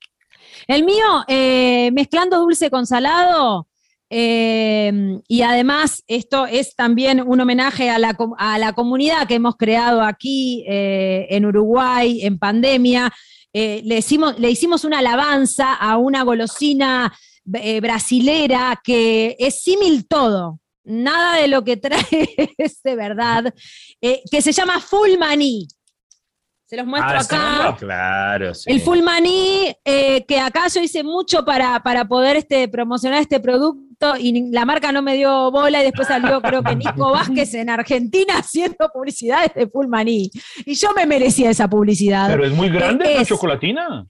El 0.67 0.85
mío, 0.85 1.25
eh, 1.29 1.91
mezclando 1.93 2.39
dulce 2.39 2.71
con 2.71 2.87
salado. 2.87 3.67
eh, 4.11 5.19
y 5.27 5.43
además, 5.43 6.05
esto 6.07 6.47
es 6.47 6.77
también 6.77 7.21
un 7.21 7.41
homenaje 7.41 7.91
a 7.91 7.99
la, 7.99 8.17
a 8.39 8.59
la 8.59 8.73
comunidad 8.73 9.27
que 9.27 9.35
hemos 9.35 9.57
creado 9.57 10.03
aquí 10.03 10.65
eh, 10.69 11.27
en 11.31 11.47
Uruguay 11.47 12.21
en 12.23 12.39
pandemia. 12.39 13.13
Le, 13.53 13.99
hicimos, 13.99 14.39
le 14.39 14.51
hicimos 14.51 14.85
una 14.85 14.99
alabanza 14.99 15.75
a 15.75 15.97
una 15.97 16.25
golosina 16.25 17.13
brasilera 17.45 18.81
que 18.83 19.37
es 19.39 19.63
símil 19.63 20.09
todo. 20.09 20.59
Nada 20.83 21.37
de 21.41 21.49
lo 21.49 21.63
que 21.63 21.77
trae 21.77 22.03
es 22.59 22.83
de 22.83 22.97
verdad, 22.97 23.55
que 24.01 24.43
se 24.43 24.53
llama 24.53 24.81
Full 24.81 25.19
Maní. 25.19 25.69
Se 26.75 26.79
los 26.79 26.87
muestro 26.87 27.13
Ah, 27.13 27.21
acá. 27.21 27.77
sí, 27.79 27.85
claro, 27.85 28.55
sí. 28.55 28.71
El 28.73 28.81
full 28.81 29.01
maní, 29.03 29.73
eh, 29.85 30.25
que 30.27 30.41
acá 30.41 30.67
yo 30.69 30.81
hice 30.81 31.05
mucho 31.05 31.45
para, 31.45 31.81
para 31.85 32.05
poder 32.07 32.37
este, 32.37 32.67
promocionar 32.69 33.21
este 33.21 33.39
producto 33.39 34.15
y 34.19 34.51
la 34.51 34.65
marca 34.65 34.91
no 34.91 35.01
me 35.03 35.15
dio 35.17 35.51
bola 35.53 35.81
y 35.81 35.85
después 35.85 36.09
salió 36.09 36.41
creo 36.43 36.63
que 36.65 36.75
Nico 36.75 37.11
Vázquez 37.13 37.55
en 37.55 37.71
Argentina 37.71 38.35
haciendo 38.39 38.89
publicidades 38.93 39.55
de 39.55 39.69
full 39.69 39.87
maní. 39.87 40.31
Y 40.67 40.75
yo 40.75 40.93
me 40.95 41.07
merecía 41.07 41.51
esa 41.51 41.69
publicidad. 41.69 42.29
Pero 42.29 42.45
es 42.45 42.53
muy 42.53 42.69
grande 42.71 43.15
la 43.15 43.21
es- 43.23 43.29
chocolatina. 43.29 44.07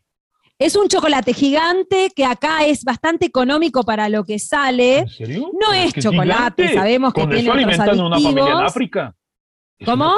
es 0.59 0.75
un 0.75 0.89
chocolate 0.89 1.35
gigante 1.35 2.11
que 2.17 2.25
acá 2.25 2.65
es 2.65 2.83
bastante 2.83 3.27
económico 3.27 3.83
para 3.83 4.09
lo 4.09 4.25
que 4.25 4.39
sale. 4.39 5.01
¿En 5.01 5.09
serio? 5.09 5.51
No 5.61 5.73
es 5.75 5.93
chocolate, 5.93 6.63
gigante. 6.63 6.75
sabemos 6.75 7.13
que 7.13 7.21
Con 7.21 7.31
tiene 7.31 7.43
eso 7.43 7.53
otros 7.53 7.65
alimentan 7.67 8.01
una 8.01 8.19
familia 8.21 8.53
en. 8.53 8.65
África. 8.65 9.15
Es 9.79 9.87
¿Cómo? 9.87 10.15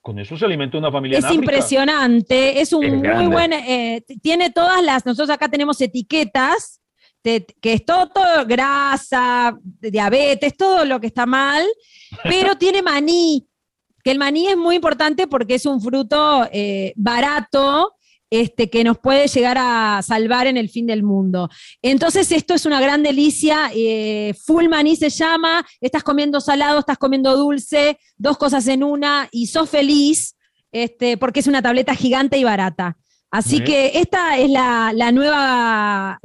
Con 0.00 0.18
eso 0.18 0.36
se 0.36 0.44
alimenta 0.44 0.78
una 0.78 0.90
familia 0.90 1.18
Es 1.18 1.24
en 1.26 1.34
impresionante, 1.34 2.60
es 2.60 2.72
un 2.72 2.84
Es 2.84 2.92
muy 2.94 3.26
buen, 3.26 3.52
eh, 3.52 4.02
tiene 4.22 4.50
todas 4.50 4.82
las, 4.82 5.04
nosotros 5.04 5.30
acá 5.30 5.48
tenemos 5.48 5.80
etiquetas, 5.80 6.80
que 7.22 7.46
es 7.62 7.84
todo, 7.84 8.08
todo 8.08 8.46
grasa, 8.46 9.56
diabetes, 9.80 10.56
todo 10.56 10.84
lo 10.84 11.00
que 11.00 11.06
está 11.06 11.26
mal, 11.26 11.64
pero 12.22 12.54
tiene 12.58 12.82
maní, 12.82 13.46
que 14.02 14.10
el 14.10 14.18
maní 14.18 14.46
es 14.48 14.56
muy 14.56 14.76
importante 14.76 15.26
porque 15.26 15.54
es 15.54 15.64
un 15.64 15.80
fruto 15.80 16.46
eh, 16.52 16.92
barato. 16.96 17.94
Este, 18.40 18.68
que 18.68 18.82
nos 18.82 18.98
puede 18.98 19.28
llegar 19.28 19.56
a 19.60 20.02
salvar 20.02 20.46
en 20.48 20.56
el 20.56 20.68
fin 20.68 20.86
del 20.86 21.02
mundo. 21.02 21.48
Entonces, 21.82 22.32
esto 22.32 22.54
es 22.54 22.66
una 22.66 22.80
gran 22.80 23.02
delicia. 23.02 23.70
eh, 23.74 24.34
full 24.44 24.68
maní 24.68 24.96
se 24.96 25.08
llama. 25.08 25.64
Estás 25.80 26.02
comiendo 26.02 26.40
salado, 26.40 26.80
estás 26.80 26.98
comiendo 26.98 27.36
dulce, 27.36 27.98
dos 28.16 28.36
cosas 28.36 28.66
en 28.66 28.82
una, 28.82 29.28
y 29.30 29.46
sos 29.46 29.70
feliz 29.70 30.34
este, 30.72 31.16
porque 31.16 31.40
es 31.40 31.46
una 31.46 31.62
tableta 31.62 31.94
gigante 31.94 32.36
y 32.36 32.44
barata. 32.44 32.96
Así 33.30 33.60
que 33.60 33.92
esta 33.94 34.36
es 34.38 34.50
la, 34.50 34.92
la 34.94 35.12
nueva, 35.12 36.18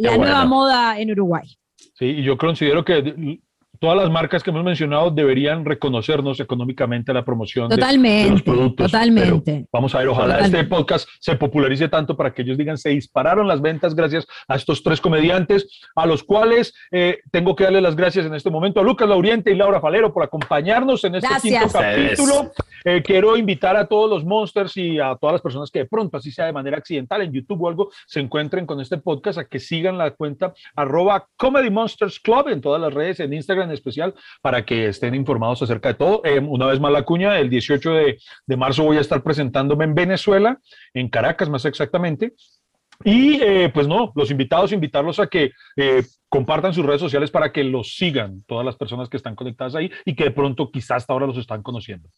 moda 0.45 0.99
en 0.99 1.11
Uruguay. 1.11 1.47
Sí, 1.93 2.05
y 2.05 2.23
yo 2.23 2.37
considero 2.37 2.83
que 2.83 3.39
todas 3.79 3.97
las 3.97 4.09
marcas 4.09 4.43
que 4.43 4.49
hemos 4.49 4.63
mencionado 4.63 5.09
deberían 5.11 5.65
reconocernos 5.65 6.39
económicamente 6.39 7.13
la 7.13 7.23
promoción 7.25 7.69
de- 7.69 7.75
de, 7.75 8.29
los 8.31 8.41
productos. 8.43 8.91
totalmente. 8.91 9.51
Pero 9.53 9.67
vamos 9.71 9.95
a 9.95 9.99
ver, 9.99 10.07
ojalá 10.09 10.35
Totalmente. 10.35 10.57
este 10.59 10.69
podcast 10.69 11.09
se 11.19 11.35
popularice 11.35 11.87
tanto 11.87 12.15
para 12.17 12.33
que 12.33 12.41
ellos 12.41 12.57
digan, 12.57 12.77
se 12.77 12.89
dispararon 12.89 13.47
las 13.47 13.61
ventas 13.61 13.95
gracias 13.95 14.27
a 14.47 14.55
estos 14.55 14.83
tres 14.83 14.99
comediantes, 15.01 15.67
a 15.95 16.05
los 16.05 16.23
cuales 16.23 16.73
eh, 16.91 17.19
tengo 17.31 17.55
que 17.55 17.63
darle 17.63 17.81
las 17.81 17.95
gracias 17.95 18.25
en 18.25 18.35
este 18.35 18.49
momento 18.49 18.79
a 18.79 18.83
Lucas 18.83 19.07
Lauriente 19.07 19.51
y 19.51 19.55
Laura 19.55 19.79
Falero 19.81 20.13
por 20.13 20.23
acompañarnos 20.23 21.03
en 21.05 21.15
este 21.15 21.27
Gracias. 21.29 21.63
quinto 21.63 21.79
capítulo. 21.79 22.51
Eh, 22.85 23.01
quiero 23.03 23.35
invitar 23.37 23.75
a 23.75 23.85
todos 23.85 24.09
los 24.09 24.23
monsters 24.23 24.75
y 24.77 24.99
a 24.99 25.15
todas 25.15 25.33
las 25.33 25.41
personas 25.41 25.71
que 25.71 25.79
de 25.79 25.85
pronto, 25.85 26.17
así 26.17 26.31
sea 26.31 26.45
de 26.45 26.53
manera 26.53 26.77
accidental, 26.77 27.21
en 27.21 27.31
YouTube 27.31 27.61
o 27.61 27.67
algo, 27.67 27.91
se 28.07 28.19
encuentren 28.19 28.65
con 28.65 28.79
este 28.79 28.97
podcast, 28.97 29.39
a 29.39 29.45
que 29.45 29.59
sigan 29.59 29.97
la 29.97 30.11
cuenta 30.11 30.53
arroba 30.75 31.27
Comedy 31.37 31.69
Monsters 31.69 32.19
Club 32.19 32.49
en 32.49 32.61
todas 32.61 32.81
las 32.81 32.93
redes, 32.93 33.19
en 33.19 33.33
Instagram 33.33 33.69
en 33.69 33.73
especial, 33.73 34.13
para 34.41 34.65
que 34.65 34.87
estén 34.87 35.15
informados 35.15 35.61
acerca 35.61 35.89
de 35.89 35.95
todo. 35.95 36.21
Eh, 36.23 36.39
una 36.39 36.65
vez 36.67 36.79
más 36.79 36.91
la 36.91 37.03
cuña, 37.03 37.39
el 37.39 37.49
18 37.49 37.91
de, 37.91 38.57
marzo 38.57 38.83
voy 38.83 38.97
a 38.97 39.01
estar 39.01 39.23
presentándome 39.23 39.85
en 39.85 39.95
Venezuela, 39.95 40.59
en 40.93 41.09
Caracas 41.09 41.49
más 41.49 41.65
exactamente. 41.65 42.33
Y 43.03 43.41
eh, 43.41 43.71
pues 43.73 43.87
no, 43.87 44.11
los 44.15 44.29
invitados, 44.29 44.73
invitarlos 44.73 45.19
a 45.19 45.27
que 45.27 45.51
compartan 46.27 46.73
sus 46.73 46.85
redes 46.85 47.01
sociales 47.01 47.31
para 47.31 47.51
que 47.51 47.63
los 47.63 47.95
sigan 47.95 48.43
todas 48.45 48.65
las 48.65 48.75
personas 48.75 49.07
que 49.07 49.17
están 49.17 49.35
conectadas 49.35 49.75
ahí 49.75 49.89
y 50.05 50.15
que 50.15 50.25
de 50.25 50.31
pronto 50.31 50.69
quizás 50.69 50.97
hasta 50.97 51.13
ahora 51.13 51.27
los 51.27 51.37
están 51.37 51.63
conociendo. 51.63 52.09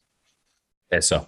Eso. 0.91 1.27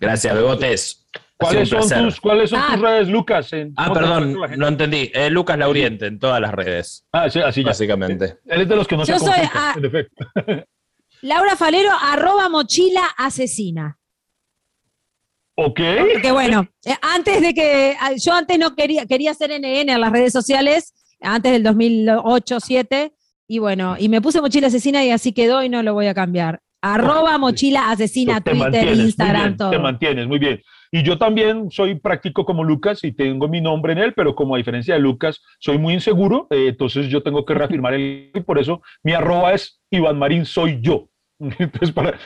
Gracias, 0.00 0.34
Bebotes. 0.34 1.06
¿Cuáles 1.36 1.68
son, 1.68 1.88
tus, 1.88 2.20
¿Cuáles 2.20 2.50
son 2.50 2.58
Ah. 2.60 2.70
tus 2.72 2.80
redes, 2.82 3.08
Lucas? 3.08 3.52
En- 3.52 3.72
Ah, 3.76 3.84
¿cómo 3.84 3.94
te 3.94 4.00
perdón, 4.00 4.36
no 4.58 4.66
entendí. 4.66 5.10
Eh, 5.14 5.30
Lucas 5.30 5.56
Lauriente 5.56 6.06
en 6.06 6.18
todas 6.18 6.40
las 6.40 6.52
redes, 6.52 7.06
Ah, 7.12 7.30
sí, 7.30 7.38
así 7.40 7.60
ya. 7.62 7.68
básicamente. 7.68 8.38
Él 8.46 8.62
es 8.62 8.68
de 8.68 8.74
los 8.74 8.88
que 8.88 8.96
no 8.96 9.04
Yo 9.04 9.18
se 9.20 9.24
soy, 9.26 9.34
ah, 9.54 9.74
en 9.76 9.84
efecto. 9.84 10.26
Laura 11.22 11.54
Falero, 11.54 11.90
arroba 12.00 12.48
mochila 12.48 13.02
asesina. 13.16 13.98
Ok. 15.56 15.80
Porque 16.12 16.32
bueno, 16.32 16.68
eh, 16.84 16.94
antes 17.02 17.40
de 17.40 17.54
que, 17.54 17.96
ah, 18.00 18.12
yo 18.16 18.32
antes 18.32 18.58
no 18.58 18.74
quería, 18.74 19.06
quería 19.06 19.30
hacer 19.32 19.50
NN 19.52 19.92
en 19.92 20.00
las 20.00 20.12
redes 20.12 20.32
sociales, 20.32 20.94
antes 21.20 21.52
del 21.52 21.62
2008-2007, 21.62 23.12
y 23.48 23.58
bueno, 23.58 23.96
y 23.98 24.08
me 24.08 24.20
puse 24.20 24.40
mochila 24.40 24.68
asesina 24.68 25.04
y 25.04 25.10
así 25.10 25.32
quedó 25.32 25.62
y 25.62 25.68
no 25.68 25.82
lo 25.82 25.94
voy 25.94 26.06
a 26.06 26.14
cambiar. 26.14 26.60
Arroba 26.80 27.38
mochila 27.38 27.90
asesina, 27.90 28.40
te 28.40 28.52
Twitter, 28.52 28.94
Instagram, 28.94 29.42
bien, 29.42 29.56
todo. 29.56 29.70
Te 29.70 29.78
mantienes, 29.78 30.28
muy 30.28 30.38
bien. 30.38 30.62
Y 30.90 31.02
yo 31.02 31.18
también 31.18 31.70
soy 31.70 31.96
práctico 31.96 32.44
como 32.44 32.64
Lucas 32.64 33.04
y 33.04 33.12
tengo 33.12 33.48
mi 33.48 33.60
nombre 33.60 33.92
en 33.92 33.98
él, 33.98 34.14
pero 34.14 34.34
como 34.34 34.54
a 34.54 34.58
diferencia 34.58 34.94
de 34.94 35.00
Lucas, 35.00 35.42
soy 35.58 35.76
muy 35.76 35.94
inseguro, 35.94 36.46
eh, 36.50 36.68
entonces 36.68 37.08
yo 37.08 37.22
tengo 37.22 37.44
que 37.44 37.54
reafirmar 37.54 37.94
el 37.94 38.30
y 38.34 38.40
por 38.40 38.58
eso 38.58 38.80
mi 39.02 39.12
arroba 39.12 39.52
es 39.52 39.80
Iván 39.90 40.18
Marín 40.18 40.44
soy 40.44 40.80
yo. 40.80 41.08
Entonces, 41.58 41.92
para, 41.92 42.18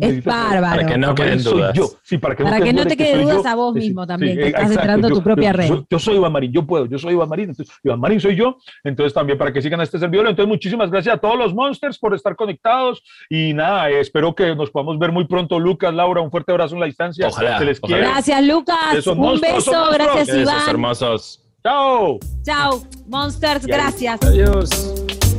Es 0.00 0.24
bárbaro. 0.24 0.76
Para 0.76 0.86
que 0.86 0.96
no 0.98 1.14
queden 1.14 1.42
dudas. 1.42 1.74
yo. 1.74 1.90
Sí, 2.02 2.18
para 2.18 2.36
que 2.36 2.44
Para 2.44 2.58
no, 2.60 2.64
que 2.64 2.72
no 2.72 2.86
te 2.86 2.96
quede 2.96 3.14
soy 3.14 3.22
dudas 3.24 3.42
yo. 3.42 3.48
a 3.48 3.54
vos 3.56 3.74
mismo 3.74 4.02
sí, 4.02 4.08
también, 4.08 4.32
sí, 4.36 4.38
que 4.38 4.46
estás 4.46 4.62
exacto. 4.62 4.80
entrando 4.80 5.06
a 5.06 5.10
tu 5.10 5.16
Yo- 5.16 5.22
propia 5.24 5.50
yo- 5.50 5.56
red. 5.56 5.68
Yo, 5.68 5.84
yo 5.90 5.98
soy 5.98 6.16
Iván 6.16 6.32
Marín, 6.32 6.52
yo 6.52 6.66
puedo, 6.66 6.86
yo 6.86 6.98
soy 6.98 7.14
Iván 7.14 7.28
Marín, 7.28 7.50
entonces 7.50 7.74
Iván 7.82 7.98
Marín 8.00 8.20
soy 8.20 8.36
yo, 8.36 8.56
entonces 8.84 9.12
también 9.12 9.38
para 9.38 9.52
que 9.52 9.60
sigan 9.60 9.80
este 9.80 9.98
servidor. 9.98 10.28
Entonces, 10.28 10.48
muchísimas 10.48 10.90
gracias 10.90 11.16
a 11.16 11.18
todos 11.18 11.36
los 11.36 11.52
monsters 11.52 11.98
por 11.98 12.14
estar 12.14 12.36
conectados 12.36 13.02
y 13.28 13.52
nada, 13.54 13.90
espero 13.90 14.34
que 14.34 14.54
nos 14.54 14.70
podamos 14.70 14.98
ver 15.00 15.10
muy 15.10 15.24
pronto, 15.26 15.58
Lucas, 15.58 15.92
Laura, 15.92 16.20
un 16.20 16.30
fuerte 16.30 16.52
abrazo 16.52 16.74
en 16.74 16.80
la 16.80 16.86
distancia. 16.86 17.26
Ojalá, 17.26 17.58
Se 17.58 17.64
les 17.64 17.78
ojalá. 17.82 17.96
quiere. 17.96 18.12
Gracias, 18.12 18.44
Lucas. 18.46 18.76
Esos 18.94 19.14
Un 19.16 19.20
monstruos, 19.20 19.66
beso, 19.66 19.88
gracias, 19.92 20.28
Iván. 20.36 20.68
hermosos. 20.68 21.44
Chao. 21.64 22.18
Chao, 22.44 22.82
Monsters, 23.08 23.66
gracias. 23.66 24.18
Adiós. 24.22 25.29